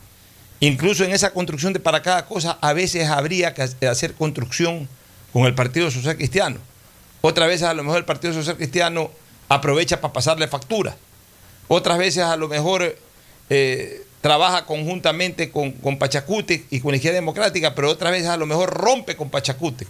Incluso 0.60 1.04
en 1.06 1.12
esa 1.12 1.32
construcción 1.32 1.74
de 1.74 1.80
para 1.80 2.02
cada 2.02 2.26
cosa, 2.26 2.58
a 2.62 2.74
veces 2.74 3.08
habría 3.08 3.54
que 3.54 3.64
hacer 3.88 4.14
construcción 4.14 4.88
con 5.32 5.46
el 5.46 5.56
Partido 5.56 5.90
Social 5.90 6.16
Cristiano. 6.18 6.58
Otras 7.26 7.48
veces 7.48 7.64
a 7.64 7.74
lo 7.74 7.86
mejor 7.86 8.00
el 8.00 8.06
Partido 8.06 8.34
Social 8.34 8.58
Cristiano 8.58 9.10
aprovecha 9.48 10.02
para 10.02 10.12
pasarle 10.12 10.46
factura. 10.50 10.98
Otras 11.70 11.98
veces 11.98 12.22
a 12.22 12.36
lo 12.36 12.50
mejor 12.50 12.98
eh, 13.50 14.06
trabaja 14.20 14.66
conjuntamente 14.66 15.50
con, 15.50 15.72
con 15.72 15.98
Pachacute 15.98 16.66
y 16.70 16.82
con 16.82 16.92
la 16.92 16.98
izquierda 16.98 17.16
democrática, 17.16 17.74
pero 17.76 17.90
otras 17.90 18.12
veces 18.12 18.28
a 18.28 18.36
lo 18.36 18.46
mejor 18.46 18.72
rompe 18.74 19.16
con 19.16 19.30
Pachacute. 19.30 19.88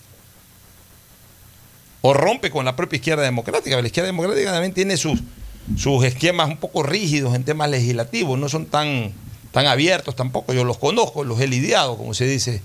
O 2.02 2.14
rompe 2.14 2.52
con 2.52 2.66
la 2.66 2.76
propia 2.76 2.98
izquierda 2.98 3.24
democrática. 3.24 3.82
La 3.82 3.88
izquierda 3.88 4.08
democrática 4.08 4.52
también 4.52 4.76
tiene 4.76 4.96
sus, 4.96 5.20
sus 5.76 6.06
esquemas 6.06 6.50
un 6.50 6.58
poco 6.58 6.84
rígidos 6.84 7.34
en 7.34 7.44
temas 7.46 7.68
legislativos, 7.72 8.38
no 8.38 8.48
son 8.48 8.68
tan, 8.68 9.12
tan 9.52 9.66
abiertos 9.66 10.16
tampoco. 10.16 10.54
Yo 10.54 10.66
los 10.66 10.78
conozco, 10.78 11.24
los 11.24 11.42
he 11.42 11.48
lidiado, 11.48 11.98
como 11.98 12.14
se 12.14 12.26
dice 12.26 12.62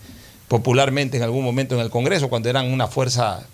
popularmente 0.46 1.16
en 1.16 1.22
algún 1.22 1.42
momento 1.42 1.74
en 1.74 1.80
el 1.80 1.88
Congreso, 1.88 2.28
cuando 2.28 2.50
eran 2.50 2.70
una 2.70 2.86
fuerza 2.86 3.46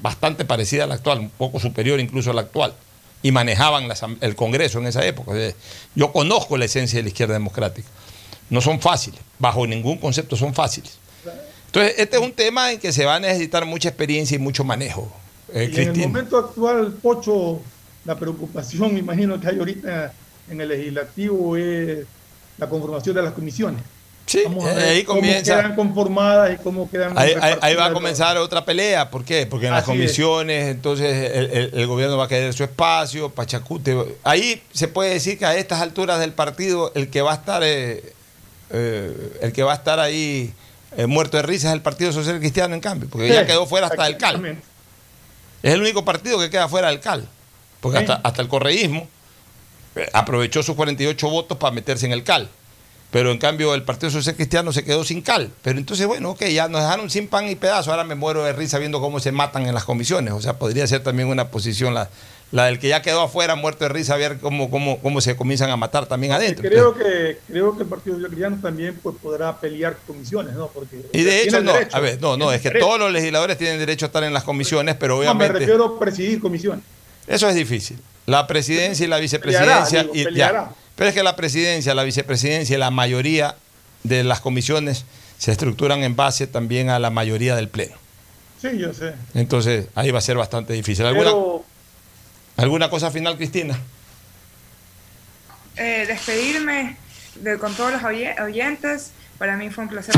bastante 0.00 0.44
parecida 0.44 0.84
a 0.84 0.86
la 0.86 0.94
actual, 0.94 1.20
un 1.20 1.30
poco 1.30 1.60
superior 1.60 2.00
incluso 2.00 2.30
a 2.30 2.34
la 2.34 2.42
actual, 2.42 2.74
y 3.22 3.30
manejaban 3.30 3.88
la 3.88 3.96
el 4.20 4.34
Congreso 4.34 4.78
en 4.78 4.86
esa 4.86 5.04
época. 5.06 5.32
Yo 5.94 6.12
conozco 6.12 6.56
la 6.56 6.64
esencia 6.64 6.98
de 6.98 7.04
la 7.04 7.08
izquierda 7.08 7.34
democrática. 7.34 7.88
No 8.50 8.60
son 8.60 8.80
fáciles, 8.80 9.20
bajo 9.38 9.66
ningún 9.66 9.98
concepto 9.98 10.36
son 10.36 10.54
fáciles. 10.54 10.98
Entonces, 11.66 11.94
este 11.96 12.16
es 12.18 12.22
un 12.22 12.32
tema 12.32 12.70
en 12.72 12.78
que 12.78 12.92
se 12.92 13.06
va 13.06 13.14
a 13.14 13.20
necesitar 13.20 13.64
mucha 13.64 13.88
experiencia 13.88 14.34
y 14.34 14.38
mucho 14.38 14.62
manejo. 14.62 15.10
eh, 15.54 15.70
Y 15.72 15.80
en 15.80 15.88
el 15.88 15.96
momento 15.96 16.36
actual, 16.36 16.92
Pocho, 17.00 17.62
la 18.04 18.18
preocupación, 18.18 18.92
me 18.92 18.98
imagino 19.06 19.40
que 19.40 19.48
hay 19.48 19.58
ahorita 19.58 20.12
en 20.50 20.60
el 20.60 20.68
legislativo 20.68 21.56
es 21.56 22.04
la 22.58 22.68
conformación 22.68 23.16
de 23.16 23.22
las 23.22 23.32
comisiones. 23.32 23.82
Sí, 24.24 24.42
Vamos 24.44 24.64
a 24.64 24.72
eh, 24.72 24.74
ver 24.76 24.88
ahí 24.88 25.04
cómo 25.04 25.20
comienza. 25.20 25.56
quedan 25.56 25.74
conformadas 25.74 26.54
y 26.54 26.62
cómo 26.62 26.88
quedan 26.90 27.18
Ahí, 27.18 27.34
ahí- 27.60 27.74
va 27.74 27.86
a 27.86 27.92
comenzar 27.92 28.36
otra 28.38 28.64
pelea. 28.64 29.10
¿Por 29.10 29.24
qué? 29.24 29.46
Porque 29.46 29.66
en 29.66 29.72
las 29.72 29.82
es. 29.82 29.86
comisiones, 29.86 30.68
entonces 30.68 31.32
el, 31.34 31.50
el- 31.50 31.70
el 31.74 31.86
gobierno 31.86 32.16
va 32.16 32.24
a 32.24 32.28
querer 32.28 32.54
su 32.54 32.62
espacio, 32.64 33.28
Pachacute. 33.30 34.16
Ahí 34.22 34.62
se 34.72 34.88
puede 34.88 35.10
decir 35.10 35.38
que 35.38 35.44
a 35.44 35.56
estas 35.56 35.80
alturas 35.82 36.20
del 36.20 36.32
partido, 36.32 36.92
el 36.94 37.10
que 37.10 37.20
va 37.20 37.32
a 37.32 37.34
estar, 37.34 37.62
eh, 37.64 38.12
eh, 38.70 39.32
el 39.42 39.52
que 39.52 39.62
va 39.64 39.72
a 39.72 39.76
estar 39.76 39.98
ahí 40.00 40.54
eh, 40.96 41.06
muerto 41.06 41.36
de 41.36 41.42
risa 41.42 41.68
es 41.68 41.74
el 41.74 41.82
Partido 41.82 42.12
Social 42.12 42.38
Cristiano, 42.38 42.74
en 42.74 42.80
cambio, 42.80 43.08
porque 43.10 43.28
ya 43.28 43.44
quedó 43.46 43.66
fuera 43.66 43.88
hasta 43.88 44.06
el 44.06 44.16
CAL. 44.18 44.56
Es 45.62 45.74
el 45.74 45.80
único 45.80 46.04
partido 46.04 46.38
que 46.38 46.48
queda 46.48 46.68
fuera 46.68 46.88
del 46.88 47.00
CAL. 47.00 47.26
Porque 47.80 47.98
Sí. 47.98 48.04
hasta, 48.04 48.20
hasta 48.26 48.40
el 48.42 48.48
correísmo 48.48 49.08
aprovechó 50.12 50.62
sus 50.62 50.74
48 50.76 51.28
votos 51.28 51.58
para 51.58 51.72
meterse 51.74 52.06
en 52.06 52.12
el 52.12 52.22
CAL. 52.24 52.48
Pero 53.12 53.30
en 53.30 53.36
cambio 53.38 53.74
el 53.74 53.82
Partido 53.82 54.10
Social 54.10 54.34
Cristiano 54.34 54.72
se 54.72 54.84
quedó 54.84 55.04
sin 55.04 55.20
CAL. 55.22 55.50
Pero 55.62 55.78
entonces, 55.78 56.06
bueno, 56.06 56.30
ok, 56.30 56.44
ya 56.46 56.66
nos 56.68 56.80
dejaron 56.80 57.10
sin 57.10 57.28
pan 57.28 57.46
y 57.48 57.54
pedazo. 57.54 57.90
Ahora 57.90 58.04
me 58.04 58.14
muero 58.14 58.42
de 58.42 58.54
risa 58.54 58.78
viendo 58.78 59.00
cómo 59.00 59.20
se 59.20 59.32
matan 59.32 59.66
en 59.66 59.74
las 59.74 59.84
comisiones. 59.84 60.32
O 60.32 60.40
sea, 60.40 60.54
podría 60.58 60.86
ser 60.86 61.02
también 61.02 61.28
una 61.28 61.48
posición 61.48 61.92
la, 61.92 62.08
la 62.52 62.64
del 62.64 62.78
que 62.78 62.88
ya 62.88 63.02
quedó 63.02 63.20
afuera, 63.20 63.54
muerto 63.54 63.84
de 63.84 63.90
risa, 63.90 64.16
ver 64.16 64.38
cómo, 64.38 64.70
cómo, 64.70 64.98
cómo 65.00 65.20
se 65.20 65.36
comienzan 65.36 65.68
a 65.68 65.76
matar 65.76 66.06
también 66.06 66.32
adentro. 66.32 66.66
Creo 66.66 66.94
que, 66.94 67.36
creo 67.46 67.76
que 67.76 67.82
el 67.82 67.88
Partido 67.90 68.14
Social 68.16 68.30
Cristiano 68.30 68.58
también 68.62 68.98
pues, 69.02 69.14
podrá 69.22 69.60
pelear 69.60 69.98
comisiones, 70.06 70.54
¿no? 70.54 70.68
Porque 70.68 71.02
Y 71.12 71.22
de 71.22 71.42
hecho, 71.42 71.60
no, 71.60 71.74
derecho, 71.74 71.94
a 71.94 72.00
ver, 72.00 72.18
no, 72.18 72.38
no, 72.38 72.50
es 72.50 72.62
que 72.62 72.68
derecho. 72.70 72.86
todos 72.86 72.98
los 72.98 73.12
legisladores 73.12 73.58
tienen 73.58 73.78
derecho 73.78 74.06
a 74.06 74.08
estar 74.08 74.24
en 74.24 74.32
las 74.32 74.44
comisiones, 74.44 74.96
pero 74.98 75.16
No, 75.16 75.20
me 75.20 75.28
obviamente... 75.28 75.58
refiero 75.58 75.84
a 75.84 75.98
presidir 75.98 76.40
comisiones. 76.40 76.82
Eso 77.26 77.46
es 77.46 77.54
difícil. 77.54 77.98
La 78.24 78.46
presidencia 78.46 79.04
y 79.04 79.08
la 79.08 79.18
vicepresidencia. 79.18 80.04
Peleará, 80.04 80.12
digo, 80.14 80.30
y- 80.30 80.34
ya. 80.34 80.70
Pero 80.96 81.08
es 81.08 81.14
que 81.14 81.22
la 81.22 81.36
presidencia, 81.36 81.94
la 81.94 82.02
vicepresidencia 82.04 82.76
y 82.76 82.78
la 82.78 82.90
mayoría 82.90 83.56
de 84.02 84.24
las 84.24 84.40
comisiones 84.40 85.04
se 85.38 85.50
estructuran 85.52 86.02
en 86.02 86.14
base 86.16 86.46
también 86.46 86.90
a 86.90 86.98
la 86.98 87.10
mayoría 87.10 87.56
del 87.56 87.68
Pleno. 87.68 87.96
Sí, 88.60 88.78
yo 88.78 88.92
sé. 88.94 89.14
Entonces, 89.34 89.86
ahí 89.94 90.10
va 90.10 90.18
a 90.18 90.22
ser 90.22 90.36
bastante 90.36 90.72
difícil. 90.72 91.04
¿Alguna, 91.06 91.30
Pero 91.30 91.64
¿alguna 92.56 92.90
cosa 92.90 93.10
final, 93.10 93.36
Cristina? 93.36 93.76
eh, 95.76 96.04
despedirme 96.06 96.96
de, 97.36 97.58
con 97.58 97.74
todos 97.74 97.92
los 97.92 98.02
oye- 98.04 98.34
oyentes. 98.40 99.12
Para 99.38 99.56
mí 99.56 99.70
fue 99.70 99.84
un 99.84 99.90
placer 99.90 100.14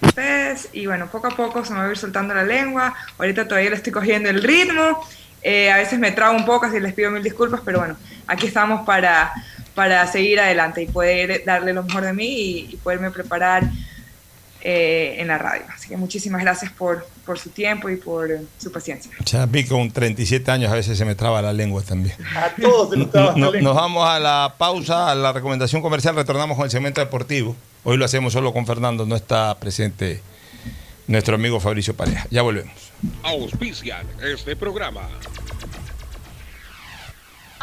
ustedes 0.00 0.68
y 0.72 0.86
bueno, 0.86 1.08
poco 1.10 1.26
a 1.26 1.30
poco 1.36 1.64
se 1.64 1.72
me 1.72 1.80
va 1.80 1.86
a 1.86 1.90
ir 1.90 1.98
soltando 1.98 2.32
la 2.34 2.44
lengua. 2.44 2.94
Ahorita 3.18 3.46
todavía 3.48 3.70
le 3.70 3.76
estoy 3.76 3.92
cogiendo 3.92 4.30
el 4.30 4.42
ritmo. 4.42 5.04
Eh, 5.42 5.70
a 5.70 5.76
veces 5.76 5.98
me 5.98 6.12
trabo 6.12 6.36
un 6.36 6.44
poco, 6.46 6.66
así 6.66 6.80
les 6.80 6.94
pido 6.94 7.10
mil 7.10 7.22
disculpas, 7.22 7.60
pero 7.64 7.78
bueno, 7.80 7.96
aquí 8.26 8.46
estamos 8.46 8.84
para, 8.86 9.32
para 9.76 10.04
seguir 10.10 10.40
adelante 10.40 10.82
y 10.82 10.86
poder 10.86 11.44
darle 11.46 11.72
lo 11.72 11.84
mejor 11.84 12.02
de 12.04 12.12
mí 12.12 12.26
y, 12.26 12.68
y 12.72 12.76
poderme 12.78 13.12
preparar 13.12 13.62
eh, 14.62 15.16
en 15.20 15.28
la 15.28 15.38
radio. 15.38 15.62
Así 15.72 15.88
que 15.88 15.96
muchísimas 15.96 16.40
gracias 16.42 16.72
por, 16.72 17.06
por 17.24 17.38
su 17.38 17.50
tiempo 17.50 17.88
y 17.88 17.96
por 17.96 18.28
su 18.58 18.72
paciencia. 18.72 19.12
Ya 19.24 19.46
vi 19.46 19.62
que 19.62 19.68
con 19.68 19.88
37 19.92 20.50
años 20.50 20.72
a 20.72 20.74
veces 20.74 20.98
se 20.98 21.04
me 21.04 21.14
traba 21.14 21.40
la 21.40 21.52
lengua 21.52 21.82
también. 21.82 22.16
a 22.34 22.48
todos 22.60 22.90
se 22.90 22.96
nos 22.96 23.10
traba 23.12 23.34
No- 23.36 23.46
la 23.46 23.52
lengua. 23.52 23.60
nos 23.72 23.76
vamos 23.76 24.08
a 24.08 24.18
la 24.18 24.54
pausa, 24.58 25.08
a 25.10 25.14
la 25.14 25.32
recomendación 25.32 25.82
comercial, 25.82 26.16
retornamos 26.16 26.56
con 26.56 26.64
el 26.64 26.70
segmento 26.72 27.00
deportivo. 27.00 27.54
Hoy 27.84 27.96
lo 27.96 28.04
hacemos 28.04 28.32
solo 28.32 28.52
con 28.52 28.66
Fernando, 28.66 29.06
no 29.06 29.14
está 29.14 29.54
presente 29.60 30.20
nuestro 31.06 31.36
amigo 31.36 31.60
Fabricio 31.60 31.94
Pareja. 31.94 32.26
Ya 32.30 32.42
volvemos. 32.42 32.74
Auspician 33.22 34.04
este 34.24 34.56
programa. 34.56 35.02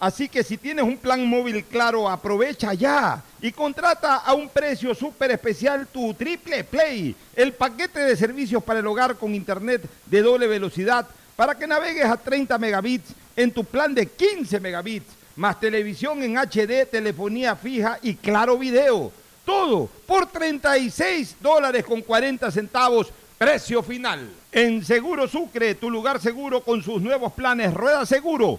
Así 0.00 0.30
que 0.30 0.42
si 0.42 0.56
tienes 0.56 0.82
un 0.82 0.96
plan 0.96 1.26
móvil 1.26 1.62
claro, 1.62 2.08
aprovecha 2.08 2.72
ya 2.72 3.22
y 3.42 3.52
contrata 3.52 4.16
a 4.16 4.32
un 4.32 4.48
precio 4.48 4.94
súper 4.94 5.30
especial 5.30 5.86
tu 5.86 6.14
Triple 6.14 6.64
Play, 6.64 7.14
el 7.36 7.52
paquete 7.52 8.00
de 8.00 8.16
servicios 8.16 8.64
para 8.64 8.80
el 8.80 8.86
hogar 8.86 9.16
con 9.16 9.34
internet 9.34 9.82
de 10.06 10.22
doble 10.22 10.46
velocidad 10.46 11.06
para 11.36 11.54
que 11.54 11.66
navegues 11.66 12.06
a 12.06 12.16
30 12.16 12.56
megabits 12.56 13.12
en 13.36 13.52
tu 13.52 13.62
plan 13.62 13.94
de 13.94 14.06
15 14.06 14.58
megabits, 14.58 15.12
más 15.36 15.60
televisión 15.60 16.22
en 16.22 16.38
HD, 16.38 16.86
telefonía 16.90 17.54
fija 17.54 17.98
y 18.00 18.14
claro 18.14 18.56
video. 18.56 19.12
Todo 19.44 19.86
por 20.06 20.26
36 20.26 21.36
dólares 21.40 21.84
con 21.84 22.00
40 22.00 22.50
centavos, 22.50 23.12
precio 23.36 23.82
final. 23.82 24.30
En 24.50 24.82
Seguro 24.82 25.28
Sucre, 25.28 25.74
tu 25.74 25.90
lugar 25.90 26.22
seguro 26.22 26.62
con 26.62 26.82
sus 26.82 27.02
nuevos 27.02 27.34
planes 27.34 27.72
Rueda 27.74 28.04
Seguro, 28.06 28.58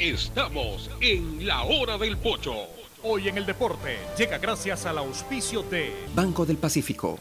Estamos 0.00 0.90
en 1.02 1.46
la 1.46 1.62
hora 1.64 1.98
del 1.98 2.16
pocho. 2.16 2.54
Hoy 3.02 3.28
en 3.28 3.36
el 3.36 3.44
deporte 3.44 3.98
llega 4.16 4.38
gracias 4.38 4.86
al 4.86 4.96
auspicio 4.96 5.62
de 5.62 5.92
Banco 6.14 6.46
del 6.46 6.56
Pacífico. 6.56 7.18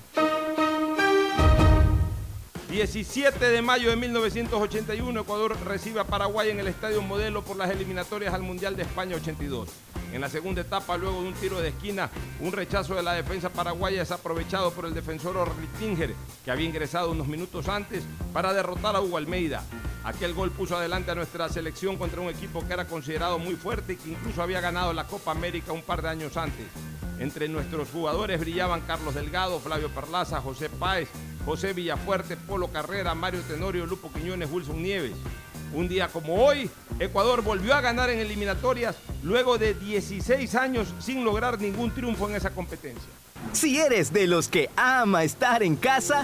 17 2.69 3.49
de 3.49 3.63
mayo 3.63 3.89
de 3.89 3.95
1981, 3.95 5.21
Ecuador 5.21 5.57
recibe 5.65 6.01
a 6.01 6.03
Paraguay 6.03 6.51
en 6.51 6.59
el 6.59 6.67
Estadio 6.67 7.01
Modelo 7.01 7.43
por 7.43 7.57
las 7.57 7.71
eliminatorias 7.71 8.31
al 8.31 8.43
Mundial 8.43 8.75
de 8.75 8.83
España 8.83 9.15
82. 9.15 9.69
En 10.13 10.21
la 10.21 10.29
segunda 10.29 10.61
etapa, 10.61 10.95
luego 10.95 11.23
de 11.23 11.29
un 11.29 11.33
tiro 11.33 11.59
de 11.59 11.69
esquina, 11.69 12.11
un 12.39 12.51
rechazo 12.51 12.93
de 12.93 13.01
la 13.01 13.13
defensa 13.13 13.49
paraguaya 13.49 14.03
es 14.03 14.11
aprovechado 14.11 14.71
por 14.71 14.85
el 14.85 14.93
defensor 14.93 15.35
Orlittinger, 15.35 16.13
que 16.45 16.51
había 16.51 16.67
ingresado 16.67 17.09
unos 17.09 17.27
minutos 17.27 17.67
antes 17.67 18.03
para 18.33 18.53
derrotar 18.53 18.95
a 18.95 19.01
Hugo 19.01 19.17
Almeida. 19.17 19.63
Aquel 20.03 20.35
gol 20.35 20.51
puso 20.51 20.77
adelante 20.77 21.09
a 21.09 21.15
nuestra 21.15 21.49
selección 21.49 21.97
contra 21.97 22.21
un 22.21 22.29
equipo 22.29 22.67
que 22.67 22.73
era 22.73 22.85
considerado 22.85 23.39
muy 23.39 23.55
fuerte 23.55 23.93
y 23.93 23.95
que 23.95 24.11
incluso 24.11 24.43
había 24.43 24.61
ganado 24.61 24.93
la 24.93 25.07
Copa 25.07 25.31
América 25.31 25.73
un 25.73 25.81
par 25.81 26.03
de 26.03 26.09
años 26.09 26.37
antes. 26.37 26.67
Entre 27.19 27.49
nuestros 27.49 27.89
jugadores 27.89 28.39
brillaban 28.39 28.81
Carlos 28.81 29.15
Delgado, 29.15 29.59
Flavio 29.59 29.89
Perlaza, 29.89 30.39
José 30.39 30.69
Páez, 30.69 31.09
José 31.49 31.73
Villafuerte, 31.73 32.37
Polo 32.37 32.67
Carrera, 32.67 33.15
Mario 33.15 33.41
Tenorio, 33.41 33.87
Lupo 33.87 34.11
Quiñones, 34.13 34.51
Wilson 34.51 34.83
Nieves. 34.83 35.13
Un 35.73 35.87
día 35.87 36.07
como 36.07 36.45
hoy, 36.45 36.69
Ecuador 36.99 37.41
volvió 37.41 37.73
a 37.73 37.81
ganar 37.81 38.11
en 38.11 38.19
eliminatorias 38.19 38.95
luego 39.23 39.57
de 39.57 39.73
16 39.73 40.53
años 40.53 40.93
sin 40.99 41.23
lograr 41.23 41.59
ningún 41.59 41.89
triunfo 41.89 42.29
en 42.29 42.35
esa 42.35 42.51
competencia. 42.51 43.09
Si 43.51 43.79
eres 43.79 44.13
de 44.13 44.27
los 44.27 44.47
que 44.47 44.69
ama 44.75 45.23
estar 45.23 45.63
en 45.63 45.75
casa, 45.75 46.23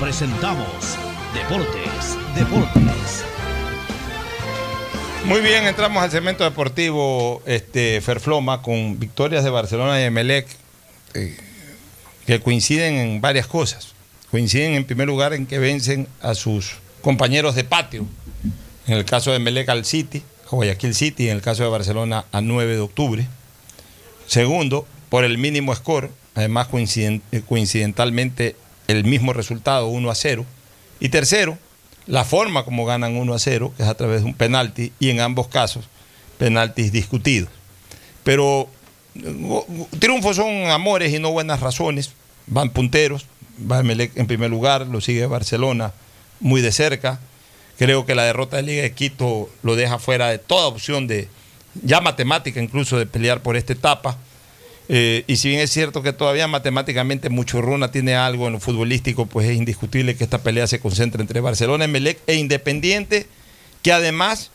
presentamos 0.00 0.96
Deportes, 1.34 2.16
Deportes. 2.34 3.24
Muy 5.24 5.40
bien, 5.40 5.66
entramos 5.66 6.02
al 6.02 6.10
segmento 6.10 6.44
deportivo 6.44 7.42
este, 7.46 8.00
Ferfloma 8.00 8.62
con 8.62 8.98
victorias 8.98 9.42
de 9.42 9.50
Barcelona 9.50 10.00
y 10.00 10.04
Emelec 10.04 10.46
eh, 11.14 11.36
que 12.26 12.40
coinciden 12.40 12.94
en 12.94 13.20
varias 13.20 13.46
cosas. 13.46 13.94
Coinciden 14.30 14.74
en 14.74 14.84
primer 14.84 15.08
lugar 15.08 15.32
en 15.32 15.46
que 15.46 15.58
vencen 15.58 16.06
a 16.20 16.34
sus 16.34 16.76
compañeros 17.02 17.54
de 17.56 17.64
patio. 17.64 18.06
En 18.86 18.94
el 18.94 19.04
caso 19.04 19.30
de 19.30 19.36
Emelec 19.36 19.68
al 19.68 19.84
City, 19.84 20.22
Guayaquil 20.50 20.94
City, 20.94 21.28
en 21.28 21.36
el 21.36 21.42
caso 21.42 21.64
de 21.64 21.70
Barcelona 21.70 22.24
a 22.30 22.40
9 22.40 22.74
de 22.74 22.80
octubre. 22.80 23.26
Segundo, 24.26 24.86
por 25.08 25.24
el 25.24 25.38
mínimo 25.38 25.74
score, 25.74 26.10
además 26.34 26.68
eh, 26.72 27.20
coincidentalmente 27.48 28.54
el 28.88 29.04
mismo 29.04 29.32
resultado, 29.32 29.86
1 29.86 30.10
a 30.10 30.14
0. 30.14 30.44
Y 30.98 31.10
tercero, 31.10 31.56
la 32.06 32.24
forma 32.24 32.64
como 32.64 32.84
ganan 32.84 33.16
1 33.16 33.32
a 33.32 33.38
0, 33.38 33.72
que 33.76 33.84
es 33.84 33.88
a 33.88 33.94
través 33.94 34.22
de 34.22 34.26
un 34.26 34.34
penalti, 34.34 34.92
y 34.98 35.10
en 35.10 35.20
ambos 35.20 35.46
casos, 35.46 35.88
penaltis 36.38 36.90
discutidos. 36.90 37.50
Pero 38.24 38.68
eh, 39.14 39.76
triunfos 39.98 40.36
son 40.36 40.70
amores 40.70 41.12
y 41.12 41.20
no 41.20 41.30
buenas 41.30 41.60
razones. 41.60 42.12
Van 42.46 42.70
punteros, 42.70 43.26
va 43.60 43.80
en 43.80 44.26
primer 44.26 44.50
lugar, 44.50 44.86
lo 44.86 45.00
sigue 45.00 45.26
Barcelona 45.26 45.92
muy 46.40 46.60
de 46.60 46.72
cerca. 46.72 47.20
Creo 47.78 48.06
que 48.06 48.14
la 48.14 48.24
derrota 48.24 48.56
de 48.56 48.62
Liga 48.62 48.82
de 48.82 48.92
Quito 48.92 49.48
lo 49.62 49.76
deja 49.76 49.98
fuera 49.98 50.28
de 50.28 50.38
toda 50.38 50.66
opción 50.66 51.06
de, 51.06 51.28
ya 51.82 52.00
matemática 52.00 52.60
incluso, 52.60 52.98
de 52.98 53.06
pelear 53.06 53.42
por 53.42 53.56
esta 53.56 53.72
etapa. 53.72 54.16
Eh, 54.90 55.24
y 55.26 55.36
si 55.36 55.48
bien 55.48 55.60
es 55.60 55.70
cierto 55.70 56.02
que 56.02 56.12
todavía 56.14 56.48
matemáticamente 56.48 57.28
Muchurruna 57.28 57.90
tiene 57.90 58.14
algo 58.14 58.46
en 58.46 58.54
lo 58.54 58.60
futbolístico, 58.60 59.26
pues 59.26 59.48
es 59.48 59.56
indiscutible 59.56 60.16
que 60.16 60.24
esta 60.24 60.38
pelea 60.38 60.66
se 60.66 60.80
concentre 60.80 61.20
entre 61.20 61.40
Barcelona, 61.40 61.84
Emelec 61.84 62.18
e 62.26 62.36
Independiente, 62.36 63.26
que 63.82 63.92
además 63.92 64.50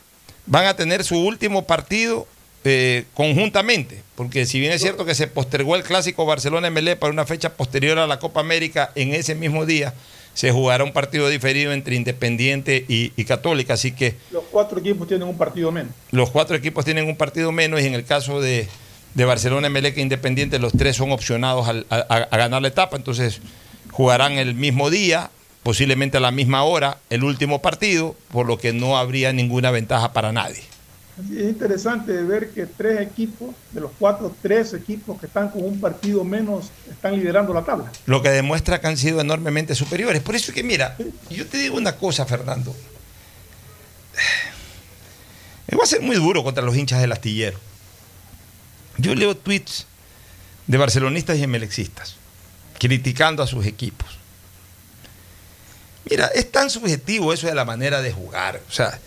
van 0.46 0.66
a 0.66 0.74
tener 0.74 1.04
su 1.04 1.18
último 1.24 1.66
partido 1.66 2.26
eh, 2.64 3.04
conjuntamente, 3.14 4.02
porque 4.16 4.46
si 4.46 4.58
bien 4.58 4.72
es 4.72 4.80
cierto 4.82 5.04
que 5.04 5.14
se 5.14 5.26
postergó 5.28 5.76
el 5.76 5.84
clásico 5.84 6.26
Barcelona-Emelec 6.26 6.98
para 6.98 7.12
una 7.12 7.26
fecha 7.26 7.54
posterior 7.54 7.98
a 7.98 8.06
la 8.06 8.18
Copa 8.18 8.40
América, 8.40 8.90
en 8.94 9.14
ese 9.14 9.34
mismo 9.34 9.66
día 9.66 9.94
se 10.32 10.50
jugará 10.50 10.82
un 10.82 10.92
partido 10.92 11.28
diferido 11.28 11.72
entre 11.72 11.94
Independiente 11.94 12.84
y, 12.88 13.12
y 13.16 13.24
Católica, 13.24 13.74
así 13.74 13.92
que 13.92 14.16
Los 14.32 14.42
cuatro 14.50 14.80
equipos 14.80 15.06
tienen 15.06 15.28
un 15.28 15.36
partido 15.38 15.70
menos. 15.70 15.92
los 16.10 16.30
cuatro 16.30 16.56
equipos 16.56 16.84
tienen 16.84 17.06
un 17.06 17.16
partido 17.16 17.52
menos 17.52 17.80
y 17.82 17.86
en 17.86 17.94
el 17.94 18.04
caso 18.04 18.40
de, 18.40 18.66
de 19.14 19.24
Barcelona, 19.24 19.68
Emelec 19.68 19.96
e 19.98 20.00
Independiente, 20.02 20.58
los 20.58 20.72
tres 20.72 20.96
son 20.96 21.12
opcionados 21.12 21.68
a, 21.68 21.96
a- 21.96 22.16
a 22.30 22.36
ganar 22.36 22.62
la 22.62 22.68
etapa, 22.68 22.96
entonces 22.96 23.40
jugarán 23.92 24.32
el 24.32 24.54
mismo 24.54 24.90
día, 24.90 25.30
posiblemente 25.62 26.16
a 26.16 26.20
la 26.20 26.30
misma 26.32 26.64
hora, 26.64 26.98
el 27.10 27.22
último 27.24 27.62
partido, 27.62 28.16
por 28.32 28.46
lo 28.46 28.58
que 28.58 28.72
no 28.72 28.98
habría 28.98 29.32
ninguna 29.32 29.70
ventaja 29.70 30.12
para 30.12 30.32
nadie. 30.32 30.62
Es 31.16 31.44
interesante 31.44 32.12
ver 32.24 32.50
que 32.50 32.66
tres 32.66 33.00
equipos, 33.02 33.54
de 33.70 33.80
los 33.82 33.92
cuatro, 34.00 34.34
tres 34.42 34.74
equipos 34.74 35.20
que 35.20 35.26
están 35.26 35.48
con 35.48 35.62
un 35.62 35.80
partido 35.80 36.24
menos, 36.24 36.70
están 36.90 37.14
liderando 37.14 37.54
la 37.54 37.62
tabla. 37.62 37.92
Lo 38.06 38.20
que 38.20 38.30
demuestra 38.30 38.80
que 38.80 38.88
han 38.88 38.96
sido 38.96 39.20
enormemente 39.20 39.76
superiores. 39.76 40.20
Por 40.22 40.34
eso 40.34 40.50
es 40.50 40.56
que, 40.56 40.64
mira, 40.64 40.96
yo 41.30 41.46
te 41.46 41.58
digo 41.58 41.76
una 41.76 41.92
cosa, 41.94 42.26
Fernando. 42.26 42.74
Me 45.70 45.76
va 45.78 45.84
a 45.84 45.86
ser 45.86 46.02
muy 46.02 46.16
duro 46.16 46.42
contra 46.42 46.64
los 46.64 46.76
hinchas 46.76 47.00
del 47.00 47.12
astillero. 47.12 47.60
Yo 48.98 49.14
leo 49.14 49.36
tweets 49.36 49.86
de 50.66 50.78
barcelonistas 50.78 51.38
y 51.38 51.42
emelexistas 51.42 52.16
criticando 52.78 53.42
a 53.42 53.46
sus 53.46 53.66
equipos. 53.66 54.08
Mira, 56.10 56.26
es 56.34 56.50
tan 56.50 56.68
subjetivo 56.68 57.32
eso 57.32 57.46
de 57.46 57.54
la 57.54 57.64
manera 57.64 58.02
de 58.02 58.12
jugar. 58.12 58.60
O 58.68 58.72
sea, 58.72 58.98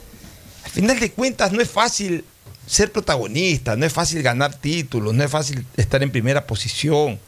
al 0.63 0.71
final 0.71 0.99
de 0.99 1.11
cuentas 1.11 1.51
no 1.51 1.61
es 1.61 1.69
fácil 1.69 2.25
ser 2.65 2.91
protagonista, 2.91 3.75
no 3.75 3.85
es 3.85 3.93
fácil 3.93 4.23
ganar 4.23 4.55
títulos, 4.55 5.13
no 5.13 5.23
es 5.23 5.29
fácil 5.29 5.65
estar 5.77 6.01
en 6.01 6.11
primera 6.11 6.47
posición. 6.47 7.19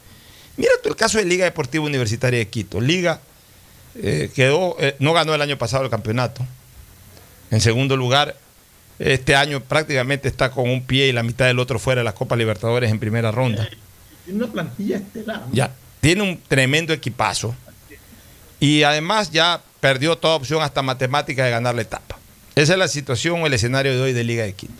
Mira 0.56 0.72
tú 0.82 0.88
el 0.88 0.96
caso 0.96 1.18
de 1.18 1.24
Liga 1.24 1.44
Deportiva 1.44 1.84
Universitaria 1.84 2.40
de 2.40 2.48
Quito. 2.48 2.80
Liga 2.80 3.20
eh, 3.94 4.30
quedó, 4.34 4.76
eh, 4.80 4.96
no 4.98 5.12
ganó 5.12 5.34
el 5.34 5.42
año 5.42 5.56
pasado 5.56 5.84
el 5.84 5.90
campeonato. 5.90 6.44
En 7.50 7.60
segundo 7.60 7.96
lugar, 7.96 8.36
este 9.00 9.34
año 9.34 9.60
prácticamente 9.60 10.28
está 10.28 10.50
con 10.50 10.68
un 10.68 10.82
pie 10.82 11.08
y 11.08 11.12
la 11.12 11.22
mitad 11.22 11.46
del 11.46 11.58
otro 11.58 11.78
fuera 11.78 12.02
de 12.02 12.04
la 12.04 12.12
Copa 12.12 12.36
Libertadores 12.36 12.90
en 12.90 12.98
primera 12.98 13.30
ronda. 13.30 13.66
Tiene 14.26 14.44
una 14.44 14.52
plantilla 14.52 14.98
estelar. 14.98 15.40
¿no? 15.40 15.54
Ya, 15.54 15.72
tiene 16.00 16.22
un 16.22 16.38
tremendo 16.46 16.92
equipazo. 16.92 17.54
Y 18.60 18.82
además 18.82 19.30
ya 19.30 19.62
perdió 19.80 20.18
toda 20.18 20.34
opción 20.34 20.62
hasta 20.62 20.82
matemática 20.82 21.46
de 21.46 21.50
ganar 21.50 21.74
la 21.74 21.80
etapa. 21.80 22.18
Esa 22.54 22.74
es 22.74 22.78
la 22.78 22.88
situación 22.88 23.40
o 23.40 23.46
el 23.46 23.54
escenario 23.54 23.94
de 23.94 24.02
hoy 24.02 24.12
de 24.12 24.22
Liga 24.22 24.44
de 24.44 24.52
Quito. 24.52 24.74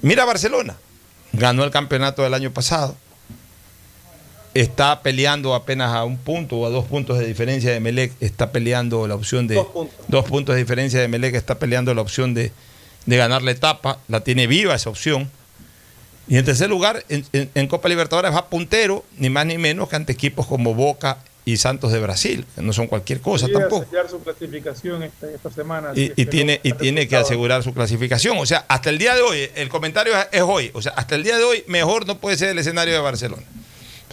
Mira 0.00 0.24
Barcelona. 0.24 0.76
Ganó 1.32 1.64
el 1.64 1.72
campeonato 1.72 2.22
del 2.22 2.32
año 2.32 2.52
pasado. 2.52 2.96
Está 4.54 5.02
peleando 5.02 5.52
apenas 5.52 5.92
a 5.92 6.04
un 6.04 6.16
punto 6.16 6.56
o 6.58 6.66
a 6.66 6.70
dos 6.70 6.84
puntos 6.84 7.18
de 7.18 7.26
diferencia 7.26 7.72
de 7.72 7.80
Melec. 7.80 8.12
Está 8.20 8.52
peleando 8.52 9.08
la 9.08 9.16
opción 9.16 9.48
de. 9.48 9.56
Dos 9.56 9.66
puntos. 9.66 9.96
dos 10.06 10.24
puntos 10.24 10.54
de 10.54 10.60
diferencia 10.60 11.00
de 11.00 11.08
Melec. 11.08 11.34
Está 11.34 11.58
peleando 11.58 11.92
la 11.92 12.02
opción 12.02 12.34
de, 12.34 12.52
de 13.08 13.16
ganar 13.16 13.42
la 13.42 13.50
etapa. 13.50 13.98
La 14.08 14.20
tiene 14.20 14.46
viva 14.46 14.74
esa 14.74 14.90
opción. 14.90 15.30
Y 16.28 16.36
en 16.36 16.44
tercer 16.44 16.68
lugar, 16.68 17.04
en, 17.08 17.24
en- 17.32 17.50
en 17.54 17.66
Copa 17.68 17.88
Libertadores 17.88 18.32
va 18.34 18.46
puntero, 18.48 19.04
ni 19.16 19.30
más 19.30 19.46
ni 19.46 19.56
menos 19.56 19.88
que 19.88 19.96
ante 19.96 20.12
equipos 20.12 20.46
como 20.46 20.74
Boca 20.74 21.18
y 21.46 21.56
Santos 21.56 21.90
de 21.92 22.00
Brasil, 22.00 22.44
que 22.54 22.60
no 22.60 22.74
son 22.74 22.86
cualquier 22.88 23.22
cosa 23.22 23.46
Podría 23.46 23.60
tampoco. 23.70 23.86
su 24.10 24.20
clasificación 24.22 25.02
esta, 25.04 25.30
esta 25.30 25.50
semana. 25.50 25.92
Y, 25.94 26.26
tiene, 26.26 26.60
y 26.62 26.72
tiene 26.72 27.08
que 27.08 27.16
asegurar 27.16 27.62
su 27.62 27.72
clasificación. 27.72 28.36
O 28.36 28.44
sea, 28.44 28.66
hasta 28.68 28.90
el 28.90 28.98
día 28.98 29.14
de 29.14 29.22
hoy, 29.22 29.48
el 29.54 29.70
comentario 29.70 30.12
es, 30.14 30.26
es 30.30 30.42
hoy. 30.42 30.70
O 30.74 30.82
sea, 30.82 30.92
hasta 30.92 31.14
el 31.14 31.22
día 31.24 31.38
de 31.38 31.44
hoy, 31.44 31.64
mejor 31.66 32.06
no 32.06 32.18
puede 32.18 32.36
ser 32.36 32.50
el 32.50 32.58
escenario 32.58 32.92
de 32.92 33.00
Barcelona. 33.00 33.42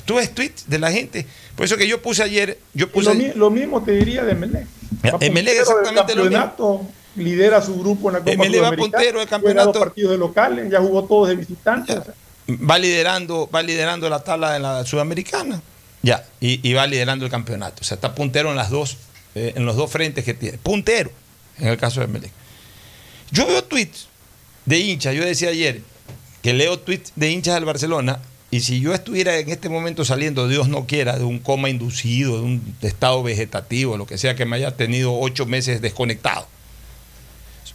Tú 0.06 0.16
ves 0.16 0.34
tweets 0.34 0.70
de 0.70 0.80
la 0.80 0.90
gente. 0.92 1.26
Por 1.58 1.66
eso 1.66 1.76
que 1.76 1.88
yo 1.90 2.02
puse 2.02 2.24
ayer, 2.24 2.58
yo 2.74 2.90
puse. 2.90 3.10
lo, 3.10 3.16
mi- 3.16 3.34
lo 3.34 3.50
mismo 3.50 3.84
te 3.84 3.92
diría 3.92 4.24
de 4.24 4.32
Emelec 4.32 4.66
puntero 5.02 5.50
exactamente 5.62 6.16
lo 6.16 6.24
mismo. 6.26 6.90
Lidera 7.16 7.62
su 7.62 7.80
grupo 7.80 8.10
en 8.10 8.14
la 8.14 8.20
Copa 8.20 8.32
Emelec 8.32 8.64
va 8.64 8.72
puntero 8.74 9.20
del 9.20 9.28
campeonato. 9.28 9.74
dos 9.74 9.84
partidos 9.84 10.12
de 10.12 10.18
locales, 10.18 10.72
ya 10.72 10.80
jugó 10.80 11.04
todos 11.04 11.30
de 11.30 11.36
visitantes. 11.36 11.98
o 11.98 12.04
sea, 12.04 12.14
va 12.50 12.78
liderando, 12.78 13.50
va 13.54 13.64
liderando 13.64 14.10
la 14.10 14.24
tabla 14.24 14.54
de 14.54 14.60
la 14.60 14.86
sudamericana. 14.86 15.62
Ya, 16.02 16.24
y, 16.40 16.68
y 16.68 16.74
va 16.74 16.86
liderando 16.86 17.26
el 17.26 17.32
campeonato. 17.32 17.82
O 17.82 17.84
sea, 17.84 17.96
está 17.96 18.14
puntero 18.14 18.52
en 18.52 18.56
las 18.56 18.70
dos, 18.70 18.98
eh, 19.34 19.54
en 19.56 19.66
los 19.66 19.76
dos 19.76 19.90
frentes 19.90 20.24
que 20.24 20.34
tiene. 20.34 20.58
Puntero, 20.58 21.12
en 21.58 21.68
el 21.68 21.78
caso 21.78 22.02
de 22.02 22.08
Melec. 22.08 22.32
Yo 23.32 23.48
veo 23.48 23.64
tweets 23.64 24.08
de 24.66 24.80
hinchas, 24.80 25.16
yo 25.16 25.26
decía 25.26 25.50
ayer 25.50 25.82
que 26.42 26.54
leo 26.54 26.78
tweets 26.80 27.12
de 27.16 27.32
hinchas 27.32 27.56
del 27.56 27.66
Barcelona, 27.66 28.20
y 28.52 28.62
si 28.62 28.80
yo 28.80 28.94
estuviera 28.94 29.38
en 29.38 29.50
este 29.50 29.68
momento 29.68 30.06
saliendo, 30.06 30.48
Dios 30.48 30.70
no 30.70 30.86
quiera, 30.86 31.18
de 31.18 31.24
un 31.24 31.40
coma 31.40 31.70
inducido, 31.70 32.38
de 32.38 32.44
un 32.44 32.76
estado 32.82 33.24
vegetativo, 33.24 33.98
lo 33.98 34.06
que 34.06 34.18
sea 34.18 34.36
que 34.36 34.46
me 34.46 34.56
haya 34.56 34.78
tenido 34.78 35.20
ocho 35.20 35.46
meses 35.46 35.82
desconectado. 35.82 36.48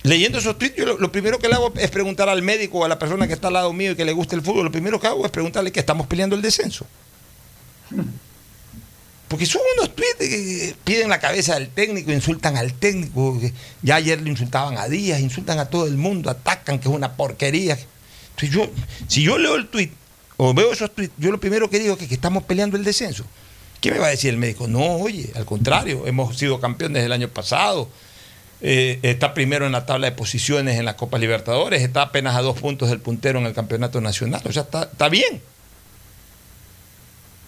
Leyendo 0.03 0.39
esos 0.39 0.57
tweets, 0.57 0.77
yo 0.77 0.87
lo, 0.87 1.13
primero 1.13 1.39
que 1.39 1.49
le 1.49 1.55
hago 1.55 1.73
es 1.77 1.91
preguntar 1.91 2.29
al 2.29 2.43
médico 2.43 2.79
o 2.79 2.85
a 2.85 2.89
la 2.89 2.99
persona 2.99 3.27
que 3.27 3.35
está 3.35 3.49
al 3.49 3.55
lado 3.55 3.73
mío 3.73 3.93
y 3.93 3.97
que 3.97 4.05
le 4.05 4.13
gusta 4.13 4.35
el 4.35 4.43
fútbol, 4.43 4.65
lo 4.65 4.73
primero 4.73 4.99
que 4.99 5.07
hago 5.07 5.25
es 5.27 5.31
preguntarle 5.31 5.73
que 5.73 5.81
estamos 5.81 6.07
peleando 6.07 6.35
el 6.37 6.43
descenso. 6.43 6.87
Porque 9.29 9.47
son 9.47 9.61
unos 9.77 9.95
tweets 9.95 10.19
que 10.19 10.75
piden 10.85 11.09
la 11.11 11.21
cabeza 11.21 11.55
del 11.55 11.69
técnico, 11.69 12.11
insultan 12.13 12.57
al 12.57 12.73
técnico. 12.73 13.39
Ya 13.83 13.97
ayer 13.97 14.21
le 14.21 14.31
insultaban 14.31 14.79
a 14.79 14.89
Díaz, 14.89 15.21
insultan 15.21 15.59
a 15.59 15.67
todo 15.67 15.87
el 15.87 15.97
mundo, 15.97 16.31
atacan, 16.31 16.79
que 16.79 16.89
es 16.89 16.95
una 16.95 17.13
porquería. 17.13 17.79
Entonces 18.31 18.51
yo, 18.51 18.71
si 19.07 19.23
yo 19.23 19.39
leo 19.39 19.55
el 19.57 19.69
tweet 19.69 19.91
o 20.39 20.55
veo 20.55 20.73
esos 20.73 20.95
tweets, 20.95 21.13
yo 21.19 21.31
lo 21.31 21.39
primero 21.39 21.69
que 21.69 21.79
digo 21.79 21.93
es 21.93 22.01
que, 22.01 22.09
que 22.09 22.15
estamos 22.15 22.45
peleando 22.45 22.77
el 22.77 22.85
descenso. 22.85 23.25
¿Qué 23.81 23.91
me 23.91 23.99
va 23.99 24.07
a 24.07 24.11
decir 24.11 24.31
el 24.31 24.37
médico? 24.37 24.67
No, 24.67 24.97
oye, 24.97 25.31
al 25.35 25.45
contrario, 25.45 26.07
hemos 26.07 26.37
sido 26.37 26.59
campeones 26.59 27.05
el 27.05 27.13
año 27.13 27.29
pasado. 27.29 27.89
Eh, 28.63 28.99
está 29.03 29.33
primero 29.33 29.67
en 29.67 29.73
la 29.73 29.87
tabla 29.87 30.11
de 30.11 30.17
posiciones 30.17 30.79
en 30.79 30.85
la 30.85 30.97
Copa 30.97 31.19
Libertadores, 31.19 31.83
está 31.83 32.03
apenas 32.03 32.37
a 32.37 32.43
dos 32.43 32.59
puntos 32.59 32.91
del 32.91 33.01
puntero 33.01 33.39
en 33.39 33.47
el 33.47 33.55
Campeonato 33.55 34.01
Nacional. 34.01 34.43
O 34.45 34.53
sea, 34.53 34.63
está, 34.63 34.83
está 34.83 35.09
bien. 35.09 35.41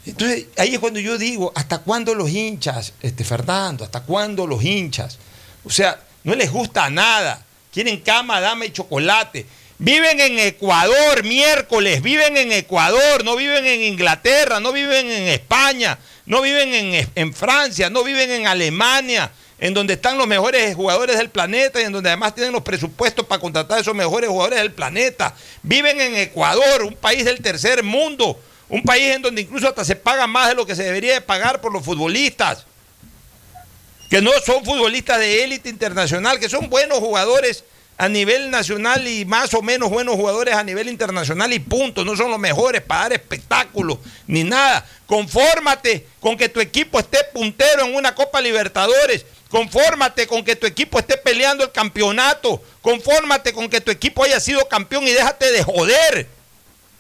Entonces, 0.07 0.47
ahí 0.57 0.75
es 0.75 0.81
cuando 0.81 1.01
yo 1.01 1.17
digo, 1.19 1.53
¿hasta 1.55 1.79
cuándo 1.79 2.15
los 2.15 2.31
hinchas, 2.31 2.95
este 3.03 3.25
Fernando? 3.25 3.85
¿Hasta 3.85 4.03
cuándo 4.03 4.47
los 4.47 4.65
hinchas? 4.65 5.19
O 5.65 5.71
sea, 5.71 6.01
no 6.25 6.35
les 6.35 6.51
gusta 6.51 6.91
nada. 6.91 7.45
Quieren 7.73 8.01
cama, 8.01 8.41
dama 8.41 8.67
y 8.67 8.73
chocolate. 8.73 9.47
Viven 9.79 10.21
en 10.21 10.39
Ecuador 10.39 11.25
miércoles, 11.25 12.03
viven 12.03 12.37
en 12.37 12.53
Ecuador, 12.53 13.25
no 13.25 13.35
viven 13.37 13.67
en 13.67 13.83
Inglaterra, 13.83 14.61
no 14.61 14.73
viven 14.73 15.11
en 15.11 15.25
España, 15.29 15.99
no 16.27 16.41
viven 16.41 16.73
en, 16.73 17.11
en 17.15 17.35
Francia, 17.35 17.91
no 17.91 18.05
viven 18.05 18.31
en 18.31 18.47
Alemania, 18.47 19.33
en 19.63 19.75
donde 19.75 19.95
están 19.95 20.19
los 20.19 20.27
mejores 20.27 20.75
jugadores 20.75 21.17
del 21.17 21.31
planeta 21.31 21.81
y 21.81 21.85
en 21.85 21.93
donde 21.93 22.09
además 22.09 22.35
tienen 22.35 22.53
los 22.53 22.63
presupuestos 22.63 23.25
para 23.25 23.41
contratar 23.41 23.79
a 23.79 23.81
esos 23.81 23.95
mejores 23.95 24.29
jugadores 24.29 24.59
del 24.59 24.73
planeta. 24.73 25.37
Viven 25.63 26.01
en 26.01 26.17
Ecuador, 26.17 26.83
un 26.83 26.97
país 26.97 27.25
del 27.25 27.41
tercer 27.41 27.85
mundo, 27.85 28.41
un 28.69 28.83
país 28.83 29.15
en 29.15 29.23
donde 29.23 29.43
incluso 29.43 29.69
hasta 29.69 29.85
se 29.85 29.95
paga 29.95 30.27
más 30.27 30.49
de 30.49 30.57
lo 30.57 30.67
que 30.67 30.75
se 30.75 30.83
debería 30.83 31.15
de 31.15 31.21
pagar 31.21 31.61
por 31.61 31.73
los 31.73 31.85
futbolistas, 31.85 32.67
que 34.11 34.21
no 34.21 34.33
son 34.45 34.65
futbolistas 34.65 35.21
de 35.21 35.45
élite 35.45 35.69
internacional, 35.69 36.41
que 36.41 36.49
son 36.49 36.69
buenos 36.69 36.99
jugadores 36.99 37.63
a 37.99 38.09
nivel 38.09 38.51
nacional 38.51 39.07
y 39.07 39.25
más 39.25 39.55
o 39.55 39.63
menos 39.63 39.91
buenos 39.91 40.17
jugadores 40.17 40.55
a 40.55 40.65
nivel 40.65 40.89
internacional 40.89 41.53
y 41.53 41.59
punto. 41.61 42.05
No 42.05 42.17
son 42.17 42.31
los 42.31 42.39
mejores 42.41 42.81
para 42.83 43.03
dar 43.03 43.13
espectáculos 43.13 43.99
ni 44.27 44.45
nada. 44.45 44.85
Confórmate 45.07 46.07
con 46.21 46.37
que 46.37 46.49
tu 46.49 46.61
equipo 46.61 46.99
esté 46.99 47.19
puntero 47.33 47.85
en 47.85 47.95
una 47.95 48.15
Copa 48.15 48.41
Libertadores. 48.41 49.25
Confórmate 49.49 50.27
con 50.27 50.45
que 50.45 50.57
tu 50.57 50.67
equipo 50.67 50.99
esté 50.99 51.17
peleando 51.17 51.63
el 51.65 51.71
campeonato. 51.73 52.63
Confórmate 52.81 53.53
con 53.53 53.69
que 53.69 53.81
tu 53.81 53.91
equipo 53.91 54.25
haya 54.25 54.41
sido 54.41 54.67
campeón 54.69 55.07
y 55.07 55.11
déjate 55.13 55.53
de 55.53 55.63
joder. 55.63 56.27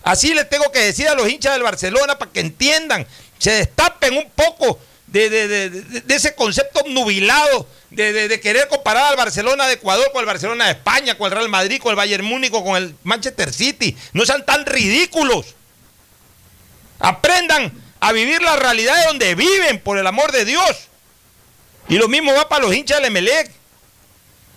Así 0.04 0.34
les 0.34 0.48
tengo 0.48 0.70
que 0.70 0.80
decir 0.80 1.08
a 1.08 1.14
los 1.14 1.28
hinchas 1.28 1.54
del 1.54 1.62
Barcelona 1.62 2.18
para 2.18 2.30
que 2.30 2.40
entiendan, 2.40 3.06
se 3.38 3.52
destapen 3.52 4.16
un 4.16 4.30
poco 4.30 4.78
de, 5.06 5.30
de- 5.30 5.48
de- 5.48 5.70
de- 5.70 6.14
ese 6.14 6.34
concepto 6.34 6.82
nubilado 6.88 7.66
de, 7.94 8.40
querer 8.40 8.68
comparar 8.68 9.06
al 9.06 9.16
Barcelona 9.16 9.66
de 9.66 9.74
Ecuador 9.74 10.10
con 10.12 10.20
el 10.20 10.26
Barcelona 10.26 10.66
de 10.66 10.72
España, 10.72 11.16
con 11.16 11.26
el 11.26 11.32
Real 11.32 11.48
Madrid, 11.48 11.80
con 11.80 11.90
el 11.90 11.96
Bayern 11.96 12.24
Múnich, 12.24 12.50
con 12.50 12.76
el 12.76 12.94
Manchester 13.02 13.52
City. 13.52 13.96
No 14.12 14.24
sean 14.24 14.44
tan 14.44 14.64
ridículos. 14.66 15.54
Aprendan 16.98 17.72
a 18.00 18.12
vivir 18.12 18.42
la 18.42 18.56
realidad 18.56 18.96
de 18.96 19.06
donde 19.06 19.34
viven, 19.34 19.80
por 19.80 19.98
el 19.98 20.06
amor 20.06 20.32
de 20.32 20.44
Dios. 20.44 20.88
Y 21.88 21.96
lo 21.96 22.08
mismo 22.08 22.32
va 22.34 22.48
para 22.48 22.64
los 22.64 22.74
hinchas 22.74 22.98
del 22.98 23.06
Emelec. 23.06 23.50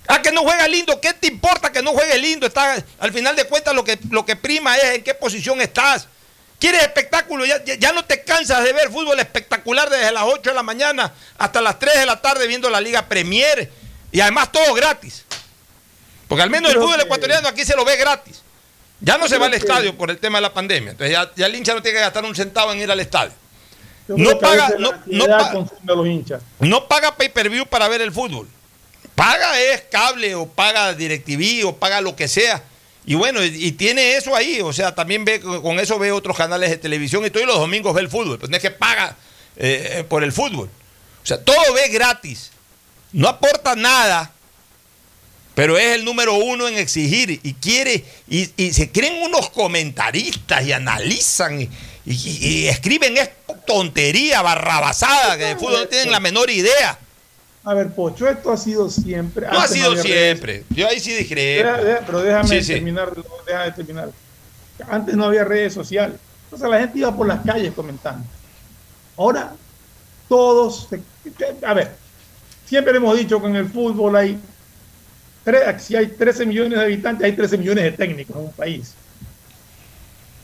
Ah, 0.07 0.21
que 0.21 0.31
no 0.31 0.41
juega 0.41 0.67
lindo, 0.67 1.01
¿qué 1.01 1.13
te 1.13 1.27
importa 1.27 1.71
que 1.71 1.81
no 1.81 1.91
juegue 1.91 2.17
lindo? 2.19 2.45
Está, 2.45 2.83
al 2.99 3.11
final 3.11 3.35
de 3.35 3.45
cuentas 3.45 3.73
lo 3.73 3.83
que, 3.83 3.97
lo 4.11 4.23
que 4.23 4.35
prima 4.35 4.77
es 4.77 4.95
en 4.95 5.03
qué 5.03 5.15
posición 5.15 5.59
estás. 5.61 6.07
¿Quieres 6.65 6.81
espectáculo? 6.81 7.45
Ya, 7.45 7.91
no 7.93 8.05
te 8.05 8.23
cansas 8.23 8.63
de 8.63 8.73
ver 8.73 8.89
fútbol 8.89 9.19
espectacular 9.19 9.87
desde 9.87 10.11
las 10.11 10.23
8 10.23 10.49
de 10.49 10.55
la 10.55 10.63
mañana 10.63 11.13
hasta 11.37 11.61
las 11.61 11.77
3 11.77 11.93
de 11.99 12.05
la 12.07 12.19
tarde 12.19 12.47
viendo 12.47 12.71
la 12.71 12.81
Liga 12.81 13.07
Premier. 13.07 13.71
Y 14.11 14.19
además 14.19 14.51
todo 14.51 14.73
gratis. 14.73 15.25
Porque 16.27 16.41
al 16.41 16.49
menos 16.49 16.71
el 16.71 16.79
fútbol 16.79 16.99
ecuatoriano 16.99 17.47
aquí 17.47 17.63
se 17.63 17.75
lo 17.75 17.85
ve 17.85 17.97
gratis. 17.97 18.41
Ya 18.99 19.15
no 19.19 19.27
se 19.27 19.37
va 19.37 19.45
al 19.45 19.53
estadio 19.53 19.95
por 19.95 20.09
el 20.09 20.17
tema 20.17 20.39
de 20.39 20.41
la 20.41 20.55
pandemia. 20.55 20.89
Entonces 20.93 21.11
ya, 21.15 21.31
ya 21.35 21.45
el 21.45 21.53
hincha 21.53 21.75
no 21.75 21.83
tiene 21.83 21.99
que 21.99 22.01
gastar 22.03 22.25
un 22.25 22.33
centavo 22.35 22.73
en 22.73 22.79
ir 22.81 22.89
al 22.89 22.99
estadio. 22.99 23.33
No 24.07 24.39
paga, 24.39 24.71
no, 24.79 24.91
no 25.05 25.25
paga- 25.27 25.51
consume 25.51 25.93
a 25.93 25.95
los 25.95 26.07
hinchas. 26.07 26.41
no 26.57 26.87
paga 26.87 27.15
pay 27.15 27.29
per 27.29 27.47
view 27.47 27.67
para 27.67 27.87
ver 27.87 28.01
el 28.01 28.11
fútbol. 28.11 28.49
Paga 29.13 29.59
es 29.61 29.81
cable 29.91 30.33
o 30.33 30.47
paga 30.47 30.95
DirecTV 30.95 31.67
o 31.67 31.75
paga 31.75 32.01
lo 32.01 32.15
que 32.15 32.27
sea. 32.27 32.63
Y 33.05 33.15
bueno, 33.15 33.43
y, 33.43 33.71
tiene 33.73 34.15
eso 34.15 34.35
ahí. 34.35 34.61
O 34.61 34.73
sea, 34.73 34.95
también 34.95 35.25
ve 35.25 35.39
con 35.39 35.79
eso 35.79 35.99
ve 35.99 36.11
otros 36.11 36.35
canales 36.35 36.69
de 36.69 36.77
televisión 36.77 37.25
y 37.25 37.29
todos 37.29 37.45
los 37.45 37.57
domingos 37.57 37.93
ve 37.93 38.01
el 38.01 38.09
fútbol. 38.09 38.39
Pues 38.39 38.49
no 38.49 38.57
es 38.57 38.61
que 38.61 38.71
paga 38.71 39.15
eh, 39.57 40.03
por 40.09 40.23
el 40.23 40.31
fútbol. 40.31 40.69
O 41.23 41.25
sea, 41.25 41.43
todo 41.43 41.73
ve 41.73 41.89
gratis. 41.89 42.51
No 43.11 43.27
aporta 43.27 43.75
nada. 43.75 44.31
Pero 45.53 45.77
es 45.77 45.95
el 45.95 46.03
número 46.03 46.33
uno 46.33 46.67
en 46.67 46.77
exigir 46.77 47.39
y 47.41 47.53
quiere, 47.53 48.03
y, 48.27 48.47
se 48.73 48.91
creen 48.91 49.23
unos 49.23 49.49
comentaristas 49.51 50.65
y 50.65 50.73
analizan 50.73 51.69
y 52.05 52.67
escriben 52.67 53.17
es 53.17 53.29
tontería, 53.65 54.41
barrabasada, 54.41 55.37
que 55.37 55.45
de 55.45 55.55
fútbol 55.55 55.73
no 55.73 55.87
tienen 55.87 56.11
la 56.11 56.19
menor 56.19 56.49
idea. 56.49 56.99
A 57.65 57.73
ver, 57.73 57.89
Pocho, 57.93 58.29
esto 58.29 58.51
ha 58.51 58.57
sido 58.57 58.89
siempre. 58.89 59.47
No 59.47 59.59
ha 59.59 59.67
sido 59.67 59.95
siempre. 59.97 60.63
Yo 60.69 60.87
ahí 60.87 60.99
sí 60.99 61.13
discrepo. 61.15 61.67
Pero 62.05 62.21
déjame 62.21 62.47
Sí, 62.47 62.61
sí. 62.63 62.73
terminar, 62.73 63.11
déjame 63.47 63.71
terminar. 63.71 64.09
Antes 64.87 65.15
no 65.15 65.25
había 65.25 65.43
redes 65.43 65.73
sociales. 65.73 66.17
Entonces 66.43 66.69
la 66.69 66.79
gente 66.79 66.99
iba 66.99 67.15
por 67.15 67.25
las 67.27 67.43
calles 67.43 67.73
comentando. 67.73 68.23
Ahora, 69.17 69.53
todos. 70.29 70.87
se- 70.89 71.01
a 71.65 71.73
ver, 71.73 71.91
siempre 72.67 72.95
hemos 72.97 73.17
dicho 73.17 73.41
que 73.41 73.47
en 73.47 73.55
el 73.55 73.67
fútbol 73.67 74.15
hay. 74.15 74.39
Si 75.79 75.95
hay 75.95 76.07
13 76.07 76.45
millones 76.45 76.77
de 76.77 76.85
habitantes, 76.85 77.25
hay 77.25 77.33
13 77.35 77.57
millones 77.57 77.83
de 77.83 77.91
técnicos 77.93 78.35
en 78.35 78.41
un 78.43 78.51
país. 78.51 78.93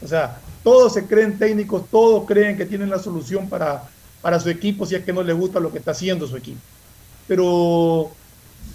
O 0.03 0.07
sea, 0.07 0.39
todos 0.63 0.93
se 0.93 1.05
creen 1.05 1.37
técnicos, 1.37 1.87
todos 1.89 2.25
creen 2.27 2.57
que 2.57 2.65
tienen 2.65 2.89
la 2.89 2.97
solución 2.99 3.47
para, 3.49 3.83
para 4.21 4.39
su 4.39 4.49
equipo 4.49 4.85
si 4.85 4.95
es 4.95 5.03
que 5.03 5.13
no 5.13 5.21
les 5.23 5.35
gusta 5.35 5.59
lo 5.59 5.71
que 5.71 5.77
está 5.79 5.91
haciendo 5.91 6.27
su 6.27 6.35
equipo. 6.37 6.59
Pero 7.27 8.11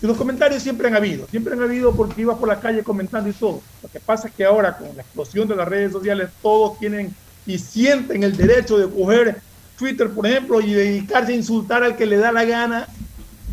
los 0.01 0.17
comentarios 0.17 0.63
siempre 0.63 0.89
han 0.89 0.97
habido, 0.97 1.27
siempre 1.29 1.55
han 1.55 1.63
habido 1.63 1.95
porque 1.95 2.21
iba 2.21 2.37
por 2.39 2.49
la 2.49 2.61
calle 2.61 2.83
comentando 2.83 3.29
y 3.31 3.33
todo. 3.33 3.63
Lo 3.83 3.89
que 3.89 4.01
pasa 4.01 4.29
es 4.29 4.35
que 4.35 4.45
ahora 4.45 4.77
con 4.77 4.95
la 4.97 5.03
explosión 5.03 5.49
de 5.49 5.57
las 5.57 5.69
redes 5.69 5.93
sociales 5.93 6.31
todos 6.43 6.79
tienen 6.79 7.15
y 7.47 7.59
sienten 7.59 8.23
el 8.23 8.37
derecho 8.37 8.79
de 8.79 8.89
coger 8.89 9.41
Twitter, 9.79 10.11
por 10.11 10.27
ejemplo, 10.27 10.61
y 10.61 10.73
dedicarse 10.73 11.33
a 11.33 11.37
insultar 11.37 11.83
al 11.85 11.97
que 11.97 12.07
le 12.07 12.17
da 12.17 12.33
la 12.33 12.45
gana, 12.45 12.89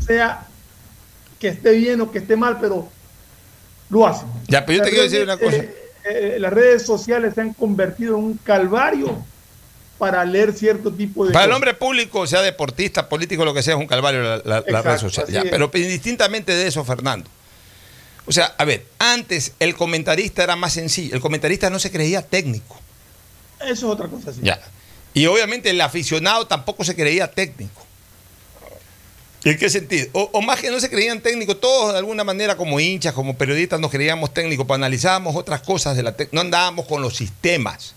sea 0.06 0.48
que 1.40 1.50
esté 1.50 1.72
bien 1.72 2.02
o 2.02 2.12
que 2.12 2.20
esté 2.20 2.36
mal, 2.36 2.58
pero 2.60 2.88
lo 3.90 4.08
hacen. 4.08 4.28
Ya, 4.48 4.66
pero 4.66 4.80
yo 4.80 4.84
te 4.84 4.90
quiero 4.90 5.04
decir 5.04 5.24
una 5.24 5.38
cosa. 5.38 5.58
Eh, 5.58 5.76
eh, 6.06 6.38
las 6.40 6.52
redes 6.52 6.84
sociales 6.84 7.34
se 7.36 7.42
han 7.42 7.54
convertido 7.54 8.18
en 8.18 8.24
un 8.24 8.38
calvario 8.38 9.24
para 10.04 10.26
leer 10.26 10.52
cierto 10.52 10.92
tipo 10.92 11.26
de 11.26 11.32
Para 11.32 11.46
el 11.46 11.52
hombre 11.54 11.74
público, 11.74 12.28
sea 12.28 12.42
deportista, 12.42 13.08
político, 13.08 13.46
lo 13.46 13.54
que 13.54 13.64
sea, 13.64 13.76
es 13.76 13.80
un 13.80 13.88
calvario 13.88 14.22
la, 14.44 14.62
la- 14.68 14.82
red 14.82 14.98
social. 14.98 15.26
Ya, 15.30 15.44
pero 15.50 15.72
indistintamente 15.76 16.54
de 16.54 16.68
eso, 16.68 16.84
Fernando. 16.84 17.30
O 18.26 18.34
sea, 18.34 18.54
a 18.58 18.66
ver, 18.66 18.86
antes 19.00 19.54
el 19.60 19.76
comentarista 19.76 20.44
era 20.44 20.58
más 20.58 20.74
sencillo. 20.74 21.16
El 21.16 21.22
comentarista 21.22 21.70
no 21.70 21.80
se 21.80 21.90
creía 21.90 22.22
técnico. 22.22 22.78
Eso 23.62 23.72
es 23.72 23.84
otra 23.84 24.10
cosa. 24.10 24.34
sí. 24.34 24.42
Ya. 24.44 24.60
Y 25.14 25.26
obviamente 25.28 25.70
el 25.70 25.80
aficionado 25.80 26.48
tampoco 26.48 26.84
se 26.84 26.96
creía 26.96 27.32
técnico. 27.32 27.86
¿En 29.46 29.58
qué 29.58 29.70
sentido? 29.70 30.08
O, 30.12 30.30
o 30.34 30.42
más 30.42 30.60
que 30.60 30.70
no 30.70 30.82
se 30.82 30.90
creían 30.90 31.22
técnicos, 31.22 31.62
todos 31.62 31.94
de 31.94 32.00
alguna 32.00 32.26
manera 32.26 32.58
como 32.58 32.78
hinchas, 32.82 33.14
como 33.14 33.38
periodistas 33.38 33.80
nos 33.80 33.90
creíamos 33.90 34.34
técnicos, 34.34 34.66
pues 34.68 34.76
analizábamos 34.76 35.34
otras 35.38 35.62
cosas 35.62 35.96
de 35.96 36.04
la 36.04 36.14
no 36.34 36.42
andábamos 36.42 36.88
con 36.88 37.02
los 37.02 37.16
sistemas. 37.16 37.96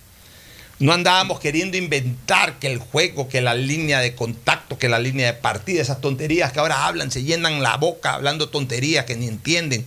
No 0.78 0.93
andábamos 0.93 1.40
queriendo 1.40 1.78
inventar 1.78 2.59
que 2.59 2.66
el 2.66 2.78
juego, 2.78 3.28
que 3.28 3.40
la 3.40 3.55
línea 3.55 4.01
de 4.01 4.15
contacto, 4.15 4.78
que 4.78 4.90
la 4.90 4.98
línea 4.98 5.27
de 5.27 5.32
partida, 5.32 5.81
esas 5.81 6.03
tonterías 6.03 6.53
que 6.53 6.61
ahora 6.61 6.86
hablan, 6.86 7.11
se 7.11 7.23
llenan 7.23 7.62
la 7.62 7.78
boca 7.78 8.12
hablando 8.12 8.51
tonterías 8.51 9.07
que 9.07 9.16
ni 9.16 9.27
entienden. 9.27 9.86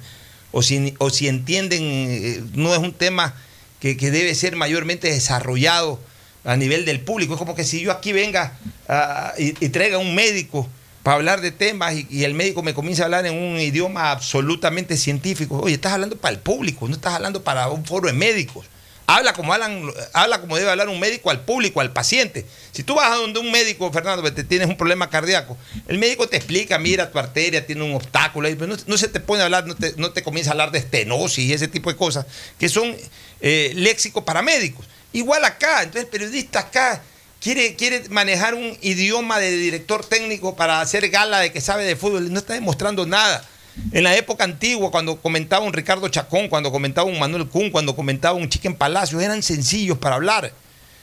O 0.52 0.64
si, 0.64 0.95
o 0.98 1.11
si 1.11 1.28
entienden, 1.28 1.84
eh, 1.84 2.44
no 2.53 2.74
es 2.74 2.80
un 2.80 2.94
tema 2.94 3.36
que, 3.80 3.98
que 3.98 4.10
debe 4.10 4.34
ser 4.34 4.56
mayormente 4.56 5.11
desarrollado 5.11 5.99
a 6.44 6.56
nivel 6.56 6.86
del 6.86 7.02
público. 7.02 7.34
Es 7.34 7.40
como 7.40 7.53
que 7.53 7.66
si 7.66 7.82
yo 7.82 7.91
aquí 7.91 8.11
venga 8.11 8.57
ah, 8.88 9.34
y, 9.38 9.49
y 9.64 9.70
traiga 9.70 9.99
un 9.99 10.16
médico 10.16 10.68
para 11.03 11.18
hablar 11.18 11.41
de 11.41 11.52
temas 11.52 11.94
y, 11.94 12.07
y 12.10 12.24
el 12.24 12.34
médico 12.34 12.64
me 12.64 12.74
comienza 12.74 13.03
a 13.03 13.06
hablar 13.06 13.28
en 13.28 13.36
un 13.36 13.60
idioma 13.60 14.10
absolutamente 14.10 14.98
científico. 14.98 15.60
Oye, 15.60 15.76
estás 15.76 15.94
hablando 15.94 16.16
para 16.16 16.34
el 16.34 16.40
público, 16.40 16.88
no 16.88 16.95
estás 16.95 17.14
hablando 17.14 17.44
para 17.44 17.70
un 17.70 17.86
foro 17.86 18.07
de 18.07 18.14
médicos. 18.14 18.66
Habla 19.11 19.34
como, 19.34 19.53
hablan, 19.53 19.91
habla 20.14 20.40
como 20.40 20.56
debe 20.56 20.69
hablar 20.69 20.88
un 20.88 20.99
médico 20.99 21.31
al 21.31 21.41
público, 21.41 21.81
al 21.81 21.91
paciente. 21.91 22.45
Si 22.72 22.84
tú 22.84 22.94
vas 22.94 23.11
a 23.11 23.15
donde 23.15 23.40
un 23.40 23.52
médico, 23.52 23.91
Fernando, 23.91 24.22
que 24.22 24.30
te 24.30 24.44
tienes 24.44 24.68
un 24.68 24.77
problema 24.77 25.10
cardíaco, 25.10 25.57
el 25.88 25.98
médico 25.98 26.30
te 26.30 26.38
explica, 26.38 26.77
mira, 26.77 27.10
tu 27.10 27.18
arteria 27.18 27.65
tiene 27.65 27.81
un 27.81 27.95
obstáculo, 27.95 28.48
pero 28.56 28.77
no, 28.86 28.98
se 28.99 29.07
te 29.07 29.19
pone 29.19 29.41
a 29.41 29.45
hablar, 29.45 29.65
no 29.65 29.76
te, 29.76 29.95
no 29.98 30.11
te 30.11 30.22
comienza 30.22 30.52
a 30.52 30.53
hablar 30.53 30.69
de 30.69 30.77
estenosis 30.77 31.44
y 31.44 31.53
ese 31.53 31.68
tipo 31.68 31.90
de 31.90 31.95
cosas, 31.95 32.27
que 32.60 32.69
son 32.69 32.95
eh, 33.41 33.72
léxicos 33.73 34.23
para 34.23 34.44
médicos. 34.44 34.86
Igual 35.11 35.44
acá, 35.44 35.80
entonces 35.80 36.03
el 36.03 36.10
periodista 36.10 36.60
acá 36.60 37.02
quiere, 37.41 37.76
quiere 37.76 38.07
manejar 38.10 38.53
un 38.53 38.77
idioma 38.80 39.40
de 39.40 39.49
director 39.57 40.06
técnico 40.06 40.56
para 40.56 40.81
hacer 40.81 41.10
gala 41.10 41.40
de 41.40 41.52
que 41.52 41.61
sabe 41.61 41.84
de 41.84 41.95
fútbol 41.95 42.31
no 42.31 42.38
está 42.38 42.53
demostrando 42.53 43.07
nada. 43.07 43.44
En 43.92 44.04
la 44.04 44.16
época 44.16 44.44
antigua, 44.44 44.92
cuando 44.92 45.20
comentaba 45.20 45.66
un 45.66 45.74
Ricardo 45.74 46.08
Chacón, 46.10 46.48
cuando 46.48 46.72
comentaba 46.72 47.08
un 47.08 47.18
Manuel 47.20 47.48
Kuhn, 47.48 47.72
cuando 47.72 47.96
comentaba 47.96 48.36
un 48.36 48.50
Chiquen 48.50 48.76
Palacios, 48.76 49.22
eran 49.22 49.42
sencillos 49.42 49.98
para 49.98 50.16
hablar. 50.16 50.52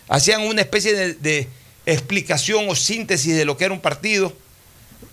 Hacían 0.09 0.43
una 0.43 0.61
especie 0.61 0.94
de, 0.94 1.15
de 1.15 1.48
explicación 1.85 2.69
o 2.69 2.74
síntesis 2.74 3.36
de 3.36 3.44
lo 3.44 3.57
que 3.57 3.65
era 3.65 3.74
un 3.74 3.81
partido. 3.81 4.32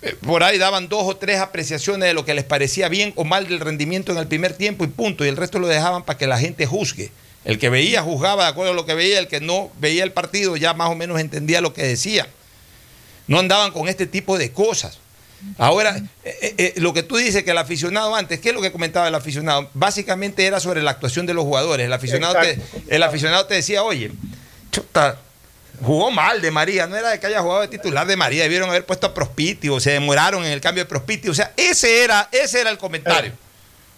Eh, 0.02 0.16
Por 0.22 0.44
ahí 0.44 0.58
daban 0.58 0.88
dos 0.88 1.04
o 1.04 1.16
tres 1.16 1.40
apreciaciones 1.40 2.08
de 2.08 2.14
lo 2.14 2.26
que 2.26 2.34
les 2.34 2.44
parecía 2.44 2.90
bien 2.90 3.14
o 3.16 3.24
mal 3.24 3.48
del 3.48 3.60
rendimiento 3.60 4.12
en 4.12 4.18
el 4.18 4.28
primer 4.28 4.54
tiempo 4.54 4.84
y 4.84 4.88
punto. 4.88 5.26
Y 5.26 5.30
el 5.30 5.38
resto 5.38 5.60
lo 5.60 5.68
dejaban 5.68 6.04
para 6.04 6.18
que 6.18 6.28
la 6.28 6.38
gente 6.38 6.66
juzgue. 6.66 7.12
El 7.46 7.60
que 7.60 7.70
veía 7.70 8.02
juzgaba 8.02 8.44
de 8.44 8.50
acuerdo 8.50 8.72
a 8.72 8.76
lo 8.76 8.86
que 8.86 8.94
veía, 8.94 9.20
el 9.20 9.28
que 9.28 9.42
no 9.42 9.72
veía 9.80 10.04
el 10.04 10.14
partido 10.14 10.56
ya 10.58 10.74
más 10.74 10.90
o 10.90 10.96
menos 10.96 11.20
entendía 11.20 11.60
lo 11.60 11.74
que 11.74 11.84
decía. 11.84 12.28
No 13.28 13.40
andaban 13.40 13.72
con 13.72 13.88
este 13.88 14.06
tipo 14.06 14.38
de 14.38 14.52
cosas. 14.52 15.00
Ahora, 15.58 15.98
eh, 15.98 16.38
eh, 16.42 16.56
eh, 16.58 16.74
lo 16.78 16.94
que 16.94 17.04
tú 17.04 17.18
dices 17.18 17.44
que 17.44 17.52
el 17.52 17.58
aficionado 17.58 18.16
antes, 18.16 18.40
¿qué 18.40 18.50
es 18.50 18.56
lo 18.56 18.62
que 18.62 18.72
comentaba 18.72 19.08
el 19.08 19.16
aficionado? 19.16 19.70
Básicamente 19.74 20.46
era 20.46 20.60
sobre 20.60 20.82
la 20.82 20.92
actuación 20.92 21.26
de 21.26 21.34
los 21.34 21.44
jugadores. 21.44 21.86
El 21.86 21.94
aficionado, 21.94 22.36
te, 22.42 22.60
el 22.88 23.04
aficionado 23.04 23.46
te 23.46 23.56
decía, 23.56 23.84
oye, 23.84 24.12
chuta, 24.72 25.18
jugó 25.82 26.12
mal 26.12 26.42
de 26.42 26.52
María, 26.52 26.88
no 26.88 26.96
era 26.96 27.10
de 27.10 27.20
que 27.20 27.28
haya 27.28 27.42
jugado 27.42 27.62
de 27.62 27.68
titular 27.68 28.08
de 28.08 28.16
María, 28.16 28.44
debieron 28.44 28.70
haber 28.70 28.86
puesto 28.86 29.08
a 29.08 29.14
Prospiti 29.14 29.70
o 29.70 29.80
se 29.80 29.92
demoraron 29.92 30.44
en 30.46 30.52
el 30.52 30.62
cambio 30.62 30.84
de 30.84 30.90
Prospiti. 30.90 31.30
O 31.30 31.34
sea, 31.34 31.54
ese 31.56 32.04
era, 32.04 32.30
ese 32.32 32.62
era 32.62 32.70
el 32.70 32.78
comentario. 32.78 33.34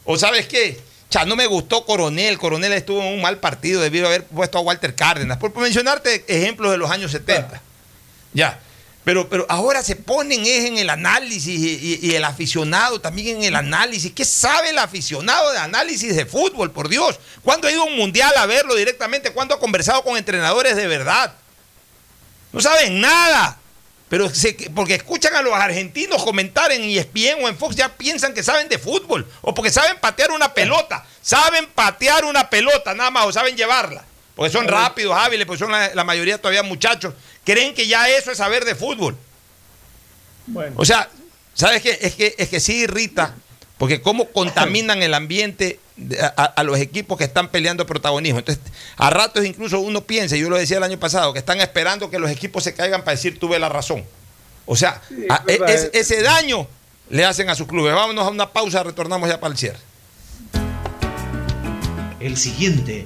O 0.03 0.17
sabes 0.17 0.47
qué, 0.47 0.80
cha, 1.09 1.26
no 1.26 1.35
me 1.35 1.47
gustó 1.47 1.85
Coronel, 1.85 2.38
Coronel 2.38 2.73
estuvo 2.73 3.01
en 3.01 3.13
un 3.13 3.22
mal 3.22 3.38
partido, 3.38 3.81
debió 3.81 4.05
haber 4.07 4.26
puesto 4.26 4.57
a 4.57 4.61
Walter 4.61 4.93
Cárdenas, 4.95 5.38
por 5.38 5.55
mencionarte 5.55 6.26
ejemplos 6.27 6.72
de 6.72 6.77
los 6.77 6.91
años 6.91 7.11
70. 7.11 7.61
Ya. 8.34 8.59
Pero, 9.06 9.30
pero 9.30 9.45
ahora 9.49 9.84
se 9.84 9.95
ponen 9.95 10.41
es 10.45 10.65
en 10.65 10.77
el 10.80 10.90
análisis 10.90 11.48
y, 11.48 11.76
y- 11.76 11.99
y 12.11 12.15
el 12.15 12.26
aficionado 12.26 12.99
también 12.99 13.38
en 13.38 13.44
el 13.44 13.56
análisis. 13.56 14.11
¿Qué 14.14 14.26
sabe 14.26 14.72
el 14.72 14.80
aficionado 14.80 15.52
de 15.52 15.60
análisis 15.60 16.15
de 16.15 16.26
fútbol, 16.26 16.72
por 16.72 16.90
Dios? 16.90 17.19
¿Cuándo 17.44 17.68
ha 17.68 17.72
ido 17.72 17.82
a 17.84 17.86
un 17.86 17.95
mundial 17.95 18.34
a 18.36 18.48
verlo 18.48 18.73
directamente? 18.76 19.32
¿Cuándo 19.32 19.53
ha 19.56 19.60
conversado 19.60 20.03
con 20.03 20.18
entrenadores 20.18 20.76
de 20.76 20.88
verdad? 20.88 21.36
No 22.52 22.60
saben 22.61 22.99
nada. 22.99 23.60
Pero 24.10 24.34
se- 24.34 24.53
porque 24.73 24.95
escuchan 24.95 25.36
a 25.36 25.41
los 25.41 25.53
argentinos 25.53 26.23
comentar 26.23 26.72
en 26.72 26.84
ESPN 26.84 27.44
o 27.44 27.48
en 27.48 27.57
Fox, 27.57 27.76
ya 27.76 27.90
piensan 27.95 28.34
que 28.34 28.44
saben 28.44 28.69
de 28.69 28.80
fútbol. 28.80 29.27
O 29.41 29.53
porque 29.53 29.72
saben 29.72 29.98
patear 29.99 30.32
una 30.32 30.53
pelota. 30.53 31.06
Saben 31.22 31.68
patear 31.68 32.26
una 32.26 32.49
pelota 32.49 32.94
nada 32.95 33.11
más 33.11 33.26
o 33.26 33.32
saben 33.32 33.56
llevarla. 33.56 34.03
Porque 34.36 34.52
son 34.52 34.68
rápidos, 34.68 35.15
hábiles, 35.18 35.45
porque 35.45 35.60
son 35.60 35.72
la, 35.72 35.94
la 35.95 36.03
mayoría 36.03 36.38
todavía 36.38 36.61
muchachos. 36.61 37.14
Creen 37.45 37.73
que 37.73 37.88
ya 37.88 38.09
eso 38.09 38.31
es 38.31 38.38
saber 38.38 38.65
de 38.65 38.76
fútbol. 38.76 39.15
Bueno, 40.47 40.73
O 40.77 40.84
sea, 40.85 41.09
¿sabes 41.53 41.81
qué? 41.81 41.97
Es 42.01 42.15
que, 42.15 42.35
es 42.38 42.49
que 42.49 42.59
sí 42.59 42.81
irrita, 42.84 43.35
porque 43.77 44.01
cómo 44.01 44.30
contaminan 44.31 45.01
el 45.03 45.13
ambiente 45.13 45.80
de- 45.95 46.19
a, 46.19 46.30
a 46.30 46.63
los 46.63 46.77
equipos 46.80 47.17
que 47.17 47.23
están 47.23 47.49
peleando 47.49 47.85
protagonismo. 47.85 48.39
Entonces, 48.39 48.63
a 48.97 49.09
ratos 49.09 49.45
incluso 49.45 49.80
uno 49.80 50.01
piensa, 50.01 50.35
yo 50.35 50.49
lo 50.49 50.57
decía 50.57 50.77
el 50.77 50.84
año 50.84 50.99
pasado, 50.99 51.34
que 51.34 51.39
están 51.39 51.61
esperando 51.61 52.09
que 52.09 52.19
los 52.19 52.30
equipos 52.31 52.63
se 52.63 52.73
caigan 52.73 53.03
para 53.03 53.15
decir 53.15 53.39
tuve 53.39 53.57
la 53.59 53.69
razón. 53.69 54.03
O 54.65 54.76
sea, 54.76 55.01
Sí, 55.07 55.26
a- 55.30 55.43
es 55.47 55.59
verdad. 55.59 55.69
es- 55.69 55.89
ese 55.93 56.22
daño 56.22 56.67
le 57.09 57.23
hacen 57.26 57.49
a 57.49 57.55
sus 57.55 57.67
clubes. 57.67 57.93
Vámonos 57.93 58.26
a 58.26 58.30
una 58.31 58.51
pausa, 58.51 58.81
retornamos 58.84 59.30
ya 59.30 59.39
para 59.39 59.51
el 59.51 59.57
cierre. 59.57 59.80
El 62.19 62.38
siguiente 62.38 63.05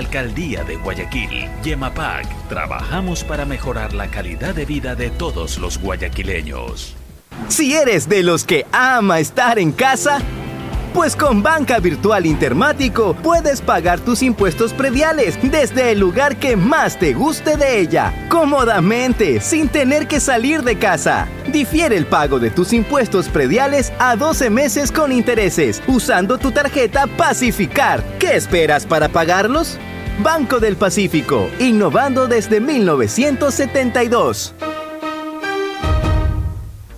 Alcaldía 0.01 0.63
de 0.63 0.77
Guayaquil, 0.77 1.47
Yemapac, 1.63 2.25
trabajamos 2.49 3.23
para 3.23 3.45
mejorar 3.45 3.93
la 3.93 4.07
calidad 4.07 4.55
de 4.55 4.65
vida 4.65 4.95
de 4.95 5.11
todos 5.11 5.59
los 5.59 5.77
guayaquileños. 5.77 6.95
Si 7.49 7.75
eres 7.75 8.09
de 8.09 8.23
los 8.23 8.43
que 8.43 8.65
ama 8.71 9.19
estar 9.19 9.59
en 9.59 9.71
casa, 9.71 10.19
pues 10.95 11.15
con 11.15 11.43
Banca 11.43 11.77
Virtual 11.79 12.25
Intermático 12.25 13.15
puedes 13.21 13.61
pagar 13.61 13.99
tus 13.99 14.23
impuestos 14.23 14.73
prediales 14.73 15.37
desde 15.39 15.91
el 15.91 15.99
lugar 15.99 16.37
que 16.37 16.55
más 16.55 16.97
te 16.97 17.13
guste 17.13 17.55
de 17.55 17.79
ella, 17.79 18.27
cómodamente, 18.27 19.39
sin 19.39 19.69
tener 19.69 20.07
que 20.07 20.19
salir 20.19 20.63
de 20.63 20.79
casa. 20.79 21.27
Difiere 21.53 21.95
el 21.95 22.07
pago 22.07 22.39
de 22.39 22.49
tus 22.49 22.73
impuestos 22.73 23.29
prediales 23.29 23.93
a 23.99 24.15
12 24.15 24.49
meses 24.49 24.91
con 24.91 25.11
intereses, 25.11 25.79
usando 25.85 26.39
tu 26.39 26.51
tarjeta 26.51 27.05
Pacificar. 27.05 28.03
¿Qué 28.17 28.35
esperas 28.35 28.87
para 28.87 29.07
pagarlos? 29.07 29.77
Banco 30.23 30.59
del 30.59 30.75
Pacífico, 30.75 31.49
innovando 31.57 32.27
desde 32.27 32.59
1972. 32.59 34.53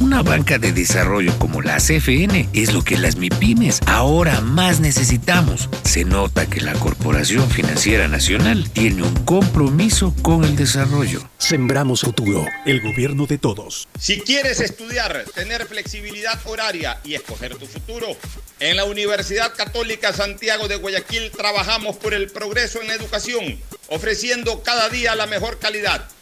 Una 0.00 0.22
banca 0.22 0.58
de 0.58 0.72
desarrollo 0.72 1.32
como 1.38 1.62
la 1.62 1.76
CFN 1.76 2.48
es 2.52 2.72
lo 2.72 2.82
que 2.82 2.98
las 2.98 3.16
MIPIMES 3.16 3.80
ahora 3.86 4.40
más 4.40 4.80
necesitamos. 4.80 5.68
Se 5.84 6.04
nota 6.04 6.46
que 6.46 6.60
la 6.60 6.72
Corporación 6.74 7.48
Financiera 7.48 8.08
Nacional 8.08 8.68
tiene 8.70 9.04
un 9.04 9.14
compromiso 9.24 10.12
con 10.20 10.44
el 10.44 10.56
desarrollo. 10.56 11.22
Sembramos 11.38 12.00
futuro, 12.00 12.44
el 12.66 12.80
gobierno 12.80 13.26
de 13.26 13.38
todos. 13.38 13.88
Si 13.98 14.20
quieres 14.20 14.60
estudiar, 14.60 15.24
tener 15.34 15.66
flexibilidad 15.66 16.38
horaria 16.46 16.98
y 17.04 17.14
escoger 17.14 17.54
tu 17.54 17.66
futuro, 17.66 18.08
en 18.58 18.76
la 18.76 18.84
Universidad 18.84 19.54
Católica 19.54 20.12
Santiago 20.12 20.68
de 20.68 20.76
Guayaquil 20.76 21.30
trabajamos 21.30 21.96
por 21.96 22.12
el 22.12 22.28
progreso 22.30 22.80
en 22.80 22.88
la 22.88 22.94
educación, 22.94 23.58
ofreciendo 23.88 24.62
cada 24.62 24.88
día 24.88 25.14
la 25.14 25.26
mejor 25.26 25.58
calidad. 25.58 26.08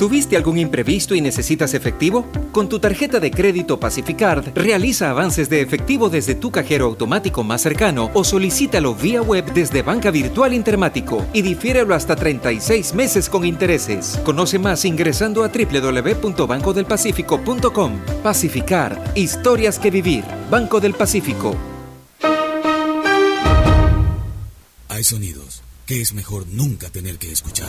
¿Tuviste 0.00 0.34
algún 0.34 0.56
imprevisto 0.56 1.14
y 1.14 1.20
necesitas 1.20 1.74
efectivo? 1.74 2.26
Con 2.52 2.70
tu 2.70 2.78
tarjeta 2.78 3.20
de 3.20 3.30
crédito 3.30 3.78
Pacificard, 3.78 4.50
realiza 4.54 5.10
avances 5.10 5.50
de 5.50 5.60
efectivo 5.60 6.08
desde 6.08 6.34
tu 6.34 6.50
cajero 6.50 6.86
automático 6.86 7.44
más 7.44 7.60
cercano 7.60 8.10
o 8.14 8.24
solicítalo 8.24 8.94
vía 8.94 9.20
web 9.20 9.44
desde 9.52 9.82
Banca 9.82 10.10
Virtual 10.10 10.54
Intermático 10.54 11.26
y 11.34 11.42
difiérelo 11.42 11.94
hasta 11.94 12.16
36 12.16 12.94
meses 12.94 13.28
con 13.28 13.44
intereses. 13.44 14.18
Conoce 14.24 14.58
más 14.58 14.86
ingresando 14.86 15.44
a 15.44 15.48
www.bancodelpacifico.com. 15.48 18.00
Pacificard, 18.22 18.96
historias 19.14 19.78
que 19.78 19.90
vivir. 19.90 20.24
Banco 20.50 20.80
del 20.80 20.94
Pacífico. 20.94 21.54
Hay 24.88 25.04
sonidos 25.04 25.62
que 25.84 26.00
es 26.00 26.14
mejor 26.14 26.46
nunca 26.46 26.88
tener 26.88 27.18
que 27.18 27.30
escuchar. 27.30 27.68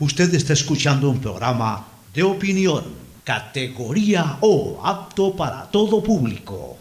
Usted 0.00 0.32
está 0.34 0.52
escuchando 0.52 1.10
un 1.10 1.20
programa 1.20 1.84
de 2.14 2.22
opinión, 2.22 2.84
categoría 3.24 4.38
O, 4.40 4.80
apto 4.84 5.34
para 5.34 5.68
todo 5.70 6.02
público. 6.02 6.78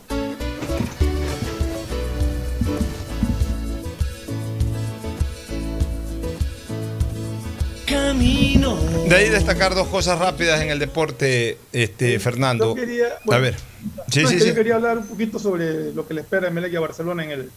Camino. 7.85 8.75
De 9.07 9.15
ahí 9.15 9.29
destacar 9.29 9.73
dos 9.73 9.87
cosas 9.87 10.19
rápidas 10.19 10.61
en 10.61 10.69
el 10.69 10.79
deporte, 10.79 11.57
este 11.71 12.19
Fernando. 12.19 12.75
Yo 12.75 12.75
quería- 12.75 13.07
a 13.31 13.37
ver. 13.37 13.55
Sí, 14.11 14.23
no, 14.23 14.29
sí, 14.29 14.35
es 14.35 14.39
que 14.39 14.39
sí. 14.41 14.47
Yo 14.49 14.55
quería 14.55 14.75
hablar 14.75 14.97
un 14.97 15.07
poquito 15.07 15.39
sobre 15.39 15.93
lo 15.93 16.05
que 16.07 16.13
le 16.13 16.21
espera 16.21 16.47
a 16.47 16.49
Emelec 16.49 16.73
y 16.73 16.75
a 16.75 16.79
Barcelona 16.81 17.23
en 17.23 17.31
el, 17.31 17.51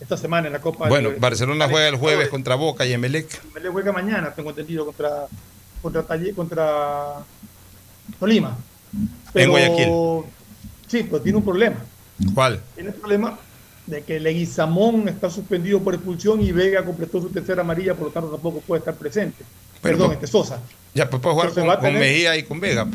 esta 0.00 0.16
semana 0.16 0.46
en 0.46 0.52
la 0.54 0.60
Copa. 0.60 0.88
Bueno, 0.88 1.10
Barcelona 1.18 1.68
juega 1.68 1.88
el 1.88 1.96
jueves 1.96 2.28
contra 2.28 2.54
Boca 2.54 2.86
y 2.86 2.92
Emelec. 2.92 3.40
Emelec 3.50 3.72
juega 3.72 3.92
mañana, 3.92 4.32
tengo 4.34 4.50
entendido, 4.50 4.84
contra 4.86 5.26
contra 5.82 6.02
Talle- 6.06 6.34
contra 6.34 7.16
Tolima. 8.18 8.56
En 9.34 9.50
Guayaquil. 9.50 10.24
Sí, 10.88 11.04
pero 11.04 11.20
tiene 11.22 11.38
un 11.38 11.44
problema. 11.44 11.76
¿Cuál? 12.34 12.60
Tiene 12.74 12.90
el 12.90 12.94
problema 12.96 13.38
de 13.86 14.02
que 14.02 14.20
Leguizamón 14.20 15.08
está 15.08 15.30
suspendido 15.30 15.80
por 15.80 15.94
expulsión 15.94 16.40
y 16.42 16.52
Vega 16.52 16.84
completó 16.84 17.20
su 17.20 17.28
tercera 17.30 17.62
amarilla, 17.62 17.94
por 17.94 18.08
lo 18.08 18.12
tanto 18.12 18.30
tampoco 18.30 18.60
puede 18.60 18.80
estar 18.80 18.94
presente. 18.94 19.44
Pero 19.80 19.96
Perdón, 19.96 20.12
este 20.12 20.26
Sosa. 20.26 20.60
Ya, 20.94 21.08
pues 21.08 21.22
puede 21.22 21.34
jugar 21.34 21.52
con, 21.52 21.66
con 21.76 21.94
Mejía 21.94 22.36
y 22.36 22.42
con 22.42 22.60
Vega. 22.60 22.86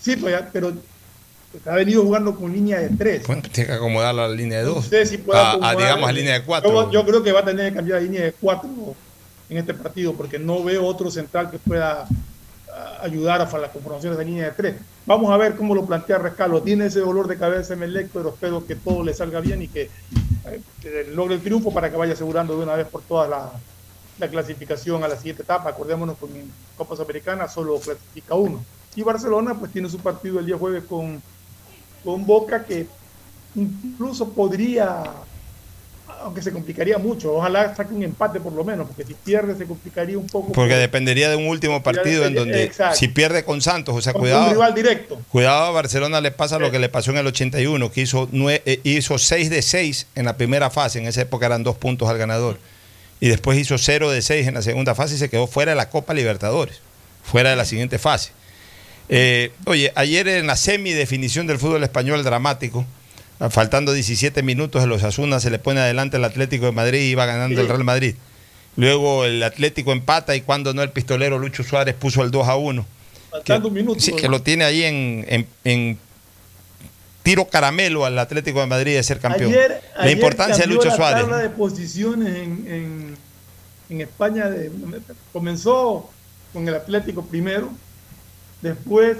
Sí, 0.00 0.16
pues 0.16 0.32
ya, 0.32 0.48
pero 0.52 0.72
ha 1.66 1.74
venido 1.74 2.02
jugando 2.02 2.34
con 2.36 2.52
línea 2.52 2.78
de 2.78 2.90
tres. 2.90 3.26
Bueno, 3.26 3.42
tiene 3.52 3.68
que 3.68 3.74
acomodar 3.74 4.14
la 4.14 4.28
línea 4.28 4.58
de 4.60 4.64
No 4.64 4.74
dos. 4.74 4.86
sé 4.86 5.04
si 5.06 5.18
puede 5.18 5.38
a, 5.40 5.50
a, 5.50 5.54
acomodar- 5.54 5.76
digamos, 5.76 6.08
a 6.08 6.12
línea 6.12 6.34
de 6.38 6.44
cuatro. 6.44 6.70
Yo, 6.70 6.90
yo 6.92 7.04
creo 7.06 7.22
que 7.22 7.32
va 7.32 7.40
a 7.40 7.44
tener 7.44 7.70
que 7.70 7.76
cambiar 7.76 7.98
la 8.00 8.04
línea 8.04 8.22
de 8.22 8.32
cuatro 8.32 8.68
en 9.48 9.56
este 9.58 9.74
partido, 9.74 10.12
porque 10.14 10.38
no 10.38 10.62
veo 10.62 10.84
otro 10.86 11.10
central 11.10 11.50
que 11.50 11.58
pueda 11.58 12.06
ah, 12.72 12.98
ayudar 13.02 13.40
a 13.42 13.58
la 13.58 13.68
conformación 13.72 14.14
de 14.14 14.20
esa 14.22 14.28
línea 14.28 14.44
de 14.46 14.50
tres. 14.52 14.74
Vamos 15.06 15.30
a 15.32 15.36
ver 15.36 15.56
cómo 15.56 15.74
lo 15.74 15.84
plantea 15.84 16.18
Rescalo. 16.18 16.62
Tiene 16.62 16.86
ese 16.86 17.00
dolor 17.00 17.26
de 17.26 17.36
cabeza 17.36 17.74
Emelec, 17.74 18.10
pero 18.12 18.28
espero 18.28 18.64
que 18.64 18.76
todo 18.76 19.02
le 19.02 19.12
salga 19.12 19.40
bien 19.40 19.62
y 19.62 19.66
que, 19.68 19.90
eh, 20.46 20.60
que 20.80 21.04
logre 21.12 21.34
el 21.34 21.40
triunfo 21.40 21.74
para 21.74 21.90
que 21.90 21.96
vaya 21.96 22.12
asegurando 22.12 22.56
de 22.56 22.62
una 22.62 22.76
vez 22.76 22.86
por 22.86 23.02
todas 23.02 23.28
la, 23.28 23.50
la 24.20 24.28
clasificación 24.28 25.02
a 25.02 25.08
la 25.08 25.16
siguiente 25.16 25.42
etapa. 25.42 25.70
Acordémonos 25.70 26.16
que 26.16 26.26
en 26.26 26.52
Copas 26.76 27.00
Americanas 27.00 27.52
solo 27.52 27.80
clasifica 27.80 28.34
uno. 28.36 28.64
Y 28.94 29.02
Barcelona 29.02 29.54
pues 29.58 29.72
tiene 29.72 29.88
su 29.88 29.98
partido 29.98 30.38
el 30.38 30.46
día 30.46 30.56
jueves 30.56 30.84
con, 30.88 31.20
con 32.04 32.24
Boca 32.26 32.64
que 32.64 32.86
incluso 33.54 34.28
podría, 34.30 35.02
aunque 36.22 36.42
se 36.42 36.52
complicaría 36.52 36.98
mucho, 36.98 37.34
ojalá 37.34 37.74
saque 37.74 37.94
un 37.94 38.02
empate 38.02 38.40
por 38.40 38.52
lo 38.52 38.62
menos, 38.64 38.86
porque 38.86 39.04
si 39.04 39.14
pierde 39.14 39.56
se 39.56 39.64
complicaría 39.66 40.18
un 40.18 40.26
poco. 40.26 40.52
Porque 40.52 40.72
por- 40.74 40.80
dependería 40.80 41.30
de 41.30 41.36
un 41.36 41.46
último 41.48 41.82
partido 41.82 42.24
en 42.26 42.34
donde 42.34 42.64
Exacto. 42.64 42.96
si 42.96 43.08
pierde 43.08 43.44
con 43.44 43.60
Santos, 43.60 43.94
o 43.96 44.00
sea, 44.00 44.12
cuidado. 44.12 44.44
un 44.46 44.50
rival 44.52 44.74
directo. 44.74 45.20
Cuidado 45.30 45.64
a 45.66 45.70
Barcelona 45.70 46.20
le 46.20 46.30
pasa 46.30 46.58
lo 46.58 46.70
que 46.70 46.78
le 46.78 46.88
pasó 46.88 47.10
en 47.10 47.18
el 47.18 47.26
81, 47.26 47.90
que 47.90 48.02
hizo, 48.02 48.28
nue- 48.28 48.62
eh, 48.66 48.80
hizo 48.84 49.18
6 49.18 49.50
de 49.50 49.62
6 49.62 50.06
en 50.14 50.24
la 50.26 50.36
primera 50.36 50.70
fase, 50.70 50.98
en 50.98 51.06
esa 51.06 51.22
época 51.22 51.46
eran 51.46 51.62
dos 51.62 51.76
puntos 51.76 52.08
al 52.08 52.18
ganador, 52.18 52.58
y 53.18 53.28
después 53.28 53.58
hizo 53.58 53.78
0 53.78 54.10
de 54.10 54.22
6 54.22 54.46
en 54.46 54.54
la 54.54 54.62
segunda 54.62 54.94
fase 54.94 55.14
y 55.14 55.18
se 55.18 55.28
quedó 55.28 55.46
fuera 55.46 55.72
de 55.72 55.76
la 55.76 55.90
Copa 55.90 56.14
Libertadores, 56.14 56.80
fuera 57.24 57.50
de 57.50 57.56
la 57.56 57.64
siguiente 57.64 57.98
fase. 57.98 58.32
Eh, 59.12 59.50
oye, 59.66 59.92
ayer 59.96 60.28
en 60.28 60.46
la 60.46 60.54
semidefinición 60.56 61.46
del 61.48 61.58
fútbol 61.58 61.82
español 61.82 62.22
dramático, 62.22 62.86
faltando 63.50 63.92
17 63.92 64.42
minutos, 64.44 64.84
el 64.84 64.92
Osasuna 64.92 65.40
se 65.40 65.50
le 65.50 65.58
pone 65.58 65.80
adelante 65.80 66.16
el 66.16 66.24
Atlético 66.24 66.66
de 66.66 66.72
Madrid 66.72 67.00
y 67.00 67.14
va 67.16 67.26
ganando 67.26 67.60
el 67.60 67.66
Real 67.68 67.82
Madrid. 67.84 68.14
Luego 68.76 69.24
el 69.24 69.42
Atlético 69.42 69.90
empata 69.92 70.36
y 70.36 70.42
cuando 70.42 70.72
no 70.74 70.82
el 70.82 70.90
pistolero 70.90 71.38
Lucho 71.38 71.64
Suárez 71.64 71.96
puso 71.96 72.22
el 72.22 72.30
2 72.30 72.46
a 72.48 72.54
1. 72.56 72.86
Faltando 73.30 73.68
un 73.68 73.74
minuto. 73.74 73.98
Sí, 74.00 74.12
que 74.12 74.28
lo 74.28 74.42
tiene 74.42 74.64
ahí 74.64 74.84
en, 74.84 75.24
en- 75.28 75.46
en 75.64 75.98
tiro 77.24 77.46
caramelo 77.48 78.04
al 78.04 78.18
Atlético 78.18 78.60
de 78.60 78.66
Madrid 78.66 78.94
de 78.94 79.02
ser 79.02 79.18
campeón. 79.18 79.50
Ayer, 79.52 79.82
la 79.96 80.02
ayer 80.04 80.16
importancia 80.16 80.56
de 80.64 80.66
Lucho 80.68 80.88
la 80.88 80.96
Suárez. 80.96 81.20
tabla 81.22 81.38
de 81.38 81.50
posiciones 81.50 82.28
en, 82.36 82.64
en- 82.68 83.16
en 83.90 84.00
España 84.00 84.48
de- 84.48 84.70
comenzó 85.32 86.10
con 86.52 86.66
el 86.68 86.74
Atlético 86.74 87.24
primero, 87.24 87.70
después 88.62 89.18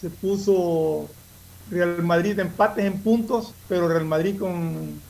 se 0.00 0.10
puso 0.10 1.08
Real 1.70 2.02
Madrid 2.02 2.36
de 2.36 2.42
empates 2.42 2.84
en 2.84 2.98
puntos, 3.00 3.52
pero 3.68 3.88
Real 3.88 4.04
Madrid 4.04 4.36
con, 4.38 5.00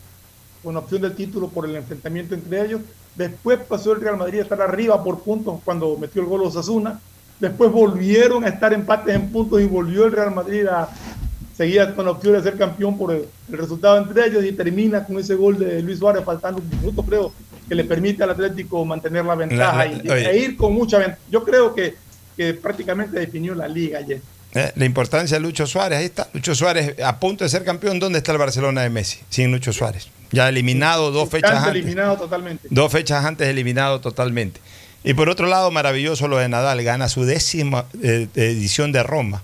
con 0.63 0.77
opción 0.77 1.03
del 1.03 1.15
título 1.15 1.49
por 1.49 1.67
el 1.67 1.77
enfrentamiento 1.77 2.35
entre 2.35 2.65
ellos. 2.65 2.81
Después 3.15 3.59
pasó 3.69 3.93
el 3.93 4.01
Real 4.01 4.17
Madrid 4.17 4.41
a 4.41 4.43
estar 4.43 4.61
arriba 4.63 5.03
por 5.03 5.21
puntos 5.21 5.61
cuando 5.65 5.97
metió 5.99 6.23
el 6.23 6.29
gol 6.29 6.43
Osasuna. 6.45 7.01
Después 7.41 7.71
volvieron 7.71 8.45
a 8.45 8.49
estar 8.49 8.73
empates 8.73 9.15
en 9.15 9.31
puntos 9.31 9.61
y 9.61 9.67
volvió 9.67 10.05
el 10.07 10.13
Real 10.13 10.35
Madrid 10.35 10.67
a 10.67 10.89
seguir 11.57 11.93
con 11.95 12.05
la 12.05 12.13
opción 12.13 12.35
de 12.35 12.43
ser 12.43 12.57
campeón 12.57 12.97
por 12.97 13.13
el, 13.13 13.25
el 13.51 13.59
resultado 13.59 13.99
entre 13.99 14.27
ellos 14.27 14.45
y 14.45 14.53
termina 14.53 15.05
con 15.05 15.19
ese 15.19 15.35
gol 15.35 15.59
de 15.59 15.83
Luis 15.83 15.99
Suárez 15.99 16.25
faltando 16.25 16.61
un 16.63 16.69
minuto, 16.69 17.03
creo, 17.03 17.33
que 17.69 17.75
le 17.75 17.85
permite 17.85 18.23
al 18.23 18.31
Atlético 18.31 18.85
mantener 18.85 19.25
la 19.25 19.35
ventaja 19.35 19.85
La- 19.85 19.91
la- 19.91 19.97
y, 19.97 20.09
e 20.27 20.39
ir 20.39 20.57
con 20.57 20.73
mucha 20.73 20.99
ventaja. 20.99 21.21
Yo 21.31 21.45
creo 21.45 21.75
que, 21.75 21.97
que 22.39 22.55
prácticamente 22.55 23.19
definió 23.19 23.55
la 23.55 23.67
liga 23.69 23.99
ayer. 23.99 24.23
Eh, 24.55 24.73
La 24.77 24.85
importancia 24.87 25.37
de 25.37 25.41
Lucho 25.41 25.67
Suárez, 25.67 25.99
ahí 25.99 26.05
está. 26.07 26.29
Lucho 26.33 26.55
Suárez 26.55 26.95
a 27.05 27.19
punto 27.21 27.45
de 27.45 27.51
ser 27.51 27.65
campeón. 27.65 27.99
¿Dónde 27.99 28.19
está 28.19 28.33
el 28.33 28.39
Barcelona 28.39 28.83
de 28.83 28.89
Messi? 28.91 29.19
Sin 29.29 29.51
Lucho 29.53 29.73
Suárez. 29.73 30.09
Ya 30.31 30.49
eliminado 30.49 31.11
dos 31.11 31.29
fechas 31.29 31.53
antes. 31.65 31.73
eliminado 31.75 32.17
totalmente. 32.17 32.69
Dos 32.71 32.91
fechas 32.93 33.25
antes 33.25 33.47
eliminado 33.49 34.01
totalmente. 34.01 34.61
Y 35.05 35.15
por 35.15 35.29
otro 35.29 35.47
lado, 35.49 35.71
maravilloso 35.71 36.29
lo 36.29 36.39
de 36.39 36.49
Nadal. 36.49 36.83
Gana 36.83 37.09
su 37.09 37.25
décima 37.25 37.87
eh, 38.03 38.29
edición 38.37 38.93
de 38.93 39.03
Roma. 39.03 39.43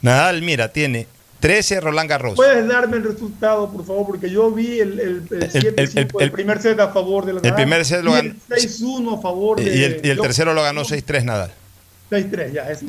Nadal, 0.00 0.42
mira, 0.42 0.72
tiene 0.72 1.06
13 1.40 1.80
Roland 1.80 2.08
Garros. 2.08 2.34
¿Puedes 2.36 2.66
darme 2.68 2.96
el 2.98 3.04
resultado, 3.04 3.70
por 3.70 3.84
favor? 3.86 4.06
Porque 4.06 4.30
yo 4.30 4.50
vi 4.50 4.80
el, 4.80 4.98
el, 5.00 5.22
el, 5.30 5.42
El- 5.42 5.50
7-5, 5.52 5.72
el- 5.76 5.88
el- 5.98 6.08
el 6.20 6.30
primer 6.32 6.60
set 6.62 6.78
a 6.80 6.88
favor 6.88 7.26
de 7.26 7.34
la 7.34 7.40
el 7.42 7.54
primer 7.54 7.84
set 7.84 8.02
lo 8.02 8.12
ganó- 8.12 8.30
el 8.30 8.36
6-1 8.48 9.18
a 9.18 9.22
favor 9.22 9.58
de 9.60 9.76
Y 9.76 9.82
el, 9.84 10.00
y 10.04 10.20
tercero 10.20 10.52
lo 10.54 10.62
ganó 10.62 10.82
6-3 10.84 11.24
Nadal. 11.24 11.52
6-3, 12.10 12.52
ya, 12.52 12.70
es. 12.70 12.80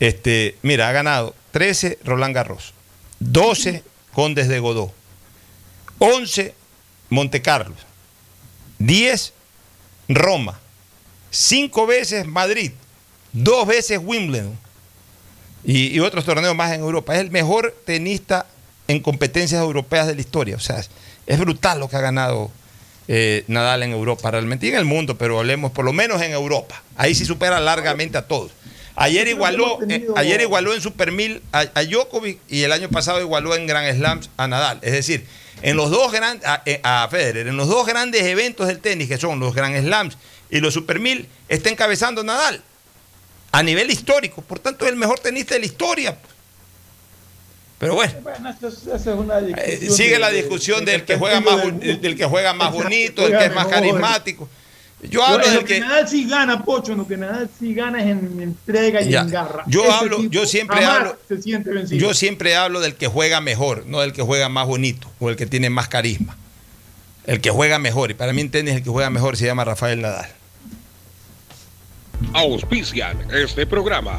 Este, 0.00 0.56
mira, 0.62 0.88
ha 0.88 0.92
ganado 0.92 1.34
13 1.52 1.98
Roland 2.04 2.34
Garros, 2.34 2.74
12 3.20 3.82
Condes 4.12 4.48
de 4.48 4.58
Godó, 4.60 4.92
11 5.98 6.54
Monte 7.10 7.42
Carlos, 7.42 7.78
10 8.78 9.32
Roma, 10.08 10.58
5 11.30 11.86
veces 11.86 12.26
Madrid, 12.26 12.72
2 13.32 13.66
veces 13.66 14.00
Wimbledon 14.02 14.58
y, 15.64 15.98
otros 16.00 16.24
torneos 16.24 16.54
más 16.54 16.72
en 16.72 16.80
Europa. 16.80 17.14
Es 17.14 17.20
el 17.20 17.30
mejor 17.30 17.74
tenista 17.84 18.46
en 18.86 19.00
competencias 19.00 19.60
europeas 19.60 20.06
de 20.06 20.14
la 20.14 20.20
historia. 20.20 20.56
O 20.56 20.60
sea, 20.60 20.78
es, 20.78 20.90
es 21.26 21.38
brutal 21.38 21.80
lo 21.80 21.88
que 21.88 21.96
ha 21.96 22.00
ganado 22.00 22.50
eh, 23.08 23.44
Nadal 23.48 23.82
en 23.82 23.92
Europa 23.92 24.30
realmente 24.30 24.66
y 24.66 24.70
en 24.70 24.76
el 24.76 24.84
mundo, 24.84 25.18
pero 25.18 25.38
hablemos 25.38 25.72
por 25.72 25.84
lo 25.84 25.92
menos 25.92 26.22
en 26.22 26.32
Europa. 26.32 26.82
Ahí 26.96 27.14
sí 27.14 27.24
supera 27.24 27.60
largamente 27.60 28.16
a 28.18 28.26
todos. 28.26 28.52
Ayer 28.96 29.28
igualó, 29.28 29.78
eh, 29.88 30.06
ayer 30.16 30.40
igualó 30.40 30.72
en 30.74 30.80
Super 30.80 31.12
1000 31.12 31.42
a, 31.52 31.66
a 31.74 31.84
Djokovic 31.84 32.38
y 32.48 32.62
el 32.62 32.72
año 32.72 32.88
pasado 32.88 33.20
igualó 33.20 33.54
en 33.54 33.66
Grand 33.66 33.94
Slams 33.94 34.30
a 34.38 34.48
Nadal. 34.48 34.78
Es 34.82 34.92
decir, 34.92 35.26
en 35.62 35.76
los 35.76 35.90
dos 35.90 36.10
grandes, 36.12 36.46
a, 36.48 36.62
eh, 36.64 36.80
a 36.82 37.06
Federer, 37.10 37.46
en 37.48 37.56
los 37.58 37.68
dos 37.68 37.86
grandes 37.86 38.22
eventos 38.22 38.66
del 38.68 38.78
tenis, 38.80 39.08
que 39.08 39.18
son 39.18 39.38
los 39.38 39.54
Grand 39.54 39.78
Slams 39.78 40.16
y 40.50 40.60
los 40.60 40.72
Super 40.72 40.98
1000, 40.98 41.28
está 41.48 41.68
encabezando 41.68 42.24
Nadal 42.24 42.62
a 43.52 43.62
nivel 43.62 43.90
histórico. 43.90 44.40
Por 44.42 44.58
tanto, 44.60 44.86
es 44.86 44.92
el 44.92 44.96
mejor 44.96 45.18
tenista 45.20 45.54
de 45.54 45.60
la 45.60 45.66
historia. 45.66 46.16
Pero 47.78 47.94
bueno. 47.94 48.14
Bueno, 48.22 48.48
eso 48.50 48.68
es, 48.68 48.74
eso 48.86 48.94
es 49.12 49.18
una 49.18 49.38
Eh, 49.40 49.88
sigue 49.90 50.12
de- 50.12 50.18
la 50.18 50.30
discusión 50.30 50.84
de- 50.86 50.92
del 50.92 51.04
que 51.04 51.12
del 51.12 51.20
juega 51.20 51.40
más 51.40 51.62
del 51.62 52.00
del 52.00 52.16
que 52.16 52.24
juega 52.24 52.54
más 52.54 52.72
bonito, 52.72 53.26
el 53.26 53.36
que 53.36 53.44
es 53.44 53.54
más 53.54 53.66
carismático. 53.66 54.48
Yo 55.02 55.08
Yo 55.10 55.24
hablo 55.26 55.44
en 55.44 55.50
del 55.50 55.60
lo 55.60 55.66
que 55.66 55.74
que 55.74 55.80
Nadal 55.80 56.08
sí 56.08 56.26
gana, 56.28 56.64
Pocho, 56.64 56.92
en 56.92 56.98
lo 56.98 57.06
que 57.06 57.16
Nadal 57.16 57.50
sí 57.58 57.74
gana 57.74 58.00
es 58.02 58.06
en 58.06 58.40
entrega 58.42 59.02
y 59.02 59.10
Ya. 59.10 59.20
en 59.20 59.30
garra. 59.30 59.62
Yo 59.66 59.82
Ese 59.82 59.92
hablo, 59.92 60.22
yo 60.24 60.46
siempre 60.46 60.84
hablo, 60.84 61.16
se 61.28 61.40
siente 61.42 61.70
vencido. 61.70 62.00
yo 62.00 62.14
siempre 62.14 62.56
hablo 62.56 62.80
del 62.80 62.94
que 62.94 63.06
juega 63.06 63.40
mejor, 63.40 63.84
no 63.86 64.00
del 64.00 64.12
que 64.12 64.22
juega 64.22 64.48
más 64.48 64.66
bonito 64.66 65.10
o 65.18 65.28
el 65.28 65.36
que 65.36 65.46
tiene 65.46 65.68
más 65.70 65.88
carisma. 65.88 66.36
El 67.26 67.40
que 67.40 67.50
juega 67.50 67.78
mejor, 67.78 68.10
y 68.10 68.14
para 68.14 68.32
mí 68.32 68.40
en 68.40 68.50
tenis 68.50 68.74
el 68.76 68.82
que 68.82 68.90
juega 68.90 69.10
mejor 69.10 69.36
se 69.36 69.44
llama 69.46 69.64
Rafael 69.64 70.00
Nadal. 70.00 70.30
Auspician 72.32 73.18
este 73.32 73.66
programa. 73.66 74.18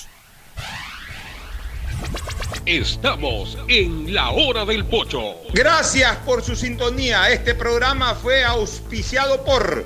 Estamos 2.65 3.57
en 3.67 4.13
la 4.13 4.29
hora 4.29 4.65
del 4.65 4.85
pocho. 4.85 5.35
Gracias 5.53 6.15
por 6.17 6.43
su 6.43 6.55
sintonía. 6.55 7.29
Este 7.29 7.55
programa 7.55 8.13
fue 8.15 8.43
auspiciado 8.43 9.43
por 9.43 9.85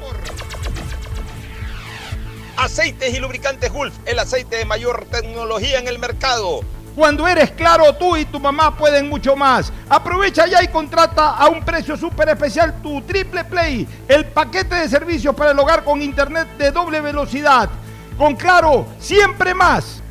Aceites 2.58 3.14
y 3.14 3.20
Lubricantes 3.20 3.72
Gulf, 3.72 3.94
el 4.06 4.20
aceite 4.20 4.58
de 4.58 4.66
mayor 4.66 5.06
tecnología 5.10 5.80
en 5.80 5.88
el 5.88 6.00
mercado. 6.00 6.62
Cuando 6.96 7.28
eres 7.28 7.52
claro, 7.52 7.94
tú 7.96 8.16
y 8.16 8.24
tu 8.26 8.40
mamá 8.40 8.78
pueden 8.78 9.10
mucho 9.10 9.36
más. 9.36 9.74
Aprovecha 9.90 10.48
ya 10.48 10.64
y 10.64 10.70
contrata 10.70 11.32
a 11.32 11.48
un 11.50 11.64
precio 11.64 11.98
súper 11.98 12.30
especial 12.30 12.82
tu 12.82 13.02
Triple 13.02 13.44
Play, 13.46 13.88
el 14.08 14.26
paquete 14.26 14.76
de 14.76 14.88
servicios 14.88 15.36
para 15.36 15.52
el 15.52 15.60
hogar 15.60 15.84
con 15.84 16.02
internet 16.02 16.48
de 16.58 16.72
doble 16.72 17.02
velocidad. 17.02 17.70
Con 18.18 18.36
claro, 18.36 18.88
siempre 18.98 19.54
más. 19.54 20.02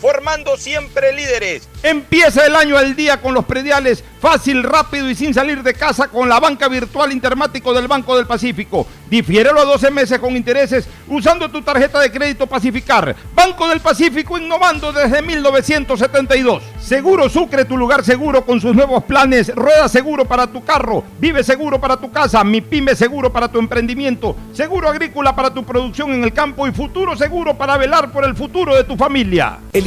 formando 0.00 0.56
siempre 0.56 1.12
líderes. 1.12 1.68
Empieza 1.82 2.46
el 2.46 2.56
año 2.56 2.76
al 2.76 2.96
día 2.96 3.20
con 3.20 3.34
los 3.34 3.44
prediales, 3.44 4.02
fácil, 4.20 4.62
rápido 4.62 5.08
y 5.08 5.14
sin 5.14 5.32
salir 5.32 5.62
de 5.62 5.74
casa 5.74 6.08
con 6.08 6.28
la 6.28 6.40
banca 6.40 6.68
virtual 6.68 7.12
Intermático 7.12 7.72
del 7.72 7.88
Banco 7.88 8.16
del 8.16 8.26
Pacífico. 8.26 8.86
Difiérelo 9.08 9.60
a 9.60 9.64
12 9.64 9.90
meses 9.90 10.18
con 10.18 10.36
intereses 10.36 10.88
usando 11.08 11.48
tu 11.48 11.62
tarjeta 11.62 12.00
de 12.00 12.10
crédito 12.10 12.46
Pacificar. 12.46 13.14
Banco 13.34 13.68
del 13.68 13.80
Pacífico 13.80 14.38
innovando 14.38 14.92
desde 14.92 15.22
1972. 15.22 16.62
Seguro 16.80 17.28
Sucre, 17.28 17.64
tu 17.64 17.76
lugar 17.76 18.04
seguro 18.04 18.44
con 18.44 18.60
sus 18.60 18.74
nuevos 18.74 19.04
planes. 19.04 19.54
Rueda 19.54 19.88
seguro 19.88 20.24
para 20.24 20.46
tu 20.46 20.64
carro, 20.64 21.04
vive 21.18 21.44
seguro 21.44 21.80
para 21.80 21.96
tu 21.96 22.10
casa, 22.10 22.42
mi 22.44 22.60
pyme 22.60 22.94
seguro 22.94 23.32
para 23.32 23.48
tu 23.48 23.58
emprendimiento, 23.58 24.36
seguro 24.52 24.88
agrícola 24.88 25.34
para 25.34 25.52
tu 25.52 25.64
producción 25.64 26.12
en 26.12 26.24
el 26.24 26.32
campo 26.32 26.66
y 26.66 26.72
futuro 26.72 27.16
seguro 27.16 27.54
para 27.54 27.76
velar 27.76 28.12
por 28.12 28.24
el 28.24 28.34
futuro 28.34 28.74
de 28.74 28.84
tu 28.84 28.96
familia. 28.96 29.58
El 29.72 29.86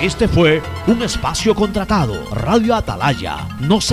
Este 0.00 0.28
fue 0.28 0.62
un 0.86 1.00
espacio 1.02 1.54
contratado. 1.54 2.22
Radio 2.30 2.74
Atalaya. 2.74 3.48
No 3.60 3.80
se 3.80 3.84